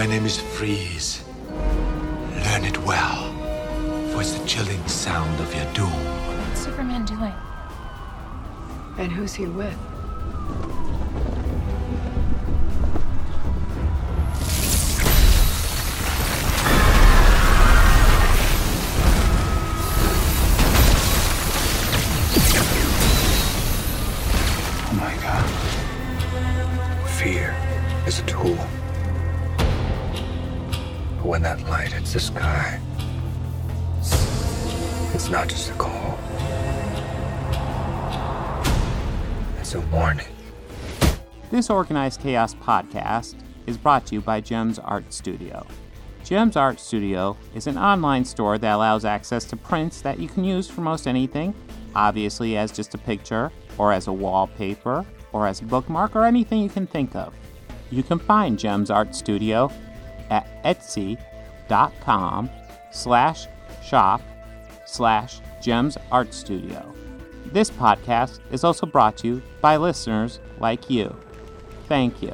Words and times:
My 0.00 0.06
name 0.06 0.24
is 0.24 0.40
Freeze. 0.40 1.22
Learn 1.50 2.64
it 2.64 2.78
well, 2.86 3.34
for 4.10 4.22
it's 4.22 4.32
the 4.32 4.46
chilling 4.46 4.82
sound 4.88 5.38
of 5.38 5.54
your 5.54 5.70
doom. 5.74 5.90
What's 5.90 6.60
Superman 6.60 7.04
doing? 7.04 7.34
And 8.96 9.12
who's 9.12 9.34
he 9.34 9.44
with? 9.44 9.76
This 41.70 41.76
Organized 41.76 42.20
Chaos 42.22 42.52
podcast 42.56 43.36
is 43.68 43.78
brought 43.78 44.04
to 44.06 44.16
you 44.16 44.20
by 44.20 44.40
Gems 44.40 44.80
Art 44.80 45.12
Studio. 45.12 45.64
Gems 46.24 46.56
Art 46.56 46.80
Studio 46.80 47.36
is 47.54 47.68
an 47.68 47.78
online 47.78 48.24
store 48.24 48.58
that 48.58 48.74
allows 48.74 49.04
access 49.04 49.44
to 49.44 49.56
prints 49.56 50.00
that 50.00 50.18
you 50.18 50.26
can 50.26 50.42
use 50.42 50.68
for 50.68 50.80
most 50.80 51.06
anything, 51.06 51.54
obviously 51.94 52.56
as 52.56 52.72
just 52.72 52.94
a 52.94 52.98
picture, 52.98 53.52
or 53.78 53.92
as 53.92 54.08
a 54.08 54.12
wallpaper, 54.12 55.06
or 55.32 55.46
as 55.46 55.60
a 55.60 55.64
bookmark, 55.64 56.16
or 56.16 56.24
anything 56.24 56.60
you 56.60 56.68
can 56.68 56.88
think 56.88 57.14
of. 57.14 57.32
You 57.92 58.02
can 58.02 58.18
find 58.18 58.58
Gems 58.58 58.90
Art 58.90 59.14
Studio 59.14 59.70
at 60.28 60.64
etsy.com 60.64 62.50
slash 62.90 63.46
shop 63.80 64.20
slash 64.86 65.40
Gems 65.62 65.96
Art 66.10 66.34
Studio. 66.34 66.92
This 67.46 67.70
podcast 67.70 68.40
is 68.50 68.64
also 68.64 68.86
brought 68.86 69.16
to 69.18 69.28
you 69.28 69.42
by 69.60 69.76
listeners 69.76 70.40
like 70.58 70.90
you. 70.90 71.16
Thank 71.90 72.22
you. 72.22 72.30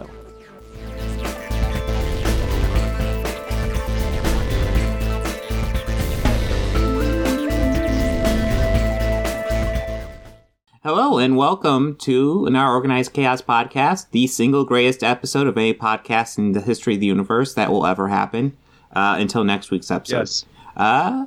Hello 10.82 11.16
and 11.16 11.38
welcome 11.38 11.96
to 11.96 12.44
an 12.44 12.54
Our 12.54 12.74
Organized 12.74 13.14
Chaos 13.14 13.40
podcast, 13.40 14.10
the 14.10 14.26
single 14.26 14.66
greatest 14.66 15.02
episode 15.02 15.46
of 15.46 15.56
a 15.56 15.72
podcast 15.72 16.36
in 16.36 16.52
the 16.52 16.60
history 16.60 16.92
of 16.92 17.00
the 17.00 17.06
universe 17.06 17.54
that 17.54 17.70
will 17.70 17.86
ever 17.86 18.08
happen. 18.08 18.54
Uh, 18.92 19.16
until 19.18 19.42
next 19.42 19.70
week's 19.70 19.90
episode. 19.90 20.18
Yes. 20.18 20.44
Uh, 20.76 21.24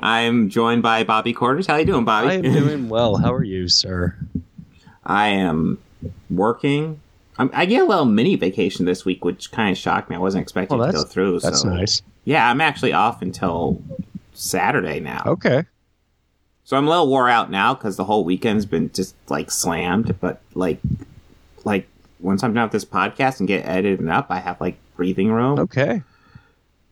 I'm 0.00 0.50
joined 0.50 0.82
by 0.82 1.02
Bobby 1.04 1.32
Quarters. 1.32 1.66
How 1.66 1.74
are 1.74 1.80
you 1.80 1.86
doing, 1.86 2.04
Bobby? 2.04 2.28
I 2.28 2.32
am 2.34 2.42
doing 2.42 2.88
well. 2.90 3.16
How 3.16 3.32
are 3.32 3.42
you, 3.42 3.68
sir? 3.68 4.18
I 5.06 5.28
am 5.28 5.78
working. 6.28 7.00
I'm, 7.38 7.50
I 7.52 7.66
get 7.66 7.82
a 7.82 7.84
little 7.84 8.04
mini 8.04 8.36
vacation 8.36 8.84
this 8.84 9.04
week, 9.04 9.24
which 9.24 9.50
kind 9.50 9.70
of 9.72 9.76
shocked 9.78 10.08
me. 10.10 10.16
I 10.16 10.18
wasn't 10.18 10.42
expecting 10.42 10.78
Well, 10.78 10.86
to 10.88 10.92
go 10.92 11.02
through. 11.04 11.40
that's 11.40 11.62
so. 11.62 11.68
nice. 11.68 12.00
Yeah, 12.24 12.48
I'm 12.48 12.60
actually 12.60 12.92
off 12.92 13.22
until 13.22 13.82
Saturday 14.34 15.00
now. 15.00 15.22
Okay. 15.26 15.64
So 16.64 16.76
I'm 16.76 16.86
a 16.86 16.90
little 16.90 17.08
wore 17.08 17.28
out 17.28 17.50
now 17.50 17.74
because 17.74 17.96
the 17.96 18.04
whole 18.04 18.24
weekend's 18.24 18.64
been 18.66 18.90
just 18.92 19.14
like 19.28 19.50
slammed. 19.50 20.18
But 20.20 20.40
like, 20.54 20.78
like 21.64 21.86
once 22.20 22.42
I'm 22.42 22.54
done 22.54 22.62
with 22.64 22.72
this 22.72 22.84
podcast 22.84 23.40
and 23.40 23.48
get 23.48 23.66
edited 23.66 24.08
up, 24.08 24.26
I 24.30 24.38
have 24.38 24.60
like 24.60 24.76
breathing 24.96 25.30
room. 25.30 25.58
Okay. 25.58 26.02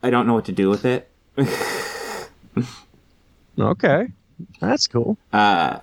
I 0.03 0.11
don't 0.11 0.27
know 0.27 0.35
what 0.35 0.45
to 0.47 0.53
do 0.53 0.69
with 0.69 0.85
it. 0.85 1.09
Okay. 3.59 4.09
That's 4.61 4.87
cool. 4.87 5.17
Uh, 5.33 5.79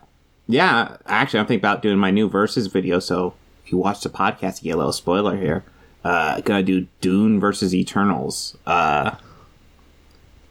yeah, 0.47 0.97
actually, 1.05 1.39
I'm 1.39 1.45
thinking 1.45 1.61
about 1.61 1.81
doing 1.81 1.97
my 1.97 2.11
new 2.11 2.27
verses 2.27 2.67
video. 2.67 2.99
So 2.99 3.33
if 3.69 3.73
you 3.73 3.77
watch 3.77 4.01
the 4.01 4.09
podcast, 4.09 4.63
you 4.63 4.69
get 4.71 4.75
a 4.75 4.77
little 4.77 4.91
spoiler 4.91 5.37
here. 5.37 5.63
Uh, 6.03 6.41
gonna 6.41 6.63
do 6.63 6.87
Dune 7.01 7.39
versus 7.39 7.75
Eternals. 7.75 8.57
Uh, 8.65 9.11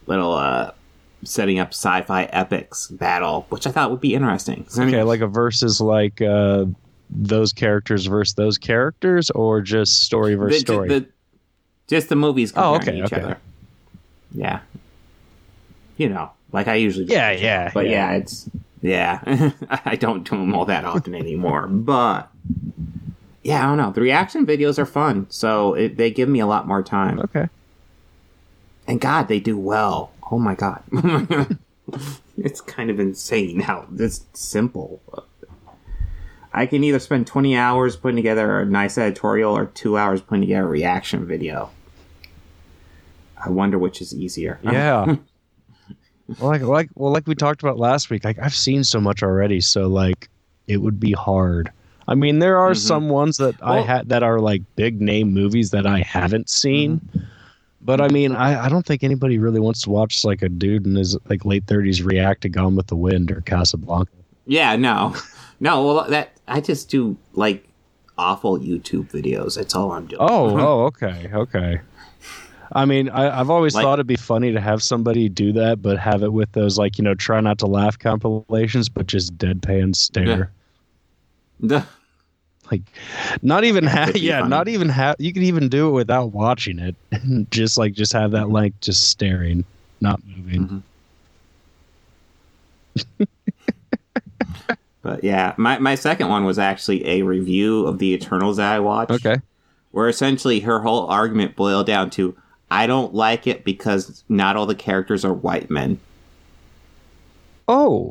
little 0.06 0.34
uh, 0.34 0.70
setting 1.24 1.58
up 1.58 1.70
sci-fi 1.70 2.24
epics 2.26 2.86
battle, 2.86 3.44
which 3.48 3.66
I 3.66 3.72
thought 3.72 3.90
would 3.90 4.00
be 4.00 4.14
interesting. 4.14 4.62
'Cause, 4.62 4.78
I 4.78 4.84
mean, 4.84 4.94
Okay, 4.94 5.02
like 5.02 5.20
a 5.20 5.26
versus 5.26 5.80
like 5.80 6.22
uh 6.22 6.66
those 7.10 7.52
characters 7.52 8.06
versus 8.06 8.34
those 8.34 8.56
characters 8.56 9.30
or 9.30 9.62
just 9.62 10.00
story 10.04 10.36
versus 10.36 10.62
ju- 10.62 10.72
story? 10.74 10.88
the- 10.88 11.06
just 11.88 12.08
the 12.10 12.16
movies 12.16 12.52
Oh, 12.54 12.76
okay, 12.76 12.98
each 12.98 13.04
okay. 13.12 13.20
other. 13.20 13.38
Yeah, 14.32 14.60
you 15.96 16.08
know, 16.08 16.30
like 16.52 16.68
I 16.68 16.74
usually. 16.76 17.06
do. 17.06 17.14
yeah, 17.14 17.32
yeah. 17.32 17.70
But 17.74 17.88
yeah, 17.88 18.12
it's 18.12 18.48
yeah. 18.80 19.50
I 19.70 19.96
don't 19.96 20.22
do 20.22 20.36
them 20.36 20.54
all 20.54 20.66
that 20.66 20.84
often 20.84 21.16
anymore. 21.16 21.66
But 21.66 22.30
yeah, 23.42 23.64
I 23.64 23.68
don't 23.68 23.78
know. 23.78 23.92
The 23.92 24.00
reaction 24.00 24.46
videos 24.46 24.78
are 24.78 24.86
fun, 24.86 25.26
so 25.30 25.74
it, 25.74 25.96
they 25.96 26.10
give 26.10 26.28
me 26.28 26.40
a 26.40 26.46
lot 26.46 26.66
more 26.66 26.82
time. 26.82 27.20
Okay. 27.20 27.48
And 28.86 29.00
God, 29.00 29.28
they 29.28 29.40
do 29.40 29.56
well. 29.58 30.12
Oh 30.30 30.38
my 30.38 30.54
God, 30.54 30.82
it's 32.36 32.60
kind 32.60 32.90
of 32.90 33.00
insane 33.00 33.60
how 33.60 33.86
it's 33.96 34.26
simple. 34.34 35.00
I 36.52 36.66
can 36.66 36.82
either 36.84 36.98
spend 36.98 37.26
twenty 37.26 37.56
hours 37.56 37.96
putting 37.96 38.16
together 38.16 38.60
a 38.60 38.66
nice 38.66 38.98
editorial 38.98 39.56
or 39.56 39.66
two 39.66 39.96
hours 39.96 40.20
putting 40.20 40.42
together 40.42 40.66
a 40.66 40.68
reaction 40.68 41.26
video. 41.26 41.70
I 43.42 43.50
wonder 43.50 43.78
which 43.78 44.00
is 44.00 44.14
easier. 44.14 44.58
Yeah. 44.64 45.16
well, 46.38 46.50
like 46.50 46.62
like 46.62 46.90
well 46.94 47.12
like 47.12 47.26
we 47.26 47.34
talked 47.34 47.62
about 47.62 47.78
last 47.78 48.10
week, 48.10 48.24
like 48.24 48.38
I've 48.38 48.54
seen 48.54 48.84
so 48.84 49.00
much 49.00 49.22
already, 49.22 49.60
so 49.60 49.86
like 49.86 50.28
it 50.66 50.78
would 50.78 50.98
be 51.00 51.12
hard. 51.12 51.70
I 52.08 52.14
mean, 52.14 52.38
there 52.40 52.56
are 52.58 52.72
Mhm. 52.72 52.76
some 52.78 53.08
ones 53.10 53.36
that 53.36 53.54
I 53.62 53.80
had 53.82 54.08
that 54.08 54.22
are 54.24 54.40
like 54.40 54.62
big 54.76 55.00
name 55.00 55.32
movies 55.32 55.70
that 55.70 55.86
I 55.86 56.00
haven't 56.00 56.48
seen. 56.48 57.00
But 57.82 58.00
I 58.00 58.08
mean, 58.08 58.32
I, 58.34 58.64
I 58.64 58.68
don't 58.68 58.84
think 58.84 59.04
anybody 59.04 59.38
really 59.38 59.60
wants 59.60 59.82
to 59.82 59.90
watch 59.90 60.24
like 60.24 60.42
a 60.42 60.48
dude 60.48 60.86
in 60.86 60.94
his 60.96 61.16
like 61.28 61.44
late 61.44 61.64
thirties 61.66 62.02
react 62.02 62.40
to 62.42 62.48
Gone 62.48 62.74
with 62.76 62.86
the 62.88 62.96
Wind 62.96 63.30
or 63.30 63.40
Casablanca. 63.42 64.10
Yeah, 64.46 64.74
no, 64.76 65.14
no. 65.60 65.84
Well, 65.86 66.06
that 66.08 66.32
I 66.48 66.60
just 66.60 66.88
do 66.88 67.16
like 67.34 67.68
awful 68.16 68.58
YouTube 68.58 69.10
videos. 69.12 69.56
That's 69.56 69.74
all 69.76 69.92
I'm 69.92 70.06
doing. 70.06 70.20
Oh, 70.22 70.58
oh, 70.58 70.84
okay, 70.86 71.30
okay. 71.32 71.80
I 72.72 72.84
mean, 72.84 73.08
I, 73.10 73.38
I've 73.40 73.48
always 73.50 73.74
Like- 73.74 73.84
thought 73.84 73.94
it'd 73.94 74.06
be 74.06 74.16
funny 74.16 74.50
to 74.52 74.60
have 74.60 74.82
somebody 74.82 75.28
do 75.28 75.52
that, 75.52 75.80
but 75.80 75.98
have 75.98 76.22
it 76.22 76.32
with 76.32 76.52
those 76.52 76.78
like 76.78 76.96
you 76.98 77.04
know, 77.04 77.14
try 77.14 77.40
not 77.40 77.58
to 77.58 77.66
laugh 77.66 77.98
compilations, 77.98 78.88
but 78.88 79.06
just 79.06 79.36
deadpan 79.38 79.94
stare. 79.94 80.50
The- 81.60 81.84
Like, 82.70 82.82
not 83.42 83.64
even 83.64 83.84
That 83.86 84.08
have, 84.08 84.16
yeah, 84.16 84.40
funny. 84.40 84.50
not 84.50 84.68
even 84.68 84.88
have. 84.90 85.16
You 85.18 85.32
could 85.32 85.42
even 85.42 85.68
do 85.68 85.88
it 85.88 85.92
without 85.92 86.32
watching 86.32 86.78
it, 86.78 86.96
just 87.50 87.78
like 87.78 87.94
just 87.94 88.12
have 88.12 88.32
that 88.32 88.50
like 88.50 88.78
just 88.80 89.08
staring, 89.10 89.64
not 90.00 90.20
moving. 90.26 90.82
Mhm. 92.98 93.26
but 95.02 95.24
yeah, 95.24 95.54
my 95.56 95.78
my 95.78 95.94
second 95.94 96.28
one 96.28 96.44
was 96.44 96.58
actually 96.58 97.06
a 97.06 97.22
review 97.22 97.86
of 97.86 97.98
the 97.98 98.12
Eternals 98.12 98.56
that 98.58 98.72
I 98.72 98.80
watched. 98.80 99.12
Okay. 99.12 99.36
where 99.92 100.08
essentially 100.08 100.60
her 100.60 100.80
whole 100.80 101.06
argument 101.06 101.56
boiled 101.56 101.86
down 101.86 102.10
to 102.10 102.36
I 102.70 102.86
don't 102.86 103.14
like 103.14 103.46
it 103.46 103.64
because 103.64 104.22
not 104.28 104.56
all 104.56 104.66
the 104.66 104.74
characters 104.74 105.24
are 105.24 105.32
white 105.32 105.70
men. 105.70 105.98
Oh, 107.66 108.10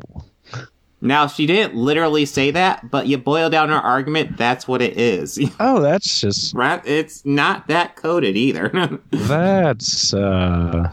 Now 1.00 1.28
she 1.28 1.46
didn't 1.46 1.76
literally 1.76 2.24
say 2.26 2.50
that, 2.50 2.90
but 2.90 3.06
you 3.06 3.18
boil 3.18 3.50
down 3.50 3.68
her 3.68 3.76
argument, 3.76 4.36
that's 4.36 4.66
what 4.66 4.82
it 4.82 4.98
is. 4.98 5.38
oh, 5.60 5.80
that's 5.80 6.20
just 6.20 6.54
right? 6.54 6.84
It's 6.84 7.24
not 7.24 7.68
that 7.68 7.96
coded 7.96 8.36
either. 8.36 8.98
that's 9.10 10.12
uh 10.12 10.92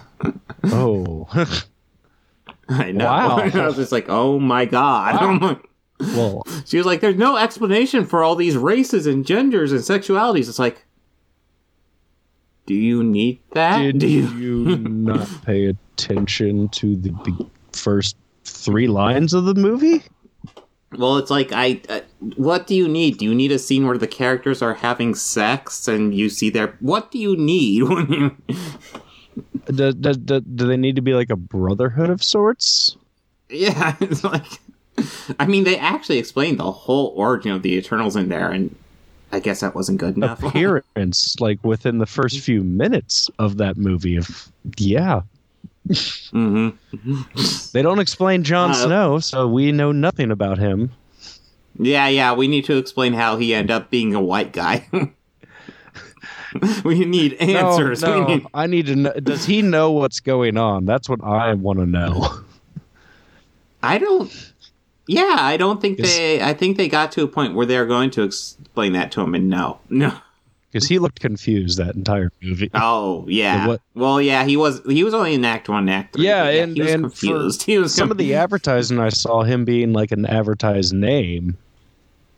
oh. 0.66 1.28
I 2.70 2.92
know. 2.92 3.06
Wow. 3.06 3.38
I 3.38 3.66
was 3.66 3.76
just 3.76 3.92
like, 3.92 4.06
oh 4.10 4.40
my 4.40 4.66
god. 4.66 5.42
Wow. 5.42 5.60
well, 6.16 6.44
She 6.66 6.78
was 6.78 6.86
like, 6.86 7.00
there's 7.02 7.16
no 7.16 7.38
explanation 7.38 8.06
for 8.06 8.24
all 8.24 8.36
these 8.36 8.58
races 8.58 9.06
and 9.06 9.26
genders 9.26 9.72
and 9.72 9.82
sexualities. 9.82 10.50
It's 10.50 10.60
like, 10.60 10.84
do 12.66 12.74
you 12.74 13.04
need 13.04 13.40
that? 13.52 13.78
Did 13.78 14.00
do 14.00 14.08
you 14.08 14.78
not 14.78 15.28
pay 15.46 15.66
attention 15.66 16.70
to 16.70 16.96
the 16.96 17.12
be- 17.12 17.50
first 17.72 18.18
three 18.66 18.88
lines 18.88 19.34
of 19.34 19.46
the 19.46 19.54
movie? 19.54 20.04
Well, 20.98 21.18
it's 21.18 21.32
like 21.32 21.52
I. 21.52 21.82
Uh, 21.90 22.02
what 22.36 22.68
do 22.68 22.76
you 22.76 22.88
need? 22.88 23.18
Do 23.18 23.26
you 23.26 23.36
need 23.36 23.52
a 23.52 23.60
scene 23.60 23.86
where 23.88 23.98
the 23.98 24.08
characters 24.08 24.62
are 24.62 24.74
having 24.74 25.16
sex 25.16 25.88
and 25.88 26.16
you 26.16 26.30
see 26.30 26.50
their? 26.50 26.76
What 26.80 27.12
do 27.12 27.20
you 27.20 27.36
need 27.36 27.84
when 27.90 28.12
you? 28.12 28.36
Do, 29.66 29.94
do, 29.94 30.14
do, 30.14 30.40
do 30.40 30.68
they 30.68 30.78
need 30.78 30.96
to 30.96 31.02
be 31.02 31.14
like 31.14 31.30
a 31.30 31.36
brotherhood 31.36 32.10
of 32.10 32.24
sorts? 32.24 32.98
Yeah, 33.50 33.96
it's 34.02 34.24
like. 34.24 34.46
I 35.40 35.46
mean, 35.46 35.66
they 35.66 35.78
actually 35.78 36.20
explained 36.20 36.58
the 36.58 36.72
whole 36.72 37.14
origin 37.18 37.52
of 37.52 37.64
the 37.64 37.74
Eternals 37.74 38.16
in 38.16 38.30
there, 38.30 38.50
and 38.50 38.74
I 39.34 39.40
guess 39.40 39.60
that 39.60 39.76
wasn't 39.76 40.00
good 40.00 40.16
enough. 40.16 40.42
appearance 40.44 41.36
like 41.40 41.62
within 41.64 41.98
the 41.98 42.06
first 42.06 42.40
few 42.40 42.64
minutes 42.64 43.30
of 43.40 43.58
that 43.58 43.76
movie 43.76 44.16
of 44.16 44.50
yeah 44.78 45.22
hmm 46.32 46.70
they 47.74 47.82
don't 47.82 48.00
explain 48.00 48.44
Jon 48.44 48.72
Uh, 48.72 48.74
Snow 48.74 49.20
so 49.20 49.48
we 49.48 49.72
know 49.72 49.92
nothing 49.92 50.32
about 50.32 50.58
him 50.58 50.92
Yeah, 51.78 52.08
yeah. 52.08 52.34
We 52.34 52.48
need 52.48 52.66
to 52.66 52.78
explain 52.78 53.14
how 53.14 53.38
he 53.38 53.54
ended 53.54 53.72
up 53.72 53.90
being 53.90 54.16
a 54.16 54.22
white 54.22 54.54
guy. 54.54 54.88
we 56.86 57.04
need 57.04 57.34
answers. 57.34 58.02
no, 58.02 58.22
no, 58.22 58.28
need... 58.28 58.46
I 58.54 58.66
need 58.66 58.86
to 58.86 58.96
know 58.96 59.14
does 59.14 59.46
he 59.46 59.62
know 59.62 59.92
what's 59.92 60.22
going 60.22 60.58
on 60.58 60.86
that's 60.86 61.10
what 61.10 61.24
I 61.24 61.54
want 61.54 61.80
to 61.80 61.86
know 61.86 62.46
I 63.86 63.98
don't. 64.00 64.54
Yeah, 65.08 65.38
I 65.40 65.58
don't 65.58 65.80
think 65.80 66.00
Is- 66.00 66.16
they. 66.16 66.42
I 66.42 66.54
think 66.54 66.78
they 66.78 66.90
got 66.90 67.12
to 67.14 67.24
a 67.24 67.28
point 67.28 67.54
where 67.54 67.66
they're 67.66 67.86
going 67.86 68.10
to 68.12 68.24
explain 68.24 68.94
that 68.94 69.12
to 69.14 69.22
him, 69.22 69.36
and 69.36 69.50
no, 69.50 69.80
no. 69.90 70.18
Because 70.76 70.88
he 70.90 71.00
looked 71.00 71.20
confused 71.22 71.78
that 71.80 71.96
entire 71.96 72.32
movie 72.44 72.70
Oh 72.74 73.26
yeah. 73.30 73.68
What- 73.68 73.82
Well, 73.96 74.22
yeah. 74.22 74.44
He 74.46 74.58
was. 74.58 74.82
He 74.86 75.04
was 75.04 75.14
only 75.14 75.34
in 75.34 75.46
Act 75.46 75.70
One, 75.70 75.88
Act 75.90 76.16
Three. 76.16 76.26
Yeah, 76.26 76.44
but 76.44 76.54
and- 76.56 76.76
he 76.76 76.82
was 76.82 76.92
and 76.94 77.04
confused. 77.06 77.64
He 77.66 77.78
was 77.78 77.94
some 77.96 78.12
of 78.12 78.18
the 78.18 78.36
advertising 78.36 79.00
I 79.00 79.10
saw 79.10 79.44
him 79.44 79.64
being 79.66 79.94
like 79.94 80.12
an 80.12 80.26
advertised 80.26 80.94
name 80.94 81.58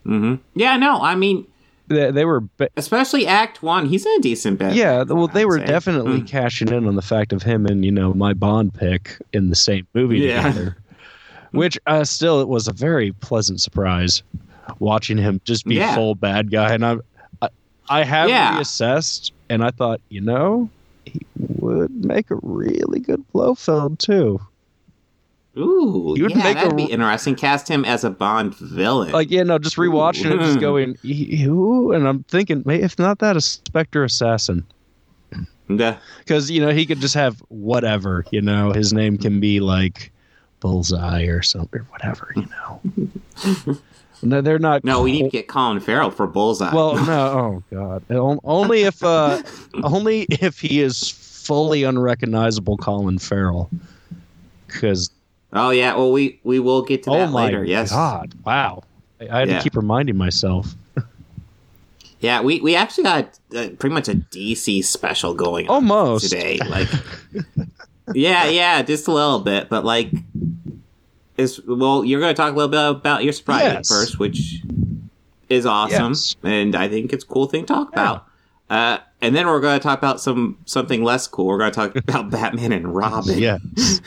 Mm-hmm. 0.06 0.36
Yeah, 0.56 0.78
no. 0.78 1.01
I 1.01 1.16
mean, 1.16 1.45
they, 1.89 2.12
they 2.12 2.24
were 2.24 2.39
ba- 2.57 2.69
especially 2.78 3.28
Act 3.28 3.62
One. 3.62 3.86
He's 3.88 4.06
in 4.06 4.12
a 4.18 4.22
decent 4.22 4.57
bit. 4.60 4.74
yeah 4.74 5.04
well 5.04 5.28
they 5.28 5.42
I'd 5.42 5.45
were 5.45 5.60
say. 5.60 5.66
definitely 5.66 6.22
Mm. 6.22 6.28
cashing 6.28 6.69
in 6.69 6.86
on 6.88 6.95
the 6.95 7.01
fact 7.01 7.33
of 7.33 7.44
him 7.44 7.66
and 7.66 7.83
you 7.83 7.92
know 7.92 8.13
my 8.13 8.33
bond 8.33 8.74
pick 8.74 9.18
in 9.33 9.50
the 9.50 9.56
same 9.56 9.86
movie 9.94 10.19
Yeah. 10.19 10.44
together 10.44 10.78
which 11.51 11.78
uh, 11.88 12.04
still 12.04 12.40
it 12.42 12.48
was 12.48 12.68
a 12.68 12.74
very 12.74 13.12
pleasant 13.13 13.60
surprise 13.62 14.22
watching 14.80 15.18
him 15.18 15.40
just 15.45 15.66
be 15.66 15.75
Yeah. 15.75 15.95
full 15.95 16.13
bad 16.16 16.51
guy 16.51 16.74
and 16.74 16.86
i 16.86 16.98
i, 17.89 18.04
have 18.04 18.30
Yeah. 18.30 18.57
reassessed 18.60 19.31
and 19.50 19.63
i 19.63 19.72
thought 19.72 20.01
you 20.10 20.22
know 20.22 20.69
he 21.06 21.22
would 21.60 21.92
make 22.06 22.30
a 22.31 22.36
really 22.42 23.00
good 23.00 23.24
Blofeld 23.34 24.00
too 24.00 24.39
Ooh, 25.57 26.13
He 26.16 26.22
would 26.22 26.31
yeah, 26.31 26.44
make 26.44 26.54
that'd 26.57 26.74
a- 26.74 26.75
be 26.75 26.84
interesting. 26.84 27.34
Cast 27.34 27.68
him 27.68 27.84
as 27.84 28.04
a 28.04 28.12
Bond 28.12 28.54
villain. 28.56 29.12
like 29.12 29.31
yeah 29.31 29.42
no 29.44 29.57
just 29.57 29.75
rewatching 29.78 30.31
it 30.31 30.39
just 30.39 30.60
going 30.69 30.95
"Ew," 31.01 31.92
and 31.94 32.07
i'm 32.07 32.24
thinking 32.24 32.63
if 32.68 33.00
not 33.00 33.19
that 33.19 33.36
a 33.38 33.42
spectre 33.42 34.04
assassin 34.04 34.63
Yeah. 35.69 35.98
because 36.19 36.51
you 36.51 36.62
know 36.62 36.69
he 36.72 36.86
could 36.86 37.00
just 37.00 37.16
have 37.16 37.40
whatever 37.50 38.24
you 38.31 38.42
know 38.42 38.72
his 38.72 38.94
name 38.94 39.18
can 39.18 39.40
be 39.40 39.60
like 39.60 40.12
bullseye 40.60 41.24
or 41.25 41.42
something 41.42 41.81
or 41.81 41.83
whatever 41.86 42.31
you 42.36 42.45
know 43.66 43.78
no 44.24 44.42
they're 44.42 44.60
not 44.60 44.84
No, 44.84 45.02
we 45.04 45.12
need 45.12 45.24
to 45.24 45.30
get 45.30 45.48
Colin 45.48 45.80
Farrell 45.80 46.12
for 46.12 46.28
Bullseye. 46.28 46.74
well 46.74 46.96
no 47.06 47.64
oh 47.72 47.75
god 47.75 48.04
only 48.44 48.84
if 48.84 49.04
uh 49.04 49.42
only 49.84 50.22
if 50.30 50.60
he 50.60 50.81
is 50.81 51.10
fully 51.12 51.84
unrecognizable 51.84 52.78
colin 52.78 53.19
farrell 53.19 53.69
because 54.68 55.10
oh 55.54 55.69
yeah. 55.69 55.96
Well, 55.96 56.12
we 56.12 56.40
we 56.44 56.60
will 56.60 56.81
get 56.81 57.04
to 57.04 57.12
oh 57.12 57.18
that 57.19 57.31
my 57.31 57.46
later. 57.46 57.64
Yes. 57.64 57.92
god 57.92 58.34
wow 58.46 58.84
i, 59.22 59.28
I 59.30 59.40
had 59.40 59.48
Yeah. 59.50 59.58
to 59.58 59.64
keep 59.64 59.75
reminding 59.75 60.18
myself 60.18 60.74
Yeah, 62.19 62.42
we 62.42 62.60
we 62.62 62.75
actually 62.75 63.04
got 63.04 63.38
uh, 63.56 63.69
pretty 63.78 63.94
much 63.94 64.08
a 64.10 64.16
DC 64.16 64.84
special 64.84 65.36
going 65.36 65.68
on 65.69 65.75
almost 65.75 66.24
today. 66.31 66.58
Like, 66.68 66.90
yeah, 68.16 68.46
yeah, 68.50 68.81
just 68.81 69.08
a 69.08 69.12
little 69.12 69.40
bit, 69.40 69.69
but 69.69 69.86
like, 69.86 70.10
is 71.38 71.62
well, 71.68 72.04
you're 72.04 72.19
going 72.19 72.34
to 72.34 72.39
talk 72.42 72.54
a 72.54 72.56
little 72.56 72.69
bit 72.69 73.00
about 73.00 73.24
your 73.24 73.34
surprise 73.34 73.63
Yes. 73.63 73.88
first, 73.89 74.19
which 74.19 74.62
is 75.50 75.66
awesome, 75.66 76.12
Yes. 76.12 76.36
and 76.44 76.75
I 76.75 76.88
think 76.89 77.13
it's 77.13 77.24
a 77.24 77.28
cool 77.28 77.48
thing 77.48 77.62
to 77.66 77.74
talk 77.74 77.89
about. 77.89 78.25
Uh, 78.69 78.98
and 79.22 79.34
then 79.36 79.48
we're 79.48 79.62
going 79.62 79.80
to 79.80 79.84
talk 79.84 79.98
about 79.98 80.19
some 80.19 80.57
something 80.66 81.04
less 81.04 81.25
cool. 81.28 81.45
We're 81.48 81.57
going 81.57 81.72
to 81.72 81.75
talk 81.75 81.95
about 82.10 82.30
Batman 82.30 82.72
and 82.74 82.94
Robin. 82.94 83.38
yes 83.39 83.62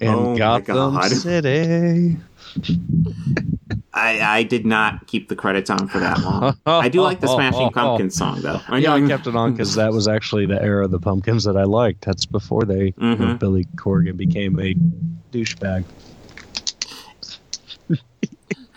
and 0.00 0.02
Oh 0.02 0.36
gotham 0.36 1.00
city 1.10 2.16
I, 3.92 4.38
I 4.38 4.42
did 4.44 4.64
not 4.64 5.06
keep 5.06 5.28
the 5.28 5.36
credits 5.36 5.68
on 5.68 5.88
for 5.88 5.98
that 5.98 6.20
long. 6.20 6.56
I 6.64 6.88
do 6.88 7.02
like 7.02 7.20
the 7.20 7.26
Smashing 7.26 7.70
Pumpkins 7.72 8.16
song 8.16 8.40
though. 8.40 8.60
I 8.68 8.78
Yeah, 8.78 8.94
I 8.94 9.06
kept 9.06 9.26
it 9.26 9.36
on 9.36 9.52
because 9.52 9.74
that 9.74 9.92
was 9.92 10.08
actually 10.08 10.46
the 10.46 10.60
era 10.62 10.84
of 10.84 10.90
the 10.90 10.98
pumpkins 11.00 11.44
that 11.44 11.56
I 11.56 11.64
liked. 11.64 12.04
That's 12.04 12.24
before 12.26 12.62
they 12.64 12.92
Mhm. 12.92 13.38
Billy 13.38 13.66
Corgan 13.76 14.16
became 14.16 14.58
a 14.60 14.74
douchebag. 15.32 15.84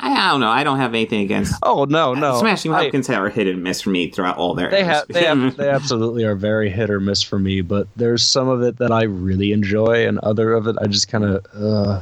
I, 0.03 0.11
I 0.27 0.31
don't 0.31 0.39
know. 0.41 0.49
I 0.49 0.63
don't 0.63 0.77
have 0.77 0.93
anything 0.93 1.21
against 1.21 1.55
Oh 1.63 1.85
no, 1.85 2.13
no, 2.13 2.39
Smashing 2.39 2.73
I- 2.73 2.81
Pumpkins 2.81 3.09
are 3.09 3.29
hit 3.29 3.47
and 3.47 3.63
miss 3.63 3.81
for 3.81 3.89
me 3.89 4.09
throughout 4.09 4.37
all 4.37 4.53
their. 4.53 4.69
they 4.69 4.83
have, 4.83 5.07
they 5.07 5.23
have, 5.25 5.55
they 5.57 5.69
absolutely 5.79 6.23
are 6.25 6.35
very 6.35 6.69
hit 6.69 6.89
or 6.89 6.99
miss 6.99 7.21
for 7.23 7.39
me. 7.39 7.61
But 7.61 7.87
there's 7.95 8.21
some 8.23 8.47
of 8.49 8.61
it 8.63 8.77
that 8.79 8.91
I 8.91 9.03
really 9.03 9.51
enjoy, 9.53 10.07
and 10.07 10.19
other 10.19 10.53
of 10.53 10.67
it 10.67 10.75
I 10.81 10.87
just 10.87 11.07
kind 11.07 11.23
of 11.23 11.45
uh, 11.55 12.01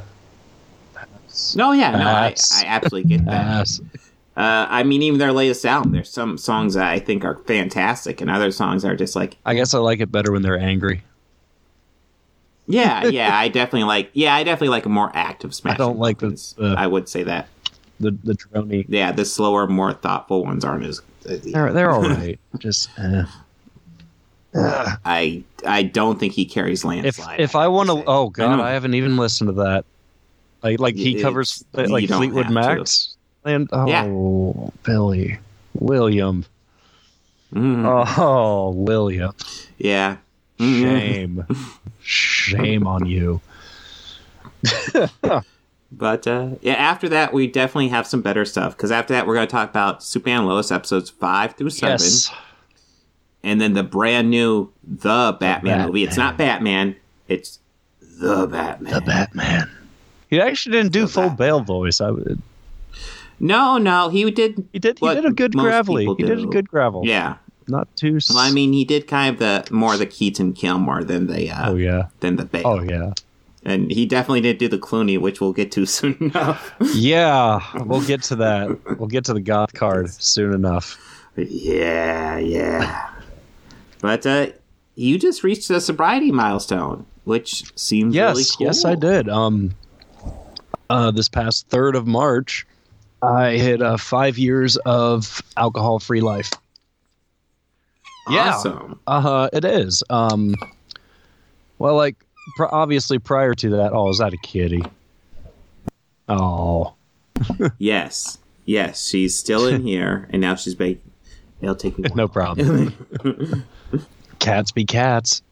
no, 1.54 1.72
yeah, 1.72 1.92
no, 1.92 1.98
I, 2.06 2.34
I 2.52 2.64
absolutely 2.66 3.08
get 3.16 3.24
that. 3.26 3.68
Uh, 4.36 4.66
I 4.68 4.82
mean, 4.82 5.02
even 5.02 5.18
their 5.18 5.32
latest 5.32 5.64
album, 5.66 5.92
there's 5.92 6.10
some 6.10 6.38
songs 6.38 6.74
that 6.74 6.86
I 6.86 6.98
think 6.98 7.24
are 7.24 7.36
fantastic, 7.46 8.20
and 8.20 8.30
other 8.30 8.50
songs 8.50 8.84
are 8.84 8.96
just 8.96 9.14
like, 9.14 9.36
I 9.44 9.54
guess 9.54 9.74
I 9.74 9.78
like 9.78 10.00
it 10.00 10.10
better 10.10 10.32
when 10.32 10.42
they're 10.42 10.58
angry. 10.58 11.02
yeah, 12.66 13.06
yeah, 13.06 13.36
I 13.36 13.48
definitely 13.48 13.84
like, 13.84 14.10
yeah, 14.14 14.34
I 14.34 14.42
definitely 14.44 14.70
like 14.70 14.86
a 14.86 14.90
more 14.90 15.10
active 15.14 15.54
Smashing. 15.54 15.74
I 15.74 15.84
don't 15.84 15.98
like 15.98 16.18
this. 16.18 16.52
The- 16.54 16.74
I 16.78 16.86
would 16.86 17.08
say 17.08 17.22
that. 17.24 17.48
The 18.02 18.10
the 18.24 18.34
drony, 18.34 18.84
Yeah, 18.88 19.12
the 19.12 19.24
slower, 19.24 19.66
more 19.68 19.92
thoughtful 19.92 20.44
ones 20.44 20.64
aren't 20.64 20.84
as. 20.84 21.00
as 21.26 21.40
they're 21.42 21.72
they're 21.72 21.90
all 21.92 22.02
right. 22.02 22.38
just 22.58 22.90
eh. 22.98 23.24
Ugh. 24.54 24.98
I 25.04 25.44
I 25.64 25.82
don't 25.84 26.18
think 26.18 26.32
he 26.34 26.44
carries 26.44 26.80
if 26.80 26.84
landslide. 26.84 27.40
if 27.40 27.54
I 27.56 27.68
want 27.68 27.88
to, 27.90 28.02
oh 28.06 28.28
god, 28.28 28.56
know. 28.56 28.62
I, 28.64 28.72
haven't 28.72 28.94
even 28.94 29.16
listened 29.16 29.48
to 29.48 29.52
that. 29.62 29.84
Like 30.62 30.80
like 30.80 30.96
he 30.96 31.10
It's- 31.10 31.22
covers 31.22 31.64
like 31.72 32.08
Fleetwood 32.08 32.46
have 32.46 32.52
to. 32.52 33.16
And 33.44 33.68
oh 33.72 33.86
Yeah. 33.86 34.68
Billy 34.82 35.38
William 35.74 36.44
Mhm. 37.54 37.84
oh 38.18 38.70
William 38.70 39.32
yeah. 39.78 40.16
Mhm. 40.58 40.80
shame 40.80 41.46
shame 42.02 42.86
on 42.86 43.06
you. 43.06 43.40
But 45.94 46.26
uh, 46.26 46.50
yeah, 46.62 46.72
after 46.74 47.08
that, 47.10 47.34
we 47.34 47.46
definitely 47.46 47.88
have 47.88 48.06
some 48.06 48.22
better 48.22 48.44
stuff. 48.46 48.74
Because 48.76 48.90
after 48.90 49.12
that, 49.12 49.26
we're 49.26 49.34
going 49.34 49.46
to 49.46 49.52
talk 49.52 49.68
about 49.68 50.02
Superman 50.02 50.38
and 50.40 50.48
Lois 50.48 50.72
episodes 50.72 51.10
five 51.10 51.52
through 51.54 51.68
seven, 51.70 51.92
Yes, 52.00 52.32
and 53.42 53.60
then 53.60 53.74
the 53.74 53.82
brand 53.82 54.30
new 54.30 54.72
The 54.82 55.36
Batman, 55.38 55.72
Batman. 55.78 55.86
movie. 55.88 56.04
It's 56.04 56.16
not 56.16 56.38
Batman, 56.38 56.96
it's 57.28 57.58
The 58.00 58.46
Batman. 58.46 58.94
the 58.94 59.00
Batman. 59.02 59.70
He 60.30 60.40
actually 60.40 60.78
didn't 60.78 60.92
do 60.92 61.02
The 61.02 61.08
full 61.08 61.22
Batman. 61.24 61.36
Bale 61.36 61.60
voice. 61.60 62.00
I 62.00 62.10
would. 62.10 62.40
No, 63.38 63.76
no, 63.76 64.08
he 64.08 64.30
did. 64.30 64.66
He 64.72 64.78
did. 64.78 64.98
He 64.98 65.08
did 65.14 65.24
a 65.26 65.32
good 65.32 65.52
gravelly. 65.52 66.06
He 66.16 66.22
did 66.24 66.38
a 66.38 66.46
good 66.46 66.68
gravel. 66.70 67.02
Yeah. 67.04 67.36
not 67.68 67.94
too. 67.96 68.18
Well, 68.30 68.38
I 68.38 68.50
mean, 68.50 68.72
he 68.72 68.84
did 68.84 69.06
kind 69.06 69.34
of 69.34 69.38
the 69.40 69.74
more 69.74 69.96
the 69.96 70.06
Keaton 70.06 70.52
Kilmer 70.54 71.04
than 71.04 71.26
the 71.26 71.50
uh, 71.50 71.70
oh 71.72 71.76
yeah. 71.76 72.04
than 72.20 72.36
the 72.36 72.44
Bale. 72.46 72.62
Oh 72.66 72.80
yeah. 72.80 73.12
And 73.64 73.92
he 73.92 74.06
definitely 74.06 74.40
didn't 74.40 74.58
do 74.58 74.68
the 74.68 74.78
Clooney, 74.78 75.20
which 75.20 75.40
we'll 75.40 75.52
get 75.52 75.70
to 75.72 75.86
soon 75.86 76.16
enough. 76.20 76.72
Yeah, 76.94 77.60
we'll 77.84 78.04
get 78.04 78.22
to 78.24 78.36
that. 78.36 78.98
We'll 78.98 79.08
get 79.08 79.24
to 79.26 79.34
the 79.34 79.40
goth 79.40 79.72
card 79.74 80.10
soon 80.10 80.52
enough. 80.52 80.98
Yeah, 81.36 82.38
yeah. 82.38 83.10
But 84.00 84.26
uh, 84.26 84.46
you 84.96 85.18
just 85.18 85.44
reached 85.44 85.70
a 85.70 85.80
sobriety 85.80 86.32
milestone, 86.32 87.06
which 87.24 87.64
seems 87.78 88.14
Yes, 88.14 88.34
really 88.36 88.44
cool. 88.58 88.66
yes, 88.66 88.84
I 88.84 88.94
did. 88.96 89.28
Um, 89.28 89.74
uh, 90.90 91.10
this 91.12 91.28
past 91.28 91.68
third 91.68 91.94
of 91.96 92.06
March, 92.06 92.66
I 93.22 93.52
hit 93.52 93.80
uh, 93.80 93.96
five 93.96 94.36
years 94.36 94.76
of 94.78 95.40
alcohol-free 95.56 96.20
life. 96.20 96.50
Yeah. 98.28 98.54
Awesome. 98.54 99.00
Uh, 99.06 99.48
it 99.52 99.64
is. 99.64 100.02
Um, 100.10 100.54
well, 101.78 101.94
like 101.96 102.16
pr- 102.56 102.66
obviously 102.72 103.18
prior 103.18 103.54
to 103.54 103.70
that, 103.70 103.92
oh, 103.92 104.10
is 104.10 104.18
that 104.18 104.32
a 104.32 104.38
kitty? 104.38 104.82
Oh, 106.28 106.94
Yes, 107.78 108.38
yes, 108.64 109.06
she's 109.06 109.38
still 109.38 109.66
in 109.66 109.82
here, 109.82 110.28
and 110.30 110.40
now 110.40 110.54
she's 110.54 110.74
baking. 110.74 111.10
It'll 111.60 111.74
take 111.74 111.98
me. 111.98 112.08
no 112.14 112.28
problem. 112.28 112.94
cats 114.38 114.72
be 114.72 114.84
cats, 114.84 115.42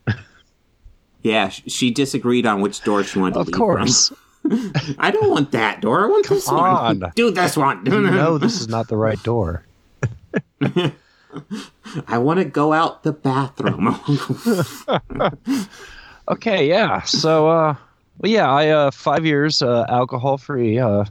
yeah, 1.23 1.49
sh- 1.49 1.63
she 1.67 1.91
disagreed 1.91 2.47
on 2.47 2.61
which 2.61 2.83
door 2.83 3.05
she 3.05 3.19
wanted 3.19 3.35
to 3.35 3.41
of 3.41 3.51
course. 3.53 4.13
I 4.99 5.11
don't 5.11 5.31
want 5.31 5.53
that 5.53 5.83
door. 5.83 6.05
I 6.05 6.09
want 6.09 6.29
this 6.29 6.49
on. 6.49 7.01
one. 7.01 7.13
Do 7.15 7.31
this 7.31 7.57
one. 7.57 7.85
know 7.85 8.39
this 8.39 8.59
is 8.61 8.69
not 8.69 8.89
the 8.89 8.97
right 8.97 9.23
door. 9.23 9.65
I 12.09 12.19
want 12.19 12.39
to 12.39 12.45
go 12.45 12.73
out 12.73 13.03
the 13.03 13.13
bathroom. 13.13 13.99
Okay, 16.31 16.69
yeah. 16.69 17.03
So, 17.03 17.49
uh, 17.49 17.75
well, 18.19 18.31
yeah, 18.31 18.51
I 18.51 18.69
uh, 18.69 18.91
five 18.91 19.27
years 19.27 19.63
uh, 19.63 19.85
alcohol 19.89 20.39
free. 20.39 20.79
Uh, 20.79 21.05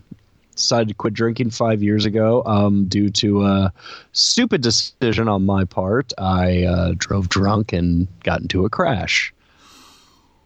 decided 0.60 0.90
to 0.90 0.94
quit 0.94 1.14
drinking 1.14 1.50
five 1.50 1.82
years 1.82 2.06
ago 2.06 2.44
um, 2.46 2.86
due 2.86 3.10
to 3.10 3.44
a 3.44 3.74
stupid 4.12 4.62
decision 4.62 5.28
on 5.28 5.46
my 5.46 5.64
part. 5.64 6.12
I 6.18 6.64
uh, 6.64 6.94
drove 6.98 7.30
drunk 7.30 7.72
and 7.74 8.08
got 8.24 8.42
into 8.42 8.66
a 8.66 8.70
crash. 8.70 9.34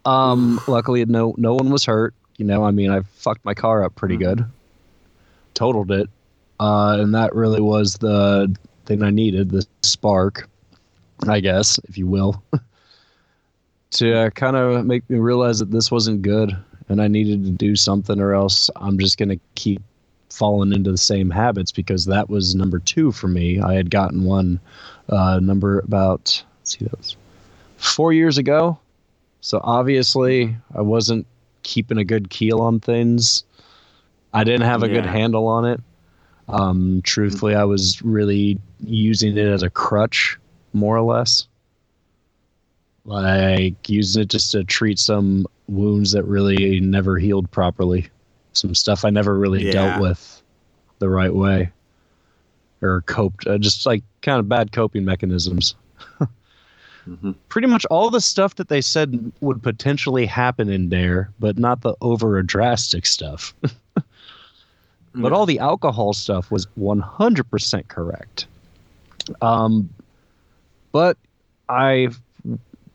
Um, 0.05 0.59
luckily, 0.67 1.03
no 1.05 1.33
no 1.37 1.53
one 1.53 1.69
was 1.69 1.85
hurt. 1.85 2.13
You 2.37 2.45
know, 2.45 2.63
I 2.63 2.71
mean, 2.71 2.91
I 2.91 3.01
fucked 3.15 3.45
my 3.45 3.53
car 3.53 3.83
up 3.83 3.95
pretty 3.95 4.17
good, 4.17 4.45
totaled 5.53 5.91
it, 5.91 6.09
uh, 6.59 6.97
and 6.99 7.13
that 7.15 7.33
really 7.35 7.61
was 7.61 7.95
the 7.95 8.55
thing 8.85 9.03
I 9.03 9.11
needed, 9.11 9.51
the 9.51 9.65
spark, 9.81 10.49
I 11.27 11.39
guess, 11.39 11.79
if 11.87 11.97
you 11.97 12.07
will, 12.07 12.43
to 13.93 14.17
uh, 14.17 14.29
kind 14.31 14.55
of 14.55 14.85
make 14.85 15.09
me 15.09 15.17
realize 15.17 15.59
that 15.59 15.71
this 15.71 15.91
wasn't 15.91 16.21
good 16.21 16.55
and 16.89 17.01
I 17.01 17.07
needed 17.07 17.43
to 17.45 17.51
do 17.51 17.75
something, 17.75 18.19
or 18.19 18.33
else 18.33 18.69
I'm 18.75 18.99
just 18.99 19.17
going 19.17 19.29
to 19.29 19.39
keep 19.55 19.81
falling 20.29 20.73
into 20.73 20.91
the 20.91 20.97
same 20.97 21.29
habits 21.29 21.71
because 21.71 22.05
that 22.05 22.29
was 22.29 22.55
number 22.55 22.79
two 22.79 23.11
for 23.11 23.27
me. 23.27 23.61
I 23.61 23.73
had 23.73 23.89
gotten 23.89 24.23
one 24.23 24.59
uh, 25.09 25.39
number 25.39 25.79
about, 25.79 26.43
see, 26.63 26.85
that 26.85 26.97
was 26.97 27.15
four 27.77 28.13
years 28.13 28.37
ago. 28.37 28.77
So 29.41 29.59
obviously, 29.63 30.55
I 30.75 30.81
wasn't 30.81 31.27
keeping 31.63 31.97
a 31.97 32.03
good 32.03 32.29
keel 32.29 32.61
on 32.61 32.79
things. 32.79 33.43
I 34.33 34.43
didn't 34.43 34.67
have 34.67 34.83
a 34.83 34.87
good 34.87 35.05
handle 35.05 35.47
on 35.47 35.65
it. 35.65 35.79
Um, 36.47 37.01
truthfully, 37.03 37.55
I 37.55 37.63
was 37.63 38.01
really 38.01 38.59
using 38.79 39.37
it 39.37 39.47
as 39.47 39.63
a 39.63 39.69
crutch, 39.69 40.37
more 40.73 40.97
or 40.97 41.01
less. 41.01 41.47
Like 43.05 43.89
using 43.89 44.23
it 44.23 44.29
just 44.29 44.51
to 44.51 44.63
treat 44.63 44.97
some 44.97 45.45
wounds 45.67 46.11
that 46.13 46.23
really 46.23 46.79
never 46.79 47.17
healed 47.17 47.49
properly. 47.51 48.07
Some 48.53 48.73
stuff 48.75 49.03
I 49.03 49.09
never 49.09 49.37
really 49.37 49.65
Yeah. 49.65 49.71
dealt 49.73 50.01
with 50.01 50.41
the 50.99 51.09
right 51.09 51.33
way 51.33 51.69
or 52.81 53.01
coped, 53.01 53.45
uh, 53.47 53.57
just 53.57 53.85
like 53.85 54.03
kind 54.21 54.39
of 54.39 54.47
bad 54.47 54.71
coping 54.71 55.05
mechanisms. 55.05 55.75
Mhm. 57.05 57.35
Pretty 57.49 57.67
much 57.67 57.83
all 57.87 58.09
the 58.09 58.21
stuff 58.21 58.55
that 58.55 58.69
they 58.69 58.79
said 58.79 59.33
would 59.41 59.61
potentially 59.61 60.25
happen 60.25 60.69
in 60.69 60.87
there, 60.87 61.29
but 61.37 61.57
not 61.57 61.81
the 61.81 61.95
over 61.99 62.41
drastic 62.43 63.05
stuff. 63.05 63.53
but 65.13 65.33
all 65.33 65.45
the 65.45 65.59
alcohol 65.59 66.13
stuff 66.13 66.49
was 66.49 66.65
100% 66.79 67.89
correct. 67.89 68.45
Um, 69.41 69.89
but 70.93 71.17
I, 71.67 72.07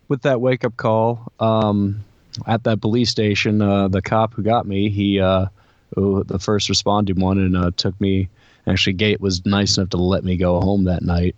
with 0.09 0.23
that 0.23 0.41
wake 0.41 0.65
up 0.65 0.77
call 0.77 1.33
um, 1.41 2.05
at 2.47 2.65
that 2.65 2.81
police 2.81 3.11
station, 3.11 3.61
uh, 3.63 3.89
the 3.89 4.03
cop 4.03 4.35
who 4.35 4.43
got 4.43 4.67
me, 4.67 4.89
he, 4.89 5.21
uh, 5.21 5.47
who- 5.95 6.25
the 6.25 6.39
first 6.39 6.69
responding 6.69 7.21
one, 7.21 7.39
and 7.39 7.57
uh, 7.57 7.71
took 7.77 7.99
me. 8.01 8.29
Actually, 8.67 8.93
Gate 8.95 9.21
was 9.21 9.45
nice 9.47 9.79
enough 9.79 9.91
to 9.91 9.97
let 9.97 10.25
me 10.25 10.37
go 10.37 10.61
home 10.61 10.85
that 10.85 11.03
night. 11.03 11.35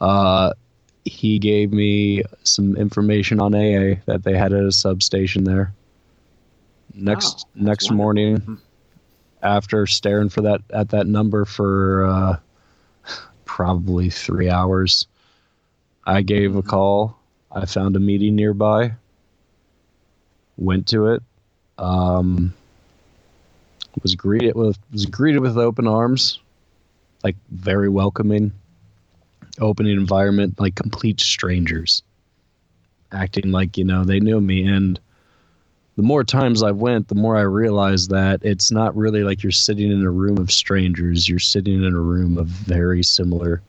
Uh, 0.00 0.52
he 1.04 1.38
gave 1.38 1.72
me 1.72 2.22
some 2.42 2.76
information 2.76 3.40
on 3.40 3.54
AA 3.54 3.96
that 4.06 4.22
they 4.24 4.36
had 4.36 4.52
at 4.52 4.64
a 4.64 4.72
substation 4.72 5.44
there. 5.44 5.72
Next 6.94 7.32
that's 7.32 7.46
next 7.54 7.90
wonderful. 7.90 7.96
morning, 7.96 8.58
after 9.42 9.86
staring 9.86 10.28
for 10.28 10.42
that 10.42 10.60
at 10.70 10.90
that 10.90 11.06
number 11.06 11.44
for 11.44 12.04
uh, 12.06 12.36
probably 13.44 14.10
three 14.10 14.50
hours, 14.50 15.06
I 16.04 16.22
gave 16.22 16.56
a 16.56 16.62
call. 16.62 17.18
I 17.54 17.66
found 17.66 17.96
a 17.96 18.00
meeting 18.00 18.34
nearby. 18.34 18.92
Went 20.56 20.86
to 20.88 21.06
it. 21.08 21.22
Um, 21.78 22.54
was 24.02 24.14
greeted 24.14 24.54
with 24.56 24.78
was 24.92 25.06
greeted 25.06 25.40
with 25.40 25.56
open 25.56 25.86
arms, 25.86 26.40
like 27.22 27.36
very 27.50 27.88
welcoming, 27.88 28.52
opening 29.60 29.96
environment, 29.96 30.58
like 30.58 30.74
complete 30.74 31.20
strangers, 31.20 32.02
acting 33.12 33.50
like 33.50 33.76
you 33.76 33.84
know 33.84 34.04
they 34.04 34.20
knew 34.20 34.40
me. 34.40 34.66
And 34.66 34.98
the 35.96 36.02
more 36.02 36.24
times 36.24 36.62
I 36.62 36.72
went, 36.72 37.08
the 37.08 37.14
more 37.14 37.36
I 37.36 37.42
realized 37.42 38.10
that 38.10 38.40
it's 38.44 38.70
not 38.70 38.96
really 38.96 39.22
like 39.22 39.42
you're 39.42 39.52
sitting 39.52 39.90
in 39.90 40.02
a 40.02 40.10
room 40.10 40.38
of 40.38 40.50
strangers. 40.50 41.28
You're 41.28 41.38
sitting 41.38 41.84
in 41.84 41.94
a 41.94 42.00
room 42.00 42.36
of 42.36 42.46
very 42.46 43.02
similar 43.02 43.62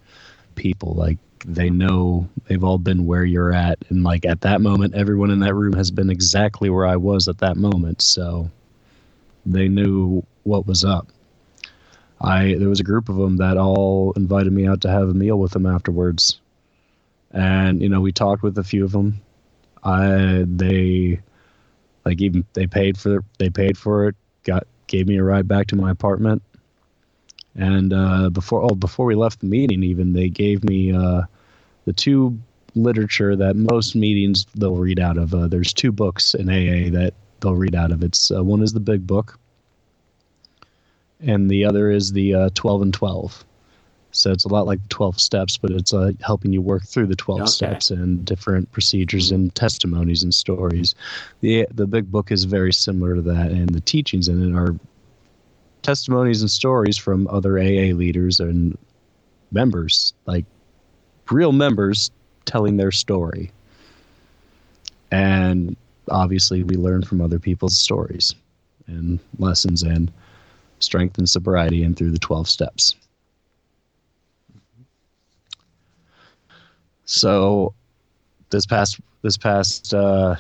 people. 0.56 0.94
Like 0.94 1.18
they 1.46 1.70
know 1.70 2.28
they've 2.48 2.64
all 2.64 2.78
been 2.78 3.06
where 3.06 3.26
you're 3.26 3.54
at, 3.54 3.78
and 3.90 4.04
like 4.04 4.26
at 4.26 4.42
that 4.42 4.62
moment, 4.62 4.96
everyone 4.96 5.32
in 5.32 5.40
that 5.40 5.54
room 5.54 5.74
has 5.74 5.92
been 5.92 6.10
exactly 6.10 6.70
where 6.70 6.86
I 6.86 6.96
was 6.96 7.28
at 7.28 7.40
that 7.40 7.58
moment. 7.58 8.02
So 8.02 8.50
they 9.46 9.68
knew 9.68 10.24
what 10.44 10.66
was 10.66 10.84
up. 10.84 11.08
I 12.22 12.56
there 12.58 12.70
was 12.70 12.80
a 12.80 12.84
group 12.84 13.10
of 13.10 13.18
them 13.18 13.38
that 13.38 13.58
all 13.58 14.14
invited 14.14 14.54
me 14.54 14.68
out 14.68 14.82
to 14.82 14.90
have 14.90 15.10
a 15.10 15.14
meal 15.14 15.38
with 15.38 15.52
them 15.52 15.66
afterwards, 15.66 16.40
and 17.32 17.82
you 17.82 17.90
know 17.90 18.02
we 18.02 18.12
talked 18.12 18.44
with 18.44 18.58
a 18.58 18.64
few 18.64 18.86
of 18.86 18.92
them. 18.92 19.22
I 19.84 20.46
they 20.48 21.20
like 22.06 22.22
even 22.22 22.46
they 22.54 22.68
paid 22.68 22.98
for 22.98 23.24
they 23.38 23.50
paid 23.50 23.78
for 23.78 24.08
it. 24.08 24.16
Got 24.44 24.66
gave 24.88 25.08
me 25.08 25.18
a 25.18 25.24
ride 25.24 25.48
back 25.48 25.68
to 25.68 25.76
my 25.76 25.92
apartment, 25.92 26.42
and 27.56 27.94
uh, 27.94 28.30
before 28.30 28.62
oh 28.64 28.76
before 28.76 29.06
we 29.06 29.16
left 29.16 29.40
the 29.40 29.48
meeting, 29.48 29.84
even 29.84 30.14
they 30.14 30.30
gave 30.30 30.64
me 30.64 30.92
uh, 30.94 31.24
the 31.86 31.94
two 31.94 32.38
literature 32.76 33.36
that 33.36 33.56
most 33.56 33.96
meetings 33.96 34.46
they'll 34.56 34.76
read 34.76 35.00
out 35.00 35.18
of. 35.18 35.34
Uh, 35.34 35.48
there's 35.48 35.74
two 35.74 35.92
books 35.92 36.34
in 36.34 36.50
AA 36.50 36.90
that 36.92 37.14
they'll 37.40 37.56
read 37.56 37.76
out 37.76 37.92
of. 37.92 38.04
It's 38.04 38.32
uh, 38.32 38.44
one 38.44 38.62
is 38.62 38.74
the 38.74 38.80
Big 38.80 39.08
Book, 39.08 39.40
and 41.22 41.50
the 41.50 41.66
other 41.66 41.90
is 41.92 42.12
the 42.12 42.34
uh, 42.36 42.50
12 42.56 42.82
and 42.82 42.94
12. 42.94 43.46
So 44.12 44.32
it's 44.32 44.46
a 44.46 44.50
lot 44.50 44.66
like 44.66 44.82
the 44.82 44.88
12 44.90 45.20
steps, 45.20 45.58
but 45.58 45.72
it's 45.72 45.94
uh, 45.94 46.12
helping 46.22 46.54
you 46.54 46.62
work 46.62 46.86
through 46.86 47.08
the 47.08 47.18
12 47.18 47.42
Okay. 47.42 47.48
steps 47.50 47.92
and 47.92 48.24
different 48.24 48.72
procedures 48.72 49.32
and 49.32 49.54
testimonies 49.56 50.24
and 50.24 50.34
stories. 50.34 50.96
The 51.42 51.68
the 51.74 51.86
Big 51.88 52.12
Book 52.12 52.32
is 52.32 52.46
very 52.46 52.72
similar 52.74 53.16
to 53.16 53.22
that, 53.24 53.52
and 53.52 53.70
the 53.70 53.82
teachings 53.82 54.28
in 54.30 54.42
it 54.52 54.58
are 54.58 54.76
testimonies 55.86 56.42
and 56.42 56.50
stories 56.50 56.98
from 56.98 57.28
other 57.28 57.60
AA 57.60 57.94
leaders 57.94 58.40
and 58.40 58.76
members, 59.52 60.16
like 60.26 60.44
real 61.30 61.52
members 61.52 62.10
telling 62.46 62.78
their 62.78 62.92
story. 62.92 63.52
And 65.12 65.78
obviously, 66.10 66.64
we 66.64 66.76
learn 66.76 67.04
from 67.04 67.22
other 67.22 67.38
people's 67.38 67.78
stories 67.78 68.34
and 68.88 69.20
lessons 69.38 69.84
and 69.84 70.12
strength 70.80 71.20
and 71.20 71.30
sobriety 71.30 71.84
and 71.84 71.96
through 71.96 72.12
the 72.12 72.20
12 72.20 72.50
steps. 72.50 72.96
So 77.06 77.76
this 78.50 78.66
past 78.66 79.00
this 79.22 79.38
past 79.38 79.94
uh 79.94 80.36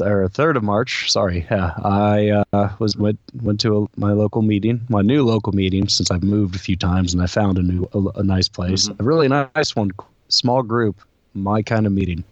or 0.00 0.28
third 0.28 0.56
of 0.56 0.62
March, 0.62 1.10
sorry, 1.10 1.46
yeah, 1.50 1.72
I 1.84 2.42
uh, 2.52 2.70
was 2.78 2.96
went 2.96 3.18
went 3.42 3.60
to 3.60 3.82
a, 3.84 4.00
my 4.00 4.12
local 4.12 4.42
meeting, 4.42 4.80
my 4.88 5.02
new 5.02 5.24
local 5.24 5.52
meeting 5.52 5.88
since 5.88 6.10
I've 6.10 6.22
moved 6.22 6.54
a 6.54 6.58
few 6.58 6.76
times 6.76 7.12
and 7.12 7.22
I 7.22 7.26
found 7.26 7.58
a 7.58 7.62
new 7.62 7.88
a, 7.94 8.20
a 8.20 8.22
nice 8.22 8.48
place, 8.48 8.88
a 8.88 9.02
really 9.02 9.28
nice 9.28 9.74
one, 9.74 9.90
small 10.28 10.62
group, 10.62 11.00
my 11.34 11.62
kind 11.62 11.86
of 11.86 11.92
meeting. 11.92 12.22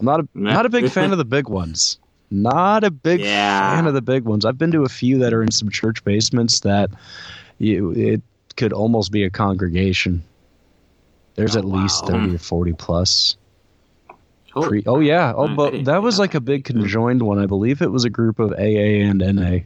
I'm 0.00 0.06
not 0.06 0.20
a 0.20 0.28
not 0.34 0.66
a 0.66 0.68
big 0.70 0.90
fan 0.90 1.12
of 1.12 1.18
the 1.18 1.24
big 1.24 1.48
ones. 1.60 1.98
Not 2.30 2.82
a 2.84 2.90
big 2.90 3.20
Yeah. 3.20 3.70
fan 3.76 3.86
of 3.86 3.94
the 3.94 4.02
big 4.02 4.24
ones. 4.24 4.44
I've 4.44 4.58
been 4.58 4.72
to 4.72 4.82
a 4.82 4.88
few 4.88 5.18
that 5.18 5.32
are 5.32 5.42
in 5.42 5.50
some 5.52 5.70
church 5.70 6.02
basements 6.04 6.60
that 6.60 6.90
you 7.58 7.92
it 7.92 8.20
could 8.56 8.72
almost 8.72 9.12
be 9.12 9.22
a 9.24 9.30
congregation. 9.30 10.22
There's 11.36 11.54
Oh, 11.54 11.60
at 11.60 11.64
least 11.66 12.02
wow. 12.04 12.08
30 12.20 12.34
or 12.34 12.38
40 12.38 12.72
plus. 12.72 13.36
Oh, 14.56 14.68
Pre- 14.68 14.82
oh 14.86 15.00
yeah. 15.00 15.34
Oh, 15.36 15.54
but 15.54 15.84
that 15.84 16.02
was 16.02 16.18
like 16.18 16.34
a 16.34 16.40
big 16.40 16.64
conjoined 16.64 17.20
one. 17.22 17.38
I 17.38 17.44
believe 17.44 17.82
it 17.82 17.92
was 17.92 18.04
a 18.04 18.10
group 18.10 18.38
of 18.38 18.52
AA 18.52 19.04
and 19.04 19.18
NA. 19.18 19.58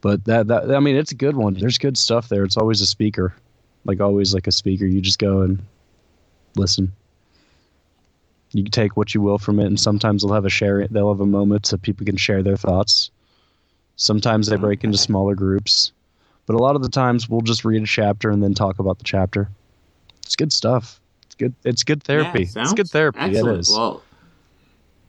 But 0.00 0.24
that 0.24 0.46
that 0.46 0.74
I 0.74 0.80
mean, 0.80 0.96
it's 0.96 1.12
a 1.12 1.16
good 1.16 1.36
one. 1.36 1.52
There's 1.52 1.76
good 1.76 1.98
stuff 1.98 2.30
there. 2.30 2.44
It's 2.44 2.56
always 2.56 2.80
a 2.80 2.86
speaker, 2.86 3.34
like 3.84 4.00
always 4.00 4.32
like 4.32 4.46
a 4.46 4.52
speaker. 4.52 4.86
You 4.86 5.02
just 5.02 5.18
go 5.18 5.42
and 5.42 5.62
listen. 6.56 6.92
You 8.52 8.62
can 8.62 8.72
take 8.72 8.96
what 8.96 9.14
you 9.14 9.20
will 9.20 9.36
from 9.36 9.60
it, 9.60 9.66
and 9.66 9.78
sometimes 9.78 10.22
they'll 10.22 10.32
have 10.32 10.46
a 10.46 10.50
share. 10.50 10.88
They'll 10.88 11.12
have 11.12 11.20
a 11.20 11.26
moment 11.26 11.66
so 11.66 11.76
people 11.76 12.06
can 12.06 12.16
share 12.16 12.42
their 12.42 12.56
thoughts. 12.56 13.10
Sometimes 13.96 14.46
they 14.46 14.56
break 14.56 14.82
into 14.82 14.96
smaller 14.96 15.34
groups, 15.34 15.92
but 16.46 16.54
a 16.54 16.58
lot 16.58 16.74
of 16.74 16.82
the 16.82 16.88
times 16.88 17.28
we'll 17.28 17.42
just 17.42 17.66
read 17.66 17.82
a 17.82 17.86
chapter 17.86 18.30
and 18.30 18.42
then 18.42 18.54
talk 18.54 18.78
about 18.78 18.96
the 18.96 19.04
chapter. 19.04 19.50
It's 20.22 20.36
good 20.36 20.52
stuff. 20.52 21.00
It's 21.38 21.54
good. 21.54 21.54
It's 21.64 21.84
good 21.84 22.02
therapy. 22.02 22.48
Yeah, 22.54 22.62
it's 22.62 22.72
good 22.72 22.88
therapy. 22.90 23.18
Excellent. 23.20 23.56
It 23.58 23.60
is. 23.60 23.70
Well, 23.70 24.02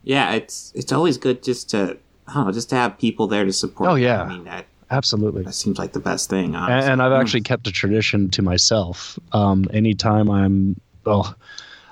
yeah, 0.04 0.34
it's 0.34 0.72
it's 0.76 0.92
always 0.92 1.18
good 1.18 1.44
just 1.44 1.70
to 1.72 1.98
know, 2.34 2.52
just 2.52 2.70
to 2.70 2.76
have 2.76 2.98
people 2.98 3.28
there 3.28 3.46
to 3.46 3.54
support. 3.54 3.90
Oh, 3.90 3.96
yeah. 3.96 4.24
I 4.24 4.30
mean 4.30 4.44
that 4.46 4.66
Absolutely. 4.92 5.44
that 5.44 5.54
seems 5.54 5.78
like 5.78 5.94
the 5.94 6.00
best 6.00 6.30
thing. 6.30 6.46
and, 6.48 6.56
Honestly. 6.56 6.92
and 6.92 7.02
I've 7.02 7.12
Mm. 7.12 7.22
actually 7.22 7.42
kept 7.42 7.68
a 7.68 7.72
tradition 7.72 8.30
to 8.30 8.42
myself. 8.42 9.20
Um, 9.34 9.68
anytime 9.74 10.30
I'm, 10.30 10.80
well, 11.06 11.36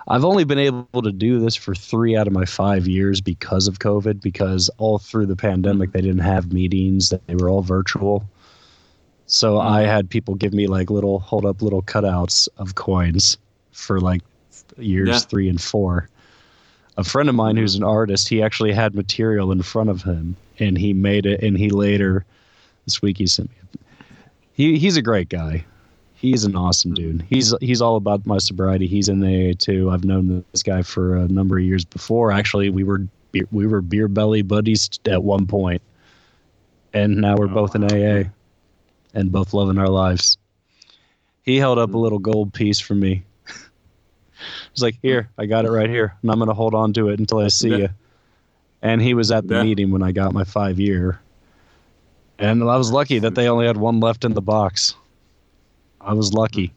I've 0.08 0.24
only 0.26 0.46
been 0.46 0.58
able 0.60 1.02
to 1.04 1.12
do 1.12 1.40
this 1.40 1.56
for 1.56 1.76
three 1.76 2.16
out 2.16 2.28
of 2.28 2.34
my 2.34 2.46
five 2.46 2.88
years 2.88 3.20
because 3.22 3.68
of 3.68 3.80
COVID. 3.80 4.22
Because 4.22 4.70
all 4.78 5.00
through 5.00 5.26
the 5.26 5.36
pandemic, 5.36 5.92
they 5.92 6.02
didn't 6.02 6.20
have 6.20 6.54
meetings; 6.54 7.12
they 7.28 7.36
were 7.36 7.50
all 7.50 7.62
virtual. 7.62 8.24
So 9.26 9.60
I 9.60 9.82
had 9.82 10.10
people 10.10 10.36
give 10.36 10.54
me 10.54 10.68
like 10.68 10.90
little 10.90 11.20
hold 11.20 11.46
up 11.46 11.62
little 11.62 11.82
cutouts 11.82 12.48
of 12.58 12.76
coins 12.76 13.38
for 13.78 14.00
like 14.00 14.22
years 14.78 15.08
Yeah. 15.10 15.20
three 15.20 15.48
and 15.50 15.62
four. 15.62 16.10
A 16.98 17.04
friend 17.04 17.30
of 17.30 17.36
mine 17.36 17.58
who's 17.58 17.76
an 17.76 17.84
artist, 17.84 18.28
he 18.28 18.42
actually 18.42 18.74
had 18.74 18.96
material 18.96 19.52
in 19.52 19.62
front 19.62 19.90
of 19.90 20.02
him 20.02 20.36
and 20.60 20.78
he 20.78 20.94
made 20.94 21.26
it 21.28 21.44
and 21.44 21.58
he 21.58 21.70
later 21.70 22.26
this 22.86 23.02
week 23.02 23.18
he 23.18 23.28
sent 23.28 23.50
me 23.52 23.56
he 24.54 24.80
he's 24.80 24.98
a 24.98 25.02
great 25.04 25.30
guy. 25.30 25.64
He's 26.16 26.44
an 26.46 26.56
awesome 26.56 26.96
dude. 26.96 27.24
He's 27.30 27.54
he's 27.62 27.80
all 27.80 27.96
about 27.96 28.26
my 28.26 28.40
sobriety. 28.40 28.88
He's 28.88 29.08
in 29.08 29.20
the 29.20 29.52
AA 29.52 29.54
too. 29.56 29.92
I've 29.92 30.04
known 30.04 30.44
this 30.52 30.64
guy 30.64 30.82
for 30.82 31.16
a 31.16 31.28
number 31.28 31.60
of 31.60 31.64
years 31.64 31.86
before. 31.86 32.32
Actually, 32.32 32.72
we 32.72 32.84
were 32.84 33.08
beer, 33.32 33.48
we 33.52 33.68
were 33.68 33.82
beer 33.82 34.08
belly 34.08 34.42
buddies 34.42 34.90
at 35.06 35.24
one 35.24 35.46
point, 35.46 35.84
and 36.94 37.18
now 37.18 37.36
we're 37.38 37.46
Oh, 37.52 37.54
both 37.54 37.76
in 37.76 37.84
AA, 37.84 38.30
and 39.14 39.32
both 39.32 39.54
loving 39.54 39.78
our 39.78 39.90
lives. 39.90 40.40
He 41.44 41.58
held 41.58 41.78
up 41.78 41.94
a 41.94 41.98
little 42.00 42.18
gold 42.20 42.52
piece 42.52 42.80
for 42.80 42.96
me. 42.96 43.24
He's 44.74 44.84
like, 44.84 44.98
"Here, 45.02 45.30
I 45.38 45.46
got 45.46 45.66
it 45.66 45.72
right 45.72 45.90
here, 45.90 46.16
and 46.22 46.32
I'm 46.32 46.40
gonna 46.40 46.54
hold 46.54 46.74
on 46.74 46.94
to 46.94 47.10
it 47.10 47.20
until 47.20 47.40
I 47.40 47.48
see 47.48 47.70
Yeah. 47.70 47.78
you." 47.78 47.90
And 48.82 49.02
he 49.02 49.14
was 49.14 49.32
at 49.32 49.48
the 49.48 49.56
Yeah. 49.56 49.64
meeting 49.64 49.92
when 49.92 50.04
I 50.04 50.12
got 50.12 50.34
my 50.34 50.44
five 50.44 50.80
year, 50.80 51.20
and 52.40 52.64
I 52.64 52.78
was 52.78 52.92
lucky 52.92 53.20
that 53.20 53.36
they 53.36 53.50
only 53.50 53.66
had 53.66 53.78
one 53.78 54.00
left 54.00 54.24
in 54.24 54.34
the 54.34 54.42
box. 54.42 54.96
I 56.00 56.14
was 56.14 56.34
lucky. 56.34 56.74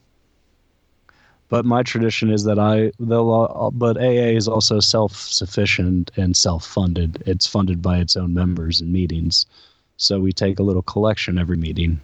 But 1.51 1.65
my 1.65 1.83
tradition 1.83 2.31
is 2.31 2.45
that 2.45 2.59
I 2.59 2.93
they'll 3.01 3.71
but 3.75 3.97
AA 3.99 4.37
is 4.37 4.47
also 4.49 4.81
self-sufficient 4.81 6.11
and 6.17 6.37
self-funded. 6.37 7.23
It's 7.27 7.47
funded 7.47 7.83
by 7.83 7.99
its 7.99 8.17
own 8.17 8.33
members 8.33 8.81
and 8.81 8.93
meetings. 8.93 9.47
So 9.97 10.21
we 10.21 10.33
take 10.33 10.59
a 10.59 10.63
little 10.63 10.83
collection 10.83 11.39
every 11.39 11.57
meeting. 11.57 12.01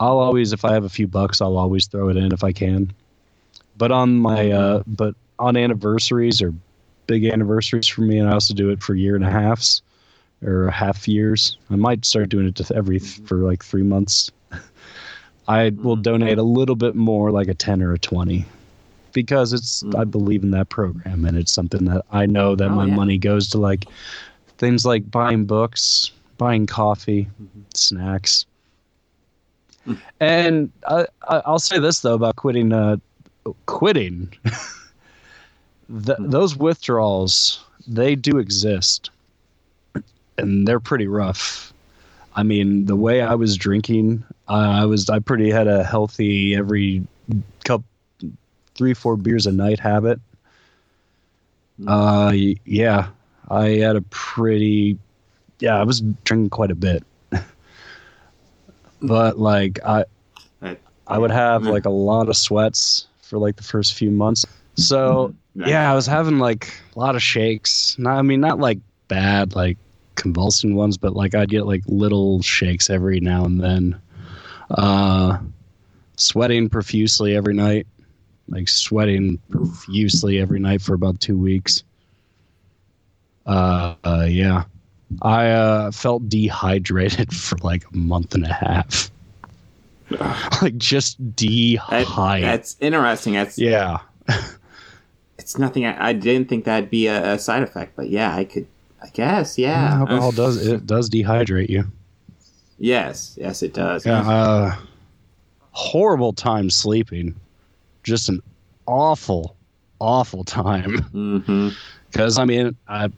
I'll 0.00 0.18
always 0.18 0.52
if 0.52 0.64
I 0.64 0.72
have 0.74 0.84
a 0.84 0.90
few 0.90 1.06
bucks, 1.06 1.40
I'll 1.40 1.56
always 1.56 1.86
throw 1.86 2.08
it 2.10 2.16
in 2.16 2.32
if 2.32 2.44
I 2.44 2.52
can. 2.52 2.92
But 3.78 3.92
on 3.92 4.18
my 4.18 4.50
uh 4.50 4.82
but 4.86 5.14
on 5.38 5.56
anniversaries 5.56 6.40
or 6.40 6.52
big 7.06 7.24
anniversaries 7.24 7.86
for 7.86 8.00
me 8.00 8.18
and 8.18 8.28
I 8.28 8.32
also 8.32 8.54
do 8.54 8.70
it 8.70 8.82
for 8.82 8.94
year 8.94 9.14
and 9.14 9.24
a 9.24 9.30
halves 9.30 9.82
or 10.42 10.70
half 10.70 11.06
years. 11.06 11.58
I 11.70 11.76
might 11.76 12.04
start 12.04 12.28
doing 12.28 12.46
it 12.46 12.56
to 12.56 12.74
every 12.74 13.00
mm-hmm. 13.00 13.24
for 13.26 13.38
like 13.38 13.64
3 13.64 13.82
months 13.82 14.30
I 15.48 15.70
will 15.70 15.94
mm-hmm. 15.94 16.02
donate 16.02 16.38
a 16.38 16.42
little 16.42 16.76
bit 16.76 16.94
more, 16.94 17.30
like 17.30 17.48
a 17.48 17.54
10 17.54 17.82
or 17.82 17.92
a 17.92 17.98
20, 17.98 18.44
because 19.12 19.52
it's, 19.52 19.82
I 19.82 19.86
mm-hmm. 19.86 20.10
believe 20.10 20.42
in 20.42 20.50
that 20.52 20.68
program 20.68 21.24
and 21.24 21.36
it's 21.36 21.52
something 21.52 21.84
that 21.84 22.04
I 22.10 22.26
know 22.26 22.54
that 22.56 22.70
Oh, 22.70 22.74
my 22.74 22.86
yeah. 22.86 22.94
money 22.94 23.18
goes 23.18 23.48
to 23.50 23.58
like 23.58 23.86
things 24.58 24.84
like 24.84 25.10
buying 25.10 25.44
books, 25.44 26.10
buying 26.38 26.66
coffee, 26.66 27.28
snacks. 27.74 28.46
Hmm. 29.84 29.94
And 30.18 30.72
I, 30.88 31.06
I, 31.28 31.42
I'll 31.46 31.58
say 31.58 31.78
this 31.78 32.00
though 32.00 32.14
about 32.14 32.36
quitting, 32.36 32.72
uh, 32.72 32.96
quitting. 33.66 34.32
Th- 36.04 36.18
those 36.18 36.56
withdrawals, 36.56 37.64
they 37.86 38.16
do 38.16 38.38
exist 38.38 39.10
and 40.38 40.66
they're 40.66 40.80
pretty 40.80 41.06
rough. 41.06 41.72
I 42.34 42.42
mean, 42.42 42.86
the 42.86 42.96
way 42.96 43.22
I 43.22 43.34
was 43.34 43.56
drinking, 43.56 44.24
uh, 44.48 44.52
I 44.52 44.84
was 44.84 45.08
I 45.08 45.18
pretty 45.18 45.50
had 45.50 45.66
a 45.66 45.82
healthy 45.82 46.54
every 46.54 47.06
cup, 47.64 47.82
three 48.74 48.94
four 48.94 49.16
beers 49.16 49.46
a 49.46 49.52
night 49.52 49.80
habit. 49.80 50.20
Uh, 51.86 52.32
yeah, 52.64 53.08
I 53.48 53.68
had 53.68 53.96
a 53.96 54.02
pretty, 54.02 54.98
yeah, 55.60 55.78
I 55.78 55.84
was 55.84 56.00
drinking 56.24 56.50
quite 56.50 56.70
a 56.70 56.74
bit. 56.74 57.04
but 59.02 59.38
like 59.38 59.78
I, 59.84 60.04
I, 60.62 60.76
I 61.06 61.18
would 61.18 61.30
have 61.30 61.64
like 61.64 61.86
a 61.86 61.90
lot 61.90 62.28
of 62.28 62.36
sweats 62.36 63.06
for 63.26 63.38
like 63.38 63.56
the 63.56 63.62
first 63.62 63.94
few 63.94 64.10
months. 64.10 64.46
So 64.76 65.34
Yeah. 65.54 65.68
yeah, 65.68 65.92
I 65.92 65.94
was 65.94 66.06
having 66.06 66.38
like 66.38 66.72
a 66.94 66.98
lot 66.98 67.16
of 67.16 67.22
shakes. 67.22 67.96
Not, 67.98 68.18
I 68.18 68.22
mean, 68.22 68.40
not 68.40 68.58
like 68.58 68.78
bad, 69.08 69.54
like 69.54 69.78
convulsing 70.14 70.74
ones, 70.74 70.96
but 70.96 71.14
like 71.14 71.34
I'd 71.34 71.50
get 71.50 71.66
like 71.66 71.82
little 71.86 72.42
shakes 72.42 72.90
every 72.90 73.20
now 73.20 73.44
and 73.44 73.60
then. 73.60 74.00
Uh, 74.70 75.38
sweating 76.16 76.68
profusely 76.68 77.36
every 77.36 77.54
night, 77.54 77.86
like 78.48 78.68
sweating 78.68 79.38
profusely 79.50 80.40
every 80.40 80.58
night 80.58 80.82
for 80.82 80.94
about 80.94 81.20
two 81.20 81.36
weeks. 81.38 81.84
Uh, 83.46 83.94
uh 84.04 84.26
yeah, 84.28 84.64
I 85.22 85.50
uh, 85.50 85.90
felt 85.90 86.28
dehydrated 86.28 87.34
for 87.44 87.56
like 87.58 87.84
a 87.92 87.96
month 87.96 88.34
and 88.34 88.44
a 88.44 88.52
half. 88.52 89.10
like 90.62 90.76
just 90.76 91.34
dehydrated. 91.34 92.44
that's 92.44 92.76
interesting. 92.80 93.34
That's 93.34 93.58
yeah. 93.58 93.98
it's 95.38 95.58
nothing. 95.58 95.84
I, 95.84 96.08
I 96.08 96.12
didn't 96.12 96.48
think 96.48 96.64
that'd 96.64 96.90
be 96.90 97.06
a, 97.06 97.34
a 97.34 97.38
side 97.38 97.62
effect, 97.62 97.96
but 97.96 98.08
yeah, 98.10 98.34
I 98.34 98.44
could. 98.44 98.66
I 99.02 99.08
guess, 99.10 99.58
yeah. 99.58 99.98
alcohol 99.98 100.32
does 100.32 100.66
it 100.66 100.86
does 100.86 101.10
dehydrate 101.10 101.68
you. 101.68 101.84
Yes, 102.78 103.36
yes, 103.40 103.62
it 103.62 103.74
does. 103.74 104.06
Yeah, 104.06 104.20
uh, 104.20 104.74
horrible 105.72 106.32
time 106.32 106.70
sleeping. 106.70 107.34
Just 108.02 108.28
an 108.28 108.42
awful, 108.86 109.56
awful 110.00 110.44
time. 110.44 111.74
Because 112.12 112.38
I 112.38 112.46
mean, 112.46 112.74
at 112.88 113.12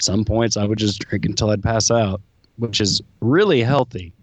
some 0.00 0.24
points 0.24 0.56
I 0.56 0.64
would 0.64 0.78
just 0.78 1.00
drink 1.00 1.26
until 1.26 1.50
I'd 1.50 1.62
pass 1.62 1.90
out, 1.90 2.22
which 2.56 2.80
is 2.80 3.02
really 3.20 3.62
healthy. 3.62 4.14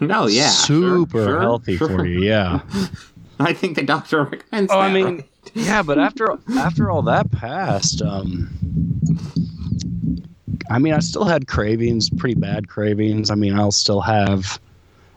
No, 0.00 0.26
yeah, 0.26 0.48
super 0.48 1.24
sure, 1.24 1.40
healthy 1.40 1.76
sure. 1.76 1.88
for 1.88 2.06
you. 2.06 2.20
Yeah. 2.20 2.60
I 3.38 3.52
think 3.52 3.76
the 3.76 3.82
doctor 3.82 4.24
recommends. 4.24 4.72
Oh, 4.72 4.78
I 4.78 4.92
mean, 4.92 5.16
right? 5.16 5.28
yeah, 5.54 5.82
but 5.82 5.98
after 5.98 6.38
after 6.56 6.90
all 6.90 7.02
that 7.02 7.30
passed, 7.32 8.02
um, 8.02 8.48
I 10.70 10.78
mean, 10.78 10.94
I 10.94 11.00
still 11.00 11.24
had 11.24 11.46
cravings, 11.46 12.10
pretty 12.10 12.34
bad 12.34 12.68
cravings. 12.68 13.30
I 13.30 13.34
mean, 13.34 13.58
I'll 13.58 13.72
still 13.72 14.00
have. 14.00 14.58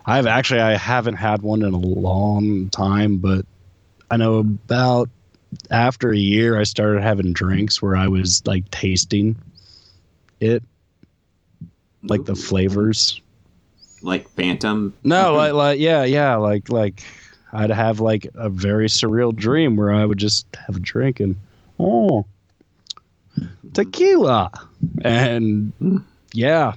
I've 0.05 0.27
actually 0.27 0.61
I 0.61 0.75
haven't 0.75 1.15
had 1.15 1.41
one 1.41 1.61
in 1.61 1.73
a 1.73 1.77
long 1.77 2.69
time, 2.69 3.17
but 3.17 3.45
I 4.09 4.17
know 4.17 4.37
about 4.37 5.09
after 5.71 6.11
a 6.11 6.17
year 6.17 6.59
I 6.59 6.63
started 6.63 7.01
having 7.01 7.33
drinks 7.33 7.81
where 7.81 7.95
I 7.95 8.07
was 8.07 8.45
like 8.45 8.69
tasting 8.71 9.35
it, 10.39 10.63
like 12.03 12.25
the 12.25 12.35
flavors. 12.35 13.21
Like 14.01 14.29
Phantom. 14.31 14.93
No, 15.03 15.33
like, 15.33 15.53
like 15.53 15.79
yeah, 15.79 16.03
yeah, 16.03 16.35
like 16.35 16.69
like 16.69 17.03
I'd 17.53 17.69
have 17.71 17.99
like 17.99 18.27
a 18.35 18.49
very 18.49 18.87
surreal 18.87 19.35
dream 19.35 19.75
where 19.75 19.91
I 19.91 20.05
would 20.05 20.17
just 20.17 20.45
have 20.67 20.77
a 20.77 20.79
drink 20.79 21.19
and 21.19 21.35
oh 21.79 22.25
tequila 23.73 24.51
and 25.03 25.71
yeah, 26.33 26.73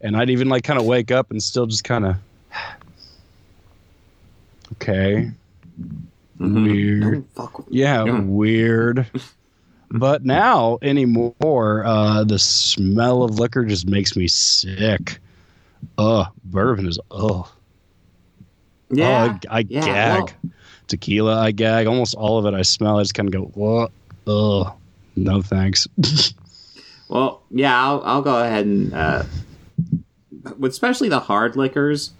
and 0.00 0.16
I'd 0.16 0.30
even 0.30 0.48
like 0.48 0.64
kind 0.64 0.78
of 0.80 0.86
wake 0.86 1.10
up 1.10 1.30
and 1.30 1.42
still 1.42 1.66
just 1.66 1.84
kind 1.84 2.06
of 2.06 2.16
okay, 4.72 5.30
Mhm. 6.40 6.64
weird. 6.64 7.00
Don't 7.02 7.34
fuck 7.34 7.58
with 7.58 7.70
me. 7.70 7.78
Yeah, 7.80 8.04
Yeah. 8.04 8.20
weird. 8.20 9.06
But 9.94 10.24
now 10.24 10.78
anymore, 10.80 11.84
uh, 11.84 12.24
the 12.24 12.38
smell 12.38 13.24
of 13.24 13.38
liquor 13.38 13.62
just 13.66 13.86
makes 13.86 14.16
me 14.16 14.26
sick. 14.26 15.18
Ugh, 15.98 16.26
bourbon 16.44 16.86
is 16.88 16.98
ugh. 17.10 17.48
Yeah, 18.90 19.06
Oh, 19.40 19.48
I, 19.50 19.58
I 19.58 19.66
yeah, 19.68 19.84
gag. 19.84 20.18
well- 20.42 20.52
Tequila, 20.88 21.40
I 21.40 21.52
gag. 21.52 21.86
Almost 21.86 22.14
all 22.14 22.38
of 22.38 22.44
it, 22.52 22.56
I 22.56 22.62
smell. 22.62 22.98
I 22.98 23.02
just 23.02 23.14
kind 23.14 23.26
of 23.28 23.32
go, 23.32 23.44
what? 23.54 23.90
Ugh. 24.26 24.72
No 25.16 25.42
thanks. 25.42 25.86
Well, 27.08 27.42
yeah, 27.50 27.78
I'll 27.78 28.02
I'll 28.06 28.22
go 28.22 28.42
ahead 28.42 28.64
and 28.64 28.94
uh, 28.94 29.24
with 30.58 30.72
especially 30.72 31.10
the 31.10 31.20
hard 31.20 31.56
liquors, 31.56 32.10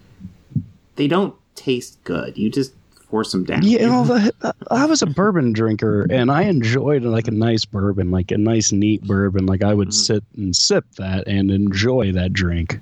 they 0.97 1.09
don't 1.09 1.35
taste 1.55 1.99
good. 2.05 2.37
You 2.37 2.51
just 2.51 2.75
force 3.09 3.33
them 3.33 3.45
down. 3.45 3.63
yeah, 3.63 3.87
well, 3.89 4.05
the, 4.05 4.55
I 4.71 4.85
was 4.85 5.01
a 5.01 5.07
bourbon 5.07 5.55
drinker, 5.55 6.07
and 6.11 6.31
I 6.31 6.43
enjoyed 6.43 7.05
like 7.05 7.27
a 7.27 7.31
nice 7.31 7.65
bourbon, 7.65 8.11
like 8.11 8.33
a 8.33 8.37
nice 8.37 8.71
neat 8.71 9.03
bourbon. 9.05 9.47
Like 9.47 9.63
I 9.63 9.73
would 9.73 9.89
Mhm. 9.89 9.93
sit 9.95 10.25
and 10.37 10.55
sip 10.55 10.85
that 10.99 11.27
and 11.27 11.51
enjoy 11.51 12.13
that 12.13 12.35
drink. 12.35 12.79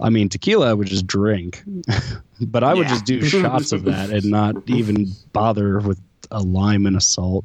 I 0.00 0.10
mean, 0.10 0.28
tequila 0.28 0.70
I 0.70 0.74
would 0.74 0.88
just 0.88 1.06
drink, 1.06 1.62
but 2.40 2.62
I 2.64 2.74
would 2.74 2.86
Yeah. 2.86 2.88
just 2.88 3.04
do 3.04 3.22
shots 3.24 3.72
of 3.72 3.84
that 3.84 4.10
and 4.10 4.24
not 4.24 4.56
even 4.66 5.16
bother 5.32 5.80
with 5.80 6.00
a 6.30 6.40
lime 6.40 6.86
and 6.86 6.96
a 6.96 7.00
salt. 7.00 7.44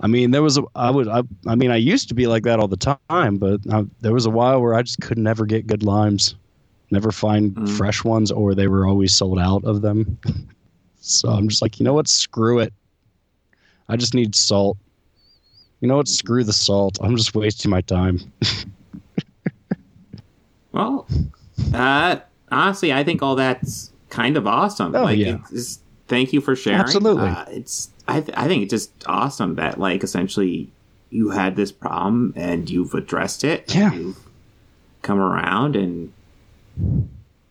I 0.00 0.06
mean, 0.08 0.30
there 0.32 0.42
was 0.42 0.58
a 0.58 0.62
I 0.74 0.90
would 0.90 1.08
I, 1.08 1.22
I 1.46 1.54
mean 1.54 1.70
I 1.70 1.76
used 1.76 2.08
to 2.08 2.14
be 2.14 2.26
like 2.26 2.44
that 2.44 2.58
all 2.60 2.68
the 2.68 2.76
time, 2.76 3.18
but 3.20 3.42
I, 3.54 3.68
there 3.82 3.96
was 3.96 4.08
a 4.08 4.10
while 4.14 4.42
where 4.42 4.58
I 4.58 4.66
just 4.66 4.84
could 4.84 5.02
never 5.02 5.30
get 5.32 5.56
good 5.56 5.70
limes, 5.70 6.26
never 6.90 7.10
find 7.10 7.56
Mm. 7.56 7.68
fresh 7.68 8.02
ones, 8.04 8.30
or 8.30 8.54
they 8.54 8.66
were 8.66 8.86
always 8.86 9.12
sold 9.14 9.38
out 9.38 9.64
of 9.64 9.80
them. 9.82 10.18
so 11.00 11.28
I'm 11.30 11.48
just 11.48 11.62
like, 11.62 11.78
you 11.78 11.84
know 11.84 11.94
what? 11.94 12.08
Screw 12.08 12.58
it. 12.58 12.72
I 13.88 13.96
just 13.96 14.14
need 14.14 14.34
salt. 14.34 14.76
You 15.80 15.88
know 15.88 15.96
what? 15.96 16.08
Screw 16.08 16.44
the 16.44 16.52
salt. 16.52 16.98
I'm 17.02 17.16
just 17.16 17.34
wasting 17.34 17.70
my 17.70 17.80
time. 17.82 18.18
Well, 20.72 21.06
Uh, 21.74 22.16
honestly, 22.50 22.92
I 22.92 23.04
think 23.04 23.22
all 23.22 23.36
that's 23.36 23.92
kind 24.10 24.36
of 24.36 24.46
awesome. 24.46 24.94
Oh, 24.94 25.02
like, 25.04 25.18
yeah. 25.18 25.38
it's, 25.52 25.80
thank 26.08 26.32
you 26.32 26.40
for 26.40 26.54
sharing. 26.56 26.80
Absolutely. 26.80 27.28
Uh, 27.28 27.44
it's 27.48 27.90
I 28.08 28.20
th- 28.20 28.36
I 28.36 28.48
think 28.48 28.62
it's 28.64 28.70
just 28.70 28.90
awesome 29.06 29.54
that 29.56 29.78
like 29.78 30.02
essentially 30.02 30.70
you 31.10 31.30
had 31.30 31.56
this 31.56 31.70
problem 31.72 32.32
and 32.36 32.68
you've 32.68 32.94
addressed 32.94 33.44
it. 33.44 33.74
Yeah. 33.74 33.92
You've 33.92 34.18
come 35.02 35.18
around 35.20 35.76
and 35.76 36.12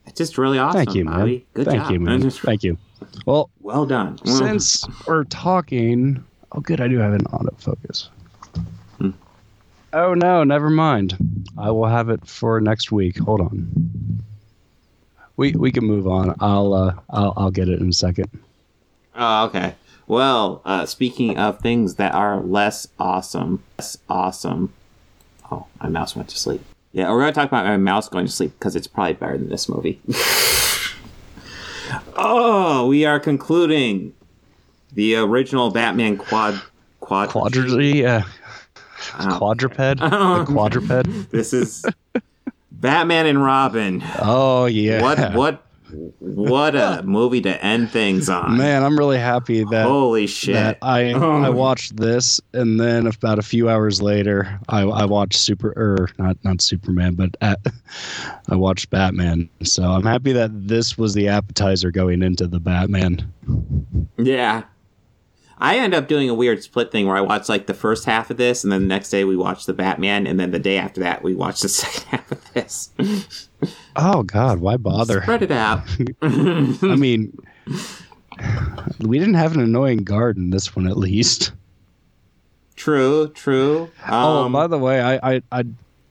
it's 0.06 0.18
just 0.18 0.38
really 0.38 0.58
awesome. 0.60 0.84
Thank 0.86 0.96
you, 0.96 1.06
man. 1.06 1.42
Good 1.54 1.66
Thank 1.66 1.82
job. 1.84 1.92
you, 1.92 2.00
man. 2.00 2.30
Thank 2.30 2.64
you. 2.64 2.78
Well, 3.26 3.50
Well 3.62 3.86
done. 3.86 4.20
since 4.26 4.86
we're 5.08 5.24
talking, 5.26 6.24
oh, 6.52 6.60
good, 6.60 6.82
I 6.82 6.88
do 6.88 6.98
have 7.00 7.14
an 7.14 7.24
autofocus. 7.26 8.10
Oh 9.93 10.13
no, 10.13 10.43
never 10.43 10.69
mind. 10.69 11.17
I 11.58 11.71
will 11.71 11.88
have 11.88 12.10
it 12.10 12.25
for 12.27 12.62
next 12.62 12.91
week. 12.91 13.17
Hold 13.19 13.41
on. 13.41 14.23
We 15.38 15.51
we 15.54 15.71
can 15.71 15.86
move 15.86 16.08
on. 16.08 16.36
I'll 16.39 16.73
uh 16.73 16.93
I'll 17.10 17.34
I'll 17.36 17.51
get 17.51 17.67
it 17.67 17.80
in 17.80 17.89
a 17.89 17.93
second. 17.93 18.30
Oh, 19.15 19.45
okay. 19.45 19.75
Well, 20.08 20.62
uh, 20.65 20.86
speaking 20.86 21.38
of 21.38 21.60
things 21.60 21.95
that 21.95 22.13
are 22.13 22.41
less 22.41 22.88
awesome, 22.99 23.63
less 23.77 23.97
awesome. 24.10 24.73
Oh, 25.51 25.67
my 25.82 25.89
mouse 25.89 26.15
went 26.15 26.30
to 26.30 26.38
sleep. 26.38 26.62
Yeah, 26.91 27.10
we're 27.10 27.21
going 27.21 27.34
to 27.34 27.39
talk 27.39 27.47
about 27.47 27.65
my 27.65 27.77
mouse 27.77 28.10
going 28.10 28.25
to 28.25 28.32
sleep 28.32 28.51
because 28.60 28.75
it's 28.75 28.88
probably 28.88 29.13
better 29.13 29.38
than 29.38 29.47
this 29.47 29.69
movie. 29.69 30.01
oh, 32.17 32.88
we 32.88 33.06
are 33.06 33.19
concluding 33.19 34.13
the 34.93 35.15
original 35.15 35.71
Batman 35.71 36.17
quad 36.17 36.62
quad 36.99 37.30
Quadri 37.30 38.06
uh, 38.06 38.23
Oh, 39.20 39.38
quadruped. 39.38 39.78
the 39.78 40.46
quadruped. 40.48 41.32
This 41.32 41.54
is 41.54 41.86
Batman 42.72 43.26
and 43.28 43.44
Robin. 43.44 44.04
Oh 44.20 44.66
yeah. 44.66 45.02
What 45.02 45.34
what 45.36 45.66
what 46.20 46.76
a 46.76 47.04
movie 47.04 47.42
to 47.42 47.64
end 47.64 47.92
things 47.92 48.30
on. 48.30 48.58
Man, 48.58 48.84
I'm 48.84 48.98
really 48.98 49.18
happy 49.18 49.64
that 49.66 49.86
Holy 49.86 50.28
shit. 50.28 50.54
that 50.56 50.78
I 50.82 51.12
I 51.12 51.48
oh. 51.48 51.52
watched 51.52 51.98
this, 51.98 52.40
and 52.54 52.80
then 52.80 53.08
about 53.08 53.40
a 53.40 53.44
few 53.44 53.70
hours 53.70 54.02
later, 54.02 54.60
I, 54.70 54.82
I 54.82 55.06
watched 55.06 55.38
Super 55.38 55.74
or 55.76 56.10
not 56.18 56.38
not 56.44 56.62
Superman, 56.62 57.16
but 57.16 57.36
at, 57.42 57.60
I 58.50 58.56
watched 58.56 58.90
Batman. 58.90 59.50
So 59.64 59.84
I'm 59.84 60.06
happy 60.06 60.32
that 60.34 60.52
this 60.68 60.98
was 60.98 61.14
the 61.14 61.28
appetizer 61.28 61.92
going 61.92 62.24
into 62.24 62.48
the 62.48 62.60
Batman. 62.60 63.32
Yeah. 64.18 64.64
I 65.62 65.78
end 65.78 65.93
up 65.93 66.08
doing 66.08 66.28
a 66.28 66.34
weird 66.34 66.63
split 66.63 66.91
thing 66.91 67.06
where 67.06 67.15
I 67.15 67.21
watch 67.21 67.47
like 67.47 67.67
the 67.67 67.76
first 67.76 68.06
half 68.06 68.32
of 68.32 68.38
this, 68.38 68.63
and 68.63 68.74
then 68.74 68.82
the 68.82 68.88
next 68.88 69.12
day 69.12 69.24
we 69.24 69.38
watch 69.38 69.67
the 69.67 69.74
Batman, 69.74 70.26
and 70.26 70.39
then 70.39 70.50
the 70.50 70.58
day 70.60 70.78
after 70.78 71.02
that 71.02 71.21
we 71.21 71.36
watch 71.36 71.62
the 71.62 71.69
second 71.82 72.04
half 72.10 72.32
of 72.32 72.54
this. 72.54 72.89
Oh 73.95 74.24
God, 74.24 74.60
why 74.60 74.78
bother? 74.78 75.21
Spread 75.21 75.43
it 75.43 75.52
out. 75.52 75.84
I 76.24 76.95
mean, 76.95 77.38
we 79.00 79.19
didn't 79.19 79.36
have 79.36 79.54
an 79.54 79.62
annoying 79.62 80.04
garden 80.04 80.50
this 80.50 80.76
one 80.76 80.88
at 80.88 80.97
least. 80.97 81.52
true, 82.76 83.30
true. 83.30 83.91
oh, 84.10 84.45
Um, 84.45 84.52
by 84.54 84.65
the 84.65 84.80
way, 84.80 85.00
I 85.00 85.34
I 85.36 85.41
I, 85.52 85.63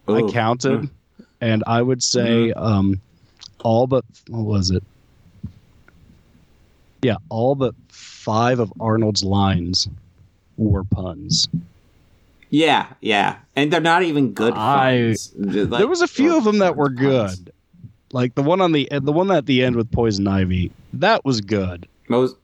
I 0.06 0.30
counted, 0.30 0.88
and 1.40 1.64
I 1.66 1.82
would 1.82 2.04
say 2.04 2.52
um, 2.52 3.00
all 3.64 3.88
but 3.88 4.04
what 4.28 4.44
was 4.44 4.70
it? 4.70 4.84
Yeah, 7.02 7.16
all 7.30 7.54
but 7.54 7.74
five 8.20 8.59
of 8.61 8.72
Arnold's 8.78 9.24
lines 9.24 9.88
were 10.59 10.85
puns. 10.85 11.48
Yeah, 12.50 12.87
yeah, 13.00 13.37
and 13.56 13.72
they're 13.72 13.80
not 13.80 14.02
even 14.02 14.33
good. 14.33 14.52
I- 14.54 15.00
puns. 15.09 15.33
Like, 15.37 15.78
there 15.78 15.88
was 15.88 16.02
a 16.02 16.09
few 16.09 16.37
of 16.37 16.44
them 16.44 16.59
that 16.59 16.76
were 16.76 16.90
puns. 16.90 17.37
good, 17.37 17.52
like 18.12 18.35
the 18.35 18.42
one 18.42 18.61
on 18.61 18.72
the 18.72 18.88
the 18.90 19.12
one 19.12 19.30
at 19.30 19.46
the 19.46 19.64
end 19.64 19.76
with 19.76 19.90
Poison 19.90 20.26
Ivy. 20.28 20.70
That 20.92 21.24
was 21.24 21.40
good. 21.40 21.87
What 22.09 22.18
was, 22.18 22.35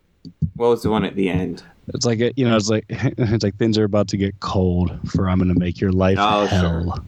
what 0.55 0.69
was 0.69 0.83
the 0.83 0.91
one 0.91 1.05
at 1.05 1.15
the 1.17 1.29
end? 1.29 1.63
It's 1.93 2.07
like 2.07 2.21
you 2.37 2.49
know, 2.49 2.57
it's 2.57 2.71
like 2.71 2.85
it's 2.89 3.45
like 3.45 3.57
things 3.57 3.77
are 3.79 3.85
about 3.85 4.09
to 4.09 4.17
get 4.17 4.39
cold. 4.41 4.97
For 5.11 5.29
I'm 5.29 5.39
going 5.39 5.53
to 5.53 5.59
make 5.59 5.81
your 5.81 5.93
life 5.93 6.19
Oh, 6.21 6.47
hell. 6.47 7.05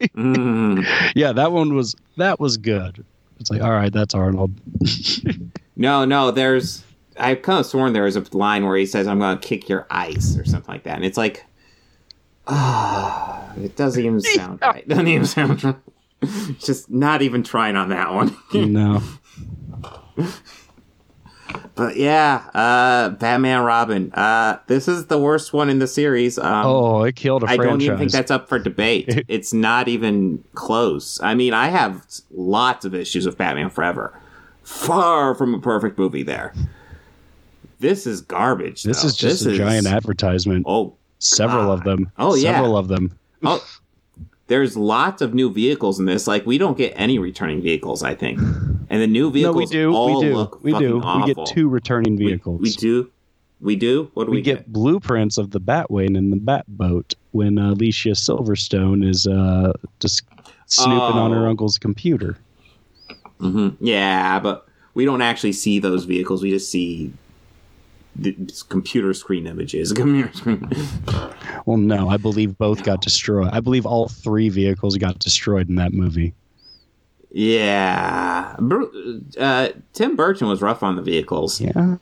Mm. 0.00 0.86
Yeah, 1.14 1.32
that 1.32 1.52
one 1.52 1.74
was 1.74 1.94
that 2.16 2.38
was 2.40 2.56
good. 2.56 3.04
It's 3.40 3.50
like 3.50 3.60
all 3.62 3.70
right, 3.72 3.92
that's 3.92 4.14
Arnold. 4.14 4.52
No, 5.78 6.06
no, 6.06 6.30
there's. 6.30 6.82
I've 7.18 7.42
kind 7.42 7.58
of 7.60 7.66
sworn 7.66 7.92
there 7.92 8.04
was 8.04 8.16
a 8.16 8.24
line 8.36 8.64
where 8.66 8.76
he 8.76 8.86
says, 8.86 9.06
"I'm 9.06 9.18
going 9.18 9.38
to 9.38 9.46
kick 9.46 9.68
your 9.68 9.86
ice" 9.90 10.36
or 10.36 10.44
something 10.44 10.72
like 10.72 10.84
that, 10.84 10.96
and 10.96 11.04
it's 11.04 11.16
like, 11.18 11.44
ah, 12.46 13.52
it 13.56 13.76
doesn't 13.76 14.04
even 14.04 14.20
sound 14.20 14.60
right. 14.62 14.82
It 14.82 14.88
doesn't 14.88 15.08
even 15.08 15.26
sound 15.26 15.64
right. 15.64 15.76
Just 16.58 16.90
not 16.90 17.22
even 17.22 17.42
trying 17.42 17.76
on 17.76 17.90
that 17.90 18.12
one. 18.12 18.36
You 18.52 18.66
know. 18.66 19.02
but 21.74 21.96
yeah, 21.96 22.48
uh, 22.54 23.10
Batman 23.10 23.62
Robin. 23.62 24.12
Uh, 24.12 24.58
this 24.66 24.88
is 24.88 25.06
the 25.06 25.18
worst 25.18 25.52
one 25.52 25.68
in 25.68 25.78
the 25.78 25.86
series. 25.86 26.38
Um, 26.38 26.66
Oh, 26.66 27.02
it 27.04 27.16
killed 27.16 27.42
a 27.42 27.46
I 27.46 27.56
franchise. 27.56 27.66
I 27.66 27.70
don't 27.70 27.82
even 27.82 27.98
think 27.98 28.12
that's 28.12 28.30
up 28.30 28.48
for 28.48 28.58
debate. 28.58 29.24
it's 29.28 29.52
not 29.52 29.88
even 29.88 30.42
close. 30.54 31.20
I 31.22 31.34
mean, 31.34 31.52
I 31.52 31.68
have 31.68 32.04
lots 32.30 32.84
of 32.84 32.94
issues 32.94 33.26
with 33.26 33.36
Batman 33.36 33.70
Forever. 33.70 34.18
Far 34.62 35.34
from 35.34 35.54
a 35.54 35.60
perfect 35.60 35.98
movie 35.98 36.24
there. 36.24 36.52
This 37.78 38.06
is 38.06 38.20
garbage. 38.22 38.82
This 38.82 39.02
though. 39.02 39.08
is 39.08 39.16
just 39.16 39.44
This 39.44 39.46
a 39.46 39.50
is- 39.50 39.60
advertisement. 39.60 39.96
advertisement. 39.96 40.64
Oh, 40.68 40.94
Several 41.18 41.70
of 41.72 41.82
them. 41.84 42.10
Oh, 42.18 42.34
yeah. 42.34 42.52
Several 42.54 42.76
of 42.76 42.88
them. 42.88 43.16
oh, 43.42 43.64
there's 44.48 44.76
lots 44.76 45.22
of 45.22 45.34
new 45.34 45.50
vehicles 45.52 45.98
in 45.98 46.04
this. 46.06 46.26
Like 46.26 46.46
we 46.46 46.58
don't 46.58 46.76
get 46.78 46.92
any 46.94 47.18
returning 47.18 47.62
vehicles, 47.62 48.02
I 48.02 48.14
think. 48.14 48.38
And 48.38 49.02
the 49.02 49.06
new 49.06 49.24
No, 49.24 49.30
vehicles 49.30 49.56
we 49.70 49.76
do. 49.78 49.92
all 49.94 50.20
We 50.20 50.26
do. 50.26 50.34
look 50.36 50.62
We 50.62 50.72
do. 50.78 51.00
awful. 51.02 51.26
We 51.26 51.34
get 51.34 51.46
two 51.46 51.68
returning 51.68 52.16
vehicles. 52.16 52.60
We, 52.60 52.70
do. 52.72 53.10
We 53.60 53.74
do. 53.76 54.10
What 54.14 54.26
do 54.26 54.30
we, 54.30 54.36
we 54.38 54.42
get 54.42 54.72
blueprints 54.72 55.38
of 55.38 55.50
the 55.50 55.60
Batwing 55.60 56.16
and 56.16 56.32
the 56.32 56.36
Batboat 56.36 57.14
when 57.32 57.58
uh, 57.58 57.72
Alicia 57.72 58.10
Silverstone 58.10 59.04
is 59.08 59.26
uh, 59.26 59.72
just 60.00 60.22
snooping 60.66 61.18
on 61.18 61.32
her 61.32 61.46
Oh. 61.46 61.50
uncle's 61.50 61.78
computer. 61.78 62.36
hmm 63.40 63.70
Yeah, 63.80 64.38
but 64.38 64.66
we 64.94 65.04
don't 65.04 65.22
actually 65.22 65.52
see 65.52 65.78
those 65.78 66.04
vehicles. 66.04 66.42
We 66.42 66.50
just 66.50 66.70
see 66.70 67.12
computer 68.68 69.12
screen 69.14 69.46
images. 69.46 69.92
Computer 69.94 70.32
screen. 70.34 70.68
Well, 71.66 71.76
no, 71.76 72.08
I 72.08 72.16
believe 72.16 72.56
both 72.58 72.82
got 72.82 73.00
destroyed. 73.02 73.50
I 73.52 73.60
believe 73.60 73.86
all 73.86 74.08
three 74.08 74.48
vehicles 74.48 74.96
got 74.96 75.18
destroyed 75.18 75.68
in 75.68 75.74
that 75.76 75.92
movie. 75.92 76.34
yeah, 77.32 78.56
uh, 79.38 79.68
Tim 79.92 80.16
Burton 80.16 80.48
was 80.48 80.62
rough 80.62 80.82
on 80.82 80.96
the 80.96 81.02
vehicles. 81.02 81.60
Yeah. 81.60 81.96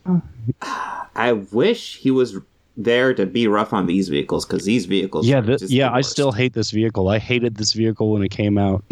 I 1.17 1.33
wish 1.53 1.97
he 1.99 2.11
was 2.11 2.37
there 2.77 3.15
to 3.15 3.25
be 3.27 3.47
rough 3.49 3.73
on 3.73 3.87
these 3.87 4.09
vehicles 4.09 4.45
because 4.45 4.65
these 4.65 4.87
vehicles. 4.87 5.27
Yeah, 5.27 5.39
are 5.39 5.43
th- 5.43 5.59
just 5.61 5.73
yeah, 5.73 5.89
the 5.89 5.95
I 5.97 6.01
still 6.03 6.33
hate 6.33 6.53
this 6.55 6.71
vehicle. 6.71 7.09
I 7.09 7.19
hated 7.19 7.57
this 7.57 7.73
vehicle 7.73 8.11
when 8.13 8.23
it 8.23 8.31
came 8.31 8.59
out, 8.59 8.85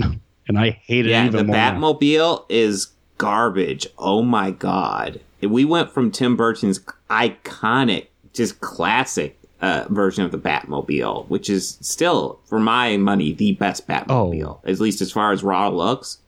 and 0.48 0.58
I 0.58 0.70
hate 0.70 1.06
it 1.06 1.10
Yeah, 1.10 1.26
even 1.26 1.36
the 1.36 1.44
more. 1.44 1.56
now. 1.56 1.72
Batmobile 1.74 2.44
is 2.48 2.88
garbage. 3.18 3.86
Oh 3.98 4.22
my 4.22 4.50
god. 4.52 5.20
We 5.48 5.64
went 5.64 5.90
from 5.90 6.10
Tim 6.10 6.36
Burton's 6.36 6.80
iconic, 7.10 8.06
just 8.32 8.60
classic 8.60 9.38
uh, 9.60 9.84
version 9.90 10.24
of 10.24 10.32
the 10.32 10.38
Batmobile, 10.38 11.28
which 11.28 11.48
is 11.50 11.78
still, 11.80 12.40
for 12.46 12.58
my 12.60 12.96
money, 12.96 13.32
the 13.32 13.52
best 13.52 13.86
Batmobile. 13.88 14.44
oh. 14.44 14.60
At 14.64 14.80
least 14.80 15.00
as 15.00 15.12
far 15.12 15.32
as 15.32 15.42
raw 15.42 15.68
looks. 15.68 16.18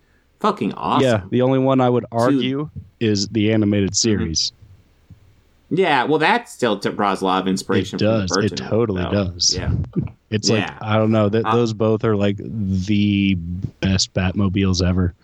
Fucking 0.41 0.73
awesome. 0.75 1.03
Yeah, 1.09 1.23
the 1.31 1.43
only 1.43 1.59
one 1.59 1.81
I 1.81 1.89
would 1.89 2.05
argue 2.13 2.69
is 3.01 3.29
the 3.29 3.53
animated 3.53 3.91
Mm-hmm. 3.91 3.95
series. 3.95 4.53
Yeah, 5.71 6.05
well, 6.05 6.19
that 6.19 6.49
still 6.49 6.77
draws 6.77 7.23
a 7.23 7.25
lot 7.25 7.41
of 7.43 7.49
inspiration 7.49 7.97
It 7.97 7.99
from 8.01 8.07
does. 8.21 8.31
Burton. 8.31 8.45
It 8.53 8.57
totally 8.57 9.03
though. 9.03 9.11
does. 9.33 9.55
Yeah. 9.57 9.73
It's 10.31 10.49
Yeah. 10.49 10.57
like 10.67 10.83
I 10.83 10.97
don't 10.99 11.11
know 11.11 11.29
that 11.31 11.45
Uh, 11.47 11.57
those 11.57 11.73
both 11.73 12.05
are 12.05 12.15
like 12.15 12.37
the 12.39 13.35
best 13.81 14.13
Batmobiles 14.15 14.87
ever. 14.87 15.15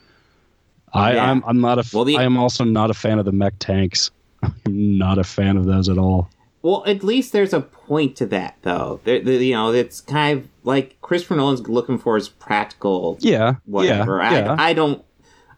I, 0.92 1.14
Yeah. 1.14 1.30
I'm 1.30 1.42
I'm 1.46 1.60
not 1.60 1.78
a 1.78 1.84
Well, 1.92 2.04
the- 2.04 2.16
I 2.18 2.24
am 2.24 2.36
also 2.36 2.64
not 2.64 2.90
a 2.90 2.94
fan 2.94 3.18
of 3.18 3.24
the 3.24 3.32
mech 3.32 3.54
tanks. 3.58 4.10
I'm 4.42 4.98
not 4.98 5.18
a 5.18 5.24
fan 5.24 5.56
of 5.56 5.66
those 5.66 5.88
at 5.88 5.98
all. 5.98 6.30
Well, 6.62 6.82
at 6.86 7.02
least 7.02 7.32
there's 7.32 7.54
a 7.54 7.60
point 7.62 8.16
to 8.16 8.26
that, 8.26 8.56
though. 8.62 9.00
There, 9.04 9.18
the, 9.20 9.36
you 9.42 9.54
know, 9.54 9.72
it's 9.72 10.02
kind 10.02 10.38
of 10.40 10.48
like 10.62 11.00
Christopher 11.00 11.36
Nolan's 11.36 11.66
looking 11.68 11.96
for 11.96 12.16
his 12.16 12.28
practical 12.28 13.16
Yeah, 13.20 13.54
whatever. 13.64 14.18
yeah, 14.18 14.32
yeah. 14.32 14.56
I, 14.58 14.70
I 14.70 14.72
don't. 14.74 15.02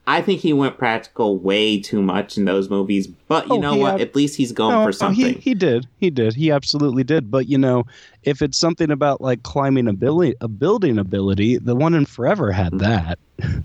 I 0.04 0.20
think 0.20 0.40
he 0.40 0.52
went 0.52 0.78
practical 0.78 1.38
way 1.38 1.80
too 1.80 2.02
much 2.02 2.36
in 2.36 2.44
those 2.44 2.68
movies, 2.68 3.06
but 3.06 3.46
you 3.48 3.54
Oh, 3.54 3.60
know 3.60 3.76
what? 3.76 3.92
had- 3.92 4.00
At 4.00 4.16
least 4.16 4.36
he's 4.36 4.50
going 4.52 4.74
No, 4.74 4.84
for 4.84 4.92
something. 4.92 5.24
he 5.26 5.32
he 5.34 5.54
did. 5.54 5.86
He 5.98 6.10
did. 6.10 6.34
He 6.34 6.50
absolutely 6.50 7.04
did. 7.04 7.30
But 7.30 7.48
you 7.48 7.56
know, 7.58 7.84
if 8.24 8.40
it's 8.42 8.58
something 8.58 8.90
about 8.90 9.20
like 9.20 9.42
climbing 9.44 9.86
ability, 9.88 10.34
a 10.40 10.48
building 10.48 10.98
ability, 10.98 11.58
the 11.58 11.74
one 11.76 11.94
in 11.94 12.04
Forever 12.06 12.50
had 12.52 12.72
Mm-hmm. 12.72 12.78
that. 12.78 13.18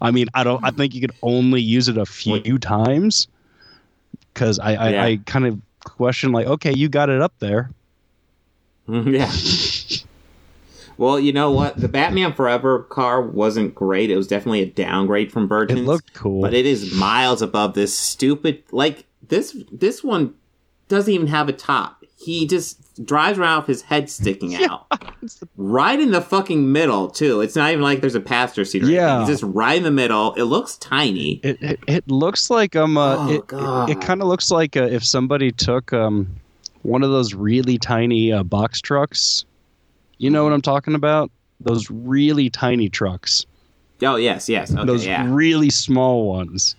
I 0.00 0.10
mean, 0.10 0.28
I 0.34 0.44
don't. 0.44 0.64
I 0.64 0.70
think 0.70 0.94
you 0.94 1.00
could 1.00 1.14
only 1.22 1.60
use 1.60 1.88
it 1.88 1.98
a 1.98 2.06
few 2.06 2.58
times 2.58 3.28
because 4.32 4.58
I 4.58 4.74
I, 4.74 4.88
Yeah. 4.90 5.04
I 5.04 5.20
kind 5.26 5.46
of 5.46 5.60
question 5.84 6.32
like, 6.32 6.46
okay, 6.46 6.72
you 6.72 6.88
got 6.88 7.10
it 7.10 7.20
up 7.20 7.32
there. 7.38 7.70
Mm, 8.88 9.12
yeah. 9.12 9.30
Well, 11.00 11.18
you 11.18 11.32
know 11.32 11.50
what? 11.50 11.80
The 11.80 11.88
Batman 11.88 12.34
Forever 12.34 12.80
car 12.80 13.22
wasn't 13.22 13.74
great. 13.74 14.10
It 14.10 14.18
was 14.18 14.26
definitely 14.26 14.60
a 14.60 14.66
downgrade 14.66 15.32
from 15.32 15.50
It 15.50 15.70
looked 15.76 16.12
cool. 16.12 16.42
but 16.42 16.52
it 16.52 16.66
is 16.66 16.92
miles 16.94 17.40
above 17.40 17.72
this 17.72 17.96
stupid. 17.96 18.64
Like 18.70 19.06
this, 19.26 19.56
this 19.72 20.04
one 20.04 20.34
doesn't 20.88 21.10
even 21.10 21.28
have 21.28 21.48
a 21.48 21.54
top. 21.54 22.04
He 22.18 22.46
just 22.46 22.89
drives 23.04 23.38
around 23.38 23.62
with 23.62 23.68
his 23.68 23.82
head 23.82 24.10
sticking 24.10 24.54
out, 24.64 24.86
right 25.56 25.98
in 25.98 26.10
the 26.10 26.20
fucking 26.20 26.70
middle 26.72 27.08
too. 27.08 27.40
It's 27.40 27.56
not 27.56 27.70
even 27.70 27.82
like 27.82 28.00
there's 28.00 28.14
a 28.14 28.20
passenger 28.20 28.64
seat. 28.64 28.82
Or 28.82 28.86
anything. 28.86 28.96
Yeah. 28.96 29.20
He's 29.20 29.28
just 29.28 29.42
right 29.42 29.76
in 29.76 29.82
the 29.82 29.90
middle. 29.90 30.34
It 30.34 30.44
looks 30.44 30.76
tiny. 30.78 31.40
It, 31.42 31.62
it 31.62 31.80
it 31.86 32.10
looks 32.10 32.50
like 32.50 32.76
um 32.76 32.96
uh, 32.96 33.16
Oh, 33.18 33.32
it, 33.32 33.46
God. 33.46 33.90
it, 33.90 34.00
kind 34.00 34.22
of 34.22 34.28
looks 34.28 34.50
like 34.50 34.76
uh, 34.76 34.84
if 34.84 35.04
somebody 35.04 35.52
took 35.52 35.92
um 35.92 36.28
one 36.82 37.02
of 37.02 37.10
those 37.10 37.34
really 37.34 37.78
tiny 37.78 38.32
uh, 38.32 38.42
box 38.42 38.80
trucks. 38.80 39.44
You 40.18 40.30
know 40.30 40.44
what 40.44 40.52
I'm 40.52 40.62
talking 40.62 40.94
about? 40.94 41.30
Those 41.60 41.90
really 41.90 42.50
tiny 42.50 42.88
trucks. 42.88 43.46
Oh 44.02 44.16
yes, 44.16 44.48
yes. 44.48 44.72
Okay, 44.72 44.84
those 44.84 45.04
yeah, 45.06 45.26
really 45.28 45.70
small 45.70 46.26
ones. 46.26 46.76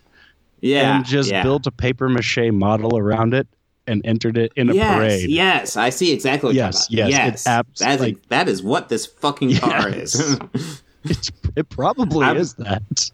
yeah. 0.62 0.97
and 0.97 1.05
just 1.05 1.29
yeah. 1.31 1.43
built 1.43 1.67
a 1.67 1.71
paper 1.71 2.10
mache 2.10 2.51
model 2.51 2.97
around 2.97 3.34
it 3.34 3.47
and 3.87 4.01
entered 4.05 4.37
it 4.37 4.51
in 4.55 4.69
a 4.69 4.73
yes, 4.73 4.95
parade. 4.95 5.29
Yes, 5.29 5.75
I 5.77 5.89
see 5.89 6.11
exactly 6.13 6.47
what 6.49 6.55
Yes, 6.55 6.87
yes, 6.89 7.33
it's 7.33 7.47
abs- 7.47 7.79
that, 7.79 7.95
is, 7.95 8.01
like- 8.01 8.27
that 8.29 8.47
is 8.47 8.61
what 8.63 8.89
this 8.89 9.05
fucking 9.05 9.55
car 9.57 9.89
Yes. 9.89 10.15
is. 10.15 10.39
It's, 11.03 11.31
it 11.55 11.67
probably 11.69 12.23
I'm- 12.27 12.37
is 12.37 12.53
that. 12.55 13.11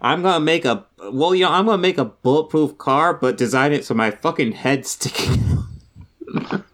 I'm 0.00 0.22
gonna 0.22 0.40
make 0.44 0.64
a 0.64 0.84
well, 1.12 1.34
you 1.34 1.44
know, 1.44 1.50
I'm 1.52 1.66
gonna 1.66 1.76
make 1.76 1.98
a 1.98 2.06
bulletproof 2.06 2.78
car, 2.78 3.12
but 3.14 3.36
design 3.36 3.72
it 3.72 3.84
so 3.84 3.92
my 3.94 4.10
fucking 4.10 4.52
head's 4.52 4.90
sticking. 4.90 5.58
out. 6.36 6.64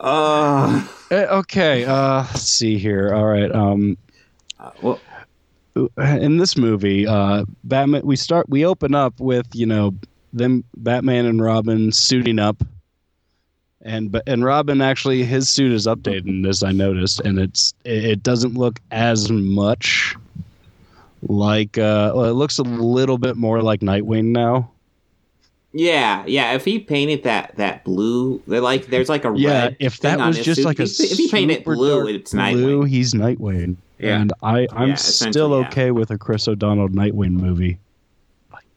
uh, 0.00 0.86
Uh, 1.10 1.14
okay, 1.38 1.84
uh, 1.84 2.18
let's 2.18 2.42
see 2.42 2.78
here. 2.78 3.14
All 3.14 3.24
right. 3.24 3.50
Um, 3.52 3.96
well, 4.82 5.00
in 5.96 6.36
this 6.38 6.56
movie, 6.56 7.06
uh, 7.06 7.44
Batman, 7.64 8.02
we 8.04 8.16
start, 8.16 8.48
we 8.48 8.64
open 8.66 8.94
up 8.94 9.18
with 9.20 9.46
you 9.54 9.66
know 9.66 9.94
them 10.32 10.64
Batman 10.76 11.26
and 11.26 11.42
Robin 11.42 11.90
suiting 11.92 12.38
up, 12.38 12.62
and 13.82 14.10
but 14.12 14.22
and 14.26 14.44
Robin 14.44 14.80
actually 14.80 15.24
his 15.24 15.48
suit 15.48 15.72
is 15.72 15.86
updated 15.86 16.46
as 16.48 16.62
I 16.62 16.72
noticed, 16.72 17.20
and 17.20 17.38
it's 17.38 17.74
it, 17.84 18.22
doesn't 18.22 18.54
look 18.54 18.80
as 18.90 19.30
much 19.30 20.16
like 21.22 21.78
uh, 21.78 22.12
well, 22.14 22.24
it 22.26 22.32
looks 22.32 22.58
a 22.58 22.62
little 22.62 23.18
bit 23.18 23.36
more 23.36 23.62
like 23.62 23.80
Nightwing 23.80 24.26
now. 24.26 24.70
yeah, 25.72 26.24
yeah. 26.26 26.52
If 26.54 26.64
he 26.64 26.78
painted 26.78 27.24
that 27.24 27.56
that 27.56 27.84
blue, 27.84 28.42
they're 28.46 28.60
like 28.60 28.86
there's 28.86 29.08
like 29.08 29.24
a 29.24 29.32
Yeah, 29.36 29.64
red. 29.64 29.76
if 29.80 30.00
that 30.00 30.18
was 30.18 30.38
just 30.38 30.58
suit. 30.60 30.66
like 30.66 30.78
a 30.78 30.84
if, 30.84 31.00
if 31.00 31.16
he 31.18 31.28
painted 31.30 31.64
blue, 31.64 32.06
it's 32.08 32.32
blue, 32.32 32.40
Nightwing. 32.84 32.88
he's 32.88 33.14
Nightwing. 33.14 33.76
Yeah. 33.98 34.20
And 34.20 34.32
I, 34.44 34.68
I'm 34.72 34.90
Yeah, 34.90 34.94
still 34.94 35.54
essentially, 35.54 35.60
yeah. 35.60 35.66
okay 35.68 35.90
with 35.90 36.10
a 36.12 36.18
Chris 36.18 36.46
O'Donnell 36.46 36.88
Nightwing 36.88 37.32
movie. 37.32 37.78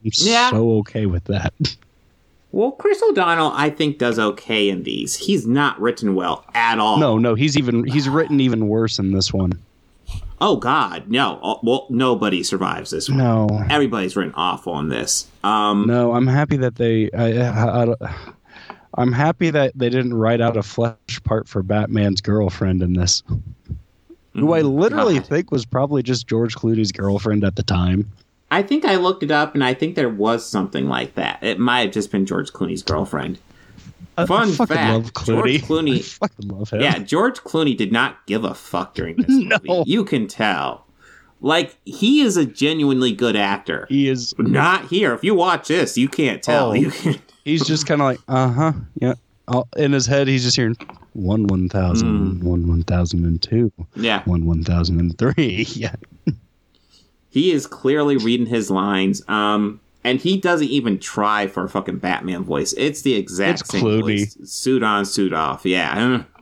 I'm 0.04 0.12
Yeah. 0.16 0.50
so 0.52 0.78
okay 0.80 1.06
with 1.06 1.26
that. 1.26 1.54
Well, 2.54 2.72
Chris 2.72 3.02
O'Donnell, 3.02 3.54
I 3.56 3.70
think, 3.70 3.98
does 3.98 4.20
okay 4.20 4.68
in 4.68 4.84
these. 4.84 5.16
He's 5.16 5.48
not 5.48 5.80
written 5.80 6.16
well 6.16 6.44
at 6.54 6.80
all. 6.80 6.98
No, 6.98 7.18
no, 7.18 7.34
he's 7.34 7.58
even 7.58 7.86
he's 7.88 8.10
written 8.10 8.42
even 8.42 8.68
worse 8.68 9.00
in 9.00 9.14
this 9.14 9.32
one. 9.32 9.54
Oh 10.42 10.58
God, 10.58 11.08
no. 11.10 11.40
Oh, 11.42 11.62
well, 11.64 11.88
nobody 11.90 12.44
survives 12.44 12.90
this 12.92 13.08
one. 13.08 13.20
No, 13.20 13.48
Everybody's 13.70 14.18
written 14.18 14.34
awful 14.36 14.78
in 14.80 14.90
this. 14.90 15.28
Um, 15.46 15.86
no, 15.88 16.12
I'm 16.14 16.28
happy 16.28 16.58
that 16.58 16.76
they. 16.76 17.10
I, 17.18 17.96
I'm 18.96 19.14
happy 19.14 19.50
that 19.52 19.72
they 19.74 19.90
didn't 19.90 20.14
write 20.16 20.42
out 20.42 20.58
a 20.58 20.64
flesh 20.64 20.98
part 21.24 21.48
for 21.48 21.64
Batman's 21.64 22.20
girlfriend 22.20 22.84
in 22.84 22.92
this, 22.94 23.24
who 24.34 24.52
I 24.52 24.60
literally 24.62 25.20
God. 25.20 25.28
think 25.28 25.52
was 25.52 25.66
probably 25.66 26.04
just 26.04 26.28
George 26.28 26.56
Clooney's 26.58 26.92
girlfriend 26.92 27.46
at 27.46 27.56
the 27.56 27.64
time. 27.64 28.12
I 28.52 28.62
think 28.62 28.86
I 28.86 28.98
looked 28.98 29.24
it 29.24 29.32
up, 29.32 29.54
and 29.56 29.64
I 29.64 29.74
think 29.74 29.96
there 29.96 30.10
was 30.10 30.46
something 30.46 30.88
like 30.88 31.16
that. 31.16 31.42
It 31.42 31.58
might 31.58 31.80
have 31.82 31.92
just 31.92 32.12
been 32.12 32.26
George 32.26 32.52
Clooney's 32.52 32.84
girlfriend. 32.84 33.40
I- 34.18 34.26
Fun 34.26 34.50
I 34.60 34.66
fact, 34.66 35.14
Clooney. 35.14 35.26
George 35.26 35.62
Clooney- 35.64 35.96
I 36.22 36.28
fucking 36.28 36.48
love 36.50 36.70
him. 36.70 36.82
Yeah, 36.82 37.00
George 37.00 37.40
Clooney 37.40 37.76
did 37.78 37.92
not 37.92 38.26
give 38.28 38.44
a 38.44 38.54
fuck 38.54 38.94
during 38.94 39.16
this 39.16 39.26
No. 39.30 39.58
movie. 39.64 39.90
You 39.90 40.04
can 40.04 40.28
tell. 40.28 40.86
Like 41.40 41.76
he 41.86 42.22
is 42.22 42.38
a 42.38 42.46
genuinely 42.46 43.14
good 43.14 43.36
actor. 43.36 43.88
he 43.90 44.10
is. 44.10 44.36
Not 44.38 44.90
here. 44.90 45.14
If 45.14 45.24
you 45.24 45.34
watch 45.34 45.70
this, 45.70 45.98
you 45.98 46.08
can't 46.08 46.44
tell. 46.44 46.70
Oh. 46.72 46.74
You 46.74 46.92
can. 46.92 47.16
He's 47.46 47.66
just 47.66 47.88
kind 47.88 48.00
of 48.02 48.06
like, 48.06 48.20
uh 48.28 48.50
huh, 48.50 48.74
yeah. 49.00 49.14
All- 49.48 49.68
In 49.78 49.94
his 49.94 50.06
head, 50.06 50.28
he's 50.28 50.44
just 50.44 50.56
hearing 50.56 50.76
one 51.14 51.48
one 51.48 51.68
thousand, 51.70 52.44
one 52.44 52.68
one 52.68 52.84
thousand 52.84 53.26
and 53.26 53.42
two, 53.42 53.72
Yeah, 53.96 54.22
one 54.26 54.46
one 54.46 54.64
thousand 54.64 55.00
and 55.00 55.18
three. 55.18 55.66
Yeah, 55.70 55.96
he 57.32 57.52
is 57.52 57.66
clearly 57.66 58.18
reading 58.18 58.46
his 58.46 58.70
lines. 58.70 59.28
Um, 59.28 59.80
and 60.04 60.20
he 60.20 60.38
doesn't 60.40 60.68
even 60.68 61.00
try 61.00 61.48
for 61.48 61.64
a 61.64 61.70
fucking 61.70 61.98
Batman 61.98 62.44
voice. 62.44 62.74
It's 62.78 63.02
the 63.02 63.14
exact 63.16 63.62
It's 63.62 63.70
same 63.72 63.84
Clooney. 63.84 64.20
voice. 64.20 64.38
Suit 64.52 64.84
on, 64.84 65.06
suit 65.06 65.34
off. 65.34 65.66
Yeah. 65.66 66.24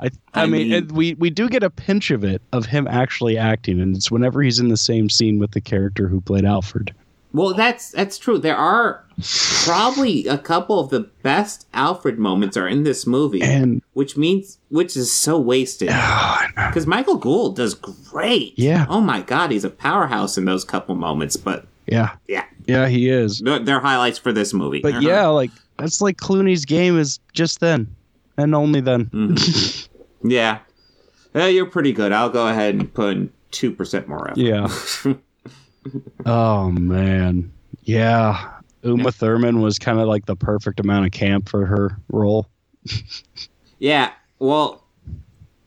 I, 0.00 0.06
I, 0.34 0.42
I 0.42 0.46
mean, 0.46 0.70
mean- 0.70 0.88
we 0.88 1.14
we 1.14 1.28
do 1.30 1.48
get 1.48 1.62
a 1.64 1.70
pinch 1.70 2.10
of 2.12 2.22
it 2.24 2.40
of 2.52 2.66
him 2.66 2.86
actually 2.86 3.36
acting, 3.36 3.80
and 3.80 3.96
it's 3.96 4.10
whenever 4.10 4.40
he's 4.42 4.60
in 4.60 4.68
the 4.68 4.76
same 4.76 5.10
scene 5.10 5.38
with 5.40 5.50
the 5.50 5.60
character 5.60 6.06
who 6.08 6.20
played 6.20 6.44
Alfred. 6.44 6.94
Well, 7.32 7.52
that's 7.54 7.90
that's 7.90 8.16
true. 8.18 8.38
There 8.38 8.56
are 8.56 9.04
probably 9.64 10.26
a 10.26 10.38
couple 10.38 10.80
of 10.80 10.90
the 10.90 11.00
best 11.22 11.66
Alfred 11.74 12.18
moments 12.18 12.56
are 12.56 12.66
in 12.66 12.84
this 12.84 13.06
movie, 13.06 13.42
And 13.42 13.82
which 13.92 14.16
means 14.16 14.58
which 14.70 14.96
is 14.96 15.12
so 15.12 15.38
wasted. 15.38 15.88
Because 15.88 16.86
Michael 16.86 17.16
Gough 17.16 17.54
does 17.54 17.74
great. 17.74 18.54
Yeah. 18.58 18.86
Oh 18.88 19.00
my 19.00 19.20
God, 19.22 19.50
he's 19.50 19.64
a 19.64 19.70
powerhouse 19.70 20.38
in 20.38 20.46
those 20.46 20.64
couple 20.64 20.94
moments. 20.94 21.36
But 21.36 21.66
yeah, 21.86 22.16
yeah, 22.26 22.44
yeah, 22.66 22.88
he 22.88 23.08
is. 23.10 23.40
they're, 23.40 23.58
they're 23.58 23.80
highlights 23.80 24.18
for 24.18 24.32
this 24.32 24.54
movie. 24.54 24.80
But 24.80 24.94
Uh-huh. 24.94 25.06
yeah, 25.06 25.26
like 25.26 25.50
that's 25.76 26.00
like 26.00 26.16
Clooney's 26.16 26.64
game 26.64 26.98
is 26.98 27.20
just 27.34 27.60
then, 27.60 27.94
and 28.38 28.54
only 28.54 28.80
then. 28.80 29.06
Mm-hmm. 29.06 30.28
yeah, 30.30 30.58
Uh, 31.34 31.44
you're 31.44 31.66
pretty 31.66 31.92
good. 31.92 32.12
I'll 32.12 32.30
go 32.30 32.48
ahead 32.48 32.74
and 32.74 32.92
put 32.92 33.16
in 33.16 33.32
two 33.50 33.70
percent 33.72 34.08
more 34.08 34.30
effort. 34.30 34.38
Yeah. 34.40 34.68
oh 36.26 36.70
man, 36.70 37.52
yeah. 37.82 38.52
Uma 38.84 39.10
Thurman 39.10 39.60
was 39.60 39.78
kind 39.78 39.98
of 39.98 40.06
like 40.06 40.26
the 40.26 40.36
perfect 40.36 40.78
amount 40.80 41.04
of 41.06 41.12
camp 41.12 41.48
for 41.48 41.66
her 41.66 41.98
role. 42.10 42.46
Yeah. 43.80 44.10
Well, 44.40 44.82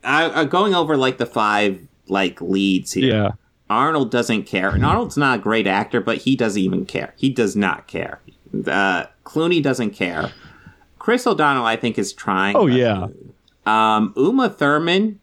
I, 0.03 0.41
I 0.41 0.45
going 0.45 0.75
over 0.75 0.97
like 0.97 1.17
the 1.17 1.25
five 1.25 1.79
like 2.09 2.41
leads 2.41 2.91
here. 2.91 3.13
Yeah, 3.13 3.31
Arnold 3.69 4.11
doesn't 4.11 4.43
care. 4.43 4.69
And 4.69 4.85
Arnold's 4.85 5.15
not 5.15 5.39
a 5.39 5.41
great 5.41 5.65
actor, 5.65 6.01
but 6.01 6.17
he 6.17 6.35
doesn't 6.35 6.61
even 6.61 6.85
care. 6.85 7.13
He 7.15 7.29
does 7.29 7.55
not 7.55 7.87
care. 7.87 8.19
Uh, 8.67 9.05
Clooney 9.23 9.63
doesn't 9.63 9.91
care. 9.91 10.31
Chris 10.99 11.25
O'Donnell, 11.25 11.65
I 11.65 11.77
think, 11.77 11.97
is 11.97 12.11
trying. 12.11 12.55
Oh 12.57 12.67
yeah, 12.67 13.07
Um, 13.65 14.13
Uma 14.17 14.49
Thurman 14.49 15.19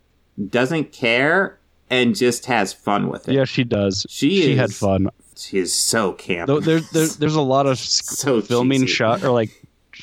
doesn't 0.48 0.92
care 0.92 1.57
and 1.90 2.14
just 2.16 2.46
has 2.46 2.72
fun 2.72 3.08
with 3.08 3.28
it. 3.28 3.34
yeah. 3.34 3.44
She 3.44 3.64
does. 3.64 4.06
She 4.08 4.42
she 4.42 4.56
had 4.56 4.72
fun. 4.72 5.08
She 5.36 5.58
is 5.58 5.72
so 5.72 6.12
camp. 6.12 6.46
Though 6.48 6.60
there's 6.60 6.90
there's 6.90 7.16
there's 7.18 7.34
a 7.36 7.40
lot 7.40 7.66
of 7.66 7.78
So 7.78 8.40
filming 8.40 8.80
cheesy. 8.82 8.92
shot 8.92 9.22
or 9.24 9.30
like 9.30 9.50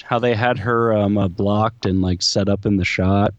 how 0.03 0.19
they 0.19 0.33
had 0.35 0.59
her 0.59 0.93
um 0.93 1.17
uh, 1.17 1.27
blocked 1.27 1.85
and 1.85 2.01
like 2.01 2.21
set 2.21 2.49
up 2.49 2.65
in 2.65 2.77
the 2.77 2.85
shot. 2.85 3.33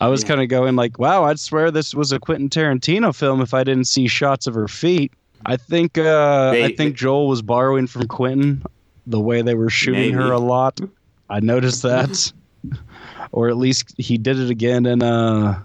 I 0.00 0.08
was 0.08 0.22
Yeah. 0.22 0.28
kind 0.28 0.40
of 0.40 0.48
going 0.48 0.76
like, 0.76 0.98
wow, 0.98 1.24
I'd 1.24 1.38
swear 1.38 1.70
this 1.70 1.94
was 1.94 2.10
a 2.12 2.18
Quentin 2.18 2.48
Tarantino 2.48 3.14
film 3.14 3.40
if 3.42 3.52
I 3.52 3.64
didn't 3.64 3.84
see 3.86 4.08
shots 4.08 4.46
of 4.46 4.54
her 4.54 4.66
feet. 4.68 5.12
I 5.44 5.56
think 5.56 5.98
uh, 5.98 6.52
They- 6.52 6.64
I 6.64 6.74
think 6.74 6.96
Joel 6.96 7.28
was 7.28 7.42
borrowing 7.42 7.86
from 7.86 8.06
Quentin 8.08 8.62
the 9.06 9.20
way 9.20 9.42
they 9.42 9.54
were 9.54 9.68
shooting 9.70 10.12
her 10.14 10.30
a 10.32 10.38
lot. 10.38 10.80
I 11.28 11.40
noticed 11.40 11.82
that, 11.82 12.32
or 13.32 13.48
at 13.48 13.56
least 13.56 13.94
he 13.98 14.16
did 14.18 14.38
it 14.38 14.50
again, 14.50 14.86
and 14.86 15.02
uh, 15.02 15.58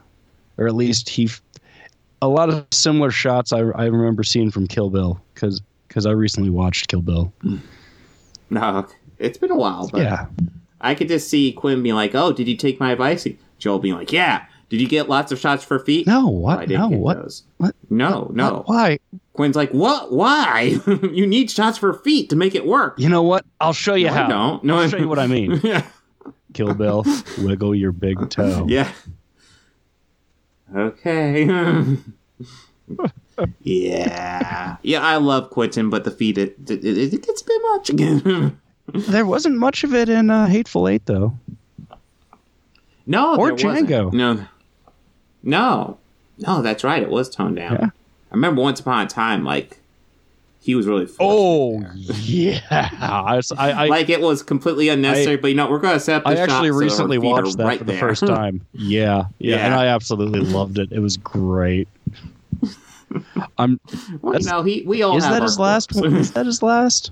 or 0.57 0.67
at 0.67 0.75
least 0.75 1.09
he, 1.09 1.29
a 2.21 2.27
lot 2.27 2.49
of 2.49 2.65
similar 2.71 3.11
shots 3.11 3.51
I 3.53 3.59
I 3.59 3.85
remember 3.85 4.23
seeing 4.23 4.51
from 4.51 4.67
Kill 4.67 4.89
Bill 4.89 5.21
because 5.33 5.61
because 5.87 6.05
I 6.05 6.11
recently 6.11 6.49
watched 6.49 6.87
Kill 6.87 7.01
Bill. 7.01 7.31
no, 8.49 8.85
it's 9.19 9.37
been 9.37 9.51
a 9.51 9.55
while, 9.55 9.87
but 9.89 10.01
yeah, 10.01 10.27
I 10.81 10.95
could 10.95 11.07
just 11.07 11.29
see 11.29 11.51
Quinn 11.51 11.81
being 11.83 11.95
like, 11.95 12.15
"Oh, 12.15 12.31
did 12.33 12.47
you 12.47 12.55
take 12.57 12.79
my 12.79 12.91
advice?" 12.91 13.27
Joel 13.57 13.79
being 13.79 13.95
like, 13.95 14.11
"Yeah." 14.11 14.45
Did 14.67 14.81
you 14.81 14.87
get 14.87 15.07
lots 15.07 15.31
of 15.31 15.37
shots 15.37 15.63
for 15.63 15.77
feet? 15.77 16.07
no, 16.07 16.25
I 16.27 16.31
what? 16.31 16.59
didn't 16.67 16.89
No, 16.89 16.97
what? 16.97 17.17
those. 17.17 17.43
What? 17.57 17.75
No, 17.91 18.31
no. 18.33 18.51
What? 18.55 18.67
Why? 18.67 18.99
Quinn's 19.33 19.55
like, 19.55 19.69
"What? 19.71 20.11
Why? 20.11 20.79
you 21.13 21.27
need 21.27 21.51
shots 21.51 21.77
for 21.77 21.93
feet 21.93 22.31
to 22.31 22.35
make 22.35 22.55
it 22.55 22.65
work." 22.65 22.95
You 22.97 23.07
know 23.09 23.21
what? 23.21 23.45
I'll 23.61 23.73
show 23.73 23.93
you 23.93 24.07
No, 24.07 24.13
I 24.13 24.15
how. 24.15 24.27
don't. 24.27 24.63
No, 24.63 24.79
I'll 24.79 24.89
show 24.89 24.97
you 24.97 25.07
what 25.07 25.19
I 25.19 25.27
mean. 25.27 25.59
yeah. 25.63 25.85
Kill 26.53 26.73
Bill, 26.73 27.05
wiggle 27.37 27.75
your 27.75 27.91
big 27.91 28.27
toe. 28.31 28.65
Yeah. 28.67 28.91
Okay. 30.75 31.45
yeah. 33.61 34.77
Yeah, 34.83 35.01
I 35.01 35.15
love 35.17 35.49
Quentin, 35.49 35.89
but 35.89 36.03
the 36.03 36.11
feet 36.11 36.37
it 36.37 36.57
it, 36.69 36.83
it, 36.83 37.13
it 37.13 37.23
gets 37.25 37.41
a 37.41 37.45
bit 37.45 37.61
much 37.73 37.89
again. 37.89 38.59
There 38.93 39.25
wasn't 39.25 39.57
much 39.57 39.83
of 39.83 39.95
it 39.95 40.09
in 40.09 40.29
uh, 40.29 40.45
Hateful 40.45 40.87
Eight, 40.87 41.07
though. 41.07 41.35
No, 43.07 43.35
Or 43.35 43.47
there 43.55 43.67
wasn't. 43.71 43.89
Django. 43.89 44.13
No, 44.13 44.45
no, 45.41 45.97
no. 46.37 46.61
That's 46.61 46.83
right. 46.83 47.01
It 47.01 47.09
was 47.09 47.27
toned 47.27 47.55
down. 47.55 47.73
Yeah. 47.73 47.85
I 48.31 48.35
remember 48.35 48.61
once 48.61 48.79
upon 48.79 49.03
a 49.03 49.09
time, 49.09 49.43
like 49.43 49.79
he 50.65 50.73
was 50.73 50.87
really. 50.87 51.07
Oh 51.19 51.79
yeah, 51.93 52.59
I, 52.71 53.39
I, 53.55 53.71
I, 53.71 53.85
like 53.85 54.09
it 54.09 54.19
was 54.19 54.41
completely 54.41 54.89
unnecessary. 54.89 55.37
but 55.37 55.49
you 55.49 55.53
know, 55.53 55.69
we're 55.69 55.77
going 55.77 55.93
to 55.93 55.99
set 55.99 56.17
up. 56.17 56.23
I 56.25 56.35
actually 56.37 56.69
so 56.69 56.75
recently 56.75 57.17
are 57.17 57.21
watched 57.21 57.57
that 57.57 57.65
right 57.65 57.77
for 57.77 57.83
the 57.83 57.91
there. 57.91 57.99
first 57.99 58.21
time. 58.25 58.65
Yeah, 58.73 59.25
yeah, 59.37 59.57
Yeah. 59.57 59.65
and 59.65 59.75
I 59.75 59.85
absolutely 59.85 60.39
loved 60.39 60.79
it. 60.79 60.91
It 60.91 60.99
was 60.99 61.17
great. 61.17 61.87
I'm. 63.59 63.79
well, 64.23 64.39
you 64.39 64.47
know, 64.49 64.63
he 64.63 64.81
we 64.87 65.03
all 65.03 65.15
Is 65.17 65.23
that 65.23 65.43
his 65.43 65.59
last 65.59 65.93
one? 65.93 66.15
Is 66.15 66.31
that 66.31 66.47
his 66.47 66.63
last? 66.63 67.11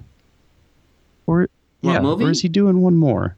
Or 1.28 1.48
What 1.82 1.94
yeah, 1.94 2.00
movie? 2.00 2.26
or 2.26 2.32
is 2.32 2.42
he 2.42 2.50
doing 2.50 2.82
one 2.82 2.96
more? 2.96 3.38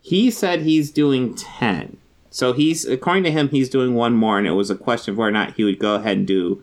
he 0.00 0.30
said 0.30 0.60
he's 0.60 0.92
doing 0.92 1.34
ten. 1.34 1.96
So 2.30 2.52
he's 2.52 2.84
according 2.86 3.24
to 3.24 3.32
him, 3.32 3.48
he's 3.48 3.68
doing 3.68 3.94
one 3.96 4.14
more, 4.14 4.38
and 4.38 4.46
it 4.46 4.52
was 4.52 4.70
a 4.70 4.76
question 4.76 5.12
of 5.12 5.18
whether 5.18 5.30
or 5.30 5.32
not 5.32 5.54
he 5.54 5.64
would 5.64 5.80
go 5.80 5.96
ahead 5.96 6.18
and 6.18 6.26
do 6.28 6.62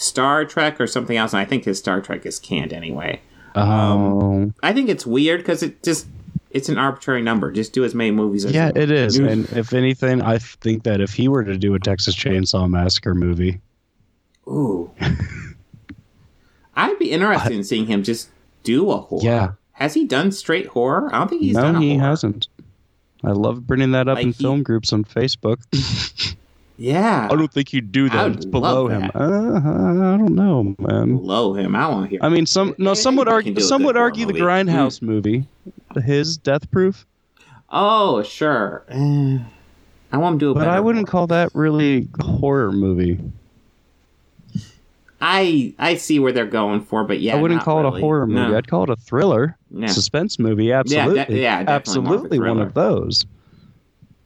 Star 0.00 0.46
Trek 0.46 0.80
or 0.80 0.86
something 0.86 1.16
else. 1.16 1.32
And 1.34 1.40
I 1.40 1.44
think 1.44 1.64
his 1.64 1.78
Star 1.78 2.00
Trek 2.00 2.24
is 2.24 2.38
canned 2.38 2.72
anyway. 2.72 3.20
Um, 3.54 3.68
oh, 3.68 4.52
I 4.62 4.72
think 4.72 4.88
it's 4.88 5.04
weird 5.04 5.40
because 5.40 5.62
it 5.62 5.82
just 5.82 6.06
it's 6.50 6.68
an 6.68 6.78
arbitrary 6.78 7.20
number. 7.22 7.52
Just 7.52 7.72
do 7.72 7.84
as 7.84 7.94
many 7.94 8.10
movies 8.10 8.44
as 8.44 8.52
yeah, 8.52 8.70
it 8.74 8.90
is. 8.90 9.18
And 9.18 9.44
if 9.52 9.72
anything, 9.74 10.22
I 10.22 10.38
think 10.38 10.84
that 10.84 11.00
if 11.00 11.12
he 11.12 11.28
were 11.28 11.44
to 11.44 11.56
do 11.58 11.74
a 11.74 11.78
Texas 11.78 12.16
Chainsaw 12.16 12.68
Massacre 12.68 13.14
movie, 13.14 13.60
Ooh. 14.48 14.90
I'd 16.74 16.98
be 16.98 17.10
interested 17.12 17.52
in 17.52 17.62
seeing 17.64 17.86
him 17.86 18.02
just 18.02 18.30
do 18.62 18.90
a 18.90 18.96
horror. 18.98 19.22
Yeah. 19.22 19.52
Has 19.72 19.94
he 19.94 20.06
done 20.06 20.32
straight 20.32 20.66
horror? 20.68 21.14
I 21.14 21.18
don't 21.18 21.28
think 21.28 21.42
he's 21.42 21.56
no, 21.56 21.62
done 21.62 21.76
a 21.76 21.80
he 21.80 21.96
horror. 21.98 22.08
hasn't. 22.10 22.48
I 23.22 23.32
love 23.32 23.66
bringing 23.66 23.90
that 23.92 24.08
up 24.08 24.16
Like 24.16 24.24
in 24.24 24.32
he- 24.32 24.42
film 24.42 24.62
groups 24.62 24.92
on 24.94 25.04
Facebook. 25.04 25.58
Yeah. 26.80 27.28
I 27.30 27.36
don't 27.36 27.52
think 27.52 27.74
you'd 27.74 27.92
do 27.92 28.08
that. 28.08 28.30
It's 28.32 28.46
below 28.46 28.88
him. 28.88 29.02
that. 29.02 29.14
Uh, 29.14 29.22
I 29.24 30.16
don't 30.16 30.34
know, 30.34 30.74
man. 30.78 31.16
Below 31.18 31.52
him. 31.52 31.76
I 31.76 31.86
want 31.86 32.04
to 32.06 32.10
hear. 32.10 32.20
I 32.22 32.30
mean, 32.30 32.46
some 32.46 32.74
no, 32.78 32.94
some 32.94 33.16
would 33.16 33.28
argue. 33.28 33.52
can 33.52 33.60
do 33.60 33.64
a 33.64 33.68
Some 33.68 33.82
would 33.84 33.98
argue 33.98 34.24
the 34.24 34.32
movie. 34.32 34.42
Grindhouse 34.42 35.02
movie, 35.02 35.46
his 36.02 36.38
Death 36.38 36.70
Proof, 36.70 37.04
oh, 37.68 38.22
sure. 38.22 38.84
Eh, 38.88 39.38
I 40.10 40.16
want 40.16 40.40
to 40.40 40.46
do 40.46 40.50
a 40.52 40.54
but 40.54 40.68
I 40.68 40.80
wouldn't 40.80 41.06
call 41.06 41.26
that 41.26 41.50
really 41.54 42.08
a 42.18 42.24
horror 42.24 42.72
movie. 42.72 43.20
I 45.20 45.74
I 45.78 45.96
see 45.96 46.18
where 46.18 46.32
they're 46.32 46.46
going 46.46 46.80
for, 46.80 47.04
but 47.04 47.20
yeah, 47.20 47.36
I 47.36 47.40
wouldn't 47.42 47.60
call 47.62 47.80
it 47.80 47.86
a 47.86 48.00
horror 48.00 48.26
movie. 48.26 48.52
No. 48.52 48.56
I'd 48.56 48.68
call 48.68 48.84
it 48.84 48.90
a 48.90 48.96
thriller, 48.96 49.54
Yeah. 49.70 49.88
suspense 49.88 50.38
movie. 50.38 50.72
Absolutely, 50.72 51.24
de- 51.36 51.42
yeah, 51.42 51.60
of 51.60 51.68
a 51.68 51.70
absolutely 51.72 52.40
one 52.40 52.58
of 52.60 52.72
those. 52.72 53.26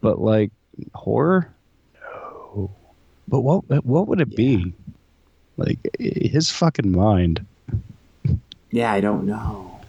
But 0.01 0.21
like 0.21 0.53
horror. 0.95 1.51
But 3.29 3.41
what 3.41 3.85
what 3.85 4.09
would 4.09 4.21
it 4.21 4.37
be? 4.37 4.73
Like 5.57 5.79
his 5.99 6.51
fucking 6.51 6.91
mind. 6.91 7.45
Yeah, 8.71 8.93
I 8.93 9.01
don't 9.01 9.25
know. 9.25 9.81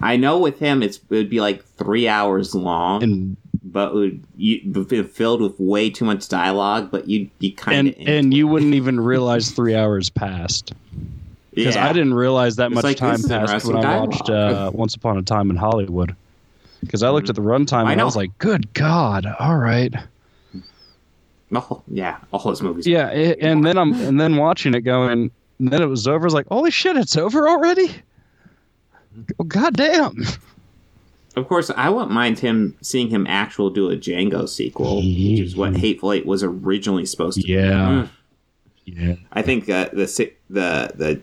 I 0.00 0.16
know 0.16 0.38
with 0.38 0.58
him, 0.58 0.82
it's 0.82 0.96
it 0.98 1.10
would 1.10 1.30
be 1.30 1.40
like 1.40 1.64
three 1.64 2.08
hours 2.08 2.54
long, 2.54 3.02
And 3.02 3.36
but 3.62 3.92
it 3.92 3.94
would 3.94 4.24
you, 4.36 4.60
be 4.84 5.02
filled 5.04 5.40
with 5.40 5.58
way 5.58 5.90
too 5.90 6.04
much 6.04 6.28
dialogue. 6.28 6.90
But 6.90 7.08
you'd 7.08 7.36
be 7.38 7.52
kind 7.52 7.88
and 7.88 7.88
of 7.88 8.08
and 8.08 8.34
you 8.34 8.46
wouldn't 8.48 8.74
even 8.74 9.00
realize 9.12 9.50
three 9.50 9.74
hours 9.74 10.10
passed 10.10 10.72
because 11.54 11.76
I 11.76 11.92
didn't 11.92 12.14
realize 12.14 12.56
that 12.56 12.66
It's 12.66 12.74
much 12.74 12.84
like, 12.84 12.96
time 12.96 13.22
passed 13.22 13.64
when 13.66 13.84
I 13.84 14.00
watched 14.00 14.28
uh, 14.28 14.70
Once 14.74 14.94
Upon 14.94 15.18
a 15.18 15.22
Time 15.22 15.50
in 15.50 15.56
Hollywood. 15.56 16.16
Because 16.80 17.02
I 17.04 17.10
looked 17.10 17.28
at 17.28 17.36
the 17.36 17.42
runtime 17.42 17.90
and 17.90 18.00
I 18.00 18.04
was 18.04 18.16
like, 18.16 18.36
"Good 18.38 18.72
God! 18.74 19.24
All 19.38 19.56
right, 19.56 19.94
Oh, 21.54 21.82
yeah, 21.88 22.18
all 22.32 22.50
his 22.50 22.62
movies. 22.62 22.86
yeah." 22.86 23.08
It, 23.10 23.38
and 23.40 23.64
then 23.64 23.76
I'm 23.78 23.92
and 23.94 24.20
then 24.20 24.36
watching 24.36 24.74
it 24.74 24.80
going. 24.82 25.30
And 25.58 25.70
then 25.72 25.82
it 25.82 25.86
was 25.86 26.08
over. 26.08 26.24
I 26.24 26.26
was 26.26 26.34
like, 26.34 26.46
"Holy 26.48 26.70
shit! 26.70 26.96
It's 26.96 27.16
over 27.16 27.48
already!" 27.48 27.94
Oh, 29.38 29.44
God 29.44 29.74
damn! 29.76 30.16
Of 31.36 31.48
course, 31.48 31.70
I 31.76 31.88
wouldn't 31.88 32.10
mind 32.12 32.38
him 32.38 32.76
seeing 32.82 33.08
him 33.08 33.26
actual 33.26 33.70
do 33.70 33.90
a 33.90 33.96
Django 33.96 34.48
sequel, 34.48 34.96
which 34.96 35.40
is 35.40 35.56
what 35.56 35.76
Hateful 35.76 36.12
Eight 36.12 36.26
was 36.26 36.42
originally 36.42 37.06
supposed 37.06 37.40
to. 37.40 37.46
be. 37.46 37.52
Yeah, 37.52 38.06
Mm. 38.06 38.08
yeah. 38.86 39.14
I 39.32 39.42
think 39.42 39.68
uh, 39.68 39.88
the 39.92 40.30
the 40.50 40.92
the 40.94 41.20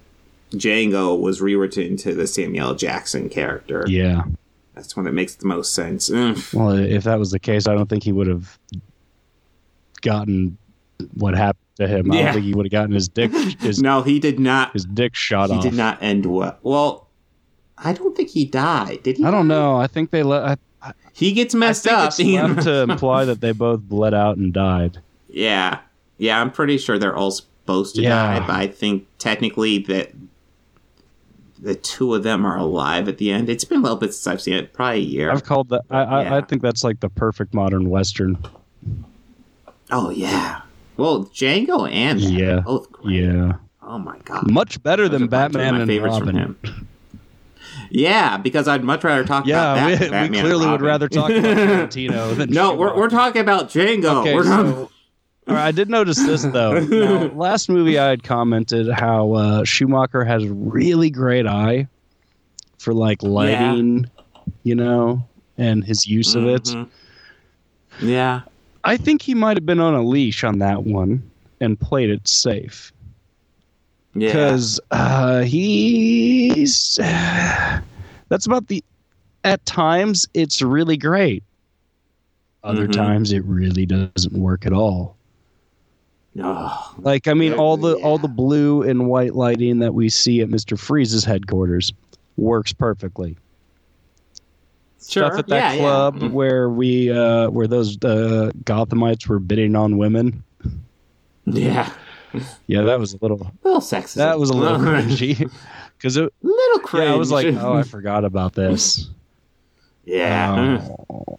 Django 0.57 1.19
was 1.19 1.41
rewritten 1.41 1.95
to 1.97 2.13
the 2.15 2.25
Samuel 2.27 2.73
Jackson 2.75 3.29
character. 3.29 3.85
Yeah. 3.87 4.23
That's 4.73 4.95
when 4.95 5.05
it 5.07 5.11
makes 5.13 5.35
the 5.35 5.45
most 5.45 5.73
sense. 5.73 6.09
Mm. 6.09 6.53
Well, 6.53 6.71
if 6.77 7.03
that 7.03 7.19
was 7.19 7.31
the 7.31 7.39
case, 7.39 7.67
I 7.67 7.73
don't 7.75 7.89
think 7.89 8.03
he 8.03 8.11
would 8.13 8.27
have 8.27 8.57
gotten 10.01 10.57
what 11.13 11.35
happened 11.35 11.63
to 11.77 11.87
him. 11.87 12.11
I 12.11 12.21
don't 12.23 12.33
think 12.33 12.45
he 12.45 12.53
would 12.53 12.65
have 12.65 12.71
gotten 12.71 12.91
his 12.93 13.07
dick 13.07 13.31
his 13.59 13.81
No, 13.81 14.01
he 14.01 14.19
did 14.19 14.39
not. 14.39 14.73
his 14.73 14.85
dick 14.85 15.15
shot 15.15 15.49
He 15.49 15.55
off. 15.57 15.63
He 15.63 15.69
did 15.69 15.77
not 15.77 16.01
end 16.01 16.25
well. 16.25 16.57
Well, 16.61 17.07
I 17.77 17.93
don't 17.93 18.15
think 18.17 18.29
he 18.29 18.45
died. 18.45 19.03
Did 19.03 19.17
he? 19.17 19.23
I 19.23 19.31
don't 19.31 19.47
die? 19.47 19.55
know. 19.55 19.77
I 19.77 19.87
think 19.87 20.11
they 20.11 20.23
let. 20.23 20.59
I, 20.81 20.91
He 21.13 21.31
gets 21.33 21.55
I 21.55 21.57
messed 21.59 21.83
think 21.83 21.95
up. 21.97 22.07
it's 22.09 22.19
left 22.19 22.63
to 22.63 22.81
imply 22.91 23.25
that 23.25 23.39
they 23.41 23.51
both 23.53 23.81
bled 23.81 24.13
out 24.13 24.37
and 24.37 24.51
died. 24.53 24.99
yeah, 25.29 25.79
yeah. 26.17 26.41
I'm 26.41 26.51
pretty 26.51 26.77
sure 26.77 26.97
they're 26.99 27.15
all 27.15 27.31
supposed 27.31 27.95
to 27.95 28.01
Yeah. 28.01 28.09
die, 28.09 28.39
but 28.45 28.49
I 28.55 28.67
think 28.67 29.07
technically 29.17 29.77
that 29.79 30.11
the 31.61 31.75
two 31.75 32.13
of 32.15 32.23
them 32.23 32.45
are 32.45 32.57
alive 32.57 33.07
at 33.09 33.17
the 33.17 33.31
end. 33.31 33.49
It's 33.49 33.65
been 33.65 33.79
a 33.79 33.81
little 33.81 33.97
bit 33.97 34.13
since 34.13 34.27
I've 34.27 34.41
seen 34.41 34.53
it, 34.55 34.71
probably 34.73 34.99
a 34.99 35.03
year. 35.03 35.31
I've 35.31 35.43
called 35.43 35.69
that. 35.69 35.83
I, 35.89 35.99
I, 36.03 36.37
I 36.37 36.41
think 36.41 36.61
that's 36.61 36.83
like 36.85 36.99
the 37.01 37.09
perfect 37.09 37.53
modern 37.53 37.89
western. 37.89 38.37
Oh 39.91 40.09
yeah. 40.09 40.61
Well, 40.97 41.25
Django 41.25 41.89
and 41.91 42.19
that 42.19 42.31
Yeah. 42.31 42.57
are 42.57 42.61
both 42.61 42.91
great. 42.91 43.23
Yeah, 43.23 43.53
Oh 43.81 43.97
my 43.97 44.17
god. 44.25 44.49
much 44.51 44.81
better 44.83 45.07
Those 45.07 45.19
than 45.19 45.23
are 45.27 45.29
probably 45.29 45.53
Batman 45.59 45.73
my 45.75 45.79
and 45.81 45.89
favorites 45.89 46.19
Robin. 46.19 46.35
from 46.35 46.37
him. 46.75 46.87
Yeah, 47.91 48.37
because 48.37 48.67
I'd 48.67 48.83
much 48.83 49.03
rather 49.03 49.23
talk 49.23 49.45
Yeah, 49.47 49.73
about 49.73 49.75
that. 49.75 49.99
we, 50.01 50.07
than 50.07 50.31
we 50.31 50.39
clearly 50.41 50.67
would 50.67 50.81
rather 50.81 51.07
talk 51.07 51.29
about 51.31 51.43
Tarantino 51.55 52.35
than 52.37 52.49
no, 52.51 52.75
we're, 52.75 52.95
we're 52.95 53.09
talking 53.09 53.41
about 53.41 53.69
Django. 53.69 54.21
Okay, 54.21 54.35
we're 54.35 54.43
so 54.43 54.49
not, 54.63 54.75
all 55.47 55.55
right, 55.55 55.65
I 55.67 55.71
did 55.71 55.89
notice 55.89 56.17
this 56.17 56.43
though. 56.43 56.79
Now, 56.85 57.31
last 57.33 57.67
movie 57.69 57.97
I 57.97 58.09
had 58.09 58.23
commented 58.23 58.89
how 58.91 59.31
uh, 59.33 59.63
Schumacher 59.63 60.23
has 60.23 60.45
really 60.47 61.09
great 61.09 61.47
eye 61.47 61.87
for 62.77 62.93
like 62.93 63.23
lighting, 63.23 64.05
you 64.63 64.75
know, 64.75 65.25
and 65.57 65.83
his 65.83 66.05
use 66.05 66.35
of 66.35 66.45
it. 66.45 66.63
Mhm. 66.65 66.89
Yeah. 68.01 68.41
I 68.83 68.97
think 68.97 69.21
he 69.21 69.35
might 69.35 69.57
have 69.57 69.65
been 69.65 69.79
on 69.79 69.93
a 69.93 70.03
leash 70.03 70.43
on 70.43 70.59
that 70.59 70.83
one 70.83 71.29
and 71.61 71.79
played 71.79 72.09
it 72.09 72.27
safe. 72.27 72.91
Yeah. 74.15 74.27
because 74.27 74.79
uh, 74.91 75.41
he's 75.41 76.95
that's 76.99 78.45
about 78.45 78.67
the 78.67 78.83
at 79.43 79.63
times 79.65 80.27
it's 80.33 80.61
really 80.61 80.97
great. 80.97 81.43
Other 82.63 82.87
Mhm. 82.87 82.93
times 82.93 83.31
it 83.31 83.43
really 83.45 83.85
doesn't 83.85 84.33
work 84.33 84.65
at 84.65 84.73
all. 84.73 85.15
Oh, 86.41 86.95
like 86.99 87.27
i 87.27 87.33
mean 87.33 87.53
all 87.53 87.75
the 87.75 87.95
all 87.95 88.17
the 88.17 88.27
blue 88.27 88.83
and 88.83 89.07
white 89.09 89.35
lighting 89.35 89.79
that 89.79 89.93
we 89.93 90.09
see 90.09 90.41
at 90.41 90.47
mr 90.47 90.77
freeze's 90.79 91.25
headquarters 91.25 91.91
works 92.37 92.71
perfectly 92.71 93.35
sure. 95.07 95.25
stuff 95.27 95.39
at 95.39 95.47
that 95.47 95.75
yeah, 95.75 95.79
club 95.79 96.17
Yeah. 96.21 96.27
Mm. 96.27 96.31
where 96.31 96.69
we 96.69 97.11
uh 97.11 97.49
where 97.49 97.67
those 97.67 97.95
uh 97.97 98.51
gothamites 98.63 99.27
were 99.27 99.39
bidding 99.39 99.75
on 99.75 99.97
women 99.97 100.43
yeah. 101.45 101.91
yeah 102.67 102.81
that 102.83 102.99
was 102.99 103.13
a 103.13 103.17
little 103.21 103.41
A 103.41 103.67
little 103.67 103.81
sexist. 103.81 104.15
that 104.15 104.37
was 104.39 104.49
a 104.49 104.53
little 104.53 104.77
cringy 104.79 105.51
because 105.97 106.17
it 106.17 106.31
little 106.41 106.79
cringe. 106.79 107.07
yeah 107.07 107.13
i 107.13 107.15
was 107.17 107.31
like 107.31 107.47
oh 107.47 107.73
i 107.73 107.83
forgot 107.83 108.23
about 108.25 108.53
this 108.53 109.09
yeah. 110.05 110.79
Oh. 111.09 111.37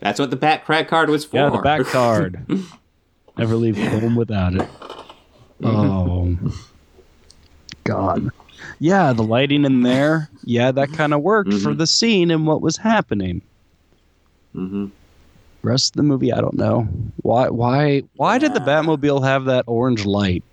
That's 0.00 0.18
what 0.18 0.30
the 0.30 0.36
back 0.36 0.64
crack 0.64 0.88
card 0.88 1.08
was 1.08 1.24
for. 1.24 1.36
Yeah, 1.36 1.50
the 1.50 1.58
back 1.58 1.86
card. 1.86 2.44
Never 3.38 3.54
leave 3.54 3.76
home 3.76 4.16
without 4.16 4.54
it. 4.54 4.68
Oh, 5.60 6.36
God. 7.82 8.30
Yeah, 8.80 9.12
the 9.12 9.22
lighting 9.24 9.64
in 9.64 9.82
there. 9.82 10.30
Yeah, 10.44 10.70
that 10.72 10.92
kind 10.92 11.12
of 11.12 11.20
worked 11.22 11.52
for 11.54 11.70
Mhm. 11.74 11.78
the 11.78 11.86
scene 11.86 12.30
and 12.30 12.46
what 12.46 12.60
was 12.62 12.76
happening. 12.76 13.42
Mm-hmm. 14.54 14.86
Rest 15.62 15.92
of 15.92 15.96
the 15.96 16.02
movie, 16.04 16.32
I 16.32 16.40
don't 16.40 16.56
know. 16.56 16.88
Why? 17.22 17.48
Why? 17.48 18.02
Why 18.16 18.38
did 18.38 18.54
the 18.54 18.60
Batmobile 18.60 19.24
have 19.24 19.46
that 19.46 19.64
orange 19.66 20.04
light? 20.06 20.44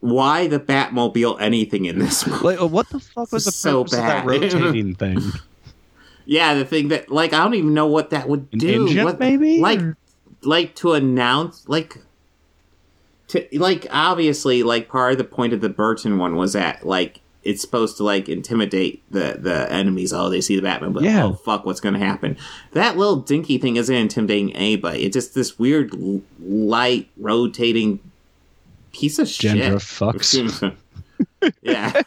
Why 0.00 0.46
the 0.46 0.58
Batmobile 0.60 1.38
anything 1.40 1.84
in 1.84 1.98
this 1.98 2.26
movie? 2.26 2.56
Like, 2.56 2.70
what 2.70 2.88
the 2.88 3.00
fuck 3.00 3.32
was 3.32 3.44
the 3.44 3.52
So 3.52 3.82
purpose 3.84 3.94
of 3.94 3.98
that 4.04 4.26
bad. 4.26 4.26
rotating 4.26 4.94
thing? 4.94 5.20
Yeah, 6.24 6.54
the 6.54 6.64
thing 6.64 6.88
that 6.88 7.10
like 7.10 7.32
I 7.32 7.42
don't 7.42 7.54
even 7.54 7.74
know 7.74 7.86
what 7.88 8.10
that 8.10 8.28
would 8.28 8.46
An 8.52 8.58
do. 8.60 8.86
engine, 8.86 9.04
what, 9.04 9.18
maybe? 9.18 9.58
Like 9.60 9.80
like 10.42 10.74
to 10.76 10.92
announce 10.94 11.68
like 11.68 11.98
to 13.30 13.46
like 13.58 13.86
obviously 13.90 14.62
like 14.62 14.88
part 14.88 15.12
of 15.12 15.18
the 15.18 15.24
point 15.24 15.52
of 15.52 15.60
the 15.60 15.68
Burton 15.68 16.18
one 16.18 16.36
was 16.36 16.52
that 16.52 16.86
like 16.86 17.20
it's 17.42 17.62
supposed 17.62 17.96
to 17.96 18.04
like 18.04 18.28
intimidate 18.28 19.02
the 19.10 19.36
the 19.38 19.70
enemies. 19.72 20.12
Oh, 20.12 20.28
they 20.28 20.40
see 20.40 20.56
the 20.56 20.62
Batman, 20.62 20.92
but 20.92 21.02
Yeah. 21.02 21.24
oh 21.24 21.32
fuck, 21.34 21.64
what's 21.64 21.80
going 21.80 21.94
to 21.94 21.98
happen? 22.00 22.36
That 22.72 22.96
little 22.98 23.16
dinky 23.16 23.58
thing 23.58 23.76
isn't 23.76 23.94
intimidating 23.94 24.54
anybody. 24.54 25.04
It's 25.04 25.14
just 25.14 25.34
this 25.34 25.58
weird 25.58 25.90
light 26.40 27.08
rotating 27.16 27.98
piece 28.92 29.18
of 29.18 29.26
Gendra 29.28 29.80
shit. 29.80 30.42
fucks. 30.42 30.76
yeah. 31.62 32.02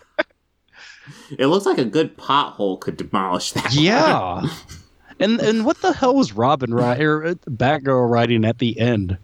It 1.37 1.47
looks 1.47 1.65
like 1.65 1.77
a 1.79 1.85
good 1.85 2.15
pothole 2.17 2.79
could 2.79 2.97
demolish 2.97 3.53
that. 3.53 3.73
Yeah. 3.73 4.43
and 5.19 5.39
and 5.41 5.65
what 5.65 5.81
the 5.81 5.93
hell 5.93 6.13
was 6.15 6.33
Robin 6.33 6.73
ri- 6.73 7.03
or 7.03 7.25
uh, 7.25 7.33
Batgirl 7.49 8.09
riding 8.09 8.45
at 8.45 8.59
the 8.59 8.79
end? 8.79 9.17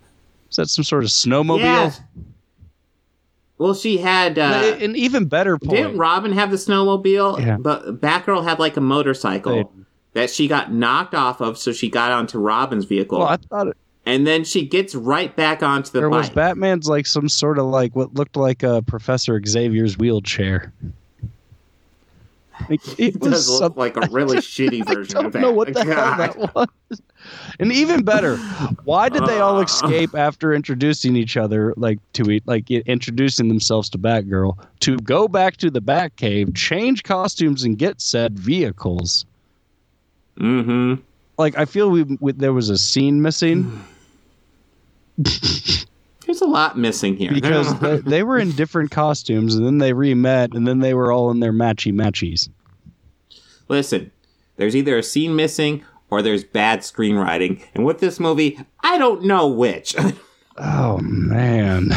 Is 0.49 0.55
that 0.55 0.69
some 0.69 0.83
sort 0.83 1.03
of 1.03 1.09
snowmobile? 1.09 1.59
Yeah. 1.59 1.91
Well, 3.57 3.73
she 3.73 3.97
had. 3.97 4.39
Uh, 4.39 4.77
An 4.79 4.95
even 4.95 5.25
better 5.25 5.57
point. 5.57 5.75
Didn't 5.75 5.97
Robin 5.97 6.31
have 6.31 6.49
the 6.49 6.57
snowmobile? 6.57 7.39
Yeah. 7.39 7.57
But 7.59 7.99
Batgirl 8.01 8.43
had 8.43 8.57
like 8.59 8.77
a 8.77 8.81
motorcycle 8.81 9.71
that 10.13 10.29
she 10.29 10.47
got 10.47 10.73
knocked 10.73 11.13
off 11.13 11.41
of, 11.41 11.57
so 11.57 11.71
she 11.71 11.89
got 11.89 12.11
onto 12.11 12.39
Robin's 12.39 12.85
vehicle, 12.85 13.19
well, 13.19 13.27
I 13.27 13.37
thought 13.37 13.67
it, 13.67 13.77
and 14.05 14.25
then 14.25 14.43
she 14.43 14.65
gets 14.65 14.95
right 14.95 15.35
back 15.35 15.61
onto 15.61 15.91
the 15.91 15.99
there 15.99 16.09
was 16.09 16.27
bike. 16.27 16.35
Batman's 16.35 16.87
like 16.87 17.05
some 17.05 17.29
sort 17.29 17.59
of 17.59 17.65
like 17.65 17.95
what 17.95 18.15
looked 18.15 18.35
like 18.35 18.63
a 18.63 18.81
Professor 18.81 19.39
Xavier's 19.45 19.97
wheelchair. 19.97 20.73
Like, 22.67 22.81
it 22.99 23.19
was 23.19 23.49
look 23.49 23.59
some- 23.59 23.73
like 23.75 23.95
a 23.97 24.01
really 24.11 24.37
shitty 24.37 24.85
version. 24.85 25.17
I 25.17 25.21
don't 25.21 25.35
know 25.35 25.51
what 25.51 25.73
the 25.73 25.83
hell 25.83 26.17
that 26.17 26.37
was. 26.55 26.67
And 27.59 27.71
even 27.71 28.03
better, 28.03 28.37
why 28.85 29.09
did 29.09 29.25
they 29.25 29.39
all 29.39 29.59
escape 29.59 30.15
after 30.15 30.53
introducing 30.53 31.15
each 31.15 31.37
other, 31.37 31.73
like 31.77 31.99
to 32.13 32.29
eat, 32.31 32.43
like 32.47 32.71
introducing 32.71 33.49
themselves 33.49 33.89
to 33.89 33.97
Batgirl, 33.97 34.57
to 34.81 34.97
go 34.97 35.27
back 35.27 35.57
to 35.57 35.69
the 35.69 35.81
Batcave, 35.81 36.55
change 36.55 37.03
costumes, 37.03 37.63
and 37.63 37.77
get 37.77 38.01
said 38.01 38.39
vehicles? 38.39 39.25
Mm-hmm. 40.39 41.01
Like 41.37 41.57
I 41.57 41.65
feel 41.65 41.89
we, 41.89 42.03
we 42.19 42.31
there 42.31 42.53
was 42.53 42.69
a 42.69 42.77
scene 42.77 43.21
missing 43.21 43.83
There's 46.29 46.41
a 46.41 46.45
lot 46.45 46.77
missing 46.77 47.17
here 47.17 47.31
because 47.33 47.79
they, 47.79 47.97
they 47.97 48.21
were 48.21 48.37
in 48.37 48.51
different 48.51 48.91
costumes, 48.91 49.55
and 49.55 49.65
then 49.65 49.79
they 49.79 49.93
re-met, 49.93 50.53
and 50.53 50.67
then 50.67 50.77
they 50.77 50.93
were 50.93 51.11
all 51.11 51.31
in 51.31 51.39
their 51.39 51.51
matchy 51.51 51.91
matchies. 51.91 52.49
Listen, 53.67 54.11
there's 54.55 54.75
either 54.75 54.95
a 54.95 55.01
scene 55.01 55.35
missing 55.35 55.83
or 56.11 56.21
there's 56.21 56.43
bad 56.43 56.81
screenwriting, 56.81 57.63
and 57.73 57.83
with 57.83 57.97
this 57.97 58.19
movie, 58.19 58.59
I 58.81 58.99
don't 58.99 59.23
know 59.23 59.47
which. 59.47 59.95
Oh 60.61 60.97
man. 60.99 61.91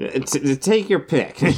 Uh, 0.00 0.06
t- 0.20 0.56
Take 0.56 0.88
your 0.88 1.00
pick. 1.00 1.42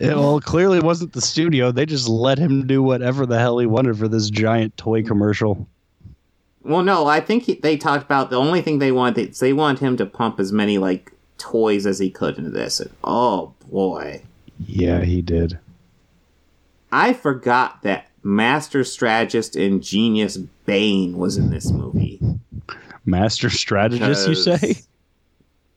It, 0.00 0.16
well, 0.16 0.38
it 0.38 0.44
clearly 0.44 0.80
wasn't 0.80 1.12
the 1.12 1.20
studio. 1.20 1.70
They 1.72 1.84
just 1.84 2.08
let 2.08 2.38
him 2.38 2.66
do 2.66 2.82
whatever 2.82 3.26
the 3.26 3.38
hell 3.38 3.58
he 3.58 3.66
wanted 3.66 3.98
for 3.98 4.08
this 4.08 4.30
giant 4.30 4.74
toy 4.78 5.02
commercial. 5.02 5.68
Well, 6.62 6.82
no, 6.82 7.06
I 7.06 7.20
think 7.20 7.44
he, 7.44 7.54
they 7.54 7.76
talked 7.76 8.04
about 8.04 8.30
the 8.30 8.36
only 8.36 8.60
thing 8.60 8.78
they 8.78 8.92
want 8.92 9.16
is 9.16 9.38
they 9.38 9.52
want 9.52 9.78
him 9.78 9.96
to 9.96 10.06
pump 10.06 10.38
as 10.38 10.52
many 10.52 10.78
like 10.78 11.12
toys 11.38 11.86
as 11.86 11.98
he 11.98 12.10
could 12.10 12.36
into 12.36 12.50
this. 12.50 12.80
And, 12.80 12.90
oh 13.02 13.54
boy, 13.70 14.22
Yeah, 14.66 15.02
he 15.02 15.22
did. 15.22 15.58
I 16.92 17.12
forgot 17.12 17.82
that 17.82 18.08
master 18.22 18.84
strategist 18.84 19.56
and 19.56 19.82
genius 19.82 20.36
Bane 20.36 21.16
was 21.16 21.36
in 21.36 21.50
this 21.50 21.70
movie. 21.70 22.20
Master 23.04 23.48
strategist, 23.48 24.28
you 24.28 24.34
say? 24.34 24.76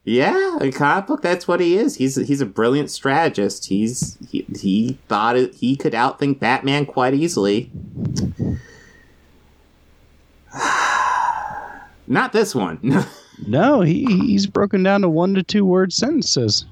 Yeah, 0.06 0.58
in 0.60 0.74
comic 0.74 1.08
book, 1.08 1.22
that's 1.22 1.48
what 1.48 1.62
he 1.62 1.78
is. 1.78 1.96
He's 1.96 2.16
he's 2.16 2.42
a 2.42 2.46
brilliant 2.46 2.92
strategist. 2.92 3.68
He's 3.68 4.18
he, 4.30 4.46
he 4.60 4.98
thought 5.08 5.38
it, 5.38 5.56
he 5.56 5.78
could 5.78 5.94
outthink 5.94 6.40
Batman 6.40 6.86
quite 6.86 7.14
easily. 7.14 7.72
Not 12.14 12.32
this 12.32 12.54
one. 12.56 12.80
No, 13.48 13.82
he 13.82 14.06
he's 14.06 14.46
broken 14.46 14.84
down 14.84 15.02
to 15.02 15.10
one 15.10 15.34
to 15.34 15.42
two 15.42 15.66
word 15.66 15.92
sentences. 15.92 16.66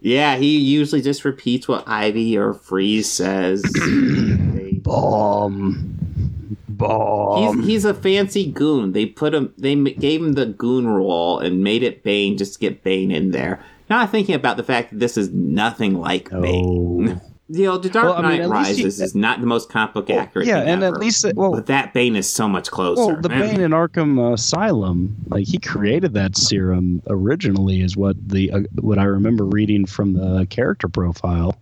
Yeah, 0.00 0.36
he 0.36 0.58
usually 0.58 1.00
just 1.00 1.24
repeats 1.24 1.66
what 1.66 1.88
Ivy 1.88 2.36
or 2.36 2.52
Freeze 2.52 3.10
says. 3.10 3.62
Bomb, 4.82 6.56
bomb. 6.68 7.56
he's, 7.56 7.66
he's 7.66 7.84
a 7.86 7.94
fancy 7.94 8.52
goon. 8.52 8.92
They 8.92 9.06
put 9.06 9.34
him. 9.34 9.54
They 9.56 9.74
gave 9.74 10.20
him 10.20 10.34
the 10.34 10.46
goon 10.46 10.86
role 10.86 11.38
and 11.38 11.64
made 11.64 11.82
it 11.82 12.02
Bane 12.04 12.36
just 12.36 12.52
to 12.52 12.58
get 12.60 12.84
Bane 12.84 13.10
in 13.10 13.30
there. 13.30 13.58
Not 13.88 14.10
thinking 14.10 14.34
about 14.34 14.58
the 14.58 14.64
fact 14.64 14.90
that 14.90 15.00
this 15.00 15.16
is 15.16 15.30
nothing 15.30 15.98
like 15.98 16.28
Bane. 16.30 17.20
Oh. 17.48 17.54
You 17.56 17.64
know, 17.66 17.78
The 17.78 17.88
Dark 17.90 18.06
Well, 18.06 18.14
I 18.26 18.28
mean, 18.30 18.40
Knight 18.42 18.48
Rises 18.50 18.98
he- 18.98 19.04
is 19.04 19.14
not 19.14 19.40
the 19.40 19.46
most 19.46 19.68
comic 19.70 19.94
book 19.94 20.10
accurate. 20.10 20.48
yeah, 20.48 20.60
thing 20.60 20.68
and 20.68 20.82
at 20.82 20.94
least 20.98 21.24
it- 21.24 21.36
well- 21.36 21.52
but 21.52 21.66
that 21.66 21.94
Bane 21.94 22.16
is 22.16 22.28
so 22.28 22.48
much 22.48 22.70
closer. 22.72 23.06
Well, 23.06 23.20
the 23.20 23.28
man. 23.28 23.40
Bane 23.40 23.60
in 23.60 23.70
Arkham 23.70 24.32
Asylum, 24.32 25.14
like 25.28 25.46
he 25.46 25.58
created 25.58 26.12
that 26.14 26.36
serum 26.36 27.02
originally, 27.08 27.82
is 27.82 27.96
what 27.96 28.16
the 28.28 28.50
uh, 28.50 28.60
what 28.80 28.98
I 28.98 29.04
remember 29.04 29.44
reading 29.44 29.86
from 29.86 30.14
the 30.14 30.46
character 30.46 30.88
profile. 30.88 31.56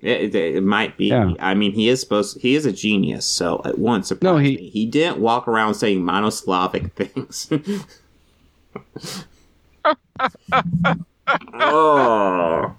It, 0.00 0.34
it, 0.34 0.56
it 0.56 0.64
might 0.64 0.96
be. 0.96 1.06
Yeah. 1.10 1.34
I 1.38 1.54
mean, 1.54 1.70
he 1.70 1.88
is 1.88 2.00
supposed. 2.00 2.40
He 2.40 2.56
is 2.56 2.66
a 2.66 2.72
genius. 2.72 3.24
So 3.24 3.60
it 3.64 3.78
won't 3.78 4.04
surprise 4.04 4.24
No, 4.32 4.38
he- 4.38 4.56
me. 4.56 4.70
He 4.70 4.86
didn't 4.86 5.18
walk 5.18 5.46
around 5.46 5.74
saying 5.74 6.00
monoslavic 6.02 6.90
things. 6.96 7.48
oh, 11.54 12.74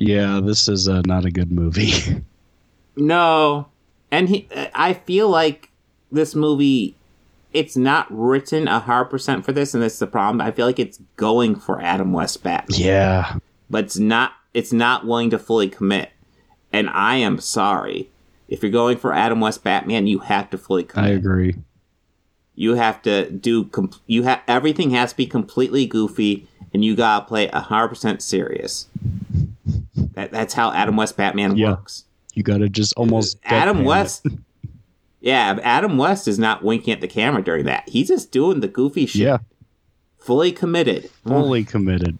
Yeah, 0.00 0.40
this 0.42 0.66
is 0.66 0.88
uh, 0.88 1.02
not 1.04 1.26
a 1.26 1.30
good 1.30 1.52
movie. 1.52 2.24
no, 2.96 3.68
and 4.10 4.30
he. 4.30 4.48
I 4.74 4.94
feel 4.94 5.28
like 5.28 5.70
this 6.10 6.34
movie. 6.34 6.96
It's 7.52 7.76
not 7.76 8.06
written 8.10 8.66
a 8.66 8.78
hundred 8.78 9.06
percent 9.06 9.44
for 9.44 9.52
this, 9.52 9.74
and 9.74 9.82
that's 9.82 9.98
the 9.98 10.06
problem. 10.06 10.40
I 10.40 10.52
feel 10.52 10.64
like 10.64 10.78
it's 10.78 11.00
going 11.16 11.54
for 11.54 11.82
Adam 11.82 12.14
West 12.14 12.42
Batman. 12.42 12.80
yeah, 12.80 13.36
but 13.68 13.84
it's 13.84 13.98
not 13.98 14.32
it's 14.54 14.72
not 14.72 15.06
willing 15.06 15.28
to 15.30 15.38
fully 15.38 15.68
commit. 15.68 16.10
And 16.72 16.88
I 16.88 17.16
am 17.16 17.38
sorry. 17.38 18.08
If 18.48 18.62
you're 18.62 18.72
going 18.72 18.96
for 18.96 19.12
Adam 19.12 19.40
West 19.40 19.62
Batman, 19.62 20.06
you 20.06 20.20
have 20.20 20.48
to 20.50 20.58
fully 20.58 20.84
commit. 20.84 21.10
I 21.10 21.14
agree. 21.14 21.56
You 22.54 22.74
have 22.74 23.02
to 23.02 23.30
do 23.30 23.64
com- 23.64 23.90
you 24.06 24.22
have 24.22 24.40
everything 24.48 24.90
has 24.92 25.10
to 25.10 25.16
be 25.16 25.26
completely 25.26 25.84
goofy 25.84 26.48
and 26.72 26.84
you 26.84 26.96
got 26.96 27.20
to 27.20 27.26
play 27.26 27.48
a 27.48 27.60
100% 27.60 28.22
serious. 28.22 28.86
That 30.14 30.30
that's 30.32 30.54
how 30.54 30.72
Adam 30.72 30.96
West 30.96 31.16
Batman 31.16 31.56
Yeah. 31.56 31.70
works. 31.70 32.04
You 32.34 32.42
got 32.42 32.58
to 32.58 32.68
just 32.68 32.92
almost 32.96 33.38
Adam. 33.44 33.84
West 33.84 34.26
Yeah, 35.20 35.58
Adam 35.62 35.98
West 35.98 36.26
is 36.28 36.38
not 36.38 36.62
winking 36.64 36.94
at 36.94 37.00
the 37.00 37.08
camera 37.08 37.42
during 37.42 37.64
that. 37.66 37.88
He's 37.88 38.08
just 38.08 38.30
doing 38.32 38.60
the 38.60 38.68
goofy 38.68 39.06
shit. 39.06 39.22
Yeah, 39.22 39.38
Fully 40.18 40.52
committed. 40.52 41.10
fully 41.26 41.64
committed. 41.64 42.18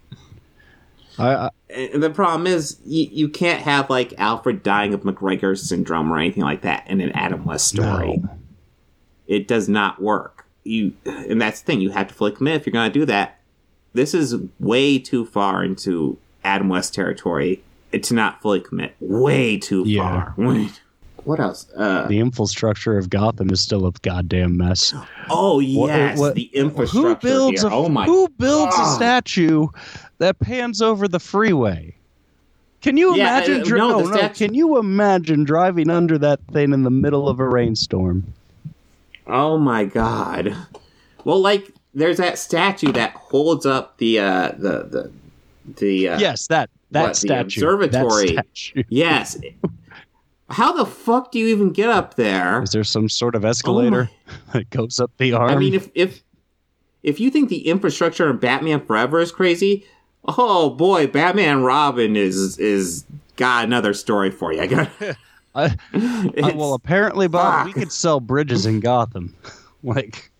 I, 1.17 1.33
I 1.35 1.49
And 1.69 2.01
the 2.03 2.09
problem 2.09 2.45
is, 2.47 2.79
you, 2.85 3.07
you 3.11 3.29
can't 3.29 3.61
have 3.61 3.89
like 3.89 4.13
Alfred 4.17 4.63
dying 4.63 4.93
of 4.93 5.03
MacGregor 5.03 5.55
syndrome 5.55 6.11
or 6.11 6.17
anything 6.17 6.43
like 6.43 6.61
that 6.61 6.87
in 6.87 7.01
an 7.01 7.11
Adam 7.13 7.43
West 7.45 7.67
story. 7.69 8.17
no. 8.17 8.29
It 9.27 9.47
does 9.47 9.69
not 9.69 10.01
work. 10.01 10.45
You, 10.63 10.93
and 11.05 11.41
that's 11.41 11.61
the 11.61 11.65
thing. 11.65 11.81
You 11.81 11.91
have 11.91 12.07
to 12.09 12.13
fully 12.13 12.33
commit 12.33 12.55
if 12.55 12.65
you're 12.65 12.73
going 12.73 12.91
to 12.91 12.99
do 12.99 13.05
that. 13.05 13.39
This 13.93 14.13
is 14.13 14.35
way 14.59 14.99
too 14.99 15.25
far 15.25 15.63
into 15.63 16.17
Adam 16.43 16.69
West 16.69 16.93
territory 16.93 17.61
to 17.91 18.13
not 18.13 18.41
fully 18.41 18.59
commit. 18.61 18.95
Way 18.99 19.57
too 19.57 19.83
Yeah. 19.85 20.01
far. 20.01 20.33
Wait. 20.37 20.81
What 21.23 21.39
else? 21.39 21.67
Uh, 21.77 22.07
The 22.07 22.19
infrastructure 22.19 22.97
of 22.97 23.09
Gotham 23.11 23.51
is 23.51 23.61
still 23.61 23.85
a 23.85 23.91
goddamn 24.01 24.57
mess. 24.57 24.93
oh 25.29 25.59
yes, 25.59 26.17
what- 26.17 26.33
the 26.35 26.49
infrastructure 26.53 27.09
Who 27.09 27.15
builds 27.51 27.61
here. 27.61 27.69
a 27.69 27.73
oh 27.75 27.89
my 27.89 28.05
Who 28.05 28.27
builds 28.39 28.75
a 28.75 28.85
statue 28.95 29.67
that 30.17 30.39
pans 30.39 30.81
over 30.81 31.07
the 31.07 31.19
freeway? 31.19 31.93
Can 32.81 32.97
you 32.97 33.15
Yeah, 33.15 33.37
imagine? 33.37 33.61
uh, 33.61 33.63
dri- 33.65 33.77
no, 33.77 33.89
no, 33.89 33.97
the 34.01 34.09
no, 34.09 34.17
statue- 34.17 34.45
Can 34.47 34.55
you 34.55 34.79
imagine 34.79 35.43
driving 35.43 35.91
under 35.91 36.17
that 36.17 36.39
thing 36.51 36.73
in 36.73 36.81
the 36.81 36.89
middle 36.89 37.29
of 37.29 37.39
a 37.39 37.47
rainstorm? 37.47 38.23
Oh 39.27 39.59
my 39.59 39.85
god. 39.85 40.55
Well, 41.23 41.39
like 41.39 41.71
there's 41.93 42.17
that 42.17 42.39
statue 42.39 42.91
that 42.93 43.11
holds 43.13 43.65
up 43.67 43.97
the 43.97 44.17
uh 44.17 44.51
the 44.57 44.87
the 44.89 45.11
the 45.77 46.09
uh, 46.09 46.19
yes, 46.19 46.47
that 46.47 46.69
that 46.91 47.01
what, 47.01 47.07
the 47.09 47.15
statue. 47.15 47.41
observatory. 47.41 48.35
That 48.35 48.45
statue. 48.53 48.83
Yes. 48.89 49.37
How 50.49 50.73
the 50.73 50.85
fuck 50.85 51.31
do 51.31 51.39
you 51.39 51.47
even 51.47 51.71
get 51.71 51.89
up 51.89 52.15
there? 52.15 52.61
Is 52.61 52.71
there 52.71 52.83
some 52.83 53.07
sort 53.07 53.35
of 53.35 53.45
escalator 53.45 54.09
that 54.53 54.69
goes 54.69 54.99
up 54.99 55.11
the 55.17 55.31
arm? 55.33 55.49
Oh 55.49 55.53
I 55.53 55.57
mean, 55.57 55.73
if 55.73 55.89
if 55.95 56.23
if 57.03 57.19
you 57.19 57.29
think 57.31 57.49
the 57.49 57.67
infrastructure 57.67 58.29
in 58.29 58.37
Batman 58.37 58.85
Forever 58.85 59.19
is 59.21 59.31
crazy, 59.31 59.85
oh 60.27 60.69
boy, 60.71 61.07
Batman 61.07 61.63
Robin 61.63 62.15
is 62.17 62.59
is 62.59 63.05
got 63.37 63.63
another 63.63 63.93
story 63.93 64.29
for 64.29 64.51
you. 64.53 64.61
I 64.63 64.67
got. 64.67 64.89
I- 65.01 65.15
Uh, 65.55 66.51
well, 66.55 66.73
apparently, 66.73 67.27
Bob, 67.27 67.67
we 67.67 67.73
could 67.73 67.91
sell 67.91 68.19
bridges 68.19 68.65
in 68.65 68.79
Gotham. 68.81 69.35
like, 69.83 70.31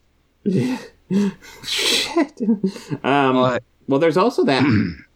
shit. 1.63 2.41
Um, 3.03 3.35
What? 3.35 3.63
well, 3.87 3.99
there's 3.99 4.17
also 4.17 4.43
that 4.45 4.63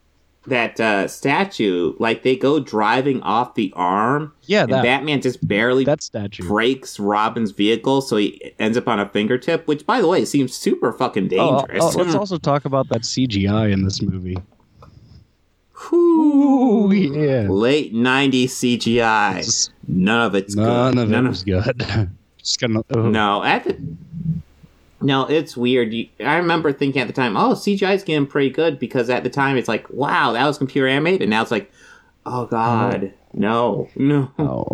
that 0.48 0.80
uh, 0.80 1.08
statue, 1.08 1.96
like 2.00 2.24
they 2.24 2.36
go 2.36 2.60
driving 2.60 3.22
off 3.22 3.56
the 3.56 3.72
arm, 3.76 4.34
Yeah, 4.44 4.64
and 4.64 4.72
that 4.74 4.84
Batman 4.84 5.22
just 5.22 5.46
barely 5.48 5.84
that 5.86 6.02
statue. 6.04 6.48
breaks 6.48 7.00
Robin's 7.00 7.52
vehicle, 7.52 8.02
so 8.02 8.18
he 8.18 8.54
ends 8.60 8.78
up 8.78 8.88
on 8.88 9.00
a 9.00 9.08
fingertip. 9.10 9.68
Which, 9.68 9.86
by 9.86 10.02
the 10.02 10.08
way, 10.08 10.24
seems 10.26 10.54
super 10.56 10.92
fucking 10.94 11.32
Oh, 11.38 11.60
dangerous. 11.66 11.96
oh, 11.96 11.98
let's 12.00 12.16
also 12.16 12.38
talk 12.38 12.66
about 12.66 12.90
that 12.90 13.02
CGI 13.02 13.72
in 13.72 13.84
this 13.84 14.02
movie. 14.02 14.38
Ooh, 15.92 16.92
yeah. 16.94 17.48
Late 17.50 17.94
'90s 17.94 18.46
CGI. 18.52 19.38
Just- 19.44 19.72
None 19.88 20.22
of 20.28 20.36
it's 20.36 20.56
None 20.56 20.94
good. 20.96 21.04
of 21.04 21.10
it 21.10 21.12
None 21.12 21.28
was 21.28 21.44
good. 21.44 21.86
Just 22.38 22.60
gonna. 22.60 22.84
oh. 22.92 23.10
No, 23.10 23.44
at 23.44 23.64
the 23.66 23.78
no, 25.02 25.26
it's 25.26 25.56
weird. 25.58 25.94
You, 25.94 26.08
I 26.20 26.38
remember 26.38 26.72
thinking 26.74 27.02
at 27.02 27.08
the 27.08 27.14
time, 27.14 27.36
oh, 27.38 27.54
CGI 27.54 27.96
is 27.96 28.04
getting 28.04 28.26
pretty 28.28 28.50
good 28.50 28.80
because 28.80 29.10
at 29.10 29.24
the 29.24 29.30
time 29.30 29.58
it's 29.58 29.68
like, 29.68 29.90
wow, 29.90 30.32
that 30.34 30.46
was 30.46 30.58
computer 30.58 30.88
animated. 30.88 31.24
And 31.24 31.30
now 31.32 31.42
it's 31.42 31.52
like, 31.52 31.72
oh 32.26 32.46
god, 32.46 33.14
no, 33.34 33.90
no. 33.96 34.32
Oh. 34.40 34.68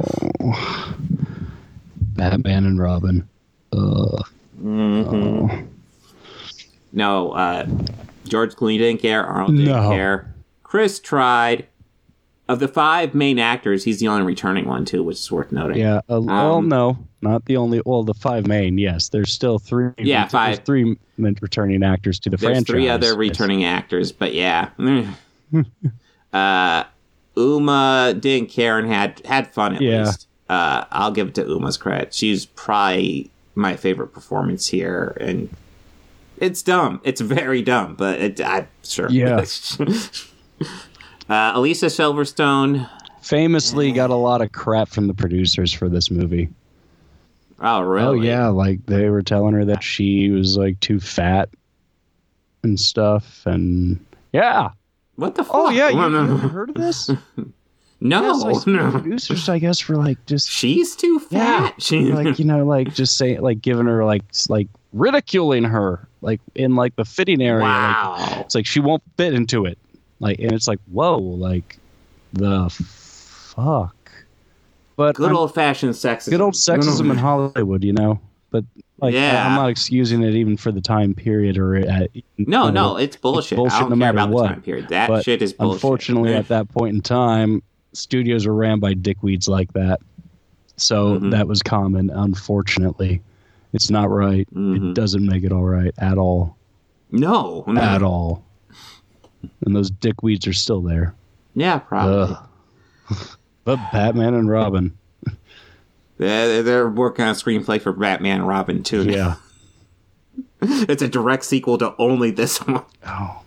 Batman 2.16 2.66
and 2.66 2.80
Robin. 2.80 3.28
Ugh. 3.74 4.26
Mhm. 4.62 5.50
Oh. 5.64 5.68
No, 6.94 7.32
uh, 7.32 7.66
George 8.26 8.54
Clooney 8.56 8.78
didn't 8.78 9.02
care. 9.02 9.26
Arnold 9.26 9.56
didn't 9.56 9.72
No. 9.72 9.90
care. 9.90 10.34
Chris 10.64 11.00
tried. 11.00 11.68
Of 12.52 12.60
the 12.60 12.68
five 12.68 13.16
main 13.16 13.40
actors, 13.40 13.84
he's 13.86 14.00
the 14.02 14.10
only 14.10 14.24
returning 14.24 14.66
one 14.66 14.84
too, 14.84 15.04
which 15.04 15.18
is 15.20 15.32
worth 15.32 15.52
noting. 15.54 15.78
Yeah. 15.78 15.98
Uh, 16.10 16.20
well, 16.22 16.56
Um, 16.58 16.68
no, 16.68 16.98
not 17.22 17.46
the 17.46 17.56
only. 17.56 17.82
Well, 17.86 18.04
the 18.04 18.14
five 18.14 18.46
main. 18.46 18.78
Yes, 18.78 19.08
there's 19.10 19.32
still 19.32 19.58
three. 19.58 19.92
Yeah, 19.98 20.28
five. 20.28 20.66
Three 20.66 20.98
returning 21.18 21.82
actors 21.84 22.20
to 22.20 22.30
the 22.30 22.36
There's 22.36 22.52
franchise. 22.52 22.66
three 22.74 22.90
other 22.90 23.16
returning 23.16 23.64
actors, 23.64 24.12
but 24.12 24.34
yeah. 24.34 24.70
uh, 26.34 26.84
Uma 27.38 28.14
didn't 28.20 28.50
care 28.50 28.78
and 28.78 28.88
had 28.92 29.22
had 29.26 29.54
fun 29.54 29.76
at 29.76 29.82
Yeah. 29.82 30.06
least. 30.08 30.28
Uh, 30.50 30.84
I'll 30.92 31.12
give 31.12 31.30
it 31.30 31.36
to 31.36 31.44
Uma's 31.48 31.78
credit. 31.78 32.14
She's 32.14 32.46
probably 32.46 33.30
my 33.56 33.78
favorite 33.78 34.08
performance 34.08 34.68
here, 34.68 35.16
and 35.22 35.48
it's 36.38 36.62
dumb. 36.62 37.00
It's 37.06 37.22
very 37.22 37.62
dumb, 37.62 37.96
but 37.96 38.20
it, 38.20 38.42
I'm 38.46 38.68
sure. 38.84 39.10
Yeah. 39.10 39.46
uh, 41.32 41.52
Alicia 41.56 41.86
Silverstone. 41.86 42.90
Famously, 43.22 43.92
got 43.92 44.10
a 44.10 44.16
lot 44.16 44.42
of 44.42 44.52
crap 44.52 44.90
from 44.90 45.08
the 45.08 45.14
producers 45.14 45.72
for 45.72 45.88
this 45.88 46.12
movie. 46.12 46.50
Oh, 47.62 47.82
really? 47.82 48.06
Oh 48.06 48.22
yeah, 48.22 48.48
like 48.48 48.86
they 48.88 49.10
were 49.10 49.22
telling 49.22 49.54
her 49.54 49.64
that 49.66 49.84
she 49.84 50.30
was 50.30 50.58
like 50.58 50.80
too 50.80 51.00
fat 51.00 51.50
and 52.64 52.80
stuff, 52.80 53.46
and 53.46 54.04
yeah. 54.34 54.70
What 55.16 55.36
the 55.36 55.44
fuck? 55.44 55.56
Oh 55.56 55.70
yeah, 55.70 55.90
you, 55.90 55.96
No, 55.96 56.06
you 56.08 56.12
no, 56.12 56.38
heard 56.38 56.70
of 56.70 56.76
this? 56.76 57.10
no. 58.02 58.22
Yes, 58.24 58.44
like, 58.44 58.68
no. 58.68 58.92
producers, 58.92 59.48
I 59.48 59.60
guess, 59.60 59.88
were 59.88 59.96
like 59.96 60.26
just 60.26 60.50
She's 60.50 60.96
too 60.96 61.20
fat. 61.20 61.64
Yeah. 61.64 61.72
She, 61.78 62.00
like 62.12 62.40
you 62.40 62.46
know, 62.46 62.66
like 62.66 62.94
just 62.94 63.16
saying, 63.18 63.42
like 63.42 63.62
giving 63.62 63.86
her 63.86 64.04
like 64.04 64.24
like 64.50 64.68
ridiculing 64.92 65.64
her, 65.64 66.08
like 66.22 66.42
in 66.56 66.76
like 66.76 66.96
the 66.96 67.06
fitting 67.06 67.42
area. 67.42 67.64
like, 67.64 68.08
wow. 68.08 68.42
it's 68.42 68.56
like 68.56 68.66
she 68.66 68.80
won't 68.80 69.04
fit 69.18 69.36
into 69.36 69.66
it, 69.66 69.78
like, 70.22 70.40
and 70.40 70.54
it's 70.54 70.68
like 70.68 70.80
whoa, 70.92 71.18
like 71.18 71.78
the 72.34 72.70
fuck. 72.70 73.96
But 74.96 75.16
Good 75.16 75.28
I'm- 75.28 75.38
old 75.38 75.54
fashioned 75.54 75.94
sexism. 75.94 76.30
good 76.30 76.42
old 76.42 76.54
sexism 76.54 77.12
in 77.12 77.18
Hollywood, 77.28 77.84
you 77.84 77.94
know. 77.94 78.20
But 78.52 78.66
like, 79.00 79.14
Yeah. 79.14 79.46
I, 79.46 79.50
am 79.50 79.56
not 79.56 79.70
excusing 79.70 80.22
it 80.24 80.36
even 80.36 80.58
for 80.58 80.72
the 80.72 80.82
time 80.82 81.14
period 81.14 81.58
or 81.58 81.76
at, 81.78 81.88
No, 81.88 82.18
you 82.36 82.46
know, 82.46 82.70
no, 82.70 82.98
it's 82.98 83.16
bullshit. 83.16 83.56
bullshit 83.56 83.76
I 83.78 83.80
don't 83.80 83.90
no 83.90 83.96
care 83.96 84.14
matter 84.14 84.18
about 84.26 84.30
what. 84.30 84.42
the 84.44 84.48
time 84.50 84.62
period. 84.62 84.90
That 84.90 85.08
But 85.08 85.24
shit 85.24 85.42
is 85.42 85.54
bullshit. 85.54 85.76
Unfortunately, 85.76 86.34
at 86.34 86.50
that 86.50 86.68
point 86.70 86.94
in 86.96 87.02
time, 87.02 87.64
studios 87.94 88.46
were 88.46 88.54
ran 88.54 88.80
by 88.80 88.94
dickweeds 88.94 89.48
like 89.48 89.72
that. 89.74 90.02
So 90.76 91.18
Mhm. 91.20 91.32
that 91.32 91.48
was 91.48 91.62
common. 91.64 92.10
Unfortunately, 92.10 93.22
it's 93.74 93.90
not 93.90 94.10
right. 94.10 94.48
Mhm. 94.54 94.90
It 94.92 94.94
doesn't 94.96 95.26
make 95.26 95.44
it 95.46 95.52
all 95.54 95.64
right 95.64 95.94
at 95.98 96.18
all. 96.18 96.56
no, 97.14 97.64
no. 97.68 97.82
At 97.82 98.04
all. 98.04 98.44
And 99.66 99.76
those 99.76 99.92
dickweeds 99.92 100.48
are 100.48 100.54
still 100.54 100.82
there. 100.82 101.16
Yeah, 101.56 101.80
probably. 101.80 102.36
Ugh. 103.10 103.28
but 103.64 103.80
Batman 103.92 104.34
and 104.34 104.50
Robin. 104.50 104.98
They're, 106.18 106.62
they're 106.62 106.90
working 106.90 107.26
on 107.26 107.32
a 107.32 107.34
screenplay 107.34 107.82
for 107.82 107.92
Batman 107.92 108.42
and 108.42 108.48
Robin 108.48 108.84
too. 108.84 109.04
Yeah. 109.04 109.36
it's 110.62 111.02
a 111.02 111.08
direct 111.08 111.44
sequel 111.44 111.78
to 111.80 111.96
only 111.98 112.32
this 112.32 112.58
one. 112.68 112.86
Oh. 113.06 113.42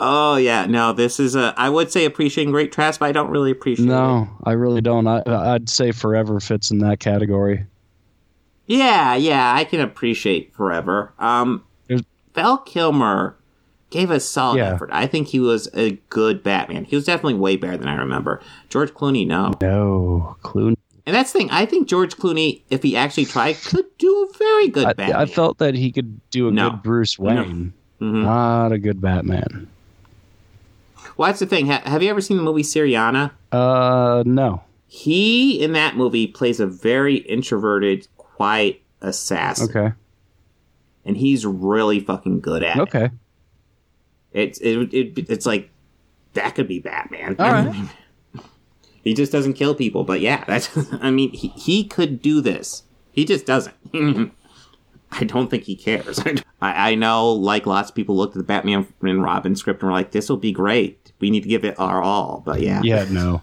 Oh 0.00 0.36
yeah, 0.36 0.64
no, 0.66 0.92
this 0.92 1.20
is 1.20 1.34
a. 1.34 1.52
I 1.56 1.68
would 1.68 1.90
say 1.90 2.04
appreciating 2.04 2.52
great 2.52 2.72
trash, 2.72 2.98
but 2.98 3.06
I 3.06 3.12
don't 3.12 3.30
really 3.30 3.50
appreciate 3.50 3.86
it. 3.86 3.88
No, 3.88 4.28
I 4.44 4.52
really 4.52 4.80
don't. 4.80 5.06
I, 5.06 5.22
I'd 5.26 5.68
say 5.68 5.90
Forever 5.92 6.40
fits 6.40 6.70
in 6.70 6.78
that 6.78 7.00
category. 7.00 7.66
Yeah, 8.66 9.16
yeah, 9.16 9.52
I 9.54 9.64
can 9.64 9.80
appreciate 9.80 10.54
Forever. 10.54 11.12
Um, 11.18 11.64
Val 12.34 12.58
Kilmer 12.58 13.36
gave 13.90 14.10
a 14.10 14.20
solid 14.20 14.58
Yeah. 14.58 14.72
effort. 14.74 14.90
I 14.92 15.06
think 15.06 15.28
he 15.28 15.40
was 15.40 15.68
a 15.74 15.92
good 16.10 16.42
Batman. 16.42 16.84
He 16.84 16.94
was 16.96 17.04
definitely 17.06 17.34
way 17.34 17.56
better 17.56 17.76
than 17.76 17.88
I 17.88 17.94
remember. 17.96 18.40
George 18.68 18.92
Clooney, 18.92 19.26
no. 19.26 19.52
No, 19.62 20.36
Clooney. 20.42 20.76
And 21.06 21.16
that's 21.16 21.32
the 21.32 21.38
thing. 21.38 21.48
I 21.50 21.64
think 21.64 21.88
George 21.88 22.16
Clooney, 22.16 22.60
if 22.68 22.82
he 22.82 22.94
actually 22.94 23.24
tried, 23.24 23.56
could 23.64 23.86
do 23.96 24.28
a 24.28 24.36
very 24.38 24.68
good 24.68 24.86
I, 24.88 24.92
Batman. 24.92 25.16
I 25.16 25.24
felt 25.26 25.56
that 25.58 25.74
he 25.74 25.90
could 25.90 26.20
do 26.30 26.48
a 26.48 26.50
No. 26.50 26.68
good 26.70 26.82
Bruce 26.82 27.18
Wayne, 27.18 27.72
Mhm. 28.00 28.22
not 28.24 28.72
a 28.72 28.78
good 28.78 29.00
Batman. 29.00 29.68
Well, 31.16 31.28
that's 31.28 31.40
the 31.40 31.46
thing. 31.46 31.66
Ha- 31.68 31.82
have 31.84 32.02
you 32.02 32.10
ever 32.10 32.20
seen 32.20 32.36
the 32.36 32.42
movie 32.42 32.62
Syriana? 32.62 33.30
Uh, 33.50 34.22
no. 34.26 34.62
He 34.86 35.62
in 35.62 35.72
that 35.72 35.96
movie 35.96 36.26
plays 36.26 36.60
a 36.60 36.66
very 36.66 37.16
introverted, 37.16 38.06
quiet 38.18 38.80
assassin, 39.00 39.68
Okay. 39.70 39.94
and 41.04 41.16
he's 41.16 41.44
really 41.46 42.00
fucking 42.00 42.40
good 42.40 42.62
at 42.62 42.76
it. 42.76 42.80
Okay. 42.82 43.10
It's 44.38 44.58
it, 44.60 44.94
it 44.94 45.30
it's 45.30 45.46
like 45.46 45.70
that 46.34 46.54
could 46.54 46.68
be 46.68 46.78
Batman. 46.78 47.36
All 47.38 47.50
right. 47.50 47.88
he 49.04 49.14
just 49.14 49.32
doesn't 49.32 49.54
kill 49.54 49.74
people, 49.74 50.04
but 50.04 50.20
yeah, 50.20 50.44
that's. 50.46 50.70
I 51.00 51.10
mean, 51.10 51.32
he, 51.32 51.48
he 51.48 51.84
could 51.84 52.22
do 52.22 52.40
this. 52.40 52.84
He 53.12 53.24
just 53.24 53.46
doesn't. 53.46 53.74
I 55.10 55.24
don't 55.24 55.48
think 55.48 55.64
he 55.64 55.74
cares. 55.74 56.20
I, 56.60 56.90
I 56.90 56.94
know, 56.94 57.32
like 57.32 57.66
lots 57.66 57.88
of 57.88 57.94
people 57.96 58.16
looked 58.16 58.36
at 58.36 58.38
the 58.38 58.44
Batman 58.44 58.86
and 59.00 59.22
Robin 59.22 59.56
script 59.56 59.82
and 59.82 59.90
were 59.90 59.96
like, 59.96 60.10
"This 60.12 60.28
will 60.28 60.36
be 60.36 60.52
great. 60.52 61.12
We 61.18 61.30
need 61.30 61.42
to 61.44 61.48
give 61.48 61.64
it 61.64 61.78
our 61.78 62.02
all." 62.02 62.42
But 62.44 62.60
yeah, 62.60 62.82
Yeah, 62.84 63.06
no. 63.10 63.42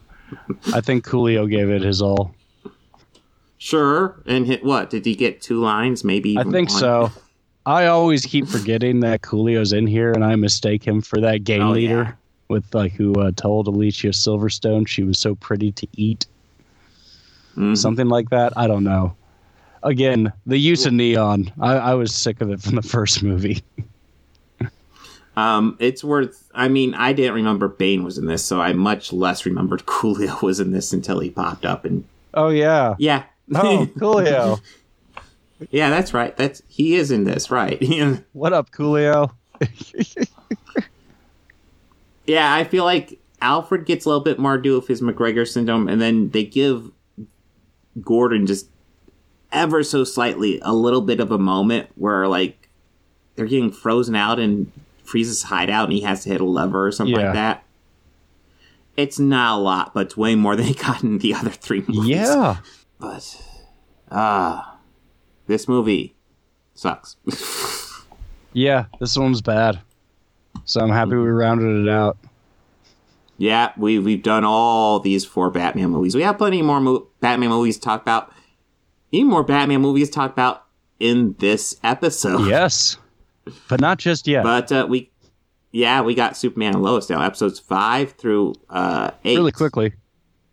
I 0.74 0.82
think 0.82 1.06
Coolio 1.06 1.50
gave 1.50 1.70
it 1.70 1.82
his 1.82 2.02
all. 2.02 2.34
sure. 3.58 4.22
And 4.26 4.46
hit 4.46 4.64
what? 4.64 4.90
Did 4.90 5.06
he 5.06 5.16
get 5.16 5.42
two 5.42 5.60
lines? 5.60 6.04
Maybe. 6.04 6.38
I 6.38 6.42
even 6.42 6.52
think 6.52 6.70
one? 6.70 6.80
so. 6.80 7.12
I 7.66 7.88
always 7.88 8.26
keep 8.26 8.48
forgetting 8.48 9.00
that 9.02 9.22
Coolio's 9.22 9.74
in 9.74 9.88
here, 9.88 10.12
and 10.12 10.24
I 10.24 10.36
mistake 10.36 10.84
him 10.86 11.02
for 11.02 11.20
that 11.22 11.44
gang 11.44 11.62
Oh, 11.64 11.72
leader 11.72 12.04
yeah. 12.04 12.12
with 12.48 12.66
like 12.76 12.92
who 12.94 13.14
uh, 13.16 13.32
told 13.36 13.68
Alicia 13.68 14.10
Silverstone 14.10 14.88
she 14.88 15.04
was 15.04 15.18
so 15.18 15.34
pretty 15.36 15.72
to 15.72 15.88
eat, 15.98 16.28
Mhm. 17.58 17.76
something 17.76 18.08
like 18.08 18.30
that. 18.30 18.54
I 18.56 18.68
don't 18.68 18.84
know. 18.84 19.16
Again, 19.82 20.32
the 20.46 20.58
use 20.58 20.86
of 20.86 20.94
neon. 20.94 21.52
I, 21.60 21.74
I 21.76 21.94
was 21.96 22.14
sick 22.14 22.42
of 22.42 22.50
it 22.52 22.62
from 22.62 22.76
the 22.76 22.82
first 22.84 23.24
movie. 23.24 23.64
Um, 25.38 25.76
it's 25.82 26.02
worth. 26.02 26.48
I 26.56 26.70
mean, 26.70 26.94
I 26.94 27.12
didn't 27.12 27.34
remember 27.34 27.68
Bane 27.68 28.06
was 28.06 28.18
in 28.18 28.26
this, 28.26 28.42
so 28.46 28.62
I 28.62 28.72
much 28.72 29.12
less 29.12 29.46
remembered 29.46 29.82
Coolio 29.86 30.42
was 30.42 30.62
in 30.62 30.72
this 30.72 30.94
until 30.94 31.20
he 31.20 31.30
popped 31.30 31.66
up. 31.66 31.84
And 31.84 32.06
Oh 32.34 32.48
yeah. 32.48 32.96
yeah, 33.00 33.24
Oh, 33.54 33.86
Coolio. 33.98 34.62
Yeah, 35.72 35.90
that's 35.90 36.14
right. 36.14 36.36
That's 36.36 36.62
he 36.68 36.96
is 36.96 37.12
in 37.12 37.24
this, 37.24 37.50
right? 37.50 37.82
what 38.34 38.54
up, 38.54 38.72
Coolio? 38.72 39.32
yeah, 42.26 42.54
I 42.54 42.64
feel 42.64 42.84
like 42.84 43.20
Alfred 43.42 43.86
gets 43.86 44.06
a 44.06 44.10
little 44.10 44.24
bit 44.24 44.40
more 44.40 44.58
due 44.58 44.78
of 44.78 44.88
his 44.88 45.02
MacGregor 45.02 45.46
syndrome, 45.46 45.88
and 45.88 46.02
then 46.02 46.30
they 46.32 46.44
give 46.44 46.92
Gordon 48.02 48.46
just 48.48 48.68
ever 49.52 49.84
so 49.84 50.04
slightly 50.04 50.60
a 50.62 50.74
little 50.74 51.02
bit 51.02 51.20
of 51.20 51.32
a 51.32 51.38
moment 51.38 51.90
where 51.96 52.28
like 52.28 52.68
they're 53.36 53.46
getting 53.46 53.72
frozen 53.72 54.16
out 54.16 54.40
and 54.40 54.72
freezes 55.04 55.44
hideout, 55.44 55.86
and 55.86 55.94
he 55.94 56.02
has 56.02 56.24
to 56.24 56.30
hit 56.30 56.42
a 56.42 56.46
lever 56.46 56.86
or 56.88 56.92
something 56.92 57.16
Yeah. 57.16 57.26
like 57.28 57.34
that. 57.34 57.64
It's 58.98 59.20
not 59.20 59.58
a 59.60 59.62
lot, 59.62 59.94
but 59.94 60.08
it's 60.08 60.18
way 60.18 60.36
more 60.36 60.56
than 60.56 60.66
he 60.66 60.74
got 60.74 61.04
in 61.04 61.18
the 61.20 61.34
other 61.34 61.50
three 61.50 61.84
movies. 61.88 62.08
Yeah. 62.08 62.58
But 62.98 63.42
ah, 64.10 64.75
this 65.48 65.68
movie 65.68 66.16
sucks. 66.74 67.16
Yeah, 68.58 68.86
this 69.02 69.18
one's 69.18 69.42
bad. 69.42 69.82
So 70.64 70.80
I'm 70.80 70.90
happy 70.90 71.12
we 71.16 71.28
rounded 71.28 71.86
it 71.86 71.90
out. 71.92 72.18
yeah, 73.38 73.74
we 73.76 74.00
we've 74.00 74.24
done 74.24 74.46
all 74.46 75.02
these 75.02 75.26
four 75.26 75.50
Batman 75.52 75.90
movies. 75.90 76.16
We 76.16 76.22
have 76.22 76.38
plenty 76.38 76.62
more 76.62 76.80
mo- 76.80 77.06
Batman 77.20 77.50
movies 77.50 77.76
to 77.76 77.82
talk 77.82 78.02
about. 78.02 78.32
Even 79.12 79.30
more 79.30 79.44
Batman 79.44 79.82
movies 79.82 80.08
to 80.10 80.16
talk 80.16 80.32
about 80.32 80.64
in 81.02 81.36
this 81.40 81.78
episode. 81.84 82.48
Yes. 82.48 82.96
But 83.68 83.82
not 83.82 83.98
just 84.00 84.26
yet. 84.26 84.44
But 84.44 84.72
uh, 84.72 84.88
we, 84.90 85.12
yeah, 85.74 86.00
we 86.02 86.16
got 86.16 86.38
Superman 86.38 86.76
and 86.76 86.82
Lois 86.82 87.10
now, 87.10 87.22
episodes 87.22 87.60
five 87.60 88.14
through 88.14 88.56
uh, 88.70 89.12
eight. 89.26 89.36
Really 89.36 89.52
quickly, 89.52 89.94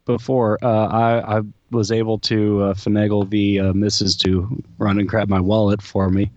before 0.07 0.59
uh, 0.61 0.86
I, 0.88 1.38
I 1.38 1.40
was 1.72 1.90
able 1.90 2.18
to 2.20 2.62
uh, 2.62 2.74
finagle 2.74 3.28
the 3.28 3.58
uh, 3.60 3.72
missus 3.72 4.14
to 4.18 4.62
run 4.78 4.98
and 4.98 5.08
grab 5.08 5.28
my 5.28 5.40
wallet 5.40 5.82
for 5.82 6.08
me. 6.10 6.30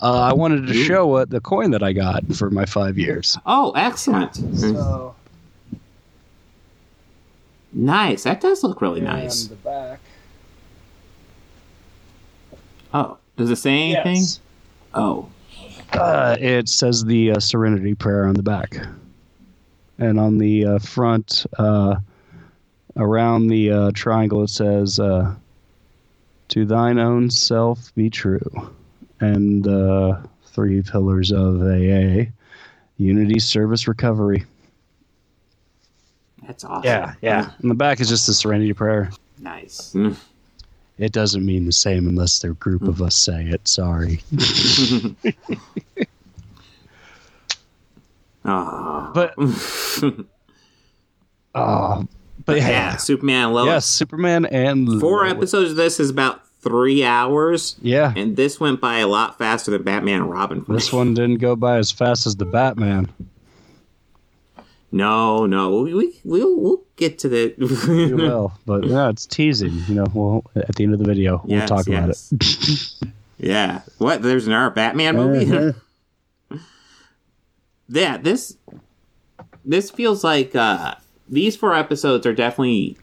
Uh, 0.00 0.20
I 0.22 0.32
wanted 0.32 0.66
to 0.68 0.72
Ooh. 0.72 0.84
show 0.84 1.06
what 1.06 1.30
the 1.30 1.40
coin 1.40 1.72
that 1.72 1.82
I 1.82 1.92
got 1.92 2.24
for 2.34 2.50
my 2.50 2.64
five 2.64 2.96
years. 2.96 3.36
Oh, 3.46 3.72
excellent! 3.72 4.36
So, 4.56 5.14
Nice. 7.72 8.22
That 8.22 8.40
does 8.40 8.62
look 8.62 8.80
really 8.80 9.00
nice. 9.02 9.44
the 9.44 9.56
back. 9.56 10.00
Oh, 12.94 13.18
does 13.36 13.50
it 13.50 13.56
say 13.56 13.92
anything? 13.92 14.16
Yes. 14.16 14.40
Oh, 14.94 15.28
Uh, 15.92 16.36
it 16.40 16.68
says 16.68 17.04
the 17.04 17.32
uh, 17.32 17.40
Serenity 17.40 17.94
Prayer 17.94 18.26
on 18.26 18.34
the 18.34 18.42
back, 18.42 18.76
and 19.98 20.18
on 20.18 20.38
the 20.38 20.64
uh, 20.64 20.78
front, 20.78 21.44
uh, 21.58 21.96
around 22.98 23.46
the 23.48 23.70
uh, 23.70 23.90
triangle, 23.94 24.42
it 24.42 24.50
says, 24.50 24.98
uh, 25.00 25.34
"To 26.48 26.64
thine 26.66 26.98
own 26.98 27.30
self 27.30 27.94
be 27.94 28.10
true," 28.10 28.70
and 29.20 29.66
uh, 29.66 30.18
three 30.46 30.82
pillars 30.82 31.30
of 31.32 31.62
AA: 31.62 32.24
unity, 32.98 33.38
service, 33.38 33.86
recovery. 33.88 34.44
that's 36.46 36.64
awesome. 36.64 36.84
yeah. 36.84 37.14
Yeah. 37.22 37.50
And 37.62 37.70
the 37.70 37.74
back 37.74 38.00
is 38.00 38.08
just 38.08 38.26
the 38.26 38.34
Serenity 38.34 38.72
Prayer. 38.72 39.10
Nice. 39.38 39.92
Mm. 39.94 40.16
It 40.98 41.12
doesn't 41.12 41.46
mean 41.46 41.64
the 41.64 41.72
same 41.72 42.08
unless 42.08 42.40
the 42.40 42.48
group 42.54 42.82
of 42.82 43.00
us 43.00 43.14
say 43.14 43.44
it. 43.44 43.68
Sorry, 43.68 44.20
Aw. 48.44 49.12
but 49.12 49.34
oh, 51.54 52.08
but 52.44 52.56
yeah, 52.58 52.68
yeah, 52.68 52.96
Superman 52.96 53.44
and 53.46 53.54
Lois. 53.54 53.66
yes, 53.66 53.86
Superman 53.86 54.46
and 54.46 55.00
Four 55.00 55.20
Lois. 55.24 55.32
episodes 55.32 55.70
of 55.70 55.76
this 55.76 55.98
is 56.00 56.10
about 56.10 56.46
three 56.60 57.04
hours, 57.04 57.76
Yeah, 57.82 58.12
and 58.16 58.36
this 58.36 58.58
went 58.60 58.80
by 58.80 58.98
a 58.98 59.06
lot 59.06 59.38
faster 59.38 59.70
than 59.70 59.82
Batman 59.82 60.22
and 60.22 60.30
Robin. 60.30 60.64
This 60.68 60.92
one 60.92 61.14
didn't 61.14 61.36
go 61.38 61.54
by 61.56 61.78
as 61.78 61.90
fast 61.90 62.26
as 62.26 62.36
the 62.36 62.44
Batman. 62.46 63.08
No, 64.90 65.44
no, 65.46 65.82
we, 65.82 65.92
we 65.94 66.18
we'll 66.24 66.58
we'll 66.58 66.82
get 66.96 67.18
to 67.20 67.28
You 67.28 67.54
the. 67.58 68.14
will, 68.16 68.52
but 68.64 68.84
yeah, 68.86 69.10
it's 69.10 69.26
teasing. 69.26 69.82
You 69.86 69.94
know, 69.96 70.06
we'll 70.14 70.44
at 70.56 70.74
the 70.76 70.84
end 70.84 70.94
of 70.94 70.98
the 70.98 71.04
video 71.04 71.42
we'll 71.44 71.58
Yes, 71.58 71.68
talk 71.68 71.86
about 71.86 72.08
it. 72.08 72.16
yes. 72.32 73.00
yeah. 73.38 73.82
What? 73.98 74.22
There's 74.22 74.46
another 74.46 74.70
Batman 74.70 75.16
movie. 75.16 75.52
Uh-huh. 76.50 76.58
yeah. 77.88 78.16
This 78.16 78.56
this 79.64 79.90
feels 79.90 80.24
like 80.24 80.56
uh 80.56 80.94
these 81.28 81.56
four 81.56 81.74
episodes 81.74 82.26
are 82.26 82.32
definitely 82.34 82.96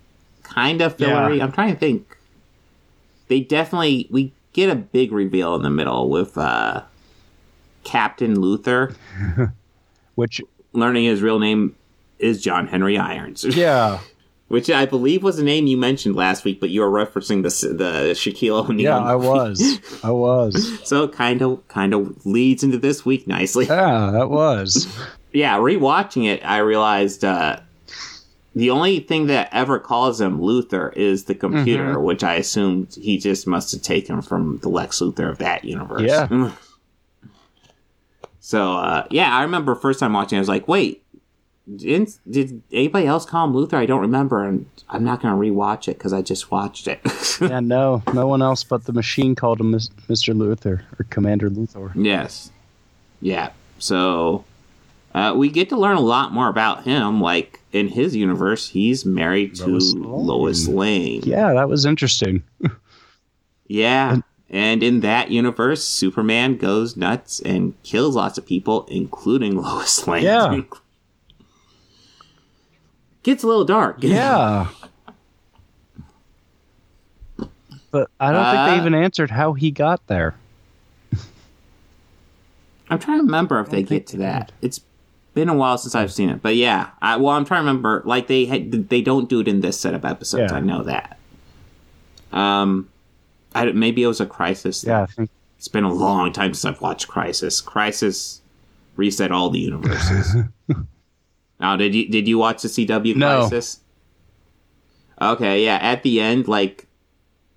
kind 0.43 0.81
of 0.81 0.95
fillery. 0.95 1.37
Yeah. 1.37 1.43
I'm 1.43 1.51
trying 1.51 1.73
to 1.73 1.79
think. 1.79 2.17
They 3.27 3.39
definitely 3.39 4.07
we 4.11 4.31
get 4.53 4.69
a 4.69 4.75
big 4.75 5.11
reveal 5.11 5.55
in 5.55 5.63
the 5.63 5.69
middle 5.69 6.09
with 6.09 6.37
uh 6.37 6.83
Captain 7.83 8.35
Luthor 8.37 8.95
Which, 10.15 10.41
learning 10.73 11.05
his 11.05 11.21
real 11.21 11.39
name 11.39 11.75
is 12.19 12.41
John 12.41 12.67
Henry 12.67 12.97
Irons. 12.97 13.43
yeah, 13.55 13.99
Which 14.47 14.69
I 14.69 14.85
believe 14.85 15.23
was 15.23 15.39
a 15.39 15.43
name 15.43 15.67
you 15.67 15.75
mentioned 15.77 16.15
last 16.15 16.45
week, 16.45 16.59
but 16.61 16.69
you 16.69 16.81
were 16.81 16.89
referencing 16.89 17.43
the 17.43 17.73
the 17.73 18.11
Shaquille 18.13 18.69
O'Neal. 18.69 18.83
yeah, 18.85 18.97
I 18.97 19.15
was, 19.15 19.79
I 20.03 20.11
was. 20.11 20.79
So 20.85 21.03
it 21.03 21.11
kind 21.11 21.41
of 21.41 21.67
kind 21.67 21.93
of 21.93 22.25
leads 22.25 22.63
into 22.63 22.77
this 22.77 23.05
week 23.05 23.27
nicely. 23.27 23.65
Yeah, 23.65 24.11
that 24.13 24.29
was. 24.29 24.87
yeah, 25.33 25.57
rewatching 25.57 26.27
it, 26.27 26.45
I 26.45 26.59
realized 26.59 27.25
uh, 27.25 27.59
the 28.55 28.69
only 28.69 28.99
thing 29.01 29.27
that 29.27 29.49
ever 29.51 29.79
calls 29.79 30.21
him 30.21 30.39
Luthor 30.39 30.95
is 30.95 31.25
the 31.25 31.35
computer, 31.35 31.93
Mm-hmm. 31.95 32.03
which 32.03 32.23
I 32.23 32.35
assumed 32.35 32.95
he 32.95 33.17
just 33.17 33.45
must 33.47 33.71
have 33.73 33.81
taken 33.81 34.21
from 34.21 34.59
the 34.59 34.69
Lex 34.69 34.99
Luthor 35.01 35.29
of 35.29 35.37
that 35.39 35.65
universe. 35.65 36.03
Yeah. 36.03 36.51
so 38.39 38.73
uh, 38.77 39.07
yeah, 39.09 39.35
I 39.35 39.41
remember 39.43 39.75
first 39.75 39.99
time 39.99 40.13
watching, 40.13 40.37
I 40.37 40.39
was 40.41 40.49
like, 40.49 40.67
wait. 40.67 41.01
Didn't, 41.77 42.19
did 42.29 42.61
anybody 42.71 43.07
else 43.07 43.25
call 43.25 43.47
him 43.47 43.53
Luthor? 43.55 43.73
I 43.73 43.87
don't 43.87 44.01
remember, 44.01 44.43
and 44.45 44.67
I'm 44.87 45.03
not 45.03 45.19
going 45.19 45.33
to 45.33 45.39
rewatch 45.39 45.87
it 45.87 45.97
because 45.97 46.13
I 46.13 46.21
just 46.21 46.51
watched 46.51 46.87
it. 46.87 46.99
Yeah, 47.41 47.59
no, 47.59 48.01
no 48.13 48.27
one 48.27 48.41
else 48.43 48.63
but 48.63 48.85
the 48.85 48.93
machine 48.93 49.33
called 49.35 49.59
him 49.59 49.73
Mr. 49.73 50.33
Luthor 50.33 50.83
or 50.97 51.05
Commander 51.09 51.49
Luthor. 51.49 51.91
Yes. 51.95 52.51
Yeah. 53.19 53.49
So 53.79 54.45
uh, 55.15 55.33
we 55.35 55.49
get 55.49 55.69
to 55.69 55.77
learn 55.77 55.95
a 55.95 56.01
lot 56.01 56.33
more 56.33 56.49
about 56.49 56.83
him. 56.83 57.21
Like 57.21 57.61
in 57.71 57.87
his 57.87 58.15
universe, 58.15 58.67
he's 58.69 59.05
married 59.05 59.55
to 59.55 59.65
Lois 59.67 59.93
Lois 59.95 60.67
Lane. 60.67 61.21
Lane. 61.21 61.21
Yeah, 61.23 61.53
that 61.53 61.69
was 61.69 61.85
interesting. 61.85 62.43
Yeah. 63.67 64.17
And 64.49 64.83
in 64.83 64.99
that 64.99 65.31
universe, 65.31 65.83
Superman 65.83 66.57
goes 66.57 66.95
nuts 66.95 67.39
and 67.39 67.81
kills 67.83 68.15
lots 68.15 68.37
of 68.37 68.45
people, 68.45 68.85
including 68.91 69.55
Lois 69.61 70.05
Lane. 70.07 70.23
Yeah. 70.23 70.59
Gets 73.23 73.43
a 73.43 73.47
little 73.47 73.65
dark. 73.65 73.97
Yeah. 74.03 74.67
But 77.89 78.09
I 78.19 78.33
don't 78.33 78.43
think 78.43 78.57
Uh, 78.57 78.71
they 78.71 78.77
even 78.77 78.93
answered 78.93 79.31
how 79.31 79.53
he 79.53 79.71
got 79.71 80.05
there. 80.07 80.35
I'm 82.89 82.99
trying 82.99 83.19
to 83.19 83.23
remember 83.23 83.59
if 83.61 83.69
they 83.69 83.83
get 83.83 84.05
to 84.07 84.17
they 84.17 84.23
that. 84.23 84.51
It's 84.61 84.81
been 85.35 85.49
a 85.49 85.53
while 85.53 85.77
since 85.77 85.93
I've 85.93 86.11
seen 86.11 86.29
it, 86.29 86.41
but 86.41 86.55
yeah. 86.55 86.89
I, 87.01 87.17
well, 87.17 87.35
I'm 87.35 87.45
trying 87.45 87.59
to 87.59 87.67
remember. 87.67 88.01
Like 88.05 88.27
they 88.27 88.45
had, 88.45 88.89
they 88.89 89.01
don't 89.01 89.29
do 89.29 89.41
it 89.41 89.47
in 89.47 89.61
this 89.61 89.79
set 89.79 89.93
of 89.93 90.03
episodes. 90.05 90.51
Yeah. 90.51 90.57
I 90.57 90.61
know 90.61 90.81
that. 90.83 91.19
Um, 92.31 92.89
I, 93.53 93.65
maybe 93.71 94.01
it 94.03 94.07
was 94.07 94.19
a 94.19 94.25
crisis. 94.25 94.83
Yeah, 94.83 95.03
I 95.03 95.05
think 95.05 95.29
It's 95.57 95.67
been 95.67 95.83
a 95.83 95.93
long 95.93 96.33
time 96.33 96.53
since 96.53 96.65
I've 96.65 96.81
watched 96.81 97.07
Crisis. 97.07 97.61
Crisis 97.61 98.41
reset 98.95 99.31
all 99.31 99.49
the 99.49 99.59
universes. 99.59 100.35
now, 101.59 101.75
did 101.77 101.93
you 101.95 102.09
did 102.09 102.27
you 102.27 102.37
watch 102.37 102.61
the 102.61 102.67
CW 102.67 103.15
No. 103.15 103.47
Crisis? 103.47 103.79
Okay, 105.21 105.63
yeah. 105.63 105.77
At 105.81 106.03
the 106.03 106.19
end, 106.19 106.47
like 106.47 106.87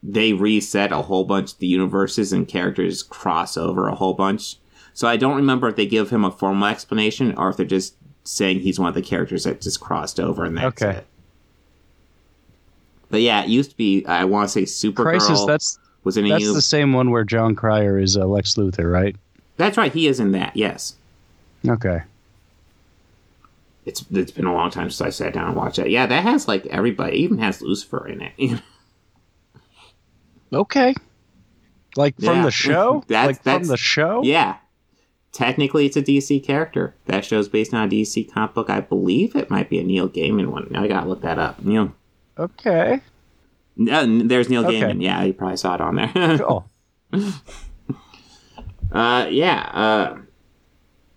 they 0.03 0.33
reset 0.33 0.93
a 0.93 1.03
whole 1.03 1.25
bunch 1.25 1.55
of 1.55 1.59
the 1.59 1.67
universes 1.67 2.33
and 2.33 2.47
characters 2.47 3.03
cross 3.03 3.57
over 3.57 3.89
a 3.89 3.95
whole 3.97 4.15
bunch. 4.15 4.57
So 4.95 5.07
I 5.09 5.17
don't 5.17 5.37
remember 5.37 5.69
if 5.69 5.77
they 5.77 5.87
give 5.87 6.11
him 6.11 6.25
a 6.25 6.31
formal 6.31 6.69
explanation 6.69 7.37
or 7.37 7.49
if 7.51 7.57
they're 7.57 7.67
just 7.67 7.95
saying 8.25 8.61
he's 8.61 8.79
one 8.79 8.89
of 8.89 8.95
the 8.95 9.03
characters 9.03 9.45
that 9.45 9.61
just 9.61 9.81
crossed 9.81 10.19
over 10.21 10.45
and 10.45 10.57
that's 10.59 10.83
Okay. 10.83 10.99
it. 10.99 11.07
But 13.11 13.21
yeah, 13.23 13.43
it 13.43 13.49
used 13.49 13.71
to 13.71 13.77
be. 13.77 14.05
I 14.07 14.25
want 14.25 14.49
to 14.51 14.53
say 14.53 14.63
Supergirl 14.63 15.03
Crisis. 15.05 15.45
That's 15.47 15.79
was 16.05 16.17
in 16.17 16.29
that's 16.29 16.53
the 16.53 16.61
same 16.63 16.93
one 16.93 17.11
where 17.11 17.25
Jon 17.25 17.55
Cryer 17.55 17.99
is 17.99 18.17
uh, 18.17 18.27
Lex 18.27 18.55
Luthor, 18.55 18.91
right? 18.93 19.17
That's 19.57 19.77
right. 19.79 19.93
He 19.93 20.07
is 20.09 20.21
in 20.21 20.33
that. 20.33 20.55
Yes. 20.57 20.97
Okay. 21.67 22.03
It's 23.87 24.05
it's 24.13 24.31
been 24.31 24.45
a 24.45 24.53
long 24.53 24.71
time 24.71 24.91
since 24.91 25.01
I 25.01 25.09
sat 25.11 25.33
down 25.33 25.49
and 25.49 25.57
watched 25.57 25.77
that. 25.77 25.89
Yeah, 25.91 26.05
that 26.07 26.23
has 26.23 26.47
like 26.47 26.67
everybody. 26.67 27.17
It 27.17 27.21
even 27.21 27.39
has 27.39 27.63
Lucifer 27.63 28.07
in 28.07 28.21
it. 28.37 28.61
Okay. 30.53 30.95
Like 31.97 32.15
from 32.17 32.37
Yeah. 32.39 32.43
the 32.45 32.51
show? 32.51 33.05
That's- 33.09 33.27
like 33.27 33.43
that's- 33.43 33.67
from 33.67 33.69
the 33.69 33.77
show? 33.77 34.23
yeah. 34.23 34.57
Technically, 35.33 35.87
it's 35.87 35.97
a 35.97 36.03
DC 36.03 36.43
character. 36.45 36.95
That 37.07 37.25
show's 37.25 37.49
based 37.49 37.75
on 37.75 37.87
a 37.87 37.91
DC 37.91 38.33
comic 38.33 38.55
book. 38.55 38.71
I 38.71 38.81
believe 38.81 39.37
it 39.37 39.51
might 39.51 39.69
be 39.69 39.79
a 39.79 39.85
Neil 39.85 40.09
Gaiman 40.09 40.47
one. 40.49 40.69
Now 40.71 40.83
I 40.83 40.89
gotta 40.89 41.07
look 41.09 41.21
that 41.23 41.39
up. 41.39 41.63
Neil. 41.63 41.95
Okay. 42.39 43.01
No, 43.77 44.05
there's 44.25 44.49
Neil 44.49 44.67
Okay. 44.67 44.81
Gaiman. 44.81 45.03
Yeah, 45.03 45.23
you 45.25 45.33
probably 45.35 45.57
saw 45.59 45.75
it 45.75 45.81
on 45.81 45.97
there. 45.97 46.39
Cool. 46.39 46.65
Uh, 48.93 49.27
yeah. 49.31 49.71
Uh, 49.75 50.19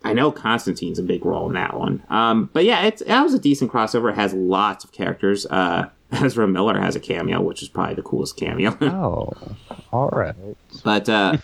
I 0.03 0.13
know 0.13 0.31
Constantine's 0.31 0.99
a 0.99 1.03
big 1.03 1.25
role 1.25 1.47
in 1.47 1.53
that 1.53 1.77
one. 1.77 2.03
Um, 2.09 2.49
but 2.53 2.65
yeah, 2.65 2.83
it's 2.83 3.03
that 3.05 3.21
was 3.23 3.33
a 3.33 3.39
decent 3.39 3.71
crossover. 3.71 4.11
It 4.11 4.15
has 4.15 4.33
lots 4.33 4.83
of 4.83 4.91
characters. 4.91 5.45
Uh, 5.45 5.89
Ezra 6.11 6.47
Miller 6.47 6.79
has 6.79 6.95
a 6.95 6.99
cameo, 6.99 7.39
which 7.41 7.61
is 7.61 7.69
probably 7.69 7.95
the 7.95 8.01
coolest 8.01 8.35
cameo. 8.37 8.77
Oh. 8.81 9.31
All 9.93 10.09
right. 10.09 10.35
but 10.83 11.07
uh, 11.07 11.37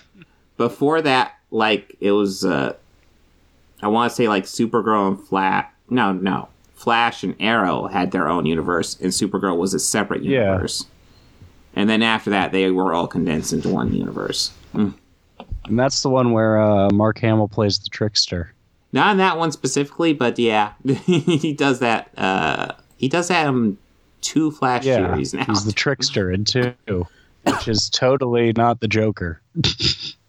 before 0.57 1.01
that, 1.01 1.36
like 1.57 1.97
it 1.99 2.11
was, 2.11 2.45
uh, 2.45 2.75
I 3.81 3.87
want 3.87 4.11
to 4.11 4.15
say 4.15 4.27
like 4.27 4.43
Supergirl 4.45 5.07
and 5.09 5.19
Flash. 5.27 5.67
No, 5.89 6.11
no, 6.13 6.49
Flash 6.75 7.23
and 7.23 7.35
Arrow 7.39 7.87
had 7.87 8.11
their 8.11 8.27
own 8.29 8.45
universe, 8.45 8.97
and 9.01 9.11
Supergirl 9.11 9.57
was 9.57 9.73
a 9.73 9.79
separate 9.79 10.23
universe. 10.23 10.85
Yeah. 10.85 11.81
And 11.81 11.89
then 11.89 12.01
after 12.03 12.29
that, 12.31 12.51
they 12.51 12.71
were 12.71 12.93
all 12.93 13.07
condensed 13.07 13.53
into 13.53 13.69
one 13.69 13.93
universe. 13.93 14.51
Mm. 14.73 14.93
And 15.65 15.79
that's 15.79 16.01
the 16.01 16.09
one 16.09 16.31
where 16.31 16.59
uh, 16.59 16.89
Mark 16.91 17.19
Hamill 17.19 17.47
plays 17.47 17.77
the 17.79 17.89
trickster. 17.89 18.53
Not 18.93 19.11
in 19.11 19.17
that 19.17 19.37
one 19.37 19.51
specifically, 19.51 20.13
but 20.13 20.39
yeah, 20.39 20.73
he 21.05 21.53
does 21.53 21.79
that. 21.79 22.09
Uh, 22.17 22.73
he 22.97 23.07
does 23.09 23.27
that 23.27 23.47
in 23.47 23.77
two 24.21 24.51
Flash 24.51 24.85
Yeah. 24.85 24.95
series 24.95 25.33
now. 25.33 25.45
He's 25.45 25.65
the 25.65 25.71
trickster 25.71 26.31
in 26.31 26.45
two, 26.45 26.73
which 27.43 27.67
is 27.67 27.89
totally 27.89 28.53
not 28.53 28.79
the 28.79 28.87
Joker. 28.87 29.41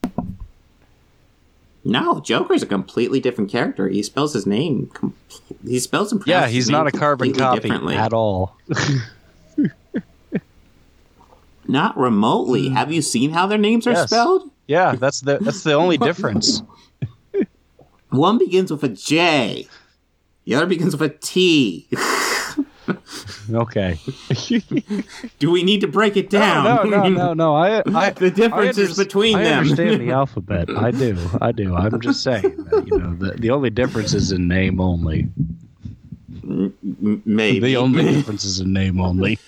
No, 1.84 2.20
Joker's 2.20 2.62
a 2.62 2.66
completely 2.66 3.20
different 3.20 3.50
character. 3.50 3.88
He 3.88 4.02
spells 4.02 4.34
his 4.34 4.46
name. 4.46 4.90
Com- 4.92 5.14
he 5.64 5.78
spells 5.78 6.12
and 6.12 6.22
Yeah, 6.26 6.46
he's 6.48 6.68
not 6.68 6.86
a 6.86 6.92
carbon 6.92 7.32
copy 7.32 7.70
at 7.70 8.12
all. 8.12 8.56
Not 11.70 11.98
remotely. 11.98 12.70
Have 12.70 12.90
you 12.92 13.02
seen 13.02 13.30
how 13.30 13.46
their 13.46 13.58
names 13.58 13.86
are 13.86 13.90
Hmm. 13.90 13.96
Yes. 13.96 14.08
spelled? 14.10 14.50
Yeah, 14.66 14.94
that's 14.94 15.20
the 15.20 15.38
that's 15.40 15.62
the 15.62 15.74
only 15.74 15.98
difference. 15.98 16.62
One 18.10 18.38
begins 18.38 18.70
with 18.70 18.82
a 18.84 18.88
J. 18.88 19.66
The 20.46 20.54
other 20.54 20.66
begins 20.66 20.96
with 20.96 21.02
a 21.12 21.14
T. 21.14 21.88
Okay. 23.52 23.98
Do 25.38 25.50
we 25.50 25.62
need 25.62 25.80
to 25.80 25.86
break 25.88 26.16
it 26.16 26.28
down? 26.30 26.64
No, 26.64 26.82
no, 26.84 27.08
no, 27.08 27.34
no. 27.34 27.54
I, 27.56 27.78
I 27.94 28.10
The 28.10 28.30
differences 28.30 28.98
I 28.98 29.04
between 29.04 29.36
I 29.36 29.42
them. 29.44 29.58
understand 29.60 30.00
the 30.00 30.10
alphabet. 30.12 30.68
I 30.70 30.90
do. 30.90 31.16
I 31.40 31.52
do. 31.52 31.74
I'm 31.76 32.00
just 32.00 32.22
saying 32.22 32.42
that, 32.70 32.86
you 32.86 32.98
know, 32.98 33.14
the, 33.14 33.32
the 33.32 33.50
only 33.50 33.70
difference 33.70 34.12
is 34.14 34.32
in 34.32 34.48
name 34.48 34.80
only. 34.80 35.28
Maybe. 36.44 37.60
The 37.60 37.76
only 37.76 38.02
difference 38.04 38.44
is 38.44 38.60
in 38.60 38.72
name 38.72 39.00
only. 39.00 39.38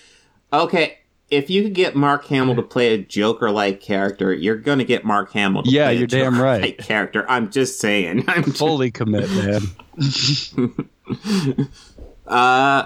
Okay, 0.53 0.99
if 1.29 1.49
you 1.49 1.63
could 1.63 1.73
get 1.73 1.95
Mark 1.95 2.25
Hamill 2.25 2.55
to 2.55 2.61
play 2.61 2.93
a 2.93 2.97
Joker-like 2.97 3.79
character, 3.81 4.33
you're 4.33 4.57
gonna 4.57 4.83
get 4.83 5.05
Mark 5.05 5.31
Hamill. 5.31 5.63
To 5.63 5.69
Yeah, 5.69 5.85
play 5.87 5.97
you're 5.97 6.07
damn 6.07 6.39
right. 6.41 6.77
Character. 6.77 7.25
I'm 7.29 7.49
just 7.49 7.79
saying. 7.79 8.25
I'm 8.27 8.43
just, 8.43 8.57
Fully 8.57 8.91
commit, 8.91 9.29
man. 9.31 9.61
uh, 12.27 12.85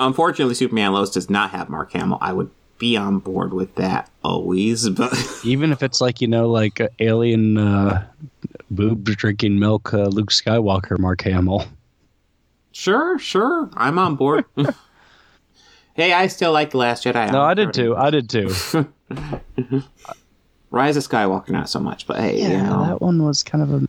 unfortunately, 0.00 0.54
Superman 0.54 0.92
Lois 0.92 1.10
does 1.10 1.30
not 1.30 1.50
have 1.50 1.68
Mark 1.68 1.92
Hamill. 1.92 2.18
I 2.20 2.32
would 2.32 2.50
be 2.78 2.96
on 2.96 3.18
board 3.18 3.52
with 3.52 3.74
that 3.76 4.10
always, 4.24 4.88
but 4.88 5.12
Even 5.44 5.70
if 5.70 5.82
it's 5.82 6.00
like, 6.00 6.20
you 6.20 6.26
know, 6.26 6.48
like 6.48 6.80
uh, 6.80 6.88
alien 6.98 7.58
uh, 7.58 8.06
boob 8.70 9.04
drinking 9.04 9.58
milk 9.58 9.94
uh, 9.94 10.04
Luke 10.06 10.30
Skywalker, 10.30 10.98
Mark 10.98 11.22
Hamill. 11.22 11.66
sure, 12.72 13.18
sure, 13.18 13.70
I'm 13.74 13.98
on 13.98 14.16
board. 14.16 14.44
hey, 15.94 16.12
I 16.12 16.26
still 16.26 16.52
like 16.52 16.70
the 16.70 16.78
Last 16.78 17.04
Jedi. 17.04 17.30
No, 17.30 17.42
I 17.42 17.54
did 17.54 17.72
too. 17.74 17.94
I 17.96 18.10
did 18.10 18.30
too. 18.30 18.48
Rise 20.70 20.96
of 20.96 21.06
Skywalker, 21.06 21.50
not 21.50 21.68
so 21.68 21.80
much, 21.80 22.06
but 22.06 22.18
hey, 22.18 22.40
you 22.40 22.48
know. 22.48 22.86
that 22.86 23.02
one 23.02 23.22
was 23.24 23.42
kind 23.42 23.62
of 23.62 23.82
a 23.82 23.86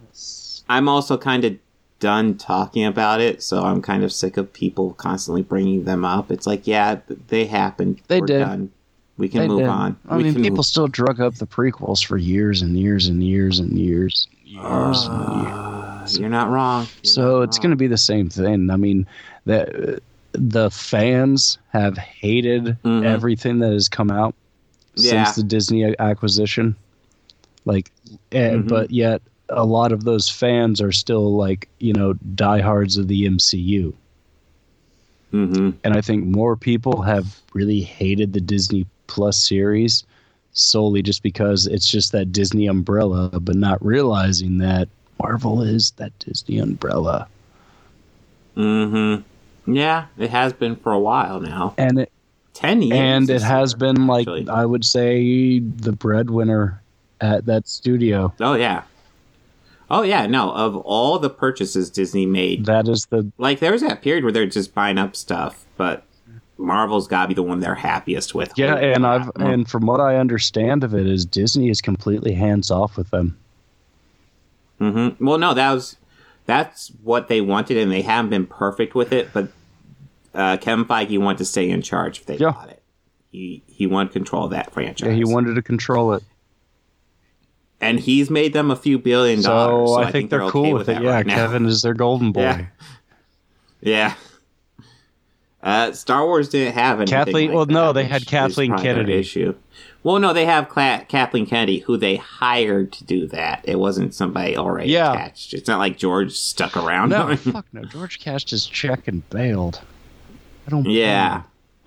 I'm 0.68 0.88
also 0.88 1.18
kind 1.18 1.44
of 1.44 1.58
done 2.02 2.38
talking 2.38 2.84
about 2.84 3.22
it, 3.22 3.42
so 3.42 3.64
I'm 3.64 3.82
kind 3.82 4.04
of 4.04 4.12
sick 4.12 4.36
of 4.36 4.52
people 4.52 4.92
constantly 4.96 5.42
bringing 5.44 5.86
them 5.86 6.04
up. 6.04 6.30
It's 6.32 6.46
like, 6.46 6.68
yeah, 6.68 7.00
they 7.30 7.46
happened. 7.46 8.02
They 8.10 8.20
We're 8.20 8.26
did. 8.28 8.40
Done. 8.40 8.72
We 9.18 9.30
can 9.30 9.42
They 9.42 9.48
move 9.48 9.60
did. 9.60 9.68
on. 9.70 9.96
I 10.10 10.18
we 10.18 10.24
mean, 10.24 10.36
people 10.36 10.58
move- 10.58 10.66
still 10.66 10.88
drug 10.88 11.22
up 11.22 11.36
the 11.36 11.48
prequels 11.48 12.04
for 12.04 12.18
years 12.18 12.62
and 12.62 12.78
years 12.78 13.08
and 13.08 13.24
years 13.24 13.60
and 13.60 13.78
years. 13.80 14.28
Years 14.44 15.06
and 15.10 15.44
years. 15.44 16.20
You're 16.20 16.30
not 16.30 16.50
wrong. 16.50 16.88
You're 17.04 17.10
So 17.10 17.22
not 17.40 17.42
it's 17.44 17.60
going 17.60 17.70
to 17.70 17.76
be 17.78 17.88
the 17.88 17.98
same 17.98 18.30
thing. 18.30 18.70
I 18.70 18.76
mean, 18.76 19.06
the 19.46 20.02
the 20.34 20.70
fans 20.72 21.58
have 21.74 21.98
hated 21.98 22.78
Mhm. 22.86 23.04
everything 23.06 23.60
that 23.60 23.74
has 23.74 23.88
come 23.90 24.10
out 24.10 24.34
Yeah. 24.96 25.24
since 25.26 25.36
the 25.36 25.44
Disney 25.44 25.94
acquisition. 26.00 26.76
Like, 27.66 27.92
eh, 28.32 28.52
Mhm. 28.54 28.68
but 28.70 28.92
yet 28.92 29.22
a 29.52 29.66
lot 29.66 29.92
of 29.92 30.04
those 30.04 30.30
fans 30.30 30.82
are 30.82 30.92
still 30.92 31.36
like 31.36 31.68
you 31.80 31.94
know 31.94 32.14
diehards 32.36 32.98
of 32.98 33.08
the 33.08 33.26
MCU. 33.26 33.94
Mhm. 35.34 35.76
and 35.86 35.94
I 35.94 36.02
think 36.02 36.26
more 36.26 36.58
people 36.58 37.02
have 37.04 37.40
really 37.54 37.80
hated 37.82 38.34
the 38.34 38.42
Disney 38.42 38.86
Plus 39.08 39.38
series 39.38 40.04
solely 40.52 41.02
just 41.02 41.24
because 41.24 41.68
it's 41.68 41.90
just 41.90 42.12
that 42.12 42.34
Disney 42.34 42.68
umbrella, 42.68 43.40
but 43.40 43.56
not 43.56 43.84
realizing 43.86 44.58
that 44.58 44.90
Marvel 45.24 45.62
is 45.62 45.92
that 45.92 46.12
Disney 46.20 46.58
umbrella. 46.58 47.28
Mhm. 48.58 49.24
Yeah, 49.68 50.06
it 50.18 50.32
has 50.32 50.52
been 50.54 50.76
for 50.76 50.92
a 50.92 51.00
while 51.00 51.40
now. 51.40 51.74
And 51.78 52.00
it 52.00 52.12
Ten 52.54 52.82
years. 52.82 53.00
and 53.00 53.30
it 53.30 53.42
has 53.42 53.74
been 53.74 54.08
like 54.08 54.28
actually. 54.28 54.50
I 54.50 54.66
would 54.66 54.84
say 54.84 55.60
the 55.60 55.94
breadwinner 55.94 56.82
at 57.22 57.46
that 57.46 57.68
studio. 57.70 58.34
Oh 58.42 58.56
yeah. 58.56 58.82
Oh 59.94 60.04
yeah. 60.04 60.26
No, 60.26 60.52
of 60.54 60.76
all 60.78 61.20
the 61.20 61.30
purchases 61.30 61.90
Disney 61.90 62.26
made, 62.26 62.66
That 62.66 62.88
is 62.88 63.06
the 63.10 63.30
like 63.38 63.60
there 63.60 63.72
was 63.74 63.82
that 63.82 64.02
period 64.02 64.24
where 64.24 64.32
they're 64.34 64.46
just 64.46 64.74
buying 64.74 64.98
up 64.98 65.16
stuff, 65.16 65.66
but 65.78 66.06
Marvel's 66.58 67.08
got 67.08 67.24
to 67.24 67.28
be 67.28 67.34
the 67.34 67.44
one 67.44 67.60
they're 67.60 67.76
happiest 67.76 68.34
with. 68.34 68.54
yeah, 68.56 68.76
Holy 68.76 68.94
and 68.94 69.04
crap. 69.04 69.28
I've 69.38 69.46
and 69.46 69.68
from 69.70 69.86
what 69.86 70.00
I 70.00 70.16
understand 70.16 70.84
of 70.84 70.94
it 70.96 71.08
is 71.08 71.26
Disney 71.26 71.70
is 71.70 71.82
completely 71.82 72.34
hands 72.34 72.72
off 72.72 72.96
with 72.98 73.10
them. 73.10 73.38
hmm 74.80 75.10
Well, 75.20 75.38
no, 75.38 75.54
that 75.54 75.72
was 75.74 75.98
that's 76.46 76.90
what 77.04 77.28
they 77.28 77.42
wanted, 77.42 77.78
and 77.78 77.92
they 77.92 78.02
haven't 78.02 78.30
been 78.30 78.48
perfect 78.48 78.96
with 78.96 79.12
it. 79.12 79.30
But 79.34 79.50
uh, 80.34 80.58
Kevin 80.58 80.86
Feige 80.86 81.20
wanted 81.20 81.40
to 81.40 81.46
stay 81.46 81.70
in 81.70 81.82
charge 81.82 82.20
if 82.20 82.26
they 82.26 82.38
Yeah. 82.38 82.52
got 82.54 82.70
it. 82.70 82.82
He 83.32 83.64
he 83.68 83.88
wanted 83.88 84.14
control 84.14 84.46
of 84.46 84.52
that 84.52 84.72
franchise. 84.74 85.08
Yeah, 85.10 85.14
he 85.16 85.24
wanted 85.26 85.56
to 85.56 85.62
control 85.62 86.14
it. 86.14 86.24
And 87.82 88.00
he's 88.00 88.30
made 88.30 88.54
them 88.54 88.72
a 88.72 88.76
few 88.76 88.98
billion 88.98 89.42
dollars. 89.42 89.90
So, 89.90 89.96
I, 90.02 90.12
think 90.12 90.30
they're, 90.30 90.44
okay 90.44 90.52
cool 90.52 90.74
with 90.74 90.88
it. 90.88 91.02
Yeah, 91.02 91.10
right. 91.10 91.28
Kevin 91.28 91.66
is 91.66 91.82
their 91.82 91.96
golden 91.96 92.32
boy. 92.32 92.42
Yeah. 92.42 92.66
Yeah. 93.82 94.14
Uh, 95.64 95.92
Star 95.92 96.26
Wars 96.26 96.50
didn't 96.50 96.74
have 96.74 97.00
anything. 97.00 97.18
Kathleen- 97.18 97.48
like 97.50 97.56
well, 97.56 97.66
no, 97.66 97.94
they 97.94 98.06
had 98.06 98.26
Kathleen 98.26 98.78
Kennedy. 98.78 99.14
Issue. 99.14 99.56
Well, 100.04 100.20
no, 100.20 100.34
they 100.34 100.46
have 100.46 100.70
Cla- 100.70 101.06
Kathleen 101.08 101.46
Kennedy, 101.46 101.80
who 101.80 101.98
they 101.98 102.16
hired 102.16 102.92
to 102.94 103.04
do 103.04 103.28
that. 103.28 103.62
It 103.66 103.78
wasn't 103.78 104.16
somebody 104.16 104.58
already 104.58 104.90
Yeah. 104.92 105.14
attached. 105.14 105.54
It's 105.54 105.68
not 105.68 105.78
like 105.78 105.98
George 105.98 106.34
stuck 106.34 106.76
around. 106.76 107.10
No, 107.10 107.36
fuck 107.36 107.66
no. 107.72 107.84
George 107.86 108.20
cashed 108.20 108.50
his 108.50 108.66
check 108.66 109.08
and 109.08 109.28
bailed. 109.30 109.82
I 110.66 110.72
don't. 110.72 110.86
Yeah. 110.86 111.44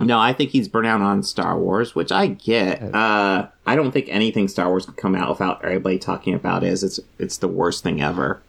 No, 0.06 0.18
I 0.18 0.32
think 0.32 0.50
he's 0.50 0.68
burnt 0.68 0.86
out 0.86 1.00
on 1.00 1.22
Star 1.22 1.58
Wars, 1.58 1.94
which 1.94 2.12
I 2.12 2.26
get. 2.28 2.82
Uh, 2.94 3.48
I 3.66 3.76
don't 3.76 3.92
think 3.92 4.06
anything 4.08 4.48
Star 4.48 4.68
Wars 4.68 4.86
could 4.86 4.96
come 4.96 5.14
out 5.14 5.28
without 5.28 5.64
everybody 5.64 5.98
talking 5.98 6.34
about 6.34 6.62
it 6.64 6.68
as 6.68 6.82
it's 6.82 7.00
it's 7.18 7.38
the 7.38 7.48
worst 7.48 7.82
thing 7.82 8.00
ever. 8.02 8.40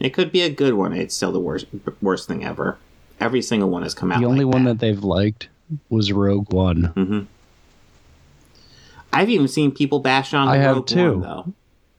It 0.00 0.10
could 0.10 0.32
be 0.32 0.42
a 0.42 0.50
good 0.50 0.74
one. 0.74 0.92
It's 0.92 1.14
still 1.14 1.32
the 1.32 1.40
worst 1.40 1.66
worst 2.00 2.28
thing 2.28 2.44
ever. 2.44 2.78
Every 3.20 3.42
single 3.42 3.68
one 3.70 3.82
has 3.82 3.94
come 3.94 4.10
out. 4.10 4.20
The 4.20 4.26
only 4.26 4.44
like 4.44 4.54
one 4.54 4.64
that. 4.64 4.78
that 4.78 4.80
they've 4.80 5.02
liked 5.04 5.48
was 5.88 6.12
Rogue 6.12 6.52
One. 6.52 7.28
I've 9.12 9.28
even 9.30 9.48
seen 9.48 9.70
people 9.72 10.00
bash 10.00 10.34
on. 10.34 10.48
I 10.48 10.56
have 10.56 10.76
Rogue 10.76 10.86
too. 10.86 11.12
One, 11.12 11.20
though, 11.20 11.52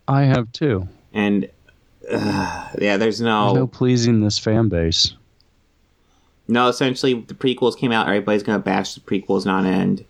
I 0.08 0.24
have 0.24 0.52
too. 0.52 0.88
and 1.14 1.50
uh, 2.12 2.70
yeah, 2.80 2.98
there's 2.98 3.22
no 3.22 3.46
There's 3.46 3.60
no 3.60 3.68
pleasing 3.68 4.22
this 4.22 4.38
fan 4.38 4.68
base. 4.68 5.16
No, 6.48 6.68
essentially, 6.68 7.14
the 7.14 7.34
prequels 7.34 7.78
came 7.78 7.92
out. 7.92 8.08
Everybody's 8.08 8.44
going 8.44 8.60
to 8.60 8.64
bash 8.64 8.94
the 8.96 9.00
prequels 9.02 9.46
non 9.46 9.66
end. 9.66 10.06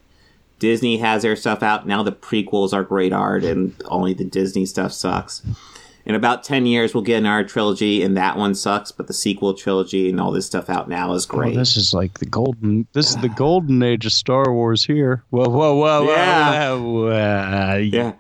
Disney 0.59 0.97
has 0.97 1.21
their 1.23 1.36
stuff 1.36 1.61
out. 1.61 1.86
Now 1.88 2.03
the 2.03 2.11
prequels 2.11 2.73
are 2.73 2.84
great 2.84 3.11
art, 3.13 3.43
and 3.43 3.73
only 3.86 4.13
the 4.13 4.23
Disney 4.23 4.65
stuff 4.65 4.93
sucks. 4.93 5.41
In 6.05 6.15
about 6.15 6.43
10 6.43 6.65
years, 6.65 6.93
we'll 6.93 7.03
get 7.03 7.17
an 7.19 7.25
art 7.25 7.47
trilogy, 7.47 8.01
and 8.03 8.17
that 8.17 8.38
one 8.38 8.55
sucks, 8.55 8.91
but 8.91 9.07
the 9.07 9.13
sequel 9.13 9.53
trilogy 9.53 10.09
and 10.09 10.19
all 10.19 10.31
this 10.31 10.45
stuff 10.45 10.69
out 10.69 10.89
now 10.89 11.13
is 11.13 11.25
Oh, 11.29 11.36
great. 11.36 11.55
this 11.55 11.77
is 11.77 11.93
like 11.93 12.19
the 12.19 12.25
golden. 12.25 12.88
This 12.93 13.09
is 13.11 13.17
the 13.17 13.29
golden 13.29 13.81
age 13.84 14.05
of 14.05 14.11
Star 14.11 14.51
Wars 14.51 14.84
here. 14.84 15.23
Whoa, 15.29 15.47
whoa, 15.47 15.75
whoa, 15.75 16.03
Yeah. 16.07 16.71
whoa, 16.73 16.81
whoa, 16.91 17.07
uh, 17.09 17.75
yeah. 17.81 18.13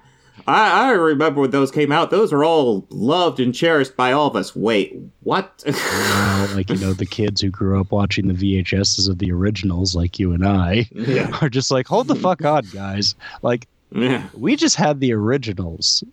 I, 0.47 0.87
I 0.87 0.91
remember 0.91 1.41
when 1.41 1.51
those 1.51 1.71
came 1.71 1.91
out. 1.91 2.11
Those 2.11 2.33
were 2.33 2.43
all 2.43 2.85
loved 2.89 3.39
and 3.39 3.55
cherished 3.55 3.95
by 3.95 4.11
all 4.11 4.27
of 4.27 4.35
us. 4.35 4.55
Wait, 4.55 4.97
what? 5.21 5.63
Well, 5.65 6.55
like 6.55 6.69
you 6.69 6.77
know, 6.77 6.93
the 6.93 7.05
kids 7.05 7.39
who 7.41 7.49
grew 7.49 7.79
up 7.79 7.91
watching 7.91 8.27
the 8.27 8.33
VHSs 8.33 9.09
of 9.09 9.19
the 9.19 9.31
originals, 9.31 9.95
like 9.95 10.19
you 10.19 10.33
and 10.33 10.45
I, 10.45 10.87
Yeah. 10.91 11.35
are 11.41 11.49
just 11.49 11.71
like, 11.71 11.87
hold 11.87 12.07
the 12.07 12.15
fuck 12.15 12.43
on, 12.43 12.63
guys. 12.73 13.15
Like 13.41 13.67
yeah. 13.91 14.27
we 14.33 14.55
just 14.55 14.75
had 14.75 14.99
the 14.99 15.13
originals, 15.13 16.03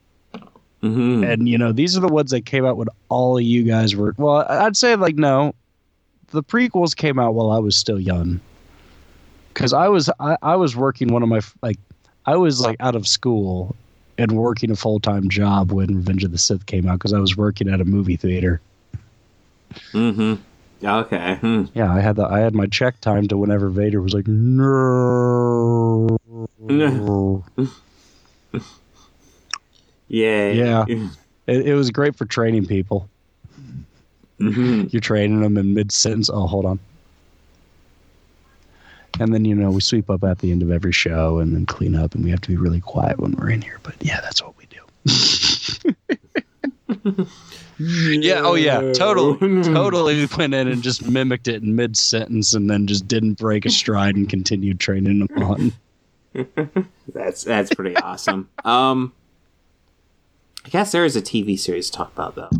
hmm 0.81 1.25
and 1.25 1.49
you 1.49 1.59
know 1.59 1.73
these 1.73 1.97
are 1.97 2.01
the 2.01 2.09
ones 2.09 2.31
that 2.31 2.47
came 2.47 2.65
out 2.65 2.77
when 2.77 2.89
all 3.09 3.37
of 3.37 3.43
you 3.43 3.65
guys 3.65 3.97
were. 3.97 4.15
Well, 4.17 4.47
I'd 4.49 4.77
say 4.77 4.95
like 4.97 5.17
no, 5.17 5.55
the 6.31 6.43
prequels 6.43 6.95
came 6.95 7.19
out 7.19 7.35
while 7.35 7.51
I 7.51 7.59
was 7.59 7.77
still 7.77 7.99
young, 7.99 8.41
because 9.53 9.73
I 9.73 9.89
was 9.89 10.09
I, 10.21 10.37
I 10.43 10.57
was 10.57 10.77
working 10.77 11.09
one 11.13 11.23
of 11.25 11.29
my 11.29 11.41
like 11.63 11.79
I 12.27 12.37
was 12.37 12.61
like 12.61 12.77
out 12.81 12.95
of 12.95 13.09
school 13.09 13.75
and 14.21 14.33
working 14.33 14.71
a 14.71 14.77
full 14.77 15.01
time 15.01 15.29
job 15.29 15.73
when 15.73 15.97
Revenge 15.97 16.25
of 16.25 16.33
the 16.33 16.39
Sith 16.39 16.67
came 16.67 16.87
out 16.89 16.99
because 16.99 17.13
I 17.15 17.19
was 17.19 17.37
working 17.37 17.69
at 17.69 17.81
a 17.81 17.85
movie 17.85 18.17
theater. 18.17 18.61
hmm 19.93 20.35
Okay. 20.83 21.35
Hmm. 21.37 21.65
Yeah, 21.75 21.93
I 21.93 22.01
had 22.01 22.17
the 22.17 22.25
I 22.25 22.41
had 22.41 22.55
my 22.55 22.67
check 22.67 23.01
time 23.01 23.29
to 23.29 23.37
whenever 23.37 23.69
Vader 23.69 24.01
was 24.01 24.15
like 24.15 24.27
no. 24.27 26.09
Yeah. 30.09 30.53
Yeah. 30.53 30.85
It, 31.47 31.67
it 31.69 31.75
was 31.75 31.91
great 31.91 32.15
for 32.15 32.27
training 32.27 32.67
people. 32.67 33.09
hmm 34.39 34.85
You're 34.91 35.01
training 35.01 35.41
them 35.41 35.57
in 35.57 35.75
mid 35.75 35.91
sentence. 35.91 36.31
Oh, 36.33 36.47
hold 36.47 36.65
on. 36.65 36.79
And 39.21 39.33
then 39.35 39.45
you 39.45 39.55
know 39.55 39.71
we 39.71 39.81
sweep 39.81 40.11
up 40.11 40.25
at 40.25 40.39
the 40.41 40.51
end 40.51 40.63
of 40.63 40.71
every 40.71 40.93
show 40.93 41.39
and 41.39 41.55
then 41.55 41.67
clean 41.67 41.95
up, 41.95 42.15
and 42.15 42.25
we 42.25 42.31
have 42.31 42.41
to 42.41 42.49
be 42.49 42.57
really 42.57 42.81
quiet 42.81 43.21
when 43.21 43.33
we're 43.33 43.51
in 43.51 43.61
here. 43.63 43.79
But 43.83 43.95
yeah, 44.01 44.21
that's 44.23 44.43
what 44.43 44.55
we 44.57 44.65
do. 44.67 44.81
Yeah. 47.83 48.43
Oh 48.45 48.57
yeah. 48.57 48.81
Totally. 48.95 49.63
Totally 49.63 50.27
went 50.37 50.53
in 50.53 50.69
and 50.69 50.83
just 50.83 51.09
mimicked 51.09 51.49
it 51.49 51.63
in 51.63 51.77
mid 51.77 51.97
sentence, 51.97 52.53
and 52.53 52.69
then 52.69 52.87
just 52.87 53.09
didn't 53.09 53.39
break 53.39 53.65
a 53.65 53.71
stride 53.71 54.17
and 54.17 54.29
continued 54.29 54.79
training 54.81 55.21
them 55.27 55.43
on. 55.43 55.73
That's 57.15 57.43
that's 57.43 57.75
pretty 57.75 57.97
awesome. 57.97 58.51
Um, 58.65 59.13
I 60.65 60.69
guess 60.69 60.93
there 60.93 61.05
is 61.07 61.17
a 61.17 61.23
TV 61.23 61.59
series 61.59 61.89
to 61.91 61.97
talk 61.97 62.13
about 62.13 62.35
though. 62.35 62.51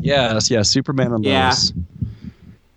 Yes. 0.00 0.50
Yeah. 0.50 0.62
Superman 0.62 1.12
and 1.12 1.24
Yeah. 1.24 1.48
Lois. 1.48 1.72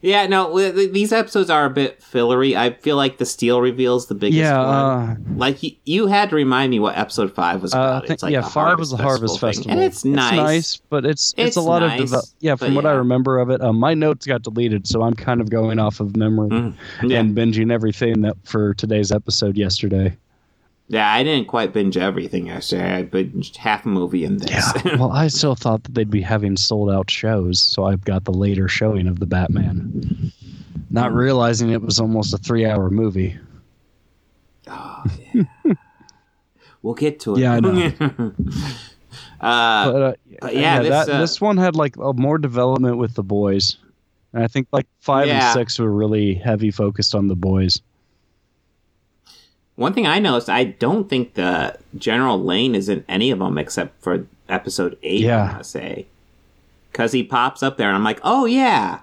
Yeah, 0.01 0.27
no, 0.27 0.55
th- 0.55 0.75
th- 0.75 0.91
these 0.91 1.11
episodes 1.11 1.49
are 1.49 1.65
a 1.65 1.69
bit 1.71 2.03
fillery. 2.03 2.55
I 2.55 2.73
feel 2.73 2.95
like 2.95 3.17
the 3.17 3.25
steel 3.25 3.61
reveals 3.61 4.05
the 4.07 4.13
biggest 4.13 4.37
Yeah. 4.37 4.57
one. 4.59 4.67
Uh, 4.67 5.15
Like 5.37 5.57
y- 5.63 5.75
you 5.85 6.05
had 6.05 6.29
to 6.29 6.35
remind 6.35 6.69
me 6.69 6.79
what 6.79 6.95
episode 6.95 7.33
five 7.33 7.63
was 7.63 7.73
uh, 7.73 7.77
about. 7.79 7.95
I 7.95 7.99
think, 8.01 8.11
it's 8.11 8.23
like 8.23 8.31
yeah. 8.33 8.41
Five 8.47 8.77
was 8.77 8.91
the 8.91 8.97
Harvest 8.97 9.39
thing. 9.39 9.49
Festival, 9.49 9.71
and 9.71 9.81
it's 9.81 10.05
nice. 10.05 10.35
nice, 10.35 10.77
but 10.91 11.03
it's 11.03 11.33
it's, 11.35 11.47
It's 11.49 11.57
a 11.57 11.61
lot 11.61 11.79
nice, 11.81 11.99
of 12.01 12.09
deve- 12.11 12.29
yeah. 12.41 12.55
From 12.55 12.75
what 12.75 12.85
I 12.85 12.91
remember 12.91 13.39
of 13.39 13.49
it, 13.49 13.59
um, 13.61 13.77
my 13.79 13.95
notes 13.95 14.27
got 14.27 14.43
deleted, 14.43 14.85
so 14.87 15.01
I'm 15.01 15.15
kind 15.15 15.41
of 15.41 15.49
going 15.49 15.79
off 15.79 15.99
of 15.99 16.15
memory 16.15 16.49
Mm, 16.49 16.73
yeah. 17.03 17.19
and 17.19 17.35
binging 17.35 17.71
everything 17.71 18.21
that 18.21 18.35
for 18.43 18.75
today's 18.75 19.11
episode 19.11 19.57
yesterday. 19.57 20.15
Yeah, 20.89 21.11
I 21.11 21.21
didn't 21.23 21.47
quite 21.49 21.73
binge 21.73 21.97
everything 21.97 22.47
yesterday. 22.47 22.95
I 22.95 23.03
binged 23.03 23.57
half 23.57 23.85
a 23.85 23.89
movie 23.89 24.23
in 24.23 24.37
this. 24.37 24.71
well, 24.85 25.11
I 25.11 25.27
still 25.27 25.55
thought 25.55 25.83
that 25.83 25.93
they'd 25.95 26.09
be 26.09 26.21
having 26.21 26.55
sold 26.55 26.89
out 26.89 27.11
shows, 27.11 27.61
so 27.61 27.83
I've 27.85 28.05
got 28.05 28.23
the 28.23 28.31
later 28.31 28.69
showing 28.69 29.07
of 29.07 29.19
the 29.19 29.25
Batman. 29.25 30.31
Not 30.89 31.13
realizing 31.13 31.71
it 31.71 31.81
was 31.81 31.99
almost 31.99 32.33
a 32.33 32.37
three 32.37 32.65
hour 32.65 32.89
movie. 32.89 33.37
we'll 36.81 36.93
get 36.93 37.19
to 37.21 37.35
it. 37.35 37.39
Yeah, 37.39 37.53
I 37.53 37.59
know. 37.59 37.91
uh, 39.41 39.91
But, 39.91 40.01
uh, 40.01 40.13
but 40.41 40.55
yeah, 40.55 40.81
this, 40.81 40.89
that, 40.89 41.09
uh, 41.09 41.19
this 41.19 41.41
one 41.41 41.57
had 41.57 41.75
like 41.75 41.95
a 41.97 42.13
more 42.13 42.37
development 42.37 42.97
with 42.97 43.15
the 43.15 43.23
boys. 43.23 43.77
And 44.33 44.43
I 44.43 44.47
think 44.47 44.67
like 44.71 44.87
five 44.99 45.27
Yeah. 45.27 45.45
and 45.47 45.53
six 45.53 45.79
were 45.79 45.91
really 45.91 46.35
heavy 46.35 46.71
focused 46.71 47.15
on 47.15 47.27
the 47.27 47.35
boys. 47.35 47.81
One 49.77 49.93
thing 49.93 50.05
I 50.05 50.19
noticed, 50.19 50.49
I 50.49 50.65
don't 50.65 51.07
think 51.07 51.35
the 51.35 51.77
General 51.97 52.43
Lane 52.43 52.75
is 52.75 52.89
in 52.89 53.05
any 53.07 53.31
of 53.31 53.39
them 53.39 53.57
except 53.57 54.01
for 54.01 54.27
episode 54.49 54.97
eight. 55.03 55.21
Yeah. 55.21 55.57
I 55.59 55.61
say 55.61 56.07
because 56.97 57.11
he 57.11 57.23
pops 57.23 57.61
up 57.61 57.77
there, 57.77 57.87
and 57.87 57.95
I'm 57.95 58.03
like, 58.03 58.19
oh 58.23 58.45
yeah, 58.45 59.01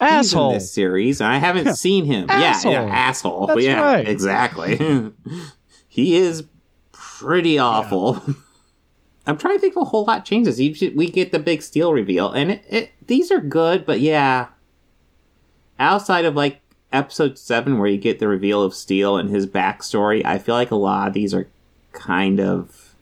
he's 0.00 0.08
in 0.08 0.14
Asshole. 0.16 0.54
this 0.54 0.72
series, 0.72 1.20
and 1.20 1.30
I 1.30 1.36
haven't 1.36 1.74
seen 1.76 2.06
him. 2.06 2.30
Asshole. 2.30 2.72
Yeah, 2.72 2.86
yeah, 2.86 2.94
asshole. 2.94 3.46
That's 3.46 3.62
yeah, 3.62 3.80
right. 3.82 4.08
exactly. 4.08 4.78
he 5.88 6.16
is 6.16 6.44
pretty 6.92 7.58
awful. 7.58 8.22
I'm 9.26 9.36
trying 9.36 9.56
to 9.56 9.60
think 9.60 9.76
of 9.76 9.82
a 9.82 9.84
whole 9.84 10.04
lot 10.06 10.24
changes. 10.24 10.58
We 10.58 11.10
get 11.10 11.30
the 11.30 11.38
big 11.38 11.60
steel 11.60 11.92
reveal, 11.92 12.32
and 12.32 12.52
it, 12.52 12.64
it, 12.70 12.90
these 13.06 13.30
are 13.30 13.40
good, 13.40 13.84
but 13.84 14.00
yeah, 14.00 14.46
outside 15.78 16.24
of 16.24 16.34
like 16.34 16.62
episode 16.92 17.38
seven, 17.38 17.78
where 17.78 17.88
you 17.88 17.98
get 17.98 18.18
the 18.18 18.28
reveal 18.28 18.62
of 18.62 18.74
Steel 18.74 19.16
and 19.16 19.30
his 19.30 19.46
backstory, 19.46 20.24
I 20.24 20.38
feel 20.38 20.54
like 20.54 20.70
a 20.70 20.76
lot 20.76 21.08
of 21.08 21.14
these 21.14 21.32
are 21.34 21.48
kind 21.92 22.40
of 22.40 22.94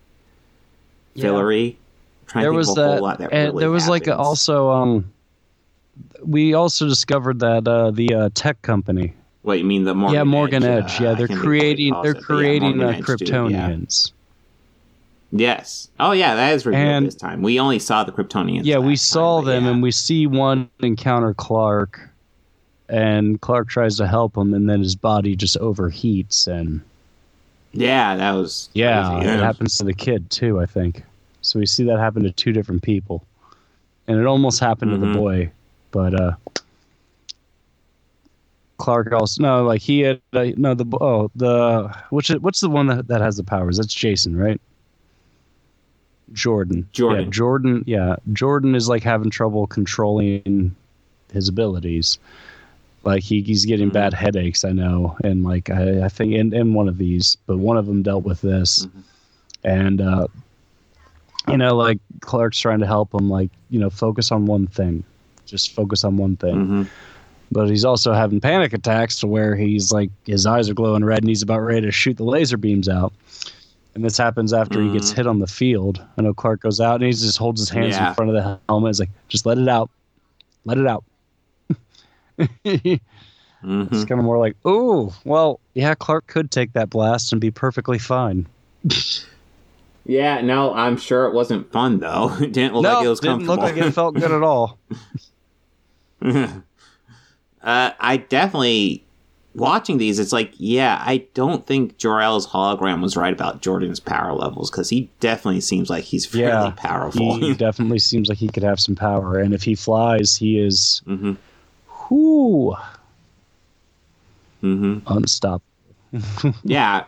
fillery. 1.16 1.78
trying 2.26 2.42
There 2.42 2.52
was 2.52 2.70
of 2.70 2.78
a 2.78 2.82
whole 2.82 2.94
that, 2.94 3.02
lot 3.02 3.18
that 3.18 3.32
and 3.32 3.48
really 3.48 3.60
there 3.62 3.70
was 3.70 3.88
like 3.88 4.08
also 4.08 4.70
um, 4.70 5.12
we 6.24 6.54
also 6.54 6.86
discovered 6.86 7.40
that 7.40 7.66
uh, 7.66 7.90
the 7.90 8.14
uh, 8.14 8.30
tech 8.34 8.60
company, 8.62 9.14
What 9.42 9.58
you 9.58 9.64
mean 9.64 9.84
the 9.84 9.94
Morgan 9.94 10.14
yeah, 10.14 10.24
Morgan 10.24 10.62
Edge? 10.62 10.84
Edge, 10.84 11.00
uh, 11.00 11.04
yeah, 11.04 11.14
they're 11.14 11.26
can't 11.28 11.28
think 11.28 11.30
of 11.30 11.46
what 11.46 11.78
he 11.78 11.90
creating 11.90 12.02
they're 12.02 12.10
it, 12.10 12.14
but 12.14 12.20
yeah, 12.20 12.26
creating 12.26 12.82
uh, 12.82 12.92
dude, 12.92 12.98
yeah. 12.98 13.04
Kryptonians. 13.04 14.12
Yes. 15.30 15.90
Oh 16.00 16.12
yeah, 16.12 16.34
that 16.34 16.54
is 16.54 16.64
revealed 16.64 16.86
And- 16.86 17.06
this 17.06 17.14
time. 17.14 17.42
We 17.42 17.60
only 17.60 17.78
saw 17.78 18.04
the 18.04 18.12
Kryptonians. 18.12 18.62
Yeah, 18.64 18.78
we 18.78 18.96
saw 18.96 19.40
time, 19.40 19.46
them, 19.46 19.64
yeah. 19.64 19.70
and 19.72 19.82
we 19.82 19.90
see 19.90 20.26
one 20.26 20.70
encounter 20.80 21.34
Clark, 21.34 22.07
and 22.88 23.40
Clark 23.40 23.68
tries 23.68 23.96
to 23.98 24.06
help 24.06 24.36
him, 24.36 24.54
and 24.54 24.68
then 24.68 24.80
his 24.80 24.96
body 24.96 25.36
just 25.36 25.58
overheats, 25.58 26.46
and 26.46 26.80
yeah, 27.72 28.16
that 28.16 28.32
was 28.32 28.70
yeah, 28.74 29.08
crazy. 29.20 29.30
it 29.30 29.40
happens 29.40 29.76
to 29.76 29.84
the 29.84 29.94
kid 29.94 30.30
too, 30.30 30.60
I 30.60 30.66
think. 30.66 31.02
So 31.42 31.58
we 31.58 31.66
see 31.66 31.84
that 31.84 31.98
happen 31.98 32.22
to 32.24 32.32
two 32.32 32.52
different 32.52 32.82
people, 32.82 33.24
and 34.06 34.18
it 34.18 34.26
almost 34.26 34.60
happened 34.60 34.90
to 34.92 34.96
Mhm. 34.98 35.12
the 35.12 35.18
boy, 35.18 35.50
but 35.90 36.14
uh, 36.20 36.32
Clark 38.78 39.12
also 39.12 39.42
no, 39.42 39.64
like 39.64 39.80
he 39.82 40.00
had 40.00 40.20
uh, 40.32 40.46
no 40.56 40.74
the 40.74 40.84
oh 41.00 41.30
the 41.34 41.94
which 42.10 42.28
what's 42.28 42.60
the 42.60 42.70
one 42.70 42.86
that, 42.86 43.08
that 43.08 43.20
has 43.20 43.36
the 43.36 43.44
powers? 43.44 43.76
That's 43.76 43.92
Jason, 43.92 44.36
right? 44.36 44.60
Jordan. 46.32 46.88
Jordan. 46.92 47.24
Yeah, 47.24 47.30
Jordan. 47.30 47.84
Yeah, 47.86 48.16
Jordan 48.32 48.74
is 48.74 48.88
like 48.88 49.02
having 49.02 49.30
trouble 49.30 49.66
controlling 49.66 50.74
his 51.32 51.48
abilities. 51.48 52.18
Like 53.04 53.22
he, 53.22 53.40
he's 53.42 53.64
getting 53.64 53.90
Mhm. 53.90 53.94
bad 53.94 54.12
headaches, 54.14 54.64
I 54.64 54.72
know, 54.72 55.16
and 55.24 55.44
like 55.44 55.70
I, 55.70 56.04
I 56.04 56.08
think 56.08 56.34
in, 56.34 56.52
in 56.52 56.74
one 56.74 56.88
of 56.88 56.98
these, 56.98 57.36
but 57.46 57.58
one 57.58 57.76
of 57.76 57.86
them 57.86 58.02
dealt 58.02 58.24
with 58.24 58.40
this, 58.40 58.86
Mhm. 58.86 59.02
and 59.64 60.00
uh, 60.00 60.26
you 61.48 61.56
know, 61.56 61.74
like 61.76 61.98
Clark's 62.20 62.58
trying 62.58 62.80
to 62.80 62.86
help 62.86 63.14
him, 63.14 63.30
like 63.30 63.50
you 63.70 63.78
know, 63.80 63.88
focus 63.90 64.30
on 64.32 64.46
one 64.46 64.66
thing, 64.66 65.04
just 65.46 65.72
focus 65.74 66.04
on 66.04 66.16
one 66.16 66.36
thing. 66.36 66.54
Mhm. 66.66 66.88
But 67.50 67.70
he's 67.70 67.84
also 67.84 68.12
having 68.12 68.40
panic 68.40 68.74
attacks 68.74 69.18
to 69.20 69.26
where 69.26 69.56
he's 69.56 69.90
like 69.92 70.10
his 70.26 70.44
eyes 70.44 70.68
are 70.68 70.74
glowing 70.74 71.04
red 71.04 71.20
and 71.20 71.28
he's 71.28 71.42
about 71.42 71.60
ready 71.60 71.82
to 71.86 71.92
shoot 71.92 72.16
the 72.18 72.24
laser 72.24 72.58
beams 72.58 72.88
out. 72.90 73.12
And 73.94 74.04
this 74.04 74.18
happens 74.18 74.52
after 74.52 74.82
he 74.82 74.92
gets 74.92 75.12
Mhm. 75.12 75.16
hit 75.16 75.26
on 75.26 75.38
the 75.38 75.46
field. 75.46 76.02
I 76.18 76.22
know 76.22 76.34
Clark 76.34 76.60
goes 76.60 76.78
out 76.80 76.96
and 76.96 77.04
he 77.04 77.10
just 77.10 77.38
holds 77.38 77.60
his 77.60 77.70
hands 77.70 77.94
Yeah. 77.96 78.08
in 78.10 78.14
front 78.14 78.30
of 78.30 78.34
the 78.34 78.58
helmet. 78.68 78.90
He's 78.90 79.00
like, 79.00 79.10
just 79.28 79.46
let 79.46 79.56
it 79.58 79.66
out. 79.68 79.88
Let 80.66 80.76
it 80.78 80.86
out. 80.86 81.04
It's 82.38 83.00
Mhm. 83.64 84.08
kind 84.08 84.18
of 84.20 84.24
more 84.24 84.38
like, 84.38 84.56
oh, 84.64 85.14
well, 85.24 85.60
yeah, 85.74 85.94
Clark 85.94 86.26
could 86.26 86.50
take 86.50 86.72
that 86.74 86.90
blast 86.90 87.32
and 87.32 87.40
be 87.40 87.50
perfectly 87.50 87.98
fine. 87.98 88.46
Yeah, 90.04 90.40
no, 90.40 90.72
I'm 90.74 90.96
sure 90.96 91.26
it 91.26 91.34
wasn't 91.34 91.70
fun 91.72 92.00
though. 92.00 92.34
It 92.40 92.52
didn't 92.52 92.74
look 92.74 92.84
no, 92.84 92.94
like 92.94 93.04
it 93.06 93.08
was 93.08 93.20
didn't 93.20 93.46
look 93.46 93.60
like 93.60 93.76
it 93.76 93.92
felt 93.92 94.14
good 94.14 94.32
at 94.32 94.42
all. 94.42 94.78
uh, 96.22 96.62
I 97.62 98.16
definitely 98.28 99.04
watching 99.54 99.98
these. 99.98 100.18
It's 100.18 100.32
like, 100.32 100.52
yeah, 100.56 101.02
I 101.04 101.26
don't 101.34 101.66
think 101.66 101.98
Jor-El's 101.98 102.48
hologram 102.48 103.02
was 103.02 103.16
right 103.16 103.32
about 103.32 103.60
Jordan's 103.60 104.00
power 104.00 104.32
levels 104.32 104.70
because 104.70 104.88
he 104.88 105.10
definitely 105.20 105.60
seems 105.60 105.90
like 105.90 106.04
he's 106.04 106.24
fairly 106.24 106.68
Yeah, 106.68 106.70
powerful. 106.76 107.36
He 107.36 107.54
definitely 107.58 107.98
seems 107.98 108.28
like 108.28 108.38
he 108.38 108.48
could 108.48 108.62
have 108.62 108.80
some 108.80 108.94
power. 108.94 109.38
And 109.38 109.52
if 109.52 109.62
he 109.62 109.74
flies, 109.74 110.36
he 110.36 110.58
is, 110.58 111.02
hmm 111.04 111.34
whoo, 112.10 112.74
hmm 114.60 114.98
unstoppable. 115.06 115.64
Yeah. 116.64 117.04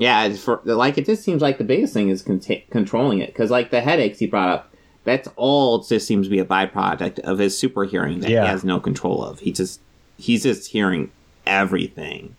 Yeah, 0.00 0.32
for 0.34 0.60
like 0.64 0.96
it 0.96 1.06
just 1.06 1.24
seems 1.24 1.42
like 1.42 1.58
the 1.58 1.64
biggest 1.64 1.92
thing 1.92 2.08
is 2.08 2.22
controlling 2.70 3.18
it 3.18 3.28
because 3.28 3.50
like 3.50 3.70
the 3.70 3.80
headaches 3.80 4.20
he 4.20 4.26
brought 4.28 4.48
up, 4.48 4.72
that's 5.02 5.28
all 5.34 5.80
just 5.80 6.06
seems 6.06 6.26
to 6.26 6.30
be 6.30 6.38
a 6.38 6.44
byproduct 6.44 7.18
of 7.20 7.38
his 7.40 7.58
super 7.58 7.84
hearing 7.84 8.20
that 8.20 8.30
Yeah. 8.30 8.42
he 8.44 8.48
has 8.48 8.62
no 8.64 8.78
control 8.78 9.24
of. 9.24 9.40
He 9.40 9.50
just 9.50 9.80
he's 10.16 10.44
just 10.44 10.70
hearing 10.70 11.10
everything, 11.46 12.36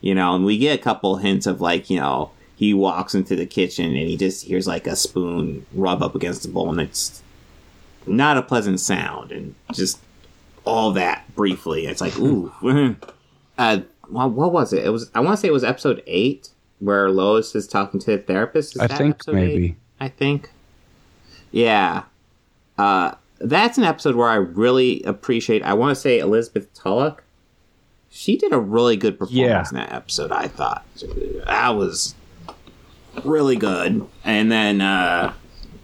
you 0.00 0.14
know. 0.14 0.36
And 0.36 0.44
we 0.44 0.56
get 0.56 0.78
a 0.78 0.82
couple 0.82 1.16
hints 1.16 1.46
of 1.46 1.60
like 1.60 1.90
you 1.90 1.98
know 1.98 2.30
he 2.54 2.72
walks 2.74 3.12
into 3.12 3.34
the 3.34 3.46
kitchen 3.46 3.86
and 3.86 3.96
he 4.08 4.16
just 4.16 4.44
hears 4.44 4.68
like 4.68 4.86
a 4.86 4.94
spoon 4.94 5.66
rub 5.74 6.00
up 6.00 6.14
against 6.14 6.44
the 6.44 6.48
bowl 6.48 6.70
and 6.70 6.80
it's 6.80 7.24
not 8.08 8.36
a 8.36 8.42
pleasant 8.42 8.80
sound 8.80 9.32
and 9.32 9.54
just 9.72 9.98
all 10.64 10.92
that 10.92 11.24
briefly. 11.34 11.86
It's 11.86 12.00
like 12.00 12.18
ooh. 12.18 12.52
uh, 13.58 13.78
well, 14.10 14.30
what 14.30 14.52
was 14.52 14.72
it? 14.72 14.84
It 14.84 14.90
was. 14.90 15.10
I 15.14 15.20
want 15.20 15.36
to 15.36 15.40
say 15.40 15.48
it 15.48 15.52
was 15.52 15.64
episode 15.64 16.02
eight 16.06 16.50
where 16.80 17.10
Lois 17.10 17.54
is 17.54 17.66
talking 17.66 18.00
to 18.00 18.12
the 18.12 18.18
therapist. 18.18 18.76
Is 18.76 18.82
I 18.82 18.86
that 18.86 18.98
think 18.98 19.14
episode 19.16 19.34
maybe. 19.34 19.64
eight? 19.66 19.76
I 20.00 20.08
think. 20.08 20.50
Yeah. 21.50 22.04
Uh, 22.76 23.14
that's 23.40 23.78
an 23.78 23.84
episode 23.84 24.14
where 24.16 24.28
I 24.28 24.34
really 24.36 25.02
appreciate. 25.04 25.62
I 25.62 25.74
want 25.74 25.94
to 25.94 26.00
say 26.00 26.18
Elizabeth 26.18 26.72
Tulloch. 26.74 27.22
She 28.10 28.36
did 28.36 28.52
a 28.52 28.58
really 28.58 28.96
good 28.96 29.18
performance 29.18 29.36
Yeah. 29.36 29.68
in 29.70 29.74
that 29.76 29.92
episode. 29.92 30.32
I 30.32 30.48
thought 30.48 30.84
that 31.46 31.70
was 31.70 32.14
really 33.24 33.56
good. 33.56 34.06
And 34.24 34.50
then 34.50 34.80
uh, 34.80 35.32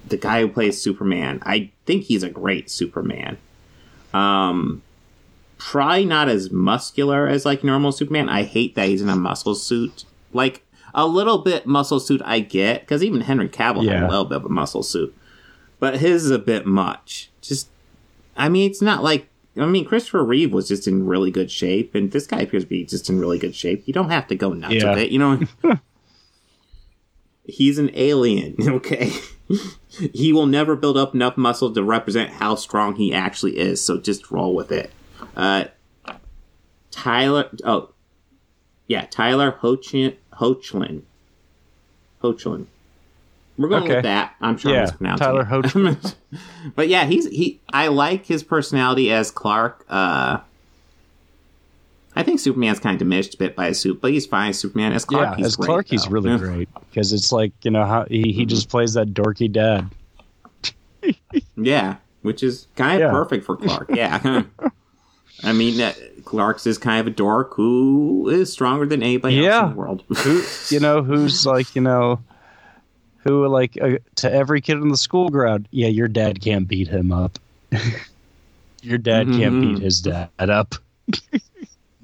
the 0.09 0.17
guy 0.17 0.41
who 0.41 0.49
plays 0.49 0.81
Superman, 0.81 1.41
I 1.45 1.71
think 1.87 2.05
he's 2.05 2.23
a 2.23 2.31
great 2.31 2.71
Superman. 2.71 3.39
Um, 4.13 4.83
probably 5.59 6.05
not 6.05 6.29
as 6.29 6.51
muscular 6.51 7.27
as 7.27 7.45
like 7.45 7.65
normal 7.65 7.93
Superman. 7.93 8.29
I 8.29 8.43
hate 8.43 8.75
that 8.75 8.89
he's 8.89 9.03
in 9.03 9.09
a 9.09 9.17
muscle 9.17 9.55
suit. 9.55 10.05
Like 10.33 10.63
a 10.95 11.07
little 11.07 11.39
bit 11.39 11.67
muscle 11.67 12.01
suit, 12.01 12.23
I 12.25 12.41
get 12.41 12.81
because 12.83 13.03
even 13.03 13.23
Henry 13.23 13.49
Cavill 13.49 13.89
had 13.91 14.03
a 14.03 14.09
little 14.09 14.25
bit 14.25 14.37
of 14.37 14.45
a 14.45 14.49
muscle 14.49 14.83
suit, 14.83 15.15
but 15.81 15.99
his 15.99 16.25
is 16.25 16.31
a 16.31 16.39
bit 16.39 16.67
much. 16.67 17.31
Just, 17.41 17.69
I 18.37 18.49
mean, 18.49 18.71
it's 18.71 18.83
not 18.83 19.03
like. 19.03 19.29
I 19.57 19.67
mean, 19.67 19.85
Christopher 19.85 20.25
Reeve 20.25 20.53
was 20.53 20.67
just 20.67 20.89
in 20.89 21.07
really 21.07 21.31
good 21.31 21.49
shape, 21.49 21.95
and 21.95 22.11
this 22.11 22.27
guy 22.27 22.41
appears 22.41 22.65
to 22.65 22.69
be 22.69 22.85
just 22.85 23.09
in 23.09 23.21
really 23.21 23.39
good 23.39 23.55
shape. 23.55 23.85
You 23.87 23.95
don't 23.95 24.11
have 24.11 24.27
to 24.27 24.35
go 24.35 24.53
nuts 24.53 24.75
Yeah. 24.75 24.91
with 24.91 24.99
it, 24.99 25.11
you 25.13 25.19
know. 25.21 25.41
He's 27.47 27.79
an 27.79 27.91
alien, 27.95 28.57
okay. 28.61 29.13
He 30.13 30.33
will 30.33 30.47
never 30.47 30.77
build 30.77 30.97
up 30.97 31.15
enough 31.15 31.37
muscle 31.37 31.73
to 31.73 31.83
represent 31.83 32.31
how 32.31 32.55
strong 32.55 32.97
he 32.97 33.13
actually 33.13 33.59
is. 33.59 33.85
So 33.85 33.99
just 33.99 34.31
roll 34.31 34.55
with 34.55 34.73
it. 34.73 34.91
Uh, 35.37 35.65
Tyler. 36.91 37.49
Oh, 37.65 37.91
yeah, 38.87 39.07
Tyler 39.07 39.53
Hoechlin. 39.61 40.17
Hoechlin. 40.35 41.03
Hoechlin. 42.23 42.67
We're 43.57 43.69
going 43.69 43.85
Okay. 43.85 43.95
with 43.97 44.03
that. 44.03 44.35
I'm 44.41 44.57
sure 44.57 44.71
I'm 44.73 44.77
Yeah, 44.77 44.83
mispronouncing 44.83 45.27
Tyler 45.27 45.43
it. 45.43 45.47
Hoechlin. 45.49 46.15
but 46.75 46.89
yeah, 46.89 47.05
he's 47.05 47.27
he. 47.29 47.61
I 47.73 47.89
like 47.89 48.27
his 48.27 48.43
personality 48.43 49.13
as 49.13 49.31
Clark. 49.31 49.85
Uh, 49.89 50.39
I 52.17 52.23
think 52.23 52.39
Superman's 52.41 52.79
kind 52.79 52.95
of 52.95 52.99
diminished 53.01 53.35
a 53.35 53.37
bit 53.39 53.57
by 53.57 53.69
his 53.69 53.81
suit, 53.81 54.01
but 54.01 54.13
he's 54.13 54.25
fine. 54.27 54.53
Superman 54.53 54.93
as 54.93 55.05
Clark, 55.05 55.31
yeah, 55.31 55.37
he's 55.37 55.47
as 55.47 55.57
great, 55.57 55.67
Clark, 55.67 55.87
he's 55.89 56.05
though. 56.05 56.11
really 56.11 56.31
Yeah. 56.31 56.39
great 56.39 56.69
because 56.91 57.13
it's 57.13 57.33
like 57.33 57.53
you 57.63 57.71
know 57.71 57.85
how 57.85 58.05
he, 58.09 58.33
he 58.33 58.47
just 58.47 58.69
plays 58.69 58.95
that 58.95 59.09
dorky 59.15 59.51
dad. 59.51 59.91
Yeah, 61.57 61.97
which 62.23 62.43
is 62.43 62.67
kind 62.77 62.95
of 63.03 63.09
Yeah. 63.09 63.11
perfect 63.11 63.45
for 63.45 63.57
Clark. 63.57 63.91
Yeah. 63.93 64.43
I 65.43 65.53
mean, 65.53 65.79
uh, 65.81 65.93
Clark's 66.25 66.67
is 66.67 66.79
kind 66.79 67.01
of 67.01 67.07
a 67.07 67.11
dork 67.11 67.53
who 67.55 68.29
is 68.31 68.51
stronger 68.53 68.87
than 68.87 69.03
anybody 69.03 69.47
else 69.47 69.65
in 69.65 69.71
the 69.71 69.77
world. 69.77 70.03
Who 70.19 70.43
you 70.71 70.81
know 70.81 71.03
who's 71.03 71.45
like 71.45 71.75
you 71.75 71.83
know 71.83 72.21
who 73.19 73.47
like 73.49 73.77
uh, 73.83 73.99
to 74.17 74.33
every 74.33 74.61
kid 74.63 74.79
in 74.79 74.89
the 74.89 74.97
school 74.97 75.29
crowd. 75.31 75.69
Yeah, 75.71 75.89
your 75.89 76.09
dad 76.09 76.41
can't 76.41 76.67
beat 76.67 76.89
him 76.89 77.13
up. 77.13 77.39
your 78.83 78.97
dad 78.99 79.27
can't 79.27 79.57
Mhm. 79.57 79.75
beat 79.75 79.83
his 79.83 80.01
dad 80.01 80.31
up. 80.39 80.77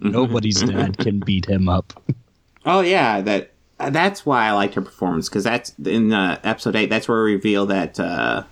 Nobody's 0.00 0.62
dad 0.62 0.98
can 0.98 1.20
beat 1.20 1.46
him 1.46 1.68
up. 1.68 1.92
oh 2.66 2.80
yeah, 2.80 3.20
that 3.20 3.52
that's 3.78 4.24
why 4.26 4.46
I 4.46 4.52
liked 4.52 4.74
her 4.74 4.82
performance 4.82 5.28
because 5.28 5.44
that's 5.44 5.72
in 5.84 6.12
uh, 6.12 6.38
episode 6.44 6.76
eight. 6.76 6.90
That's 6.90 7.08
where 7.08 7.22
we 7.24 7.34
reveal 7.34 7.66
that 7.66 7.98
uh, 8.00 8.44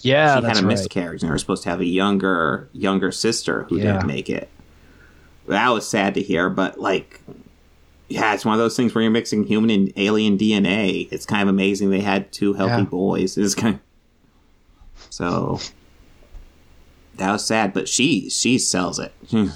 Yeah, 0.00 0.36
she 0.36 0.40
that's 0.42 0.58
had 0.58 0.64
a 0.64 0.66
right. 0.66 0.72
miscarriage 0.74 1.22
and 1.22 1.28
they 1.28 1.32
were 1.32 1.38
supposed 1.38 1.62
to 1.64 1.68
have 1.70 1.80
a 1.80 1.84
younger 1.86 2.68
younger 2.72 3.10
sister 3.12 3.64
who 3.64 3.78
Yeah. 3.78 3.92
didn't 3.94 4.06
make 4.06 4.28
it. 4.30 4.48
That 5.48 5.70
was 5.70 5.88
sad 5.88 6.14
to 6.14 6.22
hear, 6.22 6.50
but 6.50 6.78
like, 6.78 7.20
yeah, 8.08 8.34
it's 8.34 8.44
one 8.44 8.54
of 8.54 8.58
those 8.58 8.76
things 8.76 8.94
where 8.94 9.02
you're 9.02 9.10
mixing 9.10 9.44
human 9.44 9.70
and 9.70 9.92
alien 9.96 10.36
DNA. 10.38 11.08
It's 11.10 11.24
kind 11.26 11.42
of 11.42 11.48
amazing 11.48 11.90
they 11.90 12.00
had 12.00 12.30
two 12.32 12.52
healthy 12.52 12.82
Yeah. 12.82 12.88
boys. 12.88 13.36
It's 13.38 13.54
kind 13.54 13.76
of 13.76 13.80
so 15.10 15.58
that 17.16 17.32
was 17.32 17.44
sad, 17.46 17.72
but 17.72 17.88
she 17.88 18.28
she 18.30 18.58
sells 18.58 18.98
it. 18.98 19.12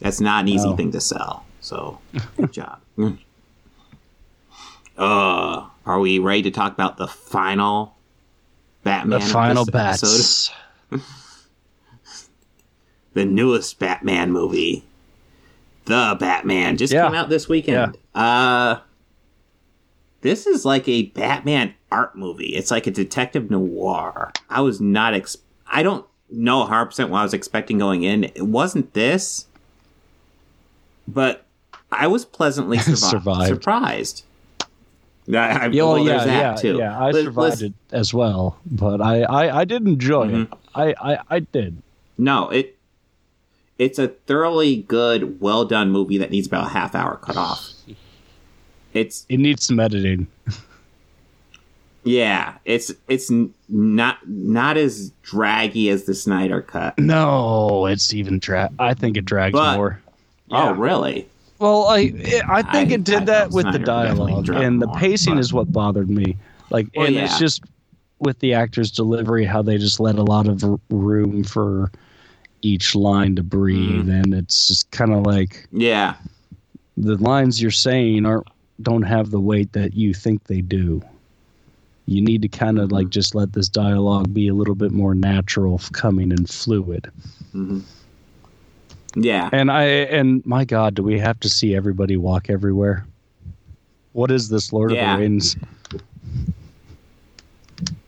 That's 0.00 0.20
not 0.20 0.42
an 0.42 0.48
easy 0.48 0.72
thing 0.76 0.92
to 0.92 1.00
sell. 1.00 1.44
So 1.60 1.98
good 2.36 2.52
job. 2.52 2.80
Uh, 4.96 5.66
are 5.86 5.98
we 5.98 6.18
ready 6.18 6.42
to 6.42 6.50
talk 6.50 6.74
about 6.74 6.98
the 6.98 7.08
final 7.08 7.96
Batman? 8.84 9.20
The 9.20 9.26
final 9.26 9.64
this 9.64 9.72
bats. 9.72 10.52
the 13.14 13.24
newest 13.24 13.78
Batman 13.78 14.30
movie, 14.30 14.84
The 15.86 16.16
Batman, 16.20 16.76
just 16.76 16.92
Yeah. 16.92 17.06
came 17.06 17.14
out 17.14 17.30
this 17.30 17.48
weekend. 17.48 17.96
Uh, 18.14 18.80
this 20.20 20.46
is 20.46 20.66
like 20.66 20.86
a 20.86 21.04
Batman 21.06 21.72
art 21.90 22.14
movie. 22.14 22.54
It's 22.54 22.70
like 22.70 22.86
a 22.86 22.90
detective 22.90 23.50
noir. 23.50 24.32
I 24.50 24.60
was 24.60 24.82
not 24.82 25.14
ex. 25.14 25.36
I 25.66 25.82
don't 25.82 26.04
know 26.30 26.58
100 26.58 26.86
percent 26.86 27.08
what 27.10 27.20
I 27.20 27.22
was 27.22 27.32
expecting 27.32 27.78
going 27.78 28.02
in. 28.02 28.24
It 28.24 28.42
wasn't 28.46 28.92
this, 28.92 29.46
but 31.08 31.44
I 31.92 32.06
was 32.06 32.24
pleasantly 32.24 32.76
survi- 32.78 32.96
Survived. 32.96 33.48
surprised. 33.48 34.24
I, 35.32 35.36
I, 35.36 35.66
Yeah, 35.66 35.82
oh, 35.82 35.92
well, 35.94 35.98
yeah, 36.06 36.24
yeah, 36.24 36.54
too. 36.56 36.76
yeah. 36.78 36.98
I 36.98 37.10
Let- 37.10 37.24
survived 37.24 37.62
it 37.62 37.74
as 37.92 38.12
well, 38.12 38.58
but 38.66 39.00
I, 39.00 39.22
I, 39.22 39.60
I 39.60 39.64
did 39.64 39.86
enjoy. 39.86 40.26
Mm-hmm. 40.28 40.54
I, 40.74 40.94
I, 41.00 41.18
I 41.30 41.38
did. 41.40 41.82
No, 42.18 42.48
it 42.50 42.76
it's 43.78 43.98
a 43.98 44.08
thoroughly 44.08 44.76
good, 44.82 45.40
well 45.40 45.64
done 45.64 45.90
movie 45.90 46.18
that 46.18 46.30
needs 46.30 46.46
about 46.46 46.66
a 46.66 46.70
half 46.70 46.94
hour 46.94 47.16
cut 47.16 47.36
off. 47.36 47.70
It's 48.92 49.24
It 49.28 49.38
needs 49.38 49.64
some 49.64 49.80
editing. 49.80 50.26
yeah, 52.04 52.54
it's 52.64 52.90
it's 53.08 53.30
not 53.68 54.18
not 54.28 54.76
as 54.76 55.10
draggy 55.22 55.88
as 55.90 56.04
the 56.04 56.14
Snyder 56.14 56.60
cut. 56.62 56.98
No, 56.98 57.86
it's 57.86 58.12
even 58.14 58.38
dra- 58.38 58.70
I 58.78 58.94
think 58.94 59.16
it 59.16 59.24
drags 59.24 59.52
But- 59.52 59.76
more. 59.76 60.00
Oh, 60.50 60.72
really? 60.72 61.26
Well, 61.58 61.84
I 61.88 62.12
I 62.48 62.62
think 62.62 62.90
I- 62.90 62.94
it 62.94 63.04
did 63.04 63.22
I 63.22 63.24
that 63.26 63.50
with 63.50 63.70
the 63.72 63.78
dialogue 63.78 64.48
and 64.48 64.80
the 64.80 64.88
pacing 64.88 65.34
but- 65.34 65.40
is 65.40 65.52
what 65.52 65.72
bothered 65.72 66.08
me. 66.10 66.36
Like, 66.70 66.88
Well, 66.96 67.06
and 67.06 67.14
yeah. 67.14 67.24
it's 67.24 67.38
just 67.38 67.62
with 68.20 68.38
the 68.40 68.54
actors' 68.54 68.90
delivery, 68.90 69.44
how 69.44 69.60
they 69.62 69.76
just 69.78 69.98
let 70.00 70.16
a 70.16 70.22
lot 70.22 70.46
of 70.46 70.62
r- 70.62 70.78
room 70.90 71.42
for 71.42 71.90
each 72.62 72.94
line 72.94 73.34
to 73.36 73.42
breathe, 73.42 74.02
Mm-hmm. 74.06 74.10
and 74.10 74.34
it's 74.34 74.68
just 74.68 74.90
kind 74.90 75.12
of 75.12 75.24
like 75.26 75.66
Yeah, 75.72 76.14
the 76.96 77.16
lines 77.16 77.60
you're 77.60 77.70
saying 77.70 78.26
aren't 78.26 78.46
don't 78.82 79.02
have 79.02 79.30
the 79.30 79.40
weight 79.40 79.72
that 79.72 79.94
you 79.94 80.14
think 80.14 80.44
they 80.44 80.60
do. 80.62 81.02
You 82.06 82.22
need 82.22 82.42
to 82.42 82.48
kind 82.48 82.78
of 82.78 82.86
Mm-hmm. 82.86 82.94
like 82.94 83.10
just 83.10 83.34
let 83.34 83.52
this 83.52 83.68
dialogue 83.68 84.32
be 84.32 84.48
a 84.48 84.54
little 84.54 84.74
bit 84.74 84.92
more 84.92 85.14
natural, 85.14 85.78
coming 85.92 86.30
and 86.32 86.48
fluid. 86.48 87.10
Yeah. 89.14 89.48
And 89.52 89.70
I 89.70 89.84
and 89.84 90.44
my 90.46 90.64
God, 90.64 90.94
do 90.94 91.02
we 91.02 91.18
have 91.18 91.38
to 91.40 91.48
see 91.48 91.74
everybody 91.74 92.16
walk 92.16 92.48
everywhere? 92.50 93.06
What 94.12 94.30
is 94.30 94.48
this 94.48 94.72
Lord 94.72 94.92
Yeah. 94.92 95.12
of 95.14 95.18
the 95.18 95.22
Rings? 95.24 95.56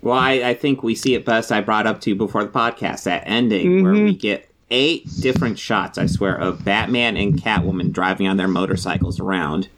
Well, 0.03 0.19
I, 0.19 0.33
I 0.33 0.55
think 0.55 0.83
we 0.83 0.95
see 0.95 1.15
it 1.15 1.25
best. 1.25 1.53
I 1.53 1.61
brought 1.61 1.87
up 1.87 2.01
to 2.03 2.11
you 2.11 2.17
before 2.17 2.45
the 2.45 2.51
podcast 2.51 3.05
that 3.05 3.23
ending 3.27 3.83
where 3.83 3.93
Mm-hmm. 3.93 4.05
we 4.07 4.17
get 4.17 4.49
eight 4.71 5.07
different 5.21 5.59
shots. 5.59 5.97
I 5.99 6.07
swear 6.07 6.37
of 6.37 6.65
Batman 6.65 7.17
and 7.17 7.41
Catwoman 7.41 7.93
driving 7.93 8.27
on 8.27 8.37
their 8.37 8.49
motorcycles 8.49 9.21
around, 9.21 9.69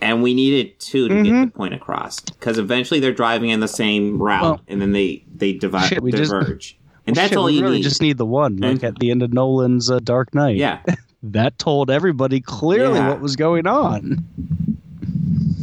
and 0.00 0.22
we 0.22 0.34
needed 0.34 0.78
two 0.80 1.08
to 1.08 1.22
get 1.22 1.44
the 1.46 1.50
point 1.50 1.72
across 1.72 2.20
because 2.20 2.58
eventually 2.58 3.00
they're 3.00 3.12
driving 3.12 3.50
in 3.50 3.60
the 3.60 3.68
same 3.68 4.22
route, 4.22 4.42
Mm-hmm. 4.42 4.50
Well, 4.50 4.60
and 4.68 4.82
then 4.82 4.92
they 4.92 5.24
they 5.34 5.52
divide 5.54 5.88
shit, 5.88 6.02
we 6.02 6.10
just- 6.12 6.30
diverge, 6.30 6.76
and 7.06 7.14
that's 7.16 7.28
Shit, 7.30 7.38
all 7.38 7.50
you 7.50 7.62
really 7.62 7.76
need. 7.78 7.82
just 7.82 8.00
need 8.02 8.18
the 8.18 8.26
one, 8.26 8.56
like 8.58 8.82
at 8.84 8.98
the 8.98 9.10
end 9.10 9.22
of 9.22 9.32
Nolan's 9.32 9.90
uh, 9.90 9.98
Dark 10.00 10.34
Knight. 10.34 10.56
yeah, 10.56 10.80
that 11.22 11.58
told 11.58 11.90
everybody 11.90 12.40
clearly 12.40 12.98
Yeah. 12.98 13.08
what 13.08 13.20
was 13.20 13.36
going 13.36 13.66
on. 13.66 14.24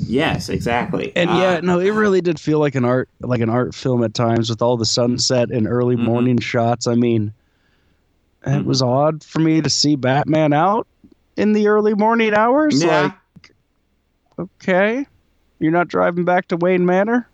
yes, 0.07 0.49
exactly. 0.49 1.11
And 1.15 1.29
Uh, 1.29 1.33
yeah, 1.35 1.59
no, 1.61 1.79
it 1.79 1.91
really 1.91 2.21
did 2.21 2.39
feel 2.39 2.59
like 2.59 2.75
an 2.75 2.85
art, 2.85 3.09
like 3.21 3.41
an 3.41 3.49
art 3.49 3.73
film 3.73 4.03
at 4.03 4.13
times 4.13 4.49
with 4.49 4.61
all 4.61 4.77
the 4.77 4.85
sunset 4.85 5.49
and 5.51 5.67
early 5.67 5.95
Mm-hmm. 5.95 6.05
morning 6.05 6.39
shots. 6.39 6.87
I 6.87 6.95
mean, 6.95 7.33
it 8.45 8.65
was 8.65 8.81
odd 8.81 9.23
for 9.23 9.39
me 9.39 9.61
to 9.61 9.69
see 9.69 9.95
Batman 9.95 10.51
out 10.53 10.87
in 11.37 11.53
the 11.53 11.67
early 11.67 11.93
morning 11.93 12.33
hours. 12.33 12.83
yeah. 12.83 13.11
Like, 13.37 13.51
okay, 14.39 15.05
you're 15.59 15.71
not 15.71 15.87
driving 15.87 16.25
back 16.25 16.47
to 16.49 16.57
Wayne 16.57 16.85
Manor. 16.85 17.27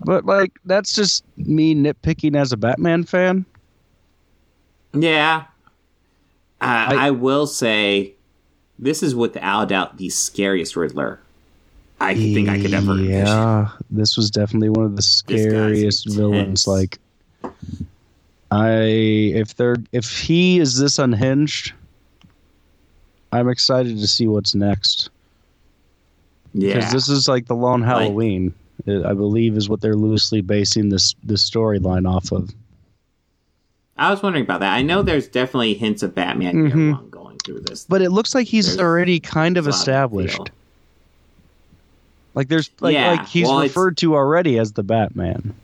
But 0.00 0.24
like, 0.24 0.52
that's 0.64 0.94
just 0.94 1.24
me 1.36 1.74
nitpicking 1.74 2.36
as 2.36 2.52
a 2.52 2.56
Batman 2.56 3.04
fan. 3.04 3.44
Yeah. 4.92 5.44
Uh, 6.60 6.94
I, 6.96 7.10
will 7.10 7.46
say, 7.46 8.14
this 8.78 9.02
is 9.02 9.14
without 9.14 9.62
a 9.62 9.66
doubt 9.66 9.98
the 9.98 10.08
scariest 10.08 10.76
Riddler 10.76 11.20
I 12.00 12.14
think 12.14 12.48
I 12.48 12.60
could 12.60 12.74
ever 12.74 12.92
envision. 12.92 13.10
Yeah, 13.10 13.68
this 13.90 14.16
was 14.16 14.30
definitely 14.30 14.68
one 14.68 14.84
of 14.84 14.96
the 14.96 15.02
scariest 15.02 16.08
villains. 16.08 16.66
Like, 16.66 16.98
I 18.50 18.80
if 19.34 19.56
they're 19.56 19.76
if 19.92 20.10
he 20.10 20.60
is 20.60 20.78
this 20.78 20.98
unhinged, 20.98 21.72
I'm 23.32 23.48
excited 23.48 23.98
to 23.98 24.06
see 24.06 24.26
what's 24.26 24.54
next 24.54 25.10
Yeah. 26.52 26.74
because 26.74 26.92
this 26.92 27.08
is 27.08 27.28
like 27.28 27.46
the 27.46 27.56
Long 27.56 27.82
Halloween. 27.82 28.48
uh, 28.48 28.65
I 28.86 29.14
believe 29.14 29.56
is 29.56 29.68
what 29.68 29.80
they're 29.80 29.94
loosely 29.96 30.40
basing 30.40 30.88
this 30.90 31.14
this 31.24 31.48
storyline 31.48 32.08
off 32.08 32.30
of. 32.32 32.50
I 33.98 34.10
was 34.10 34.22
wondering 34.22 34.44
about 34.44 34.60
that. 34.60 34.74
I 34.74 34.82
know 34.82 35.02
there's 35.02 35.26
definitely 35.26 35.74
hints 35.74 36.02
of 36.02 36.14
Batman 36.14 36.54
year 36.66 36.76
Mhm. 36.76 37.10
going 37.10 37.38
through 37.38 37.60
this. 37.60 37.86
But 37.88 38.02
it 38.02 38.10
looks 38.10 38.34
like 38.34 38.46
he's 38.46 38.66
There's- 38.66 38.78
already 38.80 39.18
kind 39.20 39.56
of 39.56 39.64
there's 39.64 39.74
a 39.74 39.78
lot 39.78 39.80
established. 39.80 40.36
feel. 40.36 40.46
Like 42.34 42.48
there's 42.48 42.70
like 42.80 42.92
Yeah, 42.92 43.12
like 43.12 43.26
he's 43.26 43.46
well, 43.48 43.60
referred 43.62 43.96
to 43.98 44.14
already 44.14 44.58
as 44.58 44.72
the 44.72 44.82
Batman. 44.82 45.54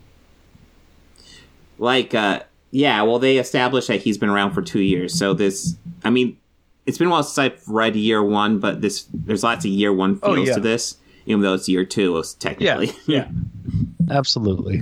Like, 1.77 2.13
uh, 2.15 2.41
yeah, 2.71 3.01
well, 3.03 3.19
they 3.19 3.37
established 3.37 3.87
that 3.87 4.01
he's 4.01 4.17
been 4.17 4.29
around 4.29 4.53
for 4.53 4.61
two 4.61 4.81
years. 4.81 5.13
So 5.13 5.33
this, 5.33 5.75
I 6.03 6.09
mean, 6.09 6.37
it's 6.85 6.97
been 6.97 7.07
a 7.07 7.11
while 7.11 7.23
since 7.23 7.37
I've 7.37 7.67
read 7.67 7.95
year 7.95 8.23
one, 8.23 8.59
but 8.59 8.81
this 8.81 9.05
there's 9.13 9.43
lots 9.43 9.65
of 9.65 9.71
year 9.71 9.93
1 9.93 10.17
feels 10.19 10.47
yeah. 10.47 10.55
to 10.55 10.59
this, 10.59 10.97
even 11.25 11.41
though 11.41 11.53
it's 11.53 11.69
year 11.69 11.85
two, 11.85 12.17
it's 12.17 12.33
technically. 12.33 12.87
yeah. 13.05 13.27
yeah. 13.27 13.27
Absolutely. 14.11 14.81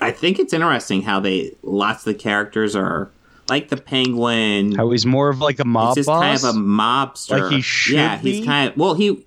I 0.00 0.10
think 0.10 0.38
it's 0.38 0.52
interesting 0.52 1.02
how 1.02 1.20
they 1.20 1.54
lots 1.62 2.06
of 2.06 2.12
the 2.12 2.18
characters 2.18 2.76
are 2.76 3.10
like 3.48 3.68
the 3.68 3.76
Penguin. 3.76 4.74
How 4.74 4.90
he's 4.90 5.06
more 5.06 5.28
of 5.28 5.40
like 5.40 5.58
a 5.58 5.64
mob 5.64 5.88
he's 5.88 5.96
just 5.96 6.06
boss. 6.06 6.22
kind 6.22 6.36
of 6.36 6.44
a 6.44 6.58
mobster. 6.58 7.40
Like 7.40 7.52
he 7.52 7.60
should 7.60 7.94
yeah, 7.96 8.18
he's 8.18 8.40
be? 8.40 8.46
kind 8.46 8.70
of 8.70 8.76
well 8.76 8.94
he 8.94 9.24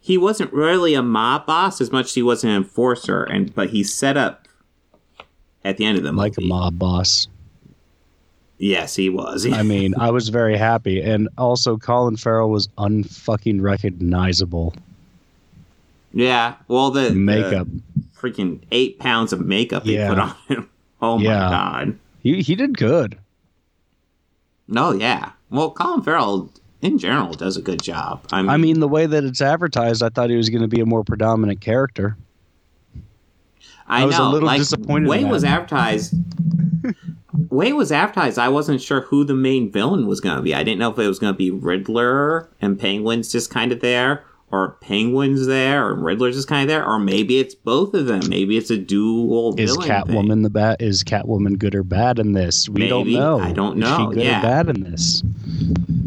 he 0.00 0.18
wasn't 0.18 0.52
really 0.52 0.94
a 0.94 1.02
mob 1.02 1.46
boss 1.46 1.80
as 1.80 1.90
much 1.90 2.06
as 2.06 2.14
he 2.14 2.22
was 2.22 2.44
an 2.44 2.50
enforcer, 2.50 3.24
and 3.24 3.54
but 3.54 3.70
he 3.70 3.82
set 3.82 4.16
up 4.16 4.46
at 5.64 5.78
the 5.78 5.84
end 5.84 5.96
of 5.96 6.04
the 6.04 6.12
movie. 6.12 6.28
like 6.28 6.38
a 6.38 6.42
mob 6.42 6.78
boss. 6.78 7.26
Yes, 8.58 8.94
he 8.96 9.08
was. 9.10 9.46
I 9.50 9.62
mean, 9.74 9.94
I 9.98 10.10
was 10.10 10.28
very 10.28 10.56
happy, 10.56 11.00
and 11.02 11.28
also 11.38 11.76
Colin 11.76 12.16
Farrell 12.16 12.50
was 12.50 12.68
unfucking 12.78 13.60
recognizable. 13.60 14.74
yeah. 16.12 16.54
Well, 16.68 16.90
the 16.90 17.08
the 17.10 17.14
Makeup. 17.14 17.66
freaking 18.16 18.60
eight 18.72 18.98
pounds 18.98 19.32
of 19.32 19.44
makeup 19.44 19.84
they 19.84 19.94
Yeah. 19.94 20.08
put 20.08 20.18
on 20.18 20.34
him. 20.48 20.68
Oh 21.02 21.18
Yeah. 21.18 21.40
my 21.44 21.50
god. 21.50 21.98
He 22.20 22.40
he 22.42 22.54
did 22.54 22.78
good. 22.78 23.18
No, 24.66 24.92
yeah. 24.92 25.32
Well, 25.50 25.70
Colin 25.72 26.02
Farrell 26.02 26.50
in 26.80 26.96
general 26.98 27.34
does 27.34 27.56
a 27.58 27.60
good 27.62 27.82
job. 27.82 28.24
I 28.32 28.40
mean, 28.40 28.50
I 28.50 28.56
mean, 28.56 28.80
the 28.80 28.88
way 28.88 29.04
that 29.04 29.22
it's 29.24 29.42
advertised, 29.42 30.02
I 30.02 30.08
thought 30.08 30.30
he 30.30 30.36
was 30.36 30.48
going 30.48 30.62
to 30.62 30.68
be 30.68 30.80
a 30.80 30.86
more 30.86 31.04
predominant 31.04 31.60
character. 31.60 32.16
I, 33.86 34.02
I 34.02 34.04
was 34.06 34.14
a 34.14 34.18
know, 34.20 34.30
little 34.30 34.46
like, 34.46 34.58
disappointed 34.58 35.04
in 35.04 35.08
Way 35.10 35.24
was 35.24 35.44
advertised. 35.44 36.14
Way 37.34 37.68
it 37.68 37.76
was 37.76 37.92
advertised. 37.92 38.38
I 38.38 38.48
wasn't 38.48 38.80
sure 38.80 39.02
who 39.02 39.24
the 39.24 39.34
main 39.34 39.70
villain 39.70 40.06
was 40.06 40.20
going 40.20 40.36
to 40.36 40.42
be. 40.42 40.54
I 40.54 40.62
didn't 40.62 40.78
know 40.78 40.92
if 40.92 40.98
it 40.98 41.08
was 41.08 41.18
going 41.18 41.32
to 41.32 41.38
be 41.38 41.50
Riddler 41.50 42.48
and 42.60 42.78
Penguin's 42.78 43.32
just 43.32 43.50
kind 43.50 43.72
of 43.72 43.80
there, 43.80 44.24
or 44.54 44.76
Penguin's 44.80 45.46
there, 45.46 45.86
or 45.88 45.94
Riddler's 45.94 46.36
just 46.36 46.48
kind 46.48 46.62
of 46.62 46.68
there, 46.68 46.86
or 46.86 46.98
maybe 46.98 47.38
it's 47.38 47.54
both 47.54 47.92
of 47.94 48.06
them. 48.06 48.28
Maybe 48.28 48.56
it's 48.56 48.70
a 48.70 48.76
dual 48.76 49.54
Is 49.58 49.76
Catwoman 49.76 50.28
thing. 50.28 50.42
the 50.42 50.50
bad? 50.50 50.80
Is 50.80 51.02
Catwoman 51.02 51.58
good 51.58 51.74
or 51.74 51.82
bad 51.82 52.18
in 52.18 52.32
this? 52.32 52.68
We 52.68 52.86
don't 52.88 53.10
know. 53.10 53.40
I 53.40 53.52
don't 53.52 53.74
Is 53.82 53.88
know. 53.88 54.10
she 54.10 54.14
good 54.16 54.24
Yeah. 54.24 54.38
or 54.38 54.42
bad 54.42 54.68
in 54.76 54.84
this? 54.84 55.22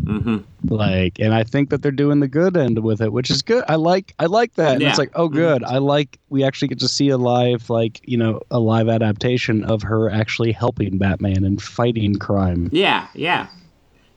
hmm 0.08 0.38
Like, 0.70 1.20
and 1.20 1.34
I 1.34 1.43
think 1.43 1.70
that 1.70 1.82
they're 1.82 1.91
doing 1.91 2.20
the 2.22 2.28
good 2.28 2.56
end 2.58 2.80
with 2.80 3.02
it, 3.02 3.12
which 3.12 3.30
is 3.30 3.41
good. 3.41 3.64
I 3.68 3.76
like, 3.76 4.14
I 4.20 4.26
like 4.26 4.54
that. 4.56 4.74
And 4.74 4.82
Yeah. 4.82 4.89
it's 4.89 4.98
like, 4.98 5.12
oh, 5.16 5.28
good. 5.28 5.64
I 5.64 5.78
like. 5.80 6.18
We 6.30 6.43
actually 6.43 6.70
get 6.70 6.80
to 6.80 6.88
see 6.88 7.10
a 7.10 7.18
live, 7.18 7.70
like, 7.70 8.02
you 8.06 8.18
know, 8.18 8.41
a 8.52 8.60
live 8.60 8.88
adaptation 8.89 9.64
of 9.66 9.82
her 9.84 10.10
actually 10.10 10.52
helping 10.54 10.98
Batman 10.98 11.43
and 11.43 11.62
fighting 11.62 12.16
crime. 12.16 12.70
Yeah, 12.72 13.08
yeah. 13.14 13.48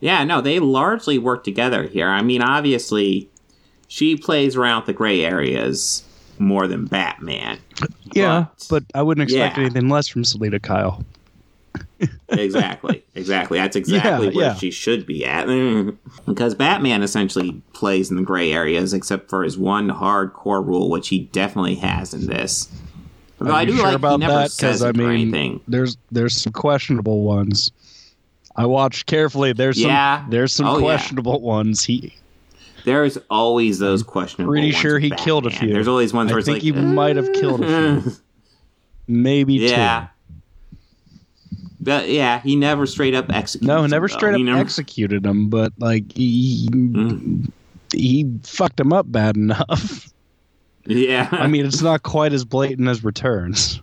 Yeah, 0.01 0.25
no, 0.25 0.41
they 0.41 0.61
largely 0.61 1.19
work 1.19 1.45
together 1.45 1.83
here. 1.85 2.09
I 2.09 2.23
mean, 2.23 2.41
obviously, 2.43 3.29
she 3.93 4.17
plays 4.17 4.55
around 4.55 4.87
the 4.87 4.93
gray 4.93 5.25
areas 5.25 6.05
more 6.39 6.69
than 6.69 6.85
Batman. 6.87 7.59
Yeah, 8.13 8.47
But- 8.57 8.67
but 8.71 8.85
I 8.99 9.03
wouldn't 9.03 9.25
expect 9.25 9.57
Yeah. 9.57 9.65
anything 9.65 9.89
less 9.89 10.07
from 10.07 10.25
Selina 10.25 10.61
Kyle. 10.61 11.05
exactly, 12.29 13.03
exactly. 13.17 13.59
That's 13.59 13.75
exactly 13.77 14.29
Yeah, 14.29 14.35
where 14.35 14.47
yeah. 14.47 14.55
she 14.55 14.71
should 14.71 15.07
be 15.07 15.25
at. 15.27 15.47
because 16.27 16.55
Batman 16.55 17.03
essentially 17.03 17.61
plays 17.73 18.11
in 18.11 18.17
the 18.17 18.23
gray 18.23 18.53
areas, 18.53 18.95
except 18.95 19.29
for 19.29 19.43
his 19.43 19.59
one 19.59 19.89
hardcore 19.89 20.65
rule, 20.65 20.89
which 20.89 21.09
he 21.09 21.21
definitely 21.33 21.75
has 21.77 22.15
in 22.15 22.27
this. 22.27 22.69
Although 23.41 23.55
I 23.55 23.65
do 23.65 23.75
sure 23.77 23.87
like 23.87 23.95
about 23.97 24.21
never 24.21 24.33
that? 24.35 24.55
because 24.57 24.83
I 24.83 24.93
mean, 24.93 25.09
anything. 25.11 25.61
there's 25.67 25.97
there's 26.13 26.37
some 26.41 26.53
questionable 26.53 27.23
ones. 27.25 27.73
I 28.57 28.67
watched 28.67 29.07
carefully. 29.07 29.53
There's 29.53 29.81
some 29.81 29.91
Yeah. 29.91 30.25
there's 30.31 30.53
some 30.53 30.67
Oh, 30.67 30.79
questionable 30.79 31.41
ones. 31.41 31.83
He 31.85 32.15
There's 32.85 33.19
always 33.29 33.79
those 33.79 34.03
questionable. 34.03 34.53
pretty 34.53 34.73
sure 34.73 34.99
he 34.99 35.11
killed 35.11 35.47
a 35.47 35.51
few. 35.51 35.73
There's 35.73 35.89
always 35.89 36.13
ones 36.13 36.31
I 36.31 36.35
where 36.35 36.39
it's 36.41 36.47
think 36.47 36.57
like 36.57 36.63
he 36.63 36.73
might 36.73 37.17
have 37.17 37.33
killed 37.33 37.63
a 37.65 38.01
few. 38.03 38.13
maybe 39.09 39.55
Yeah. 39.55 40.09
two. 40.09 40.35
But 41.83 42.09
yeah, 42.11 42.41
he 42.41 42.57
never 42.57 42.87
straight 42.87 43.15
up 43.15 43.31
executed. 43.33 43.67
No, 43.67 43.87
never 43.87 44.07
though. 44.07 44.17
straight 44.17 44.35
up 44.35 44.41
never- 44.43 44.59
executed 44.61 45.25
him, 45.25 45.49
but 45.49 45.73
like 45.79 46.13
he 46.13 46.69
Mm. 46.71 47.51
he 47.93 48.31
fucked 48.43 48.79
him 48.79 48.93
up 48.93 49.11
bad 49.11 49.37
enough. 49.37 50.13
Yeah. 50.87 51.29
I 51.33 51.47
mean, 51.47 51.65
it's 51.67 51.81
not 51.83 52.03
quite 52.03 52.33
as 52.33 52.45
blatant 52.45 52.87
as 52.89 53.03
Returns, 53.03 53.81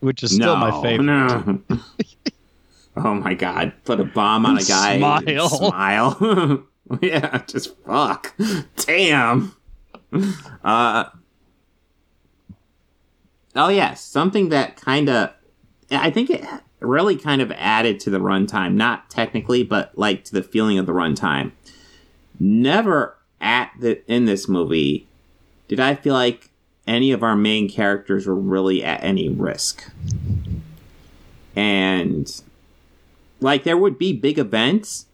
which 0.00 0.22
is 0.22 0.34
still 0.34 0.56
my 0.56 0.70
favorite. 0.82 1.04
No. 1.04 1.60
oh 2.96 3.14
my 3.14 3.34
god! 3.34 3.72
Put 3.84 4.00
a 4.00 4.04
bomb 4.04 4.46
on 4.46 4.56
a 4.58 4.62
guy. 4.62 4.98
Smile. 4.98 5.48
Smile. 5.50 6.62
yeah, 7.02 7.42
just 7.46 7.76
fuck. 7.84 8.34
Damn. 8.76 9.54
Uh. 10.64 11.04
Oh 13.54 13.68
yes, 13.68 14.04
something 14.04 14.50
that 14.50 14.76
kind 14.76 15.08
of, 15.08 15.30
I 15.90 16.10
think 16.10 16.30
it 16.30 16.44
really 16.80 17.16
kind 17.16 17.40
of 17.40 17.50
added 17.52 18.00
to 18.00 18.10
the 18.10 18.18
runtime. 18.18 18.74
Not 18.74 19.10
technically, 19.10 19.62
but 19.62 19.96
like 19.96 20.24
to 20.24 20.32
the 20.32 20.42
feeling 20.42 20.78
of 20.78 20.86
the 20.86 20.92
runtime. 20.92 21.52
Never 22.38 23.16
at 23.40 23.70
the 23.78 24.04
in 24.10 24.24
this 24.24 24.48
movie 24.48 25.06
did 25.68 25.80
I 25.80 25.94
feel 25.94 26.14
like 26.14 26.50
any 26.86 27.12
of 27.12 27.22
our 27.22 27.36
main 27.36 27.68
characters 27.68 28.26
were 28.26 28.34
really 28.34 28.84
at 28.84 29.02
any 29.02 29.28
risk. 29.28 29.90
And 31.54 32.30
like 33.40 33.64
there 33.64 33.76
would 33.76 33.98
be 33.98 34.12
big 34.12 34.38
events, 34.38 35.05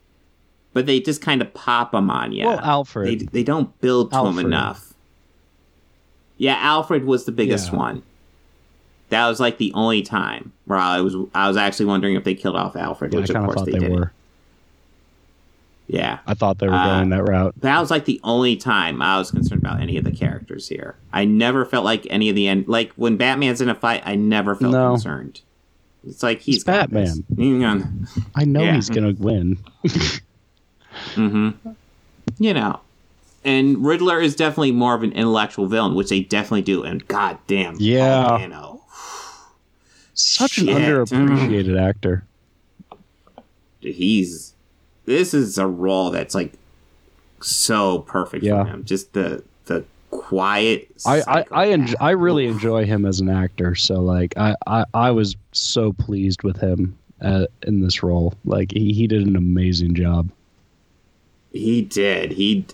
but 0.72 0.86
they 0.86 1.00
just 1.00 1.20
kind 1.22 1.42
of 1.42 1.52
pop 1.54 1.92
them 1.92 2.10
on 2.10 2.32
you. 2.32 2.46
Well, 2.46 2.60
Alfred. 2.60 3.28
they 3.32 3.42
don't 3.42 3.78
build 3.80 4.10
to 4.10 4.16
them 4.16 4.26
Alfred. 4.26 4.46
enough. 4.46 4.94
Yeah, 6.38 6.56
Alfred 6.58 7.04
was 7.04 7.24
the 7.24 7.32
biggest 7.32 7.72
Yeah. 7.72 7.78
one. 7.78 8.02
That 9.10 9.28
was 9.28 9.38
like 9.40 9.58
the 9.58 9.72
only 9.74 10.00
time 10.02 10.52
where 10.64 10.78
I 10.78 11.00
was 11.00 11.14
I 11.34 11.46
was 11.48 11.56
actually 11.56 11.86
wondering 11.86 12.14
if 12.14 12.24
they 12.24 12.34
killed 12.34 12.56
off 12.56 12.74
Alfred, 12.76 13.12
Yeah, 13.12 13.18
I 13.18 13.20
which 13.20 13.30
of 13.30 13.44
course 13.44 13.54
thought 13.56 13.66
they, 13.66 13.72
they, 13.72 13.78
did. 13.80 13.92
were. 13.92 14.12
Yeah. 15.86 16.20
I 16.26 16.32
thought 16.32 16.58
they 16.58 16.68
were 16.68 16.74
Uh, 16.74 16.96
going 16.96 17.10
that 17.10 17.22
route. 17.24 17.54
That 17.60 17.78
was 17.78 17.90
like 17.90 18.06
the 18.06 18.18
only 18.24 18.56
time 18.56 19.02
I 19.02 19.18
was 19.18 19.30
concerned 19.30 19.60
about 19.62 19.80
any 19.82 19.98
of 19.98 20.04
the 20.04 20.10
characters 20.12 20.68
here. 20.68 20.96
I 21.12 21.26
never 21.26 21.66
felt 21.66 21.84
like 21.84 22.06
any 22.08 22.30
of 22.30 22.34
the 22.36 22.48
end. 22.48 22.66
Like 22.68 22.92
when 22.94 23.18
Batman's 23.18 23.60
in 23.60 23.68
a 23.68 23.74
fight, 23.74 24.02
I 24.06 24.14
never 24.14 24.54
felt 24.54 24.72
No. 24.72 24.92
concerned. 24.92 25.42
It's 26.06 26.22
like 26.22 26.40
he's 26.40 26.56
It's 26.56 26.64
Batman. 26.64 27.24
Batman. 27.28 28.08
I 28.34 28.44
know 28.46 28.62
yeah. 28.62 28.74
he's 28.74 28.88
gonna 28.88 29.14
win. 29.18 29.58
hmm 31.14 31.50
You 32.38 32.54
know, 32.54 32.80
and 33.44 33.84
Riddler 33.84 34.20
is 34.20 34.36
definitely 34.36 34.72
more 34.72 34.94
of 34.94 35.02
an 35.02 35.12
intellectual 35.12 35.66
villain, 35.66 35.94
which 35.94 36.08
they 36.10 36.20
definitely 36.20 36.62
do. 36.62 36.82
And 36.84 37.06
goddamn, 37.08 37.76
Yeah. 37.80 38.38
you 38.40 38.48
know, 38.48 38.82
Such 40.14 40.58
an 40.58 40.66
Shit. 40.66 40.76
underappreciated 40.76 41.80
actor. 41.88 42.24
he's 43.80 44.54
this 45.04 45.34
is 45.34 45.58
a 45.58 45.66
role 45.66 46.10
that's 46.10 46.34
like 46.34 46.52
so 47.40 48.00
perfect 48.00 48.44
Yeah. 48.44 48.62
for 48.64 48.70
him. 48.70 48.84
Just 48.84 49.12
the 49.14 49.42
the 49.66 49.84
quiet. 50.10 50.88
I 51.06 51.22
I 51.26 51.44
I, 51.50 51.66
enj- 51.68 51.86
psychopath. 51.88 52.02
I 52.02 52.10
really 52.10 52.46
enjoy 52.46 52.84
him 52.84 53.04
as 53.04 53.20
an 53.20 53.28
actor. 53.28 53.74
So 53.74 54.00
like 54.00 54.34
I 54.36 54.54
I, 54.66 54.84
I 54.94 55.10
was 55.10 55.34
so 55.52 55.92
pleased 55.92 56.42
with 56.44 56.58
him 56.58 56.96
uh, 57.20 57.46
in 57.66 57.80
this 57.80 58.02
role. 58.02 58.34
Like 58.44 58.70
he, 58.72 58.92
he 58.92 59.06
did 59.08 59.26
an 59.26 59.34
amazing 59.36 59.94
job. 59.94 60.30
He 61.52 61.82
did. 61.82 62.32
He. 62.32 62.64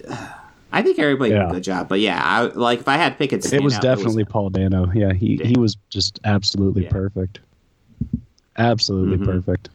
I 0.70 0.82
think 0.82 0.98
everybody 0.98 1.30
did 1.30 1.40
a 1.42 1.46
good 1.50 1.64
job, 1.64 1.88
but 1.88 1.98
yeah, 2.00 2.20
I 2.22 2.42
like 2.42 2.80
if 2.80 2.88
I 2.88 2.96
had 2.96 3.10
to 3.12 3.18
pick 3.18 3.32
it. 3.32 3.52
It 3.52 3.62
was 3.62 3.78
definitely 3.78 4.24
Paul 4.24 4.50
Dano. 4.50 4.90
Yeah, 4.94 5.12
he 5.12 5.40
he 5.44 5.58
was 5.58 5.76
just 5.90 6.20
absolutely 6.24 6.84
Yeah. 6.84 6.90
perfect. 6.90 7.40
Absolutely 8.56 9.16
Mhm. 9.16 9.24
perfect. 9.24 9.68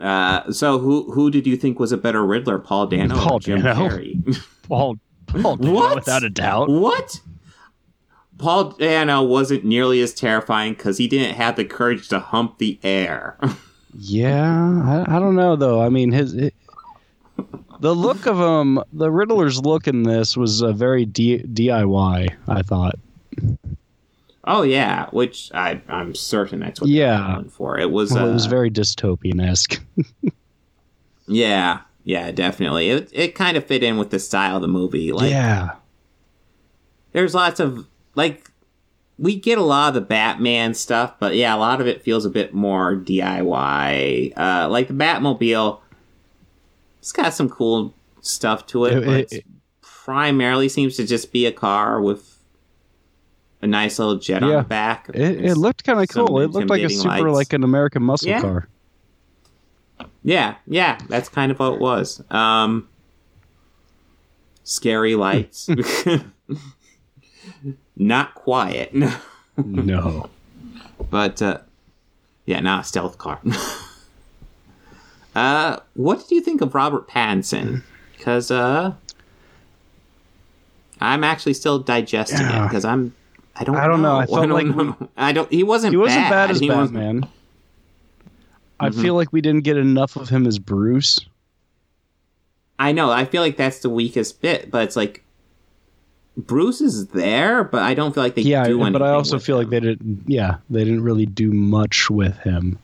Uh, 0.00 0.50
so 0.50 0.78
who 0.78 1.12
who 1.12 1.30
did 1.30 1.46
you 1.46 1.56
think 1.56 1.78
was 1.78 1.92
a 1.92 1.96
better 1.96 2.24
Riddler, 2.24 2.58
Paul 2.58 2.86
Dano 2.88 3.14
Paul 3.16 3.36
or 3.36 3.40
Jim 3.40 3.62
Dano. 3.62 3.88
Carrey? 3.88 4.42
Paul 4.68 4.96
Paul 5.26 5.56
Dano, 5.56 5.72
What? 5.74 5.94
without 5.94 6.24
a 6.24 6.30
doubt. 6.30 6.68
what? 6.68 7.20
Paul 8.38 8.70
Dano 8.70 9.22
wasn't 9.22 9.64
nearly 9.64 10.00
as 10.00 10.12
terrifying 10.12 10.72
because 10.72 10.98
he 10.98 11.06
didn't 11.06 11.36
have 11.36 11.54
the 11.54 11.64
courage 11.64 12.08
to 12.08 12.18
hump 12.18 12.58
the 12.58 12.80
air. 12.82 13.38
Yeah, 13.94 15.04
I, 15.06 15.16
I 15.16 15.18
don't 15.18 15.34
know 15.36 15.56
though. 15.56 15.80
I 15.82 15.88
mean, 15.88 16.12
his 16.12 16.34
it, 16.34 16.54
the 17.80 17.94
look 17.94 18.26
of 18.26 18.38
him, 18.38 18.82
the 18.92 19.10
Riddler's 19.10 19.60
look 19.60 19.86
in 19.86 20.02
this 20.04 20.36
was 20.36 20.60
a 20.62 20.72
very 20.72 21.04
D, 21.04 21.42
DIY. 21.42 22.34
I 22.48 22.62
thought. 22.62 22.94
oh 24.44 24.62
yeah, 24.62 25.08
which 25.10 25.50
I 25.52 25.80
I'm 25.88 26.14
certain 26.14 26.60
that's 26.60 26.80
what 26.80 26.88
Yeah. 26.90 27.34
going 27.36 27.50
for. 27.50 27.78
It 27.78 27.90
was. 27.90 28.12
Well, 28.12 28.28
it 28.28 28.32
was 28.32 28.46
uh, 28.46 28.50
very 28.50 28.70
dystopian 28.70 29.46
esque. 29.46 29.82
yeah, 31.26 31.80
yeah, 32.04 32.30
definitely. 32.30 32.88
It 32.90 33.10
it 33.12 33.34
kind 33.34 33.56
of 33.56 33.66
fit 33.66 33.82
in 33.82 33.98
with 33.98 34.10
the 34.10 34.18
style 34.18 34.56
of 34.56 34.62
the 34.62 34.68
movie. 34.68 35.12
Like 35.12 35.30
yeah, 35.30 35.72
there's 37.12 37.34
lots 37.34 37.60
of 37.60 37.86
like 38.14 38.50
we 39.22 39.36
get 39.36 39.56
a 39.56 39.62
lot 39.62 39.88
of 39.88 39.94
the 39.94 40.00
Batman 40.00 40.74
stuff, 40.74 41.14
but 41.20 41.34
yeah, 41.36 41.54
a 41.54 41.56
lot 41.56 41.80
of 41.80 41.86
it 41.86 42.02
feels 42.02 42.24
a 42.26 42.28
bit 42.30 42.52
more 42.52 42.96
DIY. 42.96 44.32
Uh, 44.36 44.68
like 44.68 44.88
the 44.88 44.94
Batmobile, 44.94 45.78
it's 46.98 47.12
got 47.12 47.32
some 47.32 47.48
cool 47.48 47.94
stuff 48.20 48.66
to 48.66 48.84
it, 48.86 49.04
but 49.06 49.32
it- 49.32 49.44
primarily 49.80 50.68
seems 50.68 50.96
to 50.96 51.06
just 51.06 51.32
be 51.32 51.46
a 51.46 51.52
car 51.52 52.00
with 52.00 52.36
a 53.62 53.66
nice 53.68 54.00
little 54.00 54.16
jet 54.16 54.42
on 54.42 54.50
the 54.50 54.62
back. 54.64 55.08
it, 55.14 55.44
it 55.44 55.54
looked 55.56 55.84
kind 55.84 56.00
of 56.00 56.08
cool. 56.08 56.40
It 56.40 56.50
looked 56.50 56.68
like 56.68 56.82
a 56.82 56.90
super 56.90 57.08
lights. 57.30 57.34
like 57.36 57.52
an 57.52 57.62
American 57.62 58.02
muscle 58.02 58.28
Yeah. 58.28 58.40
car. 58.40 58.68
Yeah, 60.24 60.56
yeah, 60.66 60.98
that's 61.08 61.28
kind 61.28 61.52
of 61.52 61.60
what 61.60 61.74
it 61.74 61.80
was. 61.80 62.20
Um, 62.32 62.88
scary 64.64 65.14
lights. 65.14 65.68
not 67.96 68.34
quiet. 68.34 68.94
No. 69.56 70.30
But 71.10 71.42
uh, 71.42 71.58
yeah, 72.46 72.60
not 72.60 72.80
a 72.82 72.84
stealth 72.84 73.18
car. 73.18 73.40
uh, 75.34 75.78
what 75.94 76.20
did 76.20 76.30
you 76.30 76.40
think 76.40 76.60
of 76.60 76.74
Robert 76.74 77.08
Pattinson? 77.08 77.82
Because 78.16 78.50
uh, 78.50 78.92
I'm 81.00 81.24
actually 81.24 81.54
still 81.54 81.78
digesting 81.78 82.46
it 82.46 82.62
because 82.62 82.84
I'm. 82.84 83.14
I 83.56 83.64
don't. 83.64 83.76
I 83.76 83.86
don't 83.86 84.02
know. 84.02 84.16
I 84.16 84.26
felt 84.26 84.48
don't 84.48 84.50
like 84.50 84.66
know. 84.66 85.08
I 85.16 85.32
don't. 85.32 85.50
He 85.52 85.62
wasn't. 85.62 85.92
He 85.92 85.96
wasn't 85.98 86.30
bad, 86.30 86.50
as 86.50 86.60
He 86.60 86.68
wasn't- 86.70 86.94
Batman. 86.94 87.28
I 88.80 88.88
Mm-hmm. 88.88 89.00
feel 89.02 89.14
like 89.14 89.32
we 89.32 89.40
didn't 89.40 89.62
get 89.62 89.76
enough 89.76 90.16
of 90.16 90.28
him 90.28 90.44
as 90.46 90.58
Bruce. 90.58 91.20
I 92.80 92.90
know. 92.90 93.12
I 93.12 93.24
feel 93.26 93.40
like 93.42 93.56
that's 93.56 93.78
the 93.78 93.90
weakest 93.90 94.40
bit, 94.42 94.72
but 94.72 94.82
it's 94.82 94.96
like 94.96 95.21
Bruce 96.36 96.80
is 96.80 97.08
there, 97.08 97.62
but 97.64 97.82
I 97.82 97.94
don't 97.94 98.14
feel 98.14 98.22
like 98.22 98.34
they 98.34 98.42
Yeah, 98.42 98.64
do 98.64 98.76
anything. 98.76 98.92
but 98.94 99.02
I 99.02 99.10
also 99.10 99.38
feel 99.38 99.56
like 99.56 99.68
they 99.68 99.80
didn't. 99.80 100.24
Yeah, 100.26 100.56
they 100.70 100.84
didn't 100.84 101.02
really 101.02 101.26
do 101.26 101.52
much 101.52 102.08
with 102.08 102.36
him. 102.38 102.78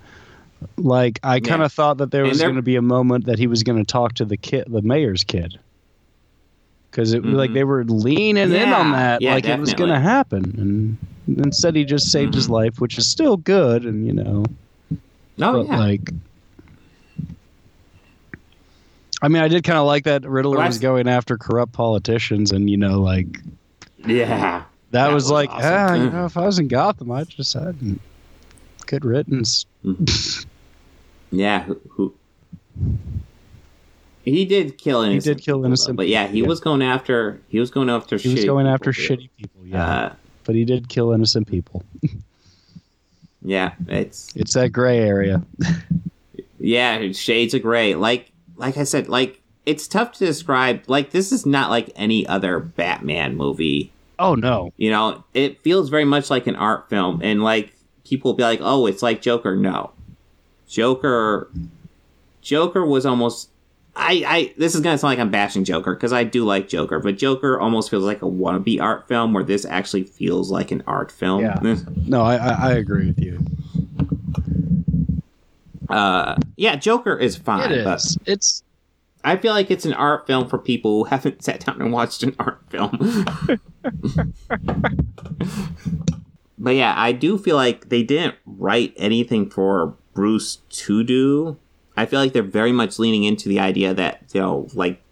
Like 0.76 1.18
I 1.22 1.40
kind 1.40 1.60
Yeah. 1.60 1.66
of 1.66 1.72
thought 1.72 1.98
that 1.98 2.10
there 2.10 2.26
was 2.26 2.40
going 2.40 2.56
to 2.56 2.62
be 2.62 2.76
a 2.76 2.82
moment 2.82 3.24
that 3.26 3.38
he 3.38 3.46
was 3.46 3.62
going 3.62 3.78
to 3.78 3.84
talk 3.90 4.14
to 4.14 4.24
the 4.24 4.36
kid, 4.36 4.64
the 4.68 4.82
mayor's 4.82 5.24
kid, 5.24 5.58
because 6.90 7.12
it 7.14 7.24
like 7.24 7.50
Mhm. 7.50 7.54
they 7.54 7.64
were 7.64 7.84
leaning 7.84 8.52
in 8.52 8.68
on 8.72 8.92
that, 8.92 9.22
yeah, 9.22 9.34
like 9.34 9.46
it 9.46 9.58
was 9.58 9.72
going 9.74 9.90
to 9.90 10.00
happen, 10.00 10.98
and 11.26 11.38
instead 11.46 11.74
he 11.74 11.84
just 11.84 12.10
saved 12.10 12.34
his 12.34 12.48
Mhm. 12.48 12.52
life, 12.52 12.80
which 12.80 12.98
is 12.98 13.06
still 13.06 13.36
good, 13.38 13.84
and 13.84 14.06
you 14.06 14.12
know, 14.12 14.44
Oh 15.40 15.64
but 15.64 15.66
yeah. 15.66 15.78
like. 15.78 16.10
I 19.20 19.28
mean, 19.28 19.42
I 19.42 19.48
did 19.48 19.64
kind 19.64 19.78
of 19.78 19.86
like 19.86 20.04
that 20.04 20.24
Riddler 20.24 20.58
was 20.58 20.78
going 20.78 21.08
after 21.08 21.36
corrupt 21.36 21.72
politicians, 21.72 22.52
and 22.52 22.70
you 22.70 22.76
know, 22.76 23.00
like 23.00 23.26
yeah. 24.06 24.26
that, 24.28 24.66
That 24.92 25.12
was, 25.12 25.24
was 25.24 25.30
like, 25.32 25.50
awesome. 25.50 25.64
ah, 25.72 25.94
you 25.94 26.08
Mm. 26.08 26.12
know, 26.12 26.24
if 26.26 26.36
I 26.36 26.46
was 26.46 26.58
in 26.58 26.68
Gotham, 26.68 27.10
I'd 27.10 27.28
just 27.28 27.52
had 27.54 27.76
good 28.86 29.04
riddance. 29.04 29.66
Yeah, 31.30 31.64
who, 31.64 31.80
who 31.90 32.14
he 34.24 34.44
did 34.44 34.78
kill 34.78 35.02
innocent. 35.02 35.24
He 35.24 35.34
did 35.34 35.42
kill 35.44 35.56
people, 35.56 35.64
innocent 35.66 35.96
though. 35.96 36.02
but 36.02 36.08
yeah, 36.08 36.26
he 36.26 36.40
yeah. 36.40 36.46
was 36.46 36.60
going 36.60 36.82
after. 36.82 37.40
He 37.48 37.58
was 37.58 37.70
going 37.70 37.90
after. 37.90 38.16
He 38.18 38.32
was 38.34 38.44
going 38.44 38.66
after 38.66 38.92
too. 38.92 39.02
shitty 39.16 39.28
people, 39.36 39.66
yeah, 39.66 39.84
Uh, 39.90 40.12
but 40.44 40.54
he 40.54 40.64
did 40.64 40.88
kill 40.88 41.12
innocent 41.12 41.46
people. 41.48 41.82
yeah, 43.42 43.72
it's 43.88 44.34
It's 44.36 44.54
that 44.54 44.70
gray 44.70 44.98
area. 45.00 45.42
yeah, 46.60 47.10
shades 47.12 47.54
of 47.54 47.62
gray. 47.62 47.94
Like 47.94 48.30
like 48.58 48.76
I 48.76 48.84
said, 48.84 49.08
like 49.08 49.40
it's 49.66 49.88
tough 49.88 50.12
to 50.12 50.26
describe. 50.26 50.82
Like 50.86 51.10
this 51.10 51.32
is 51.32 51.46
not 51.46 51.70
like 51.70 51.90
any 51.96 52.26
other 52.26 52.58
Batman 52.58 53.36
movie. 53.36 53.92
Oh 54.18 54.34
no, 54.34 54.72
You 54.76 54.90
know, 54.90 55.24
it 55.32 55.62
feels 55.62 55.90
very 55.90 56.04
much 56.04 56.28
like 56.28 56.46
an 56.46 56.56
art 56.56 56.88
film, 56.90 57.20
and 57.22 57.42
like 57.42 57.72
people 58.04 58.32
will 58.32 58.36
be 58.36 58.42
like, 58.42 58.60
"Oh, 58.62 58.86
it's 58.86 59.02
like 59.02 59.22
Joker." 59.22 59.56
No, 59.56 59.92
Joker. 60.68 61.50
Joker 62.42 62.84
was 62.84 63.06
almost. 63.06 63.50
I, 63.94 64.22
I 64.26 64.54
this 64.56 64.74
is 64.74 64.80
gonna 64.80 64.96
sound 64.98 65.10
like 65.12 65.18
I'm 65.18 65.30
bashing 65.30 65.64
Joker 65.64 65.94
because 65.94 66.12
I 66.12 66.24
do 66.24 66.44
like 66.44 66.68
Joker, 66.68 66.98
but 67.00 67.18
Joker 67.18 67.58
almost 67.60 67.90
feels 67.90 68.04
like 68.04 68.22
a 68.22 68.26
wannabe 68.26 68.80
art 68.80 69.06
film 69.08 69.32
where 69.32 69.42
this 69.44 69.64
actually 69.64 70.04
feels 70.04 70.50
like 70.50 70.70
an 70.70 70.82
art 70.86 71.10
film. 71.12 71.42
Yeah. 71.42 71.58
no, 72.06 72.22
I, 72.22 72.36
I 72.36 72.50
I 72.50 72.72
agree 72.74 73.06
with 73.08 73.20
you. 73.20 73.38
uh, 75.88 76.36
yeah, 76.58 76.76
Joker 76.76 77.16
is 77.16 77.36
fine, 77.36 77.72
It 77.72 77.84
but. 77.84 78.04
It's 78.26 78.62
I 79.24 79.36
feel 79.36 79.52
like 79.52 79.70
it's 79.70 79.84
an 79.84 79.94
art 79.94 80.26
film 80.26 80.48
for 80.48 80.58
people 80.58 80.98
who 80.98 81.04
haven't 81.10 81.42
sat 81.44 81.64
down 81.64 81.80
and 81.80 81.92
watched 81.92 82.22
an 82.22 82.34
art 82.38 82.60
film. 82.68 82.98
but 86.58 86.70
yeah, 86.74 86.94
I 86.96 87.12
do 87.12 87.38
feel 87.38 87.56
like 87.56 87.88
they 87.88 88.02
didn't 88.02 88.36
write 88.46 88.92
anything 88.96 89.48
for 89.50 89.94
Bruce 90.14 90.56
to 90.70 91.04
do. 91.04 91.56
I 91.96 92.06
feel 92.06 92.20
like 92.20 92.32
they're 92.32 92.42
very 92.42 92.72
much 92.72 92.98
leaning 92.98 93.24
into 93.24 93.48
the 93.48 93.58
idea 93.60 93.94
that, 93.94 94.22
you 94.32 94.40
know, 94.40 94.68
like 94.74 95.02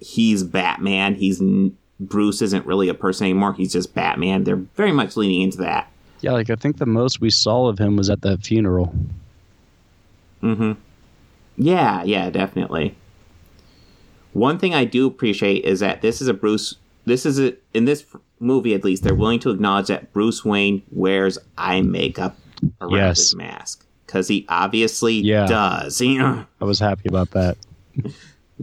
he's 0.00 0.42
Batman. 0.42 1.14
He's 1.14 1.40
n- 1.40 1.76
Bruce 2.00 2.42
isn't 2.42 2.66
really 2.66 2.88
a 2.88 2.94
person 2.94 3.24
anymore. 3.26 3.52
He's 3.54 3.72
just 3.72 3.94
Batman. 3.94 4.44
They're 4.44 4.56
very 4.56 4.92
much 4.92 5.16
leaning 5.16 5.42
into 5.42 5.58
that. 5.58 5.90
yeah, 6.20 6.32
like 6.32 6.50
I 6.50 6.54
think 6.56 6.78
the 6.78 6.86
most 6.86 7.20
we 7.20 7.30
saw 7.30 7.66
of 7.68 7.78
him 7.78 7.96
was 7.96 8.10
at 8.10 8.22
the 8.22 8.36
funeral. 8.38 8.94
Mm-hmm. 10.42 10.72
Yeah, 11.56 12.02
yeah, 12.04 12.30
definitely. 12.30 12.96
One 14.32 14.58
thing 14.58 14.74
I 14.74 14.84
do 14.84 15.06
appreciate 15.06 15.64
is 15.64 15.80
that 15.80 16.02
this 16.02 16.20
is 16.20 16.28
a 16.28 16.34
Bruce. 16.34 16.76
This 17.06 17.24
is 17.26 17.40
a 17.40 17.54
in 17.74 17.84
this 17.86 18.04
movie 18.40 18.74
at 18.74 18.84
least 18.84 19.02
they're 19.02 19.14
willing 19.14 19.40
to 19.40 19.50
acknowledge 19.50 19.88
that 19.88 20.12
Bruce 20.12 20.44
Wayne 20.44 20.82
wears 20.92 21.38
eye 21.56 21.80
makeup 21.80 22.36
around 22.80 22.92
Yes. 22.92 23.18
his 23.18 23.34
mask 23.34 23.84
because 24.06 24.28
he 24.28 24.46
obviously 24.48 25.14
Yeah. 25.14 25.46
does. 25.46 26.00
I 26.02 26.44
was 26.60 26.78
happy 26.78 27.08
about 27.08 27.30
that. 27.32 27.56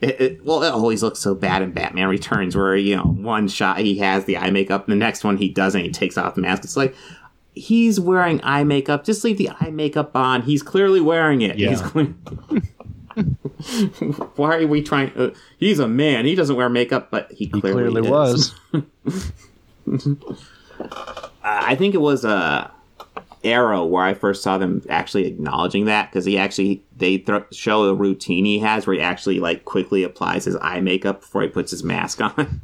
it, 0.00 0.20
it, 0.20 0.44
well, 0.44 0.62
it 0.62 0.70
always 0.72 1.02
looks 1.02 1.18
so 1.18 1.34
bad 1.34 1.62
in 1.62 1.72
Batman 1.72 2.08
Returns, 2.08 2.56
where 2.56 2.76
you 2.76 2.96
know 2.96 3.02
one 3.04 3.48
shot 3.48 3.78
he 3.78 3.98
has 3.98 4.24
the 4.24 4.36
eye 4.38 4.50
makeup, 4.50 4.86
and 4.88 4.92
the 4.92 4.96
next 5.04 5.24
one 5.24 5.36
he 5.36 5.48
doesn't. 5.48 5.80
He 5.82 5.90
takes 5.90 6.16
off 6.16 6.34
the 6.34 6.40
mask. 6.40 6.64
It's 6.64 6.76
like 6.76 6.94
he's 7.58 7.98
wearing 8.00 8.40
eye 8.42 8.64
makeup. 8.64 9.04
Just 9.04 9.24
leave 9.24 9.38
the 9.38 9.50
eye 9.50 9.70
makeup 9.70 10.16
on. 10.16 10.42
He's 10.42 10.62
clearly 10.62 11.00
wearing 11.00 11.42
it. 11.42 11.58
Yeah. 11.58 11.74
Cle- 11.82 12.14
Why 14.36 14.56
are 14.58 14.66
we 14.66 14.82
trying? 14.82 15.10
Uh, 15.16 15.30
he's 15.58 15.78
a 15.78 15.88
man. 15.88 16.24
He 16.24 16.34
doesn't 16.34 16.54
wear 16.56 16.68
makeup, 16.68 17.10
but 17.10 17.30
he 17.32 17.46
He 17.46 17.60
clearly, 17.60 17.90
clearly 17.90 18.10
was. 18.10 18.54
I 21.42 21.74
think 21.74 21.94
it 21.94 22.00
was 22.00 22.24
uh, 22.24 22.70
Arrow 23.42 23.84
where 23.84 24.04
I 24.04 24.14
first 24.14 24.42
saw 24.42 24.58
them 24.58 24.82
actually 24.88 25.26
acknowledging 25.26 25.86
that 25.86 26.10
because 26.10 26.24
he 26.24 26.38
actually 26.38 26.82
they 26.96 27.18
th- 27.18 27.44
show 27.52 27.84
a 27.84 27.94
routine 27.94 28.44
he 28.44 28.58
has 28.60 28.86
where 28.86 28.94
he 28.94 29.02
actually 29.02 29.40
like 29.40 29.64
quickly 29.64 30.02
applies 30.04 30.44
his 30.44 30.56
eye 30.60 30.80
makeup 30.80 31.20
before 31.20 31.42
he 31.42 31.48
puts 31.48 31.70
his 31.70 31.82
mask 31.82 32.20
on. 32.20 32.60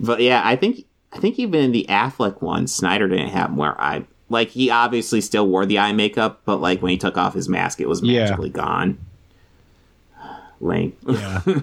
but 0.00 0.20
yeah, 0.20 0.42
I 0.44 0.56
think 0.56 0.84
I 1.14 1.18
think 1.18 1.38
even 1.38 1.60
in 1.62 1.72
the 1.72 1.86
Affleck 1.88 2.42
one, 2.42 2.66
Snyder 2.66 3.08
didn't 3.08 3.28
have 3.28 3.54
wear 3.54 3.80
eye. 3.80 4.04
Like 4.28 4.48
he 4.48 4.68
obviously 4.70 5.20
still 5.20 5.46
wore 5.46 5.64
the 5.64 5.78
eye 5.78 5.92
makeup, 5.92 6.42
but 6.44 6.56
like 6.60 6.82
when 6.82 6.90
he 6.90 6.98
took 6.98 7.16
off 7.16 7.34
his 7.34 7.48
mask, 7.48 7.80
it 7.80 7.88
was 7.88 8.02
Yeah. 8.02 8.22
magically 8.24 8.50
gone. 8.50 8.98
Lame. 10.60 10.94
Yeah, 11.06 11.40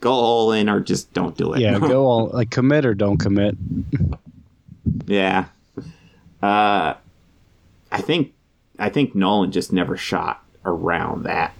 Go 0.00 0.12
all 0.12 0.52
in 0.52 0.68
or 0.68 0.78
just 0.80 1.12
don't 1.12 1.36
do 1.36 1.52
it. 1.54 1.60
yeah. 1.60 1.78
Go 1.78 2.04
all 2.06 2.28
like 2.28 2.50
commit 2.50 2.86
or 2.86 2.94
don't 2.94 3.18
commit. 3.18 3.56
Yeah. 5.06 5.46
Uh 6.40 6.94
I 7.90 8.00
think 8.00 8.32
I 8.78 8.90
think 8.90 9.14
Nolan 9.16 9.50
just 9.50 9.72
never 9.72 9.96
shot 9.96 10.44
around 10.64 11.24
that. 11.24 11.52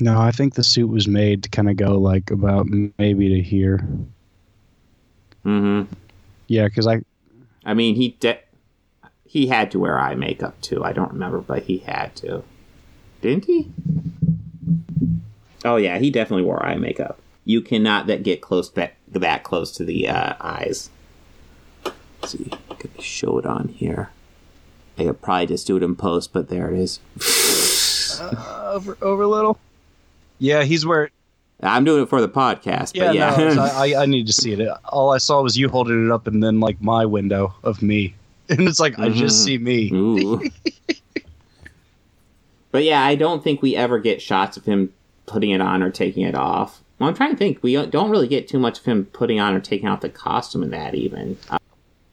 No, 0.00 0.18
I 0.18 0.32
think 0.32 0.54
the 0.54 0.64
suit 0.64 0.88
was 0.88 1.06
made 1.06 1.44
to 1.44 1.48
kind 1.48 1.70
of 1.70 1.76
go 1.76 1.96
like 1.98 2.30
about 2.32 2.66
maybe 2.98 3.28
to 3.28 3.40
here. 3.42 3.86
Mhm. 5.46 5.86
Yeah, 6.48 6.64
because 6.66 6.86
I 6.86 7.02
I 7.64 7.72
mean, 7.74 7.94
he 7.94 8.16
de- 8.20 8.40
he 9.24 9.46
had 9.46 9.70
to 9.70 9.78
wear 9.78 9.98
eye 9.98 10.14
makeup 10.16 10.60
too. 10.60 10.84
I 10.84 10.92
don't 10.92 11.12
remember, 11.12 11.38
but 11.38 11.62
he 11.64 11.78
had 11.78 12.14
to. 12.16 12.42
Didn't 13.20 13.44
he? 13.44 13.70
Oh 15.64 15.76
yeah, 15.76 15.98
he 15.98 16.10
definitely 16.10 16.44
wore 16.44 16.64
eye 16.64 16.76
makeup. 16.76 17.18
You 17.44 17.60
cannot 17.60 18.08
that 18.08 18.24
get 18.24 18.40
close 18.40 18.70
that 18.70 18.94
that 19.08 19.44
close 19.44 19.70
to 19.72 19.84
the 19.84 20.08
uh, 20.08 20.34
eyes. 20.40 20.90
Let's 22.20 22.32
see, 22.32 22.50
can 22.78 22.90
I 22.98 23.02
show 23.02 23.38
it 23.38 23.46
on 23.46 23.68
here? 23.68 24.10
I 24.98 25.04
could 25.04 25.22
probably 25.22 25.46
just 25.46 25.66
do 25.66 25.76
it 25.76 25.82
in 25.82 25.94
post, 25.94 26.32
but 26.32 26.48
there 26.48 26.70
it 26.72 26.78
is. 26.78 26.98
over 28.20 28.98
over 29.00 29.22
a 29.22 29.28
little. 29.28 29.58
Yeah, 30.38 30.64
he's 30.64 30.84
where. 30.84 31.10
I'm 31.62 31.84
doing 31.84 32.02
it 32.02 32.08
for 32.08 32.20
the 32.20 32.28
podcast, 32.28 32.92
Yeah, 32.94 33.06
but 33.06 33.14
yeah. 33.14 33.54
no, 33.54 33.62
I, 33.72 34.02
I 34.02 34.06
need 34.06 34.26
to 34.26 34.32
see 34.32 34.52
it. 34.52 34.68
All 34.86 35.12
I 35.12 35.18
saw 35.18 35.40
was 35.42 35.56
you 35.56 35.68
holding 35.68 36.04
it 36.06 36.12
up, 36.12 36.26
and 36.26 36.42
then 36.42 36.60
like 36.60 36.80
my 36.82 37.06
window 37.06 37.54
of 37.64 37.80
me, 37.82 38.14
and 38.48 38.60
it's 38.68 38.78
like 38.80 38.98
I 38.98 39.08
just 39.08 39.40
Mhm. 39.40 39.44
see 39.44 39.58
me. 39.58 40.50
But 42.72 42.84
yeah, 42.84 43.02
I 43.02 43.14
don't 43.14 43.42
think 43.42 43.62
we 43.62 43.74
ever 43.74 43.98
get 43.98 44.20
shots 44.20 44.58
of 44.58 44.64
him 44.66 44.92
putting 45.24 45.50
it 45.50 45.62
on 45.62 45.82
or 45.82 45.90
taking 45.90 46.24
it 46.26 46.34
off. 46.34 46.82
Well, 46.98 47.08
I'm 47.08 47.14
trying 47.14 47.30
to 47.30 47.36
think. 47.36 47.62
We 47.62 47.74
don't 47.86 48.10
really 48.10 48.28
get 48.28 48.48
too 48.48 48.58
much 48.58 48.80
of 48.80 48.84
him 48.84 49.06
putting 49.06 49.40
on 49.40 49.54
or 49.54 49.60
taking 49.60 49.88
off 49.88 50.02
the 50.02 50.10
costume 50.10 50.62
in 50.62 50.70
that 50.70 50.94
even. 50.94 51.38
Uh, 51.48 51.56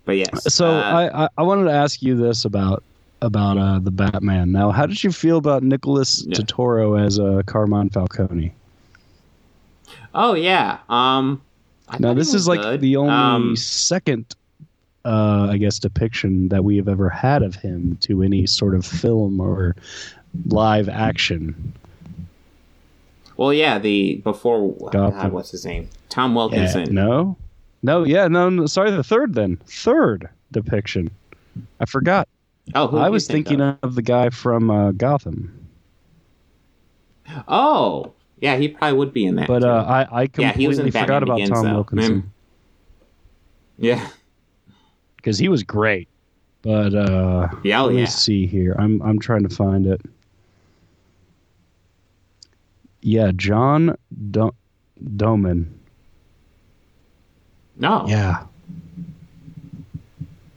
but 0.06 0.14
yes. 0.18 0.54
So 0.54 0.68
uh, 0.68 0.82
I, 0.82 1.24
I 1.26 1.30
I 1.40 1.44
wanted 1.44 1.66
to 1.66 1.72
ask 1.74 2.02
you 2.02 2.16
this 2.16 2.46
about 2.46 2.82
about 3.22 3.58
uh, 3.58 3.80
the 3.80 3.92
Batman. 3.92 4.52
Now, 4.54 4.72
how 4.72 4.86
did 4.86 5.04
you 5.04 5.12
feel 5.12 5.38
about 5.38 5.64
Nicholas 5.64 6.24
Yeah. 6.26 6.38
Turturro 6.38 7.04
as 7.04 7.20
uh, 7.20 7.42
Carmine 7.46 7.90
Falcone? 7.90 8.54
Oh 10.14 10.34
yeah. 10.34 10.80
Um. 10.90 11.42
I 11.90 11.98
Now, 12.00 12.14
this 12.14 12.34
is 12.34 12.48
like 12.48 12.62
good. 12.62 12.82
the 12.82 12.96
only 12.96 13.12
Um, 13.14 13.56
second, 13.58 14.36
uh, 15.06 15.48
I 15.52 15.58
guess, 15.58 15.80
depiction 15.80 16.48
that 16.48 16.64
we 16.64 16.78
have 16.78 16.88
ever 16.88 17.10
had 17.10 17.44
of 17.44 17.56
him 17.56 17.98
to 18.02 18.24
any 18.24 18.48
sort 18.48 18.74
of 18.74 18.86
film 18.86 19.40
or 19.42 19.76
live 20.48 20.88
action. 20.90 21.74
Well, 23.36 23.52
yeah, 23.54 23.80
the 23.80 24.16
before 24.24 24.74
Gotham. 24.92 25.20
God, 25.20 25.32
what's 25.34 25.52
his 25.52 25.66
name? 25.66 25.90
Tom 26.10 26.32
Yeah, 26.32 26.38
Wilkinson. 26.38 26.94
no, 26.96 27.36
no, 27.84 28.04
yeah, 28.06 28.28
no, 28.28 28.50
no. 28.50 28.66
Sorry, 28.66 28.92
the 28.92 29.04
third 29.04 29.34
then, 29.34 29.58
third 29.68 30.30
depiction. 30.52 31.10
I 31.80 31.86
forgot. 31.86 32.28
Oh, 32.76 32.88
who 32.88 32.98
I 32.98 33.10
was 33.10 33.28
think 33.28 33.48
thinking 33.48 33.62
of? 33.62 33.78
of? 33.84 33.96
the 33.96 34.02
guy 34.02 34.30
from 34.30 34.72
uh, 34.72 34.92
Gotham, 34.92 35.68
Oh, 37.48 38.14
yeah, 38.44 38.58
he 38.58 38.68
probably 38.68 38.98
would 38.98 39.14
be 39.14 39.26
in 39.26 39.36
that. 39.38 39.48
but 39.48 39.64
uh, 39.64 39.86
I 39.88 40.24
I 40.24 40.30
Yeah, 40.38 40.52
he 40.52 40.68
was 40.68 40.78
in 40.78 40.84
completely 40.86 40.92
forgot 40.92 41.08
Batman 41.22 41.24
about 41.24 41.36
Begins, 41.36 41.50
Tom 41.52 41.66
though. 41.66 41.74
Wilkinson 41.76 42.22
Mm. 42.22 42.30
yeah, 43.78 44.08
because 45.16 45.40
he 45.40 45.48
was 45.48 45.64
great. 45.64 46.10
But 46.62 46.94
uh, 46.94 47.48
yeah, 47.64 47.82
oh, 47.82 47.86
let 47.86 47.96
me 47.96 48.02
yeah. 48.02 48.06
see 48.08 48.46
here. 48.46 48.76
I'm 48.78 49.02
I'm 49.02 49.18
trying 49.18 49.44
to 49.48 49.56
find 49.56 49.88
it. 49.88 50.02
Yeah, 53.02 53.32
John 53.36 53.98
Do- 54.32 54.56
Doman. 55.16 55.80
No, 57.78 58.06
Yeah. 58.08 58.44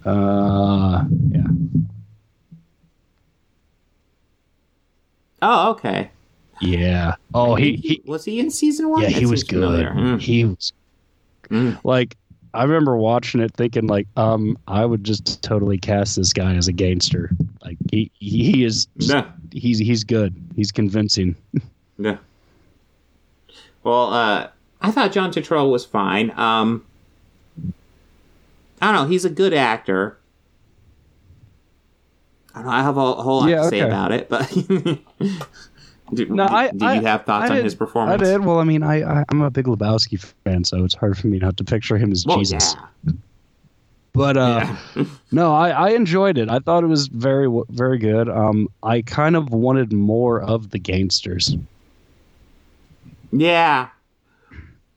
Uh, 0.05 1.05
yeah. 1.31 1.47
Oh, 5.43 5.71
okay. 5.73 6.11
Yeah. 6.61 7.15
Oh, 7.35 7.55
he, 7.55 7.77
he 7.77 8.03
was 8.07 8.25
he 8.25 8.41
in 8.41 8.51
season 8.51 8.89
one? 8.91 9.03
yeah, 9.03 9.09
he 9.09 9.27
was 9.27 9.45
good. 9.45 9.87
Mm. 9.87 10.21
He 10.21 10.45
was 10.45 10.73
Mm. 11.51 11.79
like 11.85 12.17
I 12.55 12.65
remember 12.65 12.97
watching 12.97 13.41
it 13.41 13.53
thinking 13.55 13.87
like 13.87 14.09
um 14.17 14.59
I 14.67 14.85
would 14.85 15.05
just 15.05 15.43
totally 15.43 15.79
cast 15.79 16.17
this 16.17 16.33
guy 16.33 16.55
as 16.57 16.67
a 16.67 16.73
gangster. 16.73 17.31
Like 17.63 17.77
he 17.93 18.11
he 18.19 18.65
is 18.65 18.89
Yeah. 18.97 19.31
he's 19.53 19.79
he's 19.79 20.03
good. 20.05 20.35
He's 20.57 20.73
convincing. 20.73 21.37
Yeah. 21.99 22.17
Well, 23.85 24.13
uh, 24.13 24.49
I 24.83 24.91
thought 24.91 25.13
John 25.13 25.31
Turturro 25.33 25.71
was 25.71 25.85
fine. 25.87 26.31
Um, 26.37 26.85
I 28.83 28.93
don't 28.93 28.95
know. 28.97 29.07
He's 29.07 29.25
a 29.25 29.31
good 29.31 29.55
actor. 29.55 30.19
I 32.55 32.59
don't 32.59 32.67
know. 32.67 32.73
I 32.73 32.83
have 32.83 32.97
a 32.99 33.13
whole 33.15 33.41
lot 33.41 33.49
Yeah, 33.49 33.63
to 33.63 33.69
say 33.69 33.81
okay. 33.83 33.89
about 33.89 34.13
it, 34.13 34.29
but 34.29 34.51
did, 36.15 36.31
No, 36.31 36.47
I- 36.47 36.71
did 36.71 36.83
I- 36.83 36.95
you 36.95 37.03
have 37.03 37.25
thoughts 37.25 37.45
I 37.45 37.49
on 37.51 37.57
did- 37.57 37.65
his 37.65 37.75
performance? 37.75 38.23
I 38.23 38.25
did. 38.25 38.45
Well, 38.45 38.59
I 38.61 38.65
mean, 38.65 38.83
I, 38.83 39.03
I 39.21 39.25
I'm 39.29 39.43
a 39.43 39.51
big 39.51 39.67
Lebowski 39.67 40.19
fan, 40.45 40.65
so 40.65 40.85
it's 40.85 40.95
hard 40.95 41.19
for 41.19 41.27
me 41.27 41.39
not 41.39 41.57
to 41.59 41.65
picture 41.65 41.97
him 41.97 42.13
as 42.13 42.25
Well, 42.27 42.39
Jesus. 42.39 42.75
yeah. 43.05 43.13
But 44.13 44.37
uh, 44.39 44.75
Yeah. 44.97 45.05
no, 45.33 45.53
I, 45.55 45.71
I 45.71 45.89
enjoyed 45.91 46.39
it. 46.39 46.49
I 46.49 46.59
thought 46.61 46.83
it 46.85 46.87
was 46.87 47.09
very 47.09 47.49
very 47.71 47.99
good. 47.99 48.29
Um, 48.31 48.69
I 48.83 49.03
kind 49.03 49.37
of 49.37 49.51
wanted 49.51 49.93
more 49.93 50.41
of 50.41 50.71
the 50.71 50.79
gangsters. 50.79 51.55
yeah. 53.33 53.89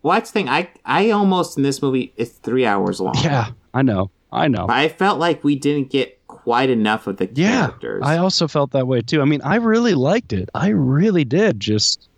Well, 0.02 0.14
that's 0.14 0.31
the 0.31 0.34
thing. 0.40 0.49
I 0.49 0.69
I 0.86 1.10
almost 1.10 1.57
in 1.57 1.64
this 1.64 1.81
movie 1.81 2.14
it's 2.15 2.31
three 2.31 2.65
hours 2.65 3.02
long. 3.02 3.15
Yeah, 3.22 3.49
I 3.73 3.81
know, 3.81 4.10
I 4.31 4.48
know. 4.48 4.65
I 4.69 4.88
felt 4.88 5.19
like 5.19 5.44
we 5.44 5.56
didn't 5.57 5.90
get 5.90 6.19
quite 6.49 6.71
enough 6.71 7.05
of 7.05 7.17
the 7.17 7.30
yeah, 7.35 7.67
characters. 7.67 8.01
I 8.03 8.17
also 8.17 8.47
felt 8.47 8.71
that 8.71 8.88
way 8.88 9.01
too. 9.01 9.21
I 9.21 9.26
mean, 9.26 9.39
I 9.43 9.57
really 9.57 9.93
liked 9.93 10.34
it. 10.34 10.49
I 10.55 10.69
really 10.69 11.23
did. 11.23 11.59
Just 11.59 12.09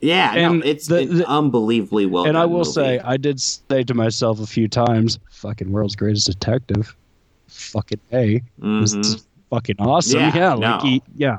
yeah, 0.00 0.34
and 0.36 0.60
no, 0.60 0.64
it's 0.64 0.86
the- 0.86 1.04
the- 1.04 1.26
unbelievably 1.26 2.06
well. 2.06 2.26
and 2.26 2.38
I 2.38 2.44
will 2.44 2.58
movie. 2.58 2.70
say, 2.70 2.98
I 3.00 3.16
did 3.16 3.40
say 3.40 3.82
to 3.82 3.92
myself 3.94 4.38
a 4.40 4.46
few 4.46 4.68
times, 4.68 5.18
"Fucking 5.32 5.72
world's 5.72 5.96
greatest 5.96 6.26
detective." 6.28 6.94
Fucking 7.48 7.98
a, 8.12 8.40
this 8.58 8.94
Mhm. 8.94 9.00
is 9.00 9.26
fucking 9.50 9.76
awesome. 9.80 10.20
Yeah, 10.20 10.36
Yeah, 10.36 10.52
like 10.54 10.60
no. 10.84 10.88
he, 10.88 11.02
yeah, 11.16 11.38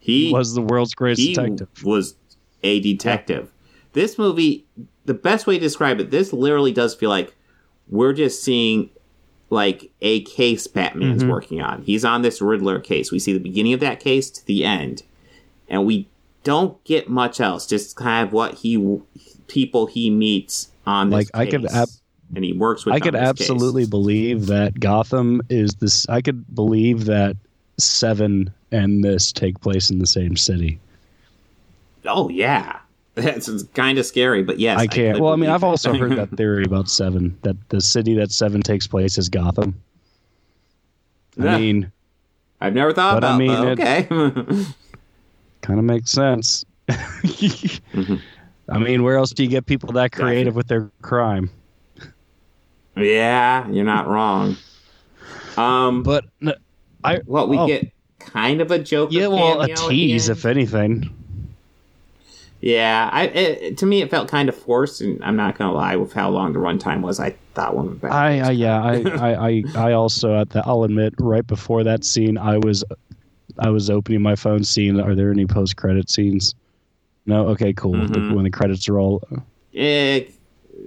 he 0.00 0.32
was 0.34 0.52
the 0.54 0.60
world's 0.60 0.94
greatest 0.94 1.22
he 1.22 1.32
detective. 1.32 1.68
was 1.82 2.14
a 2.62 2.80
detective. 2.80 3.52
This 3.94 4.18
movie, 4.18 4.66
the 5.06 5.14
best 5.14 5.46
way 5.46 5.54
to 5.54 5.60
describe 5.60 5.98
it, 5.98 6.10
this 6.10 6.30
literally 6.34 6.72
does 6.72 6.94
feel 6.94 7.08
like 7.10 7.34
we're 7.88 8.12
just 8.12 8.42
seeing 8.44 8.90
like 9.50 9.90
a 10.00 10.22
case 10.22 10.66
Batman's 10.66 11.22
Mhm. 11.22 11.28
working 11.30 11.60
on. 11.60 11.82
He's 11.82 12.04
on 12.04 12.22
this 12.22 12.40
Riddler 12.40 12.78
case. 12.80 13.12
We 13.12 13.18
see 13.18 13.32
the 13.32 13.38
beginning 13.38 13.72
of 13.72 13.80
that 13.80 14.00
case 14.00 14.30
to 14.30 14.46
the 14.46 14.64
end, 14.64 15.02
and 15.68 15.86
we 15.86 16.08
don't 16.42 16.82
get 16.84 17.08
much 17.08 17.40
else. 17.40 17.66
Just 17.66 17.96
kind 17.96 18.26
of 18.26 18.32
what 18.32 18.54
he 18.56 18.98
people 19.46 19.86
he 19.86 20.10
meets 20.10 20.68
on 20.86 21.10
this 21.10 21.14
Like, 21.14 21.28
I 21.34 21.46
could 21.46 21.66
ab- 21.66 21.88
and 22.34 22.44
he 22.44 22.52
works 22.52 22.84
with. 22.84 22.94
I 22.94 23.00
could 23.00 23.14
this 23.14 23.20
case. 23.20 23.28
absolutely 23.50 23.86
believe 23.86 24.46
that 24.46 24.80
Gotham 24.80 25.40
is 25.48 25.70
this. 25.80 26.08
I 26.08 26.20
could 26.20 26.54
believe 26.54 27.04
that 27.06 27.36
Seven 27.76 28.50
and 28.70 29.02
this 29.02 29.32
take 29.32 29.60
place 29.60 29.90
in 29.90 29.98
the 29.98 30.06
same 30.06 30.36
city. 30.36 30.78
Oh 32.06 32.28
yeah, 32.28 32.76
that's 33.14 33.62
kind 33.74 33.98
of 33.98 34.06
scary, 34.06 34.42
but 34.42 34.58
yes, 34.58 34.78
I 34.78 34.86
can't. 34.86 35.16
could 35.16 35.22
well, 35.22 35.32
I 35.32 35.36
mean, 35.36 35.50
I've 35.50 35.64
also 35.64 35.94
heard 35.94 36.12
that 36.16 36.30
theory 36.36 36.64
about 36.64 36.88
Seven 36.88 37.36
that 37.42 37.56
the 37.68 37.80
city 37.80 38.14
that 38.14 38.32
Seven 38.32 38.60
takes 38.60 38.86
place 38.86 39.18
is 39.18 39.28
Gotham. 39.28 39.80
Yeah. 41.36 41.54
I 41.54 41.58
mean, 41.58 41.92
I've 42.60 42.74
never 42.74 42.92
thought 42.92 43.20
But 43.20 43.24
I 43.24 43.34
about. 43.34 43.38
mean, 43.38 43.50
okay. 43.50 44.02
kind 45.62 45.78
of 45.78 45.84
makes 45.84 46.10
sense. 46.10 46.64
Mm-hmm. 46.88 48.16
I 48.68 48.78
mean, 48.78 49.02
where 49.02 49.16
else 49.16 49.30
do 49.30 49.42
you 49.42 49.48
get 49.50 49.66
people 49.66 49.92
that 49.92 50.12
creative 50.12 50.54
with 50.54 50.68
their 50.68 50.90
crime? 51.02 51.50
Yeah, 52.96 53.68
you're 53.68 53.84
not 53.84 54.06
wrong. 54.08 54.56
Um, 55.56 56.02
But 56.02 56.24
I 57.02 57.20
well, 57.26 57.48
we 57.48 57.58
oh, 57.58 57.66
get 57.66 57.90
kind 58.18 58.60
of 58.60 58.70
a 58.70 58.78
joke. 58.78 59.10
yeah, 59.12 59.26
well, 59.26 59.60
a 59.60 59.68
tease 59.68 60.28
if 60.28 60.44
anything. 60.44 61.10
Yeah, 62.66 63.10
I 63.12 63.24
it, 63.24 63.78
to 63.78 63.84
me 63.86 64.00
it 64.00 64.08
felt 64.10 64.26
kind 64.28 64.48
of 64.48 64.54
forced, 64.56 65.02
and 65.02 65.22
I'm 65.22 65.36
not 65.36 65.58
gonna 65.58 65.74
lie 65.74 65.96
with 65.96 66.14
how 66.14 66.30
long 66.30 66.54
the 66.54 66.60
runtime 66.60 67.02
was. 67.02 67.20
I 67.20 67.36
thought 67.52 67.76
one 67.76 67.96
back. 67.96 68.10
I, 68.10 68.40
I 68.40 68.50
yeah, 68.52 68.82
I, 68.82 68.94
I, 69.10 69.48
I, 69.50 69.62
I 69.76 69.92
also 69.92 70.34
at 70.40 70.48
the 70.48 70.62
I'll 70.66 70.82
admit 70.84 71.12
right 71.18 71.46
before 71.46 71.84
that 71.84 72.04
scene, 72.04 72.38
I 72.38 72.56
was, 72.56 72.82
I 73.58 73.68
was 73.68 73.90
opening 73.90 74.22
my 74.22 74.34
phone, 74.34 74.64
seeing 74.64 74.98
are 74.98 75.14
there 75.14 75.30
any 75.30 75.44
post 75.44 75.76
credit 75.76 76.08
scenes? 76.08 76.54
No, 77.26 77.48
okay, 77.48 77.74
cool. 77.74 77.92
The- 77.92 78.18
Mhm. 78.18 78.34
when 78.34 78.44
the 78.44 78.50
credits 78.50 78.88
roll, 78.88 79.22
it, 79.74 80.32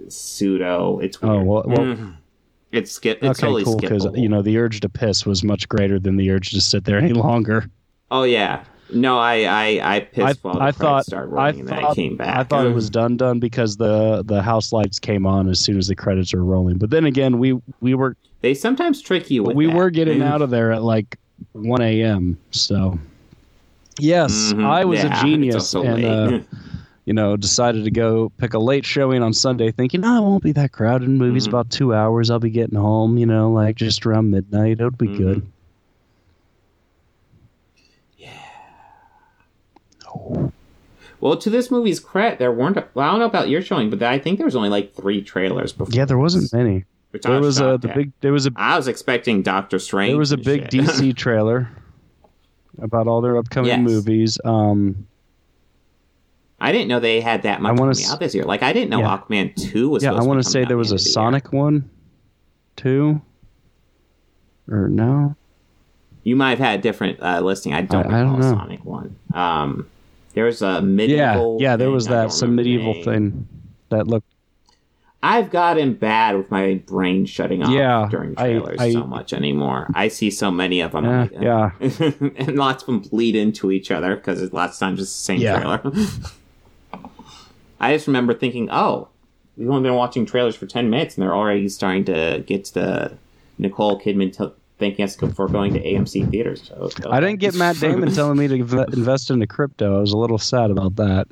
pseudo. 0.08 0.98
It's 0.98 1.18
Oh, 1.22 1.28
weird. 1.36 1.46
well- 1.46 1.64
well- 1.66 1.78
Mm. 1.96 2.14
it's 2.72 2.90
skip. 2.90 3.18
It's 3.22 3.38
okay, 3.38 3.46
totally 3.46 3.62
cool, 3.64 3.76
because 3.76 4.04
you 4.14 4.28
know 4.28 4.42
the 4.42 4.58
urge 4.58 4.80
to 4.80 4.88
piss 4.88 5.24
was 5.24 5.44
much 5.44 5.68
greater 5.68 6.00
than 6.00 6.16
the 6.16 6.28
urge 6.30 6.50
to 6.50 6.60
sit 6.60 6.84
there 6.84 6.98
any 6.98 7.12
longer. 7.12 7.66
Oh 8.10 8.24
yeah. 8.24 8.64
No, 8.90 9.18
I 9.18 9.44
I 9.44 9.96
I 9.96 10.00
pissed 10.00 10.20
I 10.26 10.32
credits 10.62 10.78
thought, 10.78 11.04
started 11.06 11.28
I 11.30 11.34
rolling, 11.34 11.60
and 11.60 11.68
then 11.68 11.78
I 11.78 11.80
thought, 11.82 11.96
came 11.96 12.16
back. 12.16 12.36
I 12.38 12.42
thought 12.44 12.66
it 12.66 12.72
was 12.72 12.88
done, 12.88 13.16
done 13.16 13.38
because 13.38 13.76
the 13.76 14.22
the 14.24 14.42
house 14.42 14.72
lights 14.72 14.98
came 14.98 15.26
on 15.26 15.48
as 15.48 15.60
soon 15.60 15.76
as 15.78 15.88
the 15.88 15.94
credits 15.96 16.32
were 16.32 16.44
rolling. 16.44 16.78
But 16.78 16.90
then 16.90 17.04
again, 17.04 17.38
we 17.38 17.58
we 17.80 17.94
were 17.94 18.16
They 18.40 18.54
sometimes 18.54 19.02
trick 19.02 19.30
you 19.30 19.42
with. 19.42 19.56
we 19.56 19.66
that. 19.66 19.74
were 19.74 19.90
getting 19.90 20.22
out 20.22 20.40
of 20.42 20.50
there 20.50 20.72
at 20.72 20.82
like 20.82 21.18
1 21.52 21.82
a.m. 21.82 22.38
So, 22.50 22.98
yes, 23.98 24.52
Mhm. 24.54 24.64
I 24.64 24.84
was 24.84 25.00
Yeah, 25.00 25.06
a 25.20 25.24
genius 25.26 25.74
and, 25.74 26.04
uh, 26.04 26.40
you 27.04 27.12
know, 27.12 27.36
decided 27.36 27.84
to 27.84 27.90
go 27.90 28.30
pick 28.38 28.54
a 28.54 28.58
late 28.58 28.84
showing 28.86 29.22
on 29.22 29.32
Sunday 29.32 29.70
thinking, 29.70 30.02
oh, 30.04 30.16
it 30.18 30.20
won't 30.22 30.42
be 30.42 30.52
that 30.52 30.72
crowded. 30.72 31.08
Movie's 31.10 31.44
Mhm. 31.44 31.48
about 31.48 31.70
two 31.70 31.94
hours. 31.94 32.30
I'll 32.30 32.38
be 32.38 32.50
getting 32.50 32.78
home, 32.78 33.18
you 33.18 33.26
know, 33.26 33.50
like 33.50 33.76
just 33.76 34.04
around 34.06 34.30
midnight. 34.30 34.72
It'll 34.80 34.90
be 34.90 35.08
Mhm. 35.08 35.16
good. 35.16 35.46
Well, 41.20 41.36
to 41.36 41.50
this 41.50 41.70
movie's 41.70 41.98
credit, 42.00 42.38
there 42.38 42.52
weren't. 42.52 42.76
Well, 42.94 43.06
I 43.08 43.10
don't 43.10 43.18
know 43.18 43.26
about 43.26 43.48
your 43.48 43.60
showing, 43.62 43.90
but 43.90 44.02
I 44.02 44.18
think 44.18 44.38
there 44.38 44.44
was 44.46 44.54
only 44.56 44.68
like 44.68 44.94
three 44.94 45.20
trailers 45.22 45.72
before. 45.72 45.92
Yeah, 45.92 46.04
there 46.04 46.18
wasn't 46.18 46.52
many. 46.52 46.84
I 47.14 47.18
There 47.22 47.40
was 47.40 47.58
a 47.60 47.78
the 47.80 47.88
big. 47.88 48.12
There 48.20 48.32
was 48.32 48.46
a 48.46 48.50
I 48.56 48.76
was 48.76 48.86
expecting 48.86 49.42
Doctor 49.42 49.78
Strange. 49.78 50.10
there 50.12 50.18
was 50.18 50.32
a 50.32 50.36
big. 50.36 50.68
DC 50.68 51.16
trailer 51.16 51.68
about 52.80 53.08
all 53.08 53.20
their 53.20 53.36
upcoming 53.36 53.68
Yes. 53.70 53.80
movies. 53.80 54.38
Um, 54.44 55.06
I 56.60 56.70
didn't 56.72 56.88
know 56.88 57.00
they 57.00 57.20
had 57.20 57.42
that 57.42 57.60
much 57.62 57.70
wanna 57.78 57.92
coming 57.94 58.04
s- 58.04 58.12
out 58.12 58.20
this 58.20 58.34
year. 58.34 58.44
Like 58.44 58.62
I 58.62 58.72
didn't 58.72 58.90
know 58.90 59.00
Yeah. 59.00 59.18
Aquaman 59.18 59.54
two 59.56 59.88
was. 59.88 60.02
yeah, 60.04 60.12
I 60.12 60.22
want 60.22 60.38
to 60.40 60.44
to 60.44 60.50
say 60.50 60.64
there 60.64 60.76
was 60.76 60.92
a 60.92 60.98
Sonic 60.98 61.52
one, 61.52 61.88
too, 62.76 63.20
or 64.70 64.88
no? 64.88 65.34
You 66.24 66.36
might 66.36 66.50
have 66.50 66.58
had 66.58 66.78
a 66.78 66.82
different 66.82 67.20
uh, 67.22 67.40
listing. 67.40 67.72
I 67.74 67.82
don't 67.82 68.06
I- 68.12 68.20
I 68.20 68.22
don't 68.22 68.38
know. 68.38 68.52
Sonic 68.52 68.84
one. 68.84 69.16
Um, 69.34 69.86
there 70.38 70.44
was 70.44 70.62
a 70.62 70.80
medieval. 70.80 71.58
yeah, 71.60 71.70
yeah, 71.72 71.76
there 71.76 71.90
was 71.90 72.06
I 72.06 72.10
that 72.12 72.32
some 72.32 72.54
medieval 72.54 72.94
name. 72.94 73.04
thing 73.04 73.48
that 73.88 74.06
looked. 74.06 74.24
I've 75.20 75.50
gotten 75.50 75.94
bad 75.94 76.36
with 76.36 76.48
my 76.52 76.74
brain 76.86 77.26
shutting 77.26 77.64
off 77.64 77.70
Yeah, 77.70 78.06
during 78.08 78.36
trailers 78.36 78.78
I- 78.78 78.92
so 78.92 79.02
much 79.04 79.32
anymore. 79.32 79.88
I 79.94 80.06
see 80.06 80.30
so 80.30 80.52
many 80.52 80.80
of 80.80 80.92
them. 80.92 81.06
Yeah, 81.06 81.20
like, 81.22 81.32
yeah. 81.40 81.70
and 82.36 82.54
lots 82.56 82.84
of 82.84 82.86
them 82.86 83.00
bleed 83.00 83.34
into 83.34 83.72
each 83.72 83.90
other 83.90 84.14
because 84.14 84.52
lots 84.52 84.76
of 84.76 84.78
times 84.78 85.00
it's 85.00 85.10
the 85.10 85.24
same 85.24 85.40
Yeah. 85.40 85.56
trailer. 85.58 85.82
I 87.80 87.94
just 87.94 88.06
remember 88.06 88.32
thinking, 88.32 88.68
oh, 88.70 89.08
we've 89.56 89.68
only 89.68 89.82
been 89.88 89.94
watching 89.96 90.24
trailers 90.24 90.54
for 90.54 90.66
10 90.66 90.88
minutes 90.88 91.16
and 91.16 91.22
they're 91.22 91.34
already 91.34 91.68
starting 91.68 92.04
to 92.04 92.44
get 92.46 92.64
to 92.66 92.74
the 92.74 93.12
Nicole 93.58 94.00
Kidman 94.00 94.32
t- 94.36 94.52
thanking 94.78 95.04
us 95.04 95.16
for 95.16 95.48
going 95.48 95.72
to 95.74 95.80
AMC 95.82 96.30
theaters. 96.30 96.62
So, 96.68 96.90
I 97.10 97.20
didn't 97.20 97.40
get 97.40 97.54
Matt 97.54 97.78
Damon 97.80 98.12
telling 98.12 98.38
me 98.38 98.48
to 98.48 98.58
inv- 98.58 98.92
invest 98.96 99.30
into 99.30 99.46
crypto. 99.46 99.98
I 99.98 100.00
was 100.00 100.12
a 100.12 100.16
little 100.18 100.38
sad 100.38 100.70
about 100.70 100.96
that. 100.96 101.26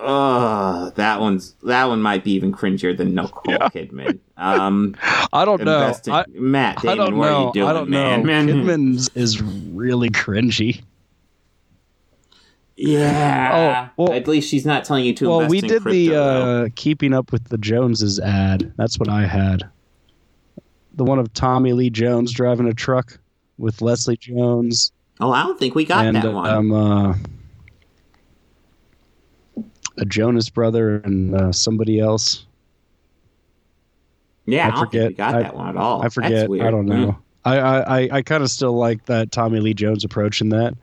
uh, 0.00 0.90
that 0.90 1.20
one's 1.20 1.54
that 1.64 1.84
one 1.86 2.00
might 2.00 2.22
be 2.24 2.32
even 2.32 2.52
cringier 2.52 2.96
than 2.96 3.14
Nicole 3.14 3.42
Yeah. 3.52 3.68
Kidman. 3.68 4.18
Um, 4.36 4.96
I 5.32 5.44
don't 5.44 5.62
know. 5.64 5.92
I, 6.08 6.24
Matt 6.28 6.78
I 6.78 6.82
Damon, 6.82 6.96
don't 6.98 7.16
what 7.16 7.26
know. 7.28 7.36
are 7.36 7.46
you 7.48 7.52
doing, 7.52 7.68
I 7.68 7.72
don't 7.72 7.90
man? 7.90 8.20
know. 8.20 8.26
man? 8.26 8.46
Kidman's 8.48 9.08
is 9.14 9.42
really 9.42 10.08
cringy. 10.10 10.82
Yeah. 12.76 13.88
Oh, 13.98 14.04
well- 14.04 14.12
at 14.12 14.28
least 14.28 14.48
she's 14.48 14.64
not 14.64 14.84
telling 14.84 15.04
you 15.04 15.12
to 15.14 15.28
well, 15.28 15.40
invest 15.40 15.50
we 15.50 15.58
in 15.58 15.64
did 15.66 15.82
crypto. 15.82 15.90
the 15.98 16.16
uh, 16.16 16.68
Keeping 16.76 17.12
Up 17.12 17.32
with 17.32 17.48
the 17.48 17.58
Joneses 17.58 18.20
ad. 18.20 18.72
That's 18.76 18.98
what 18.98 19.08
I 19.08 19.26
had. 19.26 19.68
The 20.98 21.04
one 21.04 21.18
of 21.20 21.32
Tommy 21.32 21.72
Lee 21.72 21.90
Jones 21.90 22.32
driving 22.32 22.66
a 22.66 22.74
truck 22.74 23.18
with 23.56 23.80
Leslie 23.80 24.16
Jones 24.16 24.90
oh, 25.20 25.30
I 25.32 25.44
don't 25.44 25.58
think 25.58 25.74
we 25.74 25.84
got 25.84 26.06
and 26.06 26.16
that 26.16 26.32
one. 26.32 26.50
um, 26.50 26.72
uh, 26.72 27.14
a 29.96 30.04
Jonas 30.04 30.50
brother 30.50 30.96
and 30.98 31.34
uh, 31.34 31.52
somebody 31.52 32.00
else. 32.00 32.46
yeah, 34.46 34.66
I, 34.66 34.68
I 34.68 34.70
don't 34.70 34.80
think 34.90 34.92
we 34.92 34.98
forget. 35.00 35.16
got 35.16 35.34
I- 35.36 35.42
that 35.42 35.54
one 35.56 35.68
at 35.68 35.76
all. 35.76 36.00
I 36.00 36.02
That's 36.04 36.14
forget. 36.14 36.48
weird. 36.48 36.66
I 36.66 36.70
don't 36.70 36.86
know. 36.86 37.12
Mm. 37.12 37.18
I 37.44 37.58
I, 37.58 38.08
I, 38.18 38.22
kind 38.22 38.42
of 38.42 38.50
still 38.50 38.74
like 38.76 39.06
that 39.06 39.30
Tommy 39.32 39.60
Lee 39.60 39.72
Jones 39.74 40.04
approach 40.04 40.40
in 40.40 40.48
that. 40.50 40.74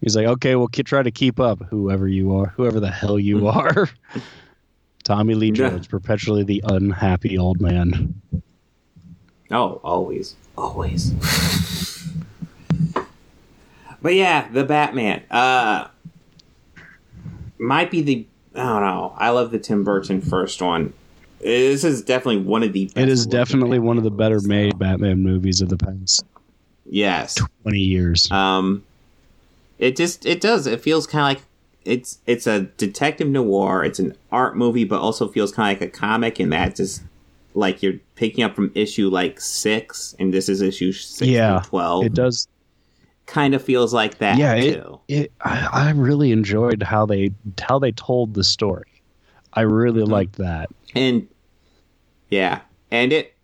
He's 0.00 0.16
like, 0.16 0.26
okay, 0.26 0.56
well, 0.56 0.68
try 0.68 1.02
to 1.02 1.10
keep 1.10 1.38
up, 1.38 1.62
whoever 1.68 2.08
you 2.08 2.34
are, 2.34 2.46
whoever 2.56 2.80
the 2.80 2.90
hell 2.90 3.18
you 3.18 3.46
are. 3.48 3.88
Tommy 5.04 5.34
Lee 5.34 5.48
Yeah. 5.48 5.68
Jones, 5.68 5.86
perpetually 5.86 6.42
the 6.42 6.62
unhappy 6.66 7.36
old 7.38 7.60
man. 7.60 8.14
Oh, 9.50 9.80
always, 9.82 10.36
always. 10.56 11.12
but 14.02 14.14
yeah, 14.14 14.48
the 14.48 14.64
Batman. 14.64 15.22
Uh, 15.30 15.88
might 17.58 17.90
be 17.90 18.02
the. 18.02 18.26
I 18.54 18.62
don't 18.64 18.82
know. 18.82 19.14
I 19.16 19.30
love 19.30 19.50
the 19.50 19.58
Tim 19.58 19.84
Burton 19.84 20.20
first 20.20 20.60
one. 20.60 20.92
This 21.40 21.84
is 21.84 22.02
definitely 22.02 22.42
one 22.42 22.62
of 22.62 22.72
the. 22.72 22.90
It 22.96 23.08
is 23.08 23.26
best 23.26 23.28
looking 23.28 23.38
definitely 23.38 23.78
one 23.78 23.98
of 23.98 24.04
the 24.04 24.10
better 24.10 24.40
made 24.40 24.72
though. 24.72 24.78
Batman 24.78 25.22
movies 25.22 25.60
of 25.60 25.68
the 25.68 25.76
past 25.76 26.24
Yes. 26.86 27.38
20 27.62 27.78
years. 27.78 28.30
Um, 28.30 28.84
it 29.78 29.96
just 29.96 30.26
it 30.26 30.40
does. 30.40 30.66
It 30.66 30.80
feels 30.80 31.06
kind 31.06 31.36
of 31.36 31.40
like 31.42 31.48
it's 31.84 32.18
it's 32.26 32.46
a 32.46 32.62
detective 32.62 33.28
noir. 33.28 33.84
It's 33.84 33.98
an 33.98 34.16
art 34.30 34.56
movie, 34.56 34.84
but 34.84 35.00
also 35.00 35.28
feels 35.28 35.52
kind 35.52 35.74
of 35.74 35.80
like 35.80 35.88
a 35.88 35.92
comic, 35.96 36.38
and 36.40 36.52
that 36.52 36.76
just 36.76 37.02
like 37.54 37.82
you're 37.82 37.94
picking 38.14 38.44
up 38.44 38.54
from 38.54 38.70
issue 38.74 39.08
like 39.10 39.40
six, 39.40 40.14
and 40.18 40.32
this 40.32 40.48
is 40.48 40.60
issue 40.62 40.92
six 40.92 41.28
Yeah, 41.28 41.62
twelve. 41.64 42.04
it 42.06 42.14
does. 42.14 42.46
kind 43.26 43.54
of 43.54 43.62
feels 43.62 43.94
like 43.94 44.18
that 44.18 44.38
Yeah, 44.38 44.54
it, 44.54 44.74
too. 44.74 45.00
it 45.08 45.32
I, 45.40 45.68
I 45.72 45.90
really 45.92 46.32
enjoyed 46.32 46.82
how 46.82 47.06
they 47.06 47.32
how 47.60 47.78
they 47.78 47.92
told 47.92 48.34
the 48.34 48.44
story. 48.44 49.02
I 49.52 49.62
really 49.62 50.02
Mm-hmm. 50.02 50.12
liked 50.12 50.36
that. 50.36 50.68
and 50.94 51.28
yeah, 52.28 52.60
and 52.90 53.12
it 53.12 53.34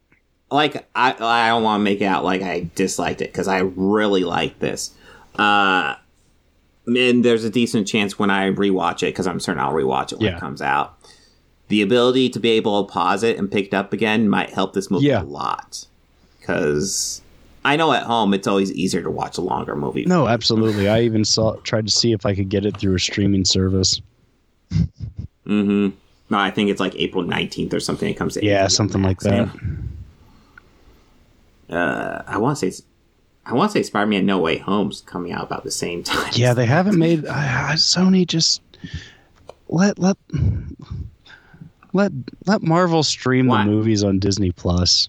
like 0.50 0.86
I 0.94 1.14
I 1.18 1.48
don't 1.48 1.62
want 1.64 1.80
to 1.80 1.84
make 1.84 2.00
it 2.00 2.04
out 2.04 2.24
like 2.24 2.42
I 2.42 2.68
disliked 2.76 3.20
it 3.20 3.32
because 3.32 3.48
I 3.48 3.58
really 3.74 4.22
like 4.24 4.58
this. 4.60 4.92
Uh, 5.36 5.96
and 6.86 7.24
there's 7.24 7.42
a 7.44 7.50
decent 7.50 7.88
chance 7.88 8.16
when 8.18 8.30
I 8.30 8.50
rewatch 8.52 9.02
it 9.02 9.06
because 9.06 9.26
I'm 9.26 9.40
certain 9.40 9.60
I'll 9.60 9.72
rewatch 9.72 10.12
it 10.12 10.18
when 10.20 10.28
Yeah. 10.30 10.36
it 10.36 10.40
comes 10.40 10.62
out. 10.62 10.96
The 11.68 11.82
ability 11.82 12.28
to 12.30 12.40
be 12.40 12.50
able 12.50 12.84
to 12.84 12.92
pause 12.92 13.22
it 13.22 13.38
and 13.38 13.50
pick 13.50 13.66
it 13.66 13.74
up 13.74 13.92
again 13.92 14.28
might 14.28 14.50
help 14.50 14.72
this 14.72 14.90
movie 14.90 15.06
Yeah. 15.06 15.22
a 15.22 15.24
lot 15.24 15.86
because 16.38 17.20
I 17.64 17.74
know 17.74 17.92
at 17.92 18.04
home 18.04 18.32
it's 18.34 18.46
always 18.46 18.70
easier 18.72 19.02
to 19.02 19.10
watch 19.10 19.36
a 19.36 19.40
longer 19.40 19.74
movie. 19.74 20.04
No, 20.06 20.28
absolutely. 20.28 20.88
I 20.88 21.00
even 21.02 21.24
saw 21.24 21.56
tried 21.56 21.86
to 21.86 21.92
see 21.92 22.12
if 22.12 22.24
I 22.24 22.34
could 22.36 22.48
get 22.48 22.64
it 22.64 22.76
through 22.76 22.94
a 22.94 23.00
streaming 23.00 23.44
service. 23.44 24.00
Mm-hmm. 24.72 25.88
No, 26.30 26.38
I 26.38 26.50
think 26.52 26.70
it's 26.70 26.80
like 26.80 26.94
April 26.96 27.24
19th 27.24 27.72
or 27.74 27.80
something. 27.80 28.08
It 28.08 28.14
comes 28.14 28.34
to 28.34 28.44
Yeah, 28.44 28.68
something 28.68 29.02
like 29.02 29.20
that. 29.20 29.48
uh, 31.70 32.22
I 32.26 32.38
want 32.38 32.56
to 32.58 32.60
say, 32.60 32.66
it's- 32.68 32.82
I 33.44 33.54
want 33.54 33.70
to 33.72 33.78
say 33.78 33.82
Spider-Man: 33.84 34.26
No 34.26 34.38
Way 34.38 34.58
Home's 34.58 35.02
coming 35.02 35.30
out 35.32 35.44
about 35.44 35.62
the 35.64 35.70
same 35.70 36.02
time. 36.02 36.32
Yeah, 36.34 36.52
they 36.52 36.66
haven't 36.66 36.98
made 36.98 37.26
I, 37.26 37.74
Sony 37.74 38.26
just 38.26 38.60
let 39.68 39.98
let 40.00 40.16
let 41.96 42.12
let 42.46 42.62
Marvel 42.62 43.02
stream 43.02 43.46
Why? 43.48 43.64
the 43.64 43.70
movies 43.70 44.04
on 44.04 44.18
Disney 44.18 44.52
Plus. 44.52 45.08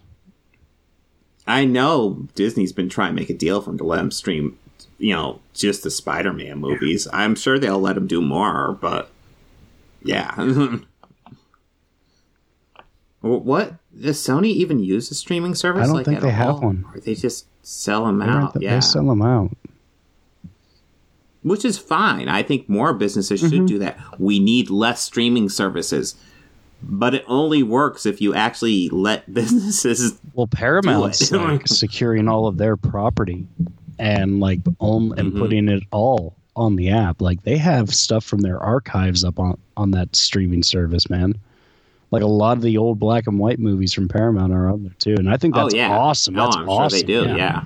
I 1.45 1.63
know 1.65 2.27
Disney's 2.35 2.73
been 2.73 2.89
trying 2.89 3.11
to 3.11 3.15
make 3.15 3.29
a 3.29 3.33
deal 3.33 3.61
for 3.61 3.69
them 3.69 3.77
to 3.77 3.83
let 3.85 3.97
them 3.97 4.11
stream, 4.11 4.57
you 4.97 5.13
know, 5.13 5.39
just 5.53 5.83
the 5.83 5.89
Spider-Man 5.91 6.57
movies. 6.59 7.07
I'm 7.13 7.35
sure 7.35 7.57
they'll 7.57 7.79
let 7.79 7.95
them 7.95 8.05
do 8.07 8.21
more, 8.21 8.77
but 8.81 9.09
yeah. 10.03 10.33
What 13.21 13.73
does 13.99 14.17
Sony 14.19 14.47
even 14.49 14.79
use 14.79 15.09
a 15.11 15.15
streaming 15.15 15.55
service? 15.55 15.83
I 15.83 15.87
don't 15.87 15.95
like, 15.95 16.05
think 16.05 16.21
they 16.21 16.29
have 16.31 16.55
all? 16.55 16.61
one. 16.61 16.85
Or 16.93 16.99
they 16.99 17.15
just 17.15 17.45
sell 17.65 18.05
them 18.05 18.19
They 18.19 18.25
out. 18.25 18.53
them- 18.53 18.61
yeah, 18.61 18.75
They 18.75 18.81
sell 18.81 19.05
them 19.07 19.21
out. 19.21 19.51
which 21.41 21.65
is 21.65 21.77
fine. 21.77 22.27
I 22.29 22.43
think 22.43 22.69
more 22.69 22.93
businesses 22.93 23.41
Mm-hmm. 23.41 23.49
should 23.49 23.65
do 23.65 23.79
that. 23.79 23.97
We 24.19 24.39
need 24.39 24.69
less 24.69 25.01
streaming 25.01 25.49
services, 25.49 26.15
but 26.81 27.13
it 27.15 27.23
only 27.27 27.63
works 27.63 28.05
if 28.05 28.21
you 28.21 28.33
actually 28.33 28.89
let 28.89 29.31
businesses. 29.33 30.19
Well, 30.33 30.47
Paramount's 30.47 31.31
like 31.31 31.67
securing 31.67 32.27
all 32.27 32.47
of 32.47 32.57
their 32.57 32.77
property 32.77 33.45
and 33.99 34.39
like 34.39 34.59
on 34.79 35.13
and 35.17 35.33
Mhm. 35.33 35.39
putting 35.39 35.69
it 35.69 35.83
all 35.91 36.35
on 36.55 36.75
the 36.75 36.89
app. 36.89 37.21
Like 37.21 37.43
they 37.43 37.57
have 37.57 37.93
stuff 37.93 38.23
from 38.23 38.39
their 38.41 38.59
archives 38.59 39.23
up 39.23 39.39
on 39.39 39.57
on 39.75 39.91
that 39.91 40.15
streaming 40.15 40.63
service, 40.63 41.09
man. 41.09 41.35
Like 42.09 42.23
a 42.23 42.27
lot 42.27 42.55
of 42.57 42.63
the 42.63 42.77
old 42.77 42.99
black 42.99 43.27
and 43.27 43.37
white 43.37 43.59
movies 43.59 43.93
from 43.93 44.07
Paramount 44.07 44.53
are 44.53 44.69
on 44.69 44.83
there 44.83 44.93
too, 44.99 45.15
and 45.17 45.29
I 45.29 45.35
think 45.37 45.55
that's 45.55 45.73
oh 45.73 45.77
yeah, 45.77 45.89
awesome. 45.97 46.37
Oh, 46.39 46.43
That's 46.45 46.55
I'm 46.55 46.69
awesome. 46.69 46.89
sure 46.89 46.99
they 46.99 47.05
do. 47.31 47.35
Yeah. 47.37 47.63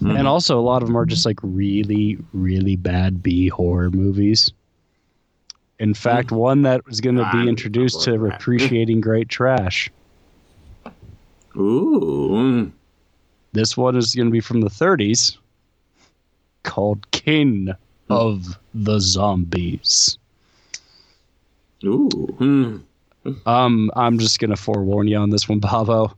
Mhm. 0.00 0.18
And 0.18 0.26
also, 0.28 0.58
a 0.58 0.62
lot 0.62 0.82
of 0.82 0.88
them 0.88 0.96
are 0.96 1.06
just 1.06 1.24
like 1.26 1.38
really, 1.42 2.18
really 2.32 2.74
bad 2.76 3.22
B 3.22 3.48
horror 3.48 3.90
movies. 3.90 4.50
In 5.84 5.92
fact, 5.92 6.32
one 6.32 6.62
that 6.62 6.84
was 6.86 7.02
going 7.02 7.16
to 7.16 7.28
be 7.30 7.46
introduced 7.46 8.02
to 8.04 8.12
on 8.12 8.16
board 8.16 8.22
with 8.22 8.30
that. 8.32 8.40
appreciating 8.40 9.02
great 9.02 9.28
trash. 9.28 9.90
Ooh. 11.56 12.72
This 13.52 13.76
one 13.76 13.94
is 13.94 14.14
going 14.14 14.28
to 14.28 14.32
be 14.32 14.40
from 14.40 14.62
the 14.62 14.70
30s, 14.70 15.36
called 16.62 17.08
King 17.10 17.68
of 18.08 18.58
the 18.72 18.98
Zombies. 18.98 20.18
Ooh. 21.84 22.08
Hmm. 22.38 22.78
Um, 23.46 23.90
I'm 23.94 24.18
just 24.18 24.38
going 24.38 24.50
to 24.50 24.56
forewarn 24.56 25.06
you 25.06 25.18
on 25.18 25.28
this 25.28 25.46
one, 25.50 25.60
Pavo. 25.60 26.16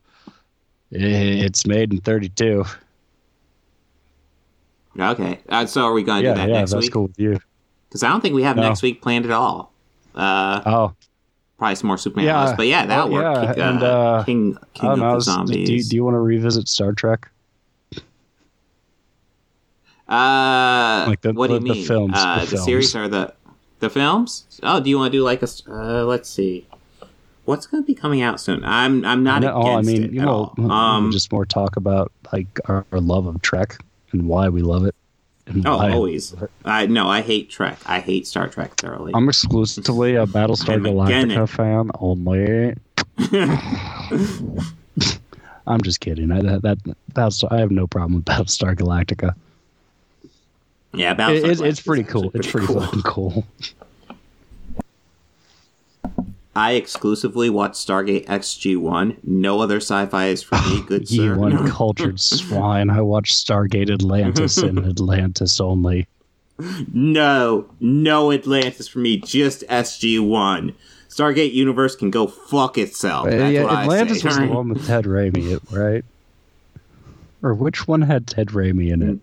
It's 0.93 1.67
made 1.67 1.93
in 1.93 2.01
32. 2.01 2.65
Okay. 4.99 5.41
Uh, 5.49 5.67
so 5.67 5.83
are 5.87 5.93
we 5.93 6.05
going 6.05 6.23
to 6.23 6.29
Yeah, 6.29 6.35
do 6.35 6.41
that 6.41 6.49
yeah, 6.49 6.59
next 6.61 6.71
that's 6.71 6.85
week? 6.85 6.93
cool 6.93 7.03
with 7.09 7.19
you. 7.19 7.41
Because 7.89 8.03
I 8.03 8.09
don't 8.09 8.21
think 8.21 8.35
we 8.35 8.43
have 8.43 8.57
No. 8.57 8.63
next 8.63 8.83
week 8.83 9.01
planned 9.03 9.25
at 9.25 9.31
all. 9.31 9.73
Uh, 10.15 10.61
Oh, 10.67 10.93
probably 11.59 11.75
some 11.77 11.89
more 11.89 11.99
Superman 11.99 12.27
Yeah. 12.27 12.55
but 12.57 12.67
yeah, 12.67 12.87
that'll 12.87 13.09
Oh, 13.09 13.13
work. 13.13 13.23
yeah, 13.37 13.53
King, 13.55 13.63
and, 13.63 13.83
uh, 13.83 13.87
uh, 13.87 14.25
King, 14.25 14.59
King 14.75 14.91
don't 14.91 14.99
know. 15.01 15.09
of 15.11 15.15
the 15.19 15.21
Zombies. 15.23 15.67
do 15.67 15.75
you, 15.75 15.85
do 15.85 15.97
you 15.97 16.05
want 16.05 16.15
to 16.15 16.21
revisit 16.21 16.69
Star 16.69 16.93
Trek? 16.93 17.31
uh, 20.09 21.05
Like 21.09 21.21
the- 21.23 21.33
what 21.33 21.49
do 21.49 21.55
you 21.55 21.61
the- 21.61 21.65
the 21.69 21.75
mean? 21.75 21.85
films, 21.85 22.13
Uh, 22.17 22.45
the 22.45 22.51
the, 22.53 22.59
series 22.59 22.93
films. 22.93 23.07
or 23.07 23.09
the 23.09 23.33
the 23.81 23.91
films? 23.91 24.45
Oh, 24.63 24.81
do 24.81 24.89
you 24.89 24.97
want 24.99 25.13
to 25.13 25.19
do 25.19 25.23
like 25.23 25.43
a? 25.43 25.49
Uh, 25.69 26.05
let's 26.05 26.31
see. 26.31 26.67
What's 27.45 27.67
going 27.67 27.83
to 27.83 27.87
be 27.87 27.95
coming 27.95 28.23
out 28.23 28.41
soon? 28.41 28.65
I'm 28.65 29.05
I'm 29.05 29.23
not 29.23 29.43
No, 29.43 29.61
against 29.61 29.89
I 29.91 29.93
mean, 29.93 30.05
it 30.05 30.13
you 30.13 30.21
at 30.21 30.27
know, 30.27 30.53
all. 30.59 30.71
Um, 30.71 31.13
just 31.13 31.31
more 31.33 31.45
talk 31.45 31.77
about 31.77 32.11
like 32.33 32.47
our, 32.67 32.87
our 32.93 33.01
love 33.01 33.27
of 33.27 33.43
Trek 33.43 33.79
and 34.13 34.27
why 34.29 34.49
we 34.49 34.63
love 34.63 34.85
it. 34.87 34.95
And 35.47 35.67
oh, 35.67 35.77
why- 35.77 35.93
always. 35.93 36.35
I 36.65 36.87
no, 36.87 37.09
I 37.09 37.21
hate 37.23 37.51
Trek. 37.51 37.79
I 37.87 38.01
hate 38.01 38.27
Star 38.27 38.49
Trek 38.49 38.75
thoroughly. 38.75 39.13
I'm 39.15 39.29
exclusively 39.29 40.17
a 40.17 40.27
Battlestar 40.27 40.81
Galactica 40.81 41.49
fan 41.49 41.91
only. 42.01 42.75
I'm 45.69 45.81
just 45.83 46.01
kidding. 46.01 46.31
I, 46.31 46.43
that, 46.43 46.63
that 46.63 46.79
that's 47.15 47.43
I 47.45 47.59
have 47.59 47.71
no 47.71 47.87
problem 47.87 48.15
with 48.15 48.25
Battlestar 48.25 48.75
Galactica. 48.77 49.35
yeah, 50.93 51.13
It, 51.13 51.19
Battlestar 51.19 51.51
it's, 51.51 51.61
it's 51.61 51.81
pretty 51.81 52.05
cool. 52.05 52.27
actually 52.27 52.41
It's 52.41 52.51
pretty 52.51 52.67
fucking 52.67 53.03
cool. 53.03 53.45
I 56.57 56.73
exclusively 56.73 57.51
watch 57.51 57.73
Stargate 57.75 58.25
SG1. 58.27 59.19
No 59.23 59.61
other 59.61 59.77
sci-fi 59.77 60.29
is 60.29 60.43
for 60.43 60.57
me, 60.69 60.83
good 60.87 61.11
You 61.11 61.35
sir. 61.35 61.41
uncultured 61.45 62.19
swine. 62.33 62.89
I 62.91 63.03
watch 63.03 63.35
Stargate 63.35 63.91
Atlantis 63.93 64.57
and 64.57 64.79
Atlantis 64.87 65.61
only. 65.61 66.09
No, 66.93 67.67
no 67.79 68.33
Atlantis 68.33 68.89
for 68.89 69.01
me, 69.01 69.19
just 69.19 69.63
SG1. 69.69 70.75
Stargate 71.11 71.53
Universe 71.53 71.95
can 71.95 72.11
go 72.11 72.27
fuck 72.27 72.79
itself. 72.79 73.27
That's 73.27 73.43
Uh, 73.43 73.47
yeah, 73.47 73.63
what 73.65 73.73
Atlantis 73.81 74.19
I 74.19 74.21
say. 74.21 74.27
was 74.29 74.37
the 74.39 74.47
one 74.55 74.69
with 74.71 74.87
Ted 74.87 75.05
Raimi, 75.05 75.61
right? 75.73 76.05
Or 77.43 77.53
which 77.53 77.87
one 77.87 78.01
had 78.03 78.27
Ted 78.27 78.49
Raimi 78.49 78.91
in 78.91 79.03
it? 79.03 79.19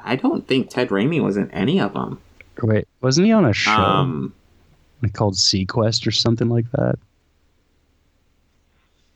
I 0.00 0.16
don't 0.16 0.46
think 0.46 0.70
Ted 0.70 0.88
Raimi 0.88 1.22
was 1.22 1.36
in 1.36 1.50
any 1.52 1.80
of 1.80 1.94
them. 1.94 2.20
Wait, 2.62 2.86
wasn't 3.00 3.26
he 3.26 3.32
on 3.32 3.44
a 3.44 3.52
show 3.52 3.70
Um, 3.72 4.32
like 5.02 5.12
called 5.12 5.34
SeaQuest 5.34 6.06
or 6.06 6.10
something 6.10 6.48
like 6.48 6.70
that? 6.72 6.96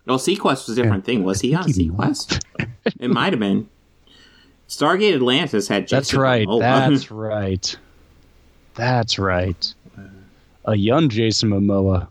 well, 0.07 0.19
SeaQuest 0.19 0.67
was 0.67 0.71
a 0.71 0.75
different 0.83 1.05
thing. 1.05 1.23
Was 1.25 1.41
he 1.41 1.55
on 1.55 1.65
SeaQuest? 1.65 2.43
it 3.01 3.11
might 3.11 3.33
have 3.33 3.41
been. 3.41 3.69
Stargate 4.69 5.15
Atlantis 5.15 5.69
had 5.69 5.89
That's 5.89 6.09
Jason 6.09 6.21
right. 6.21 6.47
Momoa. 6.47 6.61
That's 6.61 7.11
right. 7.11 7.77
That's 8.75 9.19
right. 9.19 9.75
A 10.65 10.75
young 10.77 11.09
Jason 11.09 11.51
Momoa. 11.51 12.09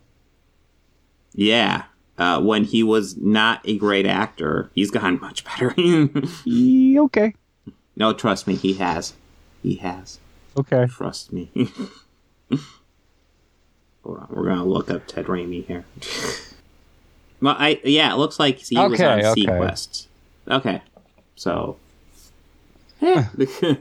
yeah. 1.34 1.84
Uh, 2.18 2.42
when 2.42 2.66
he 2.66 2.84
was 2.84 3.16
not 3.16 3.62
a 3.64 3.78
great 3.78 4.06
actor, 4.06 4.70
he's 4.76 4.92
gotten 4.92 5.22
much 5.22 5.46
better. 5.46 5.74
Okay. 6.46 7.34
no, 7.96 8.12
trust 8.12 8.46
me, 8.46 8.56
he 8.56 8.74
has. 8.74 9.14
He 9.64 9.76
has. 9.76 10.20
Okay. 10.58 10.86
Trust 10.88 11.32
me. 11.32 11.50
Hold 14.10 14.22
on, 14.22 14.28
we're 14.32 14.46
gonna 14.50 14.66
look 14.66 14.90
up 14.90 15.06
Ted 15.06 15.26
Raimi 15.26 15.68
here. 15.68 15.86
well, 17.42 17.56
I 17.60 17.80
yeah, 17.84 18.12
it 18.12 18.18
looks 18.18 18.40
like 18.40 18.58
he 18.58 18.76
was 18.76 19.00
on 19.00 19.20
okay. 19.20 19.46
SeaQuest. 19.46 20.08
Okay, 20.50 20.82
so 21.36 21.78
yeah, 23.00 23.28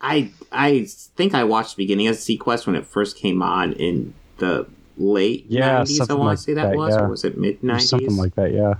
I 0.00 0.30
I 0.52 0.86
think 1.16 1.34
I 1.34 1.42
watched 1.42 1.74
the 1.74 1.82
beginning 1.82 2.06
of 2.06 2.14
SeaQuest 2.14 2.68
when 2.68 2.76
it 2.76 2.86
first 2.86 3.16
came 3.16 3.42
on 3.42 3.72
in 3.72 4.14
the 4.38 4.68
late 4.96 5.46
Yeah. 5.48 5.84
I 6.08 6.12
want 6.12 6.26
like 6.26 6.36
to 6.38 6.42
say 6.42 6.54
that, 6.54 6.70
that, 6.70 6.76
was, 6.76 6.94
yeah. 6.94 7.00
or 7.00 7.08
was 7.08 7.24
it 7.24 7.36
mid 7.36 7.64
nineties? 7.64 7.88
something 7.88 8.16
like 8.16 8.36
that, 8.36 8.52
yeah. 8.52 8.74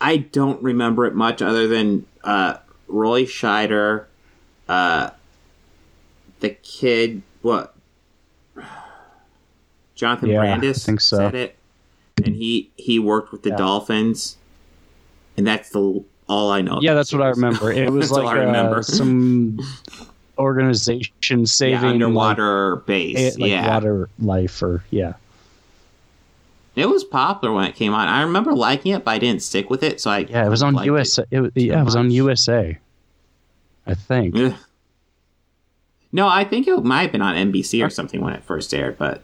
I 0.00 0.18
don't 0.18 0.62
remember 0.62 1.06
it 1.06 1.16
much 1.16 1.42
other 1.42 1.66
than 1.66 2.06
uh, 2.22 2.58
Roy 2.86 3.24
Scheider, 3.24 4.04
uh, 4.68 5.10
the 6.38 6.50
kid, 6.50 7.22
what? 7.42 7.73
Jonathan 9.94 10.28
Yeah, 10.30 10.40
I 10.40 10.46
Brandis 10.46 10.84
think 10.84 11.00
so. 11.00 11.16
said 11.18 11.34
it, 11.34 11.56
and 12.24 12.34
he 12.36 12.70
he 12.76 12.98
worked 12.98 13.32
with 13.32 13.42
the 13.42 13.50
Yeah. 13.50 13.56
Dolphins, 13.56 14.36
and 15.36 15.46
that's 15.46 15.70
the 15.70 16.02
all 16.28 16.50
I 16.50 16.62
know. 16.62 16.78
Yeah, 16.80 16.94
that's 16.94 17.12
what 17.12 17.22
I 17.22 17.28
remember. 17.28 17.70
It 17.72 17.90
was 17.92 18.10
like 18.12 18.26
I 18.26 18.38
remember. 18.44 18.78
uh, 18.78 18.82
some 18.82 19.60
organization 20.38 21.12
yeah, 21.40 21.44
saving 21.46 21.84
underwater 22.02 22.76
like, 22.76 22.86
base. 22.86 23.18
it- 23.36 23.40
like 23.40 23.50
yeah, 23.50 23.68
water 23.68 24.08
life 24.18 24.62
or 24.62 24.82
yeah. 24.90 25.12
it 26.74 26.86
was 26.86 27.04
popular 27.04 27.54
when 27.54 27.66
it 27.66 27.76
came 27.76 27.94
on. 27.94 28.08
I 28.08 28.22
remember 28.22 28.52
liking 28.52 28.92
it, 28.94 29.04
but 29.04 29.12
I 29.12 29.18
didn't 29.18 29.42
stick 29.42 29.70
with 29.70 29.82
it. 29.84 30.00
So 30.00 30.10
I 30.10 30.18
Yeah, 30.20 30.44
it 30.46 30.48
was 30.50 30.62
on 30.62 30.82
USA. 30.82 31.24
It, 31.30 31.40
was- 31.40 31.52
yeah, 31.54 31.80
it 31.80 31.84
was 31.84 31.94
on. 31.94 32.10
USA. 32.10 32.78
I 33.86 33.94
think. 33.94 34.34
No, 36.10 36.26
I 36.28 36.44
think 36.44 36.66
it 36.66 36.82
might 36.84 37.02
have 37.02 37.12
been 37.12 37.22
on 37.22 37.34
NBC 37.52 37.84
or 37.84 37.90
something 37.90 38.20
when 38.20 38.32
it 38.32 38.42
first 38.44 38.72
aired, 38.72 38.96
but 38.98 39.20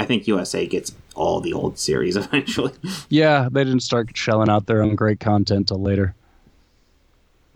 I 0.00 0.06
think 0.06 0.26
USA 0.26 0.66
gets 0.66 0.92
all 1.14 1.40
the 1.40 1.52
old 1.52 1.78
series 1.78 2.16
eventually. 2.24 2.72
Yeah, 3.10 3.48
they 3.52 3.64
didn't 3.64 3.80
start 3.80 4.16
shelling 4.16 4.48
out 4.48 4.66
their 4.66 4.82
own 4.82 4.94
great 4.94 5.20
content 5.20 5.68
till 5.68 5.80
later. 5.80 6.14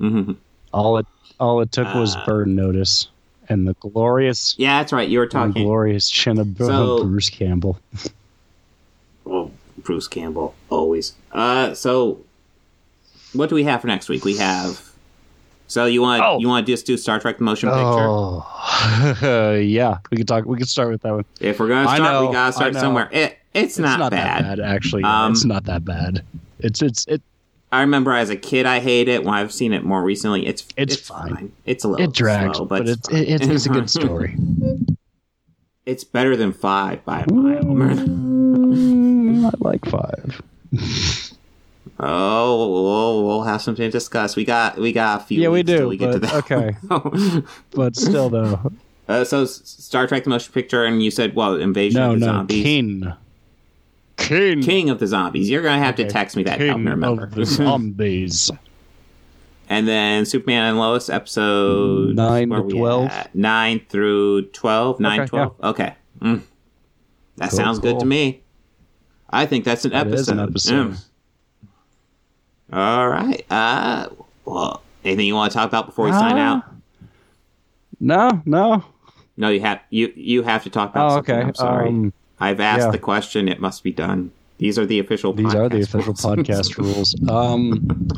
Mhm. 0.00 0.36
All 0.72 0.98
it 0.98 1.06
all 1.40 1.60
it 1.60 1.72
took 1.72 1.92
was 1.94 2.14
Uh, 2.16 2.24
Burn 2.26 2.54
Notice 2.54 3.08
and 3.48 3.66
the 3.66 3.74
glorious 3.80 4.54
Yeah, 4.58 4.78
that's 4.80 4.92
right. 4.92 5.08
You 5.08 5.18
were 5.20 5.26
talking. 5.26 5.62
glorious 5.64 6.10
chin 6.10 6.38
of 6.38 6.48
So- 6.58 7.02
Bruce 7.04 7.30
Campbell. 7.30 7.78
Oh, 9.26 9.50
Bruce 9.78 10.08
Campbell, 10.08 10.54
always. 10.70 11.14
Uh, 11.32 11.72
so 11.74 12.18
what 13.32 13.48
do 13.48 13.54
we 13.54 13.64
have 13.64 13.80
for 13.80 13.86
next 13.86 14.08
week? 14.08 14.24
We 14.24 14.36
have. 14.36 14.83
So 15.74 15.86
you 15.86 16.02
want 16.02 16.22
Oh. 16.22 16.38
you 16.38 16.46
want 16.46 16.64
to 16.64 16.72
just 16.72 16.86
do 16.86 16.96
Star 16.96 17.18
Trek 17.18 17.38
the 17.38 17.42
motion 17.42 17.68
picture? 17.68 17.82
Oh, 17.82 19.58
yeah. 19.60 19.98
We 20.08 20.16
could 20.16 20.28
talk. 20.28 20.44
We 20.44 20.56
could 20.56 20.68
start 20.68 20.88
with 20.90 21.02
that 21.02 21.12
one. 21.12 21.24
If 21.40 21.58
we're 21.58 21.66
gonna 21.66 21.88
start, 21.96 22.28
we 22.28 22.32
gotta 22.32 22.52
start 22.52 22.74
somewhere. 22.76 23.08
It, 23.10 23.38
it's, 23.52 23.70
It's 23.72 23.78
not, 23.80 23.98
not 23.98 24.12
bad. 24.12 24.44
that 24.44 24.58
bad, 24.58 24.60
actually. 24.60 25.02
Um, 25.02 25.32
it's 25.32 25.44
not 25.44 25.64
that 25.64 25.84
bad. 25.84 26.22
It's 26.60 26.80
it's 26.80 27.04
it 27.08 27.22
I 27.72 27.80
remember 27.80 28.12
as 28.12 28.30
a 28.30 28.36
kid 28.36 28.66
I 28.66 28.78
hate 28.78 29.08
it. 29.08 29.24
When 29.24 29.34
I've 29.34 29.50
seen 29.52 29.72
it 29.72 29.82
more 29.82 30.00
recently, 30.04 30.46
it's 30.46 30.64
It's 30.76 30.94
fine. 30.94 31.34
fine. 31.34 31.52
It's 31.66 31.82
a 31.82 31.88
little 31.88 32.04
it 32.06 32.12
drags, 32.12 32.56
slow, 32.58 32.66
but, 32.66 32.84
but, 32.84 32.88
it's 32.90 33.08
it, 33.08 33.28
it's, 33.28 33.46
it's 33.48 33.66
a 33.66 33.70
good 33.70 33.90
story. 33.90 34.36
it's 35.86 36.04
better 36.04 36.36
than 36.36 36.52
five 36.52 37.04
by 37.04 37.22
a 37.22 37.32
mile. 37.34 37.98
I 39.48 39.50
like 39.58 39.84
five. 39.86 40.40
Oh, 42.00 42.68
we'll, 42.72 43.24
we'll 43.26 43.42
have 43.44 43.62
something 43.62 43.84
to 43.86 43.90
discuss. 43.90 44.34
We 44.36 44.44
got 44.44 44.76
we 44.78 44.92
got 44.92 45.20
a 45.20 45.24
few. 45.24 45.40
Yeah, 45.40 45.48
we 45.48 45.58
weeks 45.58 45.68
till 45.70 45.78
do. 45.78 45.88
We 45.88 45.96
get 45.96 46.12
to 46.12 46.18
but, 46.20 46.48
that. 46.48 46.50
okay, 47.32 47.42
but 47.70 47.94
still, 47.94 48.28
though, 48.30 48.72
uh, 49.08 49.24
so 49.24 49.44
Star 49.44 50.06
Trek: 50.08 50.24
The 50.24 50.30
Motion 50.30 50.52
Picture, 50.52 50.84
and 50.84 51.02
you 51.02 51.10
said, 51.12 51.36
well, 51.36 51.54
Invasion 51.54 52.00
no, 52.00 52.12
of 52.14 52.20
the 52.20 52.26
no, 52.26 52.32
Zombies, 52.32 52.62
King, 52.64 53.12
King, 54.16 54.62
King 54.62 54.90
of 54.90 54.98
the 54.98 55.06
Zombies. 55.06 55.48
You're 55.48 55.62
gonna 55.62 55.82
have 55.84 55.94
to 55.96 56.08
text 56.08 56.36
me 56.36 56.42
that. 56.44 56.58
Help 56.60 56.76
King 56.76 56.84
me 56.84 56.90
remember. 56.90 57.24
of 57.24 57.34
the 57.34 57.44
zombies. 57.46 58.50
and 59.68 59.86
then 59.86 60.26
Superman 60.26 60.64
and 60.70 60.78
Lois 60.78 61.08
episode 61.08 62.16
Nine 62.16 62.48
where 62.50 62.62
to 62.62 62.68
12? 62.70 63.08
at? 63.10 63.34
Nine 63.36 63.80
through 63.88 64.46
twelve. 64.48 64.98
Nine, 64.98 65.20
Okay, 65.20 65.28
12? 65.28 65.54
Okay. 65.62 65.94
Mm. 66.20 66.40
That 67.36 67.50
Cool, 67.50 67.56
sounds 67.58 67.78
good 67.78 68.00
to 68.00 68.06
me. 68.06 68.42
I 69.30 69.46
think 69.46 69.64
that's 69.64 69.84
an 69.84 69.92
That 69.92 70.06
episode. 70.08 70.18
is 70.20 70.28
an 70.28 70.40
episode. 70.40 70.90
Mm. 70.92 71.04
All 72.72 73.08
right. 73.08 73.44
Uh, 73.50 74.08
well, 74.44 74.82
anything 75.04 75.26
you 75.26 75.34
want 75.34 75.52
to 75.52 75.58
talk 75.58 75.68
about 75.68 75.86
before 75.86 76.06
we 76.06 76.12
sign 76.12 76.36
Ah. 76.38 76.56
out? 76.56 76.62
No, 78.00 78.42
no. 78.44 78.84
No, 79.36 79.48
you 79.48 79.60
have 79.60 79.80
you 79.90 80.12
you 80.16 80.42
have 80.42 80.62
to 80.64 80.70
talk 80.70 80.90
about 80.90 81.06
Oh, 81.12 81.14
something. 81.16 81.34
okay. 81.34 81.46
I'm 81.48 81.54
sorry. 81.54 81.88
Um, 81.88 82.12
I've 82.40 82.60
asked 82.60 82.86
yeah. 82.86 82.90
the 82.90 82.98
question. 82.98 83.48
It 83.48 83.60
must 83.60 83.82
be 83.82 83.92
done. 83.92 84.30
These 84.58 84.78
are 84.78 84.86
the 84.86 84.98
official. 85.00 85.32
these 85.32 85.54
are 85.54 85.68
the 85.68 85.80
official 85.82 86.14
rules. 86.14 86.20
podcast 86.22 86.78
rules. 86.78 87.14
Um, 87.28 88.08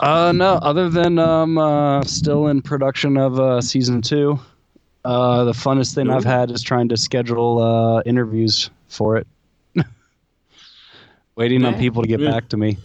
uh, 0.00 0.32
no, 0.32 0.54
other 0.62 0.88
than 0.88 1.18
um, 1.18 1.56
uh, 1.58 2.02
still 2.04 2.48
in 2.48 2.62
production 2.62 3.16
of 3.16 3.38
uh, 3.38 3.60
season 3.60 4.02
two. 4.02 4.38
Uh, 5.04 5.44
the 5.44 5.52
funnest 5.52 5.94
thing 5.94 6.10
I've 6.10 6.24
had 6.24 6.50
is 6.50 6.62
trying 6.62 6.88
to 6.90 6.96
schedule 6.96 7.58
uh, 7.62 8.02
interviews 8.04 8.70
for 8.88 9.16
it. 9.16 9.26
Waiting 11.40 11.64
on 11.64 11.78
people 11.78 12.02
to 12.02 12.08
get 12.08 12.20
Yeah. 12.20 12.30
back 12.32 12.50
to 12.50 12.58
me. 12.58 12.76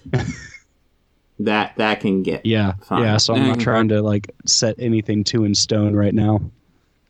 that 1.40 1.76
that 1.76 2.00
can 2.00 2.24
get. 2.24 2.46
Yeah, 2.46 2.74
Fine. 2.84 3.04
yeah. 3.04 3.18
So 3.18 3.36
I'm 3.36 3.46
not 3.48 3.60
trying 3.60 3.90
to 3.90 4.02
like 4.02 4.32
set 4.46 4.76
anything 4.80 5.26
too 5.26 5.44
in 5.44 5.54
stone 5.54 5.94
right 5.94 6.14
now. 6.14 6.40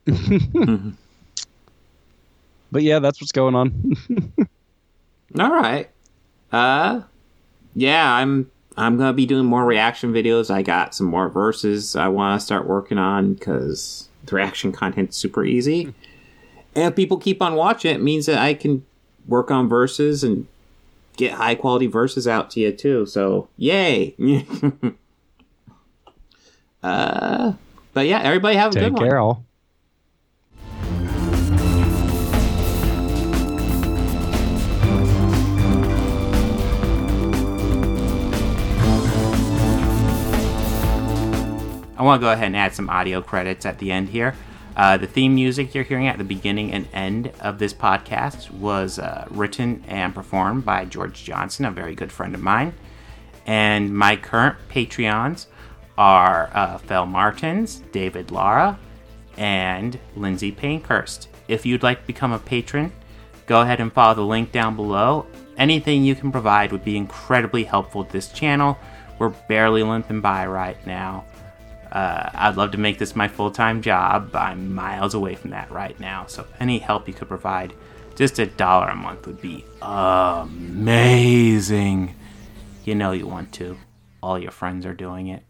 Mm-hmm. 0.08 0.90
But 2.72 2.82
yeah, 2.82 2.98
that's 2.98 3.22
what's 3.22 3.32
going 3.32 3.54
on. 3.54 3.94
All 5.40 5.52
right. 5.52 5.88
Uh, 6.52 7.02
yeah, 7.76 8.12
I'm 8.12 8.50
I'm 8.76 8.98
gonna 8.98 9.14
be 9.14 9.28
doing 9.28 9.46
more 9.46 9.66
reaction 9.66 10.12
videos. 10.14 10.50
I 10.50 10.64
got 10.64 10.96
some 10.96 11.06
more 11.06 11.30
verses 11.30 11.96
I 11.96 12.08
want 12.08 12.40
to 12.42 12.44
start 12.46 12.66
working 12.68 12.98
on 12.98 13.36
because 13.36 14.10
the 14.26 14.36
reaction 14.36 14.72
content's 14.72 15.16
super 15.16 15.46
easy. 15.46 15.94
And 16.74 16.86
if 16.86 16.96
people 16.96 17.18
keep 17.18 17.40
on 17.42 17.54
watching, 17.54 17.94
it 17.94 18.02
means 18.02 18.26
that 18.26 18.40
I 18.40 18.56
can 18.56 18.84
work 19.28 19.52
on 19.52 19.70
verses 19.70 20.24
and 20.24 20.48
get 21.16 21.34
high 21.34 21.56
quality 21.56 21.88
verses 21.88 22.28
out 22.28 22.52
to 22.52 22.60
you 22.60 22.72
too. 22.72 23.06
So 23.06 23.48
yay! 23.58 24.16
uh, 26.84 27.54
but 27.94 28.08
yeah, 28.08 28.22
everybody 28.22 28.56
have 28.58 28.72
a 28.72 28.76
Take 28.76 28.84
good 28.84 28.94
one. 28.94 29.04
care, 29.04 29.18
all. 29.20 29.46
I 41.98 42.04
want 42.04 42.20
to 42.20 42.26
go 42.26 42.32
ahead 42.32 42.48
and 42.48 42.58
add 42.58 42.76
some 42.76 42.90
audio 42.90 43.22
credits 43.22 43.66
at 43.66 43.80
the 43.80 43.92
end 43.92 44.10
here. 44.10 44.36
Uh, 44.76 44.98
the 44.98 45.08
theme 45.08 45.36
music 45.36 45.74
you're 45.74 45.86
hearing 45.86 46.08
at 46.08 46.18
the 46.18 46.24
beginning 46.24 46.74
and 46.74 46.88
end 46.92 47.32
of 47.40 47.60
this 47.60 47.74
podcast 47.74 48.52
was 48.52 49.00
uh, 49.00 49.26
written 49.30 49.84
and 49.88 50.14
performed 50.14 50.66
by 50.66 50.84
George 50.84 51.24
Johnson, 51.24 51.66
a 51.66 51.72
very 51.72 51.96
good 51.96 52.12
friend 52.12 52.36
of 52.36 52.42
mine. 52.42 52.74
And 53.46 53.96
my 53.96 54.18
current 54.18 54.58
Patreons 54.70 55.46
are 55.98 56.50
uh, 56.54 56.78
Fel 56.80 57.06
Martins, 57.06 57.84
David 57.92 58.32
Lara, 58.32 58.78
and 59.38 59.98
Lindsay 60.16 60.52
Pankhurst. 60.52 61.28
If 61.48 61.66
you'd 61.66 61.84
like 61.84 62.02
to 62.02 62.08
become 62.08 62.34
a 62.34 62.40
patron, 62.40 62.92
go 63.46 63.62
ahead 63.62 63.80
and 63.80 63.94
follow 63.94 64.16
the 64.16 64.26
link 64.26 64.52
down 64.52 64.76
below. 64.76 65.26
Anything 65.58 66.04
you 66.04 66.16
can 66.16 66.32
provide 66.32 66.72
would 66.72 66.84
be 66.84 66.98
incredibly 66.98 67.64
helpful 67.64 68.04
to 68.04 68.12
this 68.12 68.30
channel. 68.30 68.78
We're 69.20 69.30
barely 69.30 69.84
limping 69.84 70.20
by 70.20 70.48
right 70.48 70.86
now. 70.86 71.24
Uh, 71.96 72.30
I'd 72.34 72.58
love 72.58 72.72
to 72.72 72.78
make 72.78 72.98
this 73.00 73.16
my 73.16 73.30
full 73.30 73.52
time 73.52 73.82
job. 73.82 74.36
I'm 74.36 74.76
miles 74.76 75.14
away 75.14 75.36
from 75.36 75.52
that 75.52 75.72
right 75.72 75.98
now. 75.98 76.26
So, 76.28 76.46
any 76.60 76.80
help 76.80 77.08
you 77.08 77.14
could 77.14 77.30
provide, 77.30 77.74
just 78.16 78.38
a 78.38 78.48
dollar 78.48 78.90
a 78.90 78.96
month 78.96 79.26
would 79.26 79.40
be 79.42 79.64
amazing. 79.82 81.34
You 82.84 82.96
know 82.96 83.14
you 83.14 83.28
want 83.28 83.54
to. 83.54 83.78
All 84.22 84.38
your 84.38 84.52
friends 84.52 84.86
are 84.86 84.94
doing 84.94 85.28
it. 85.28 85.44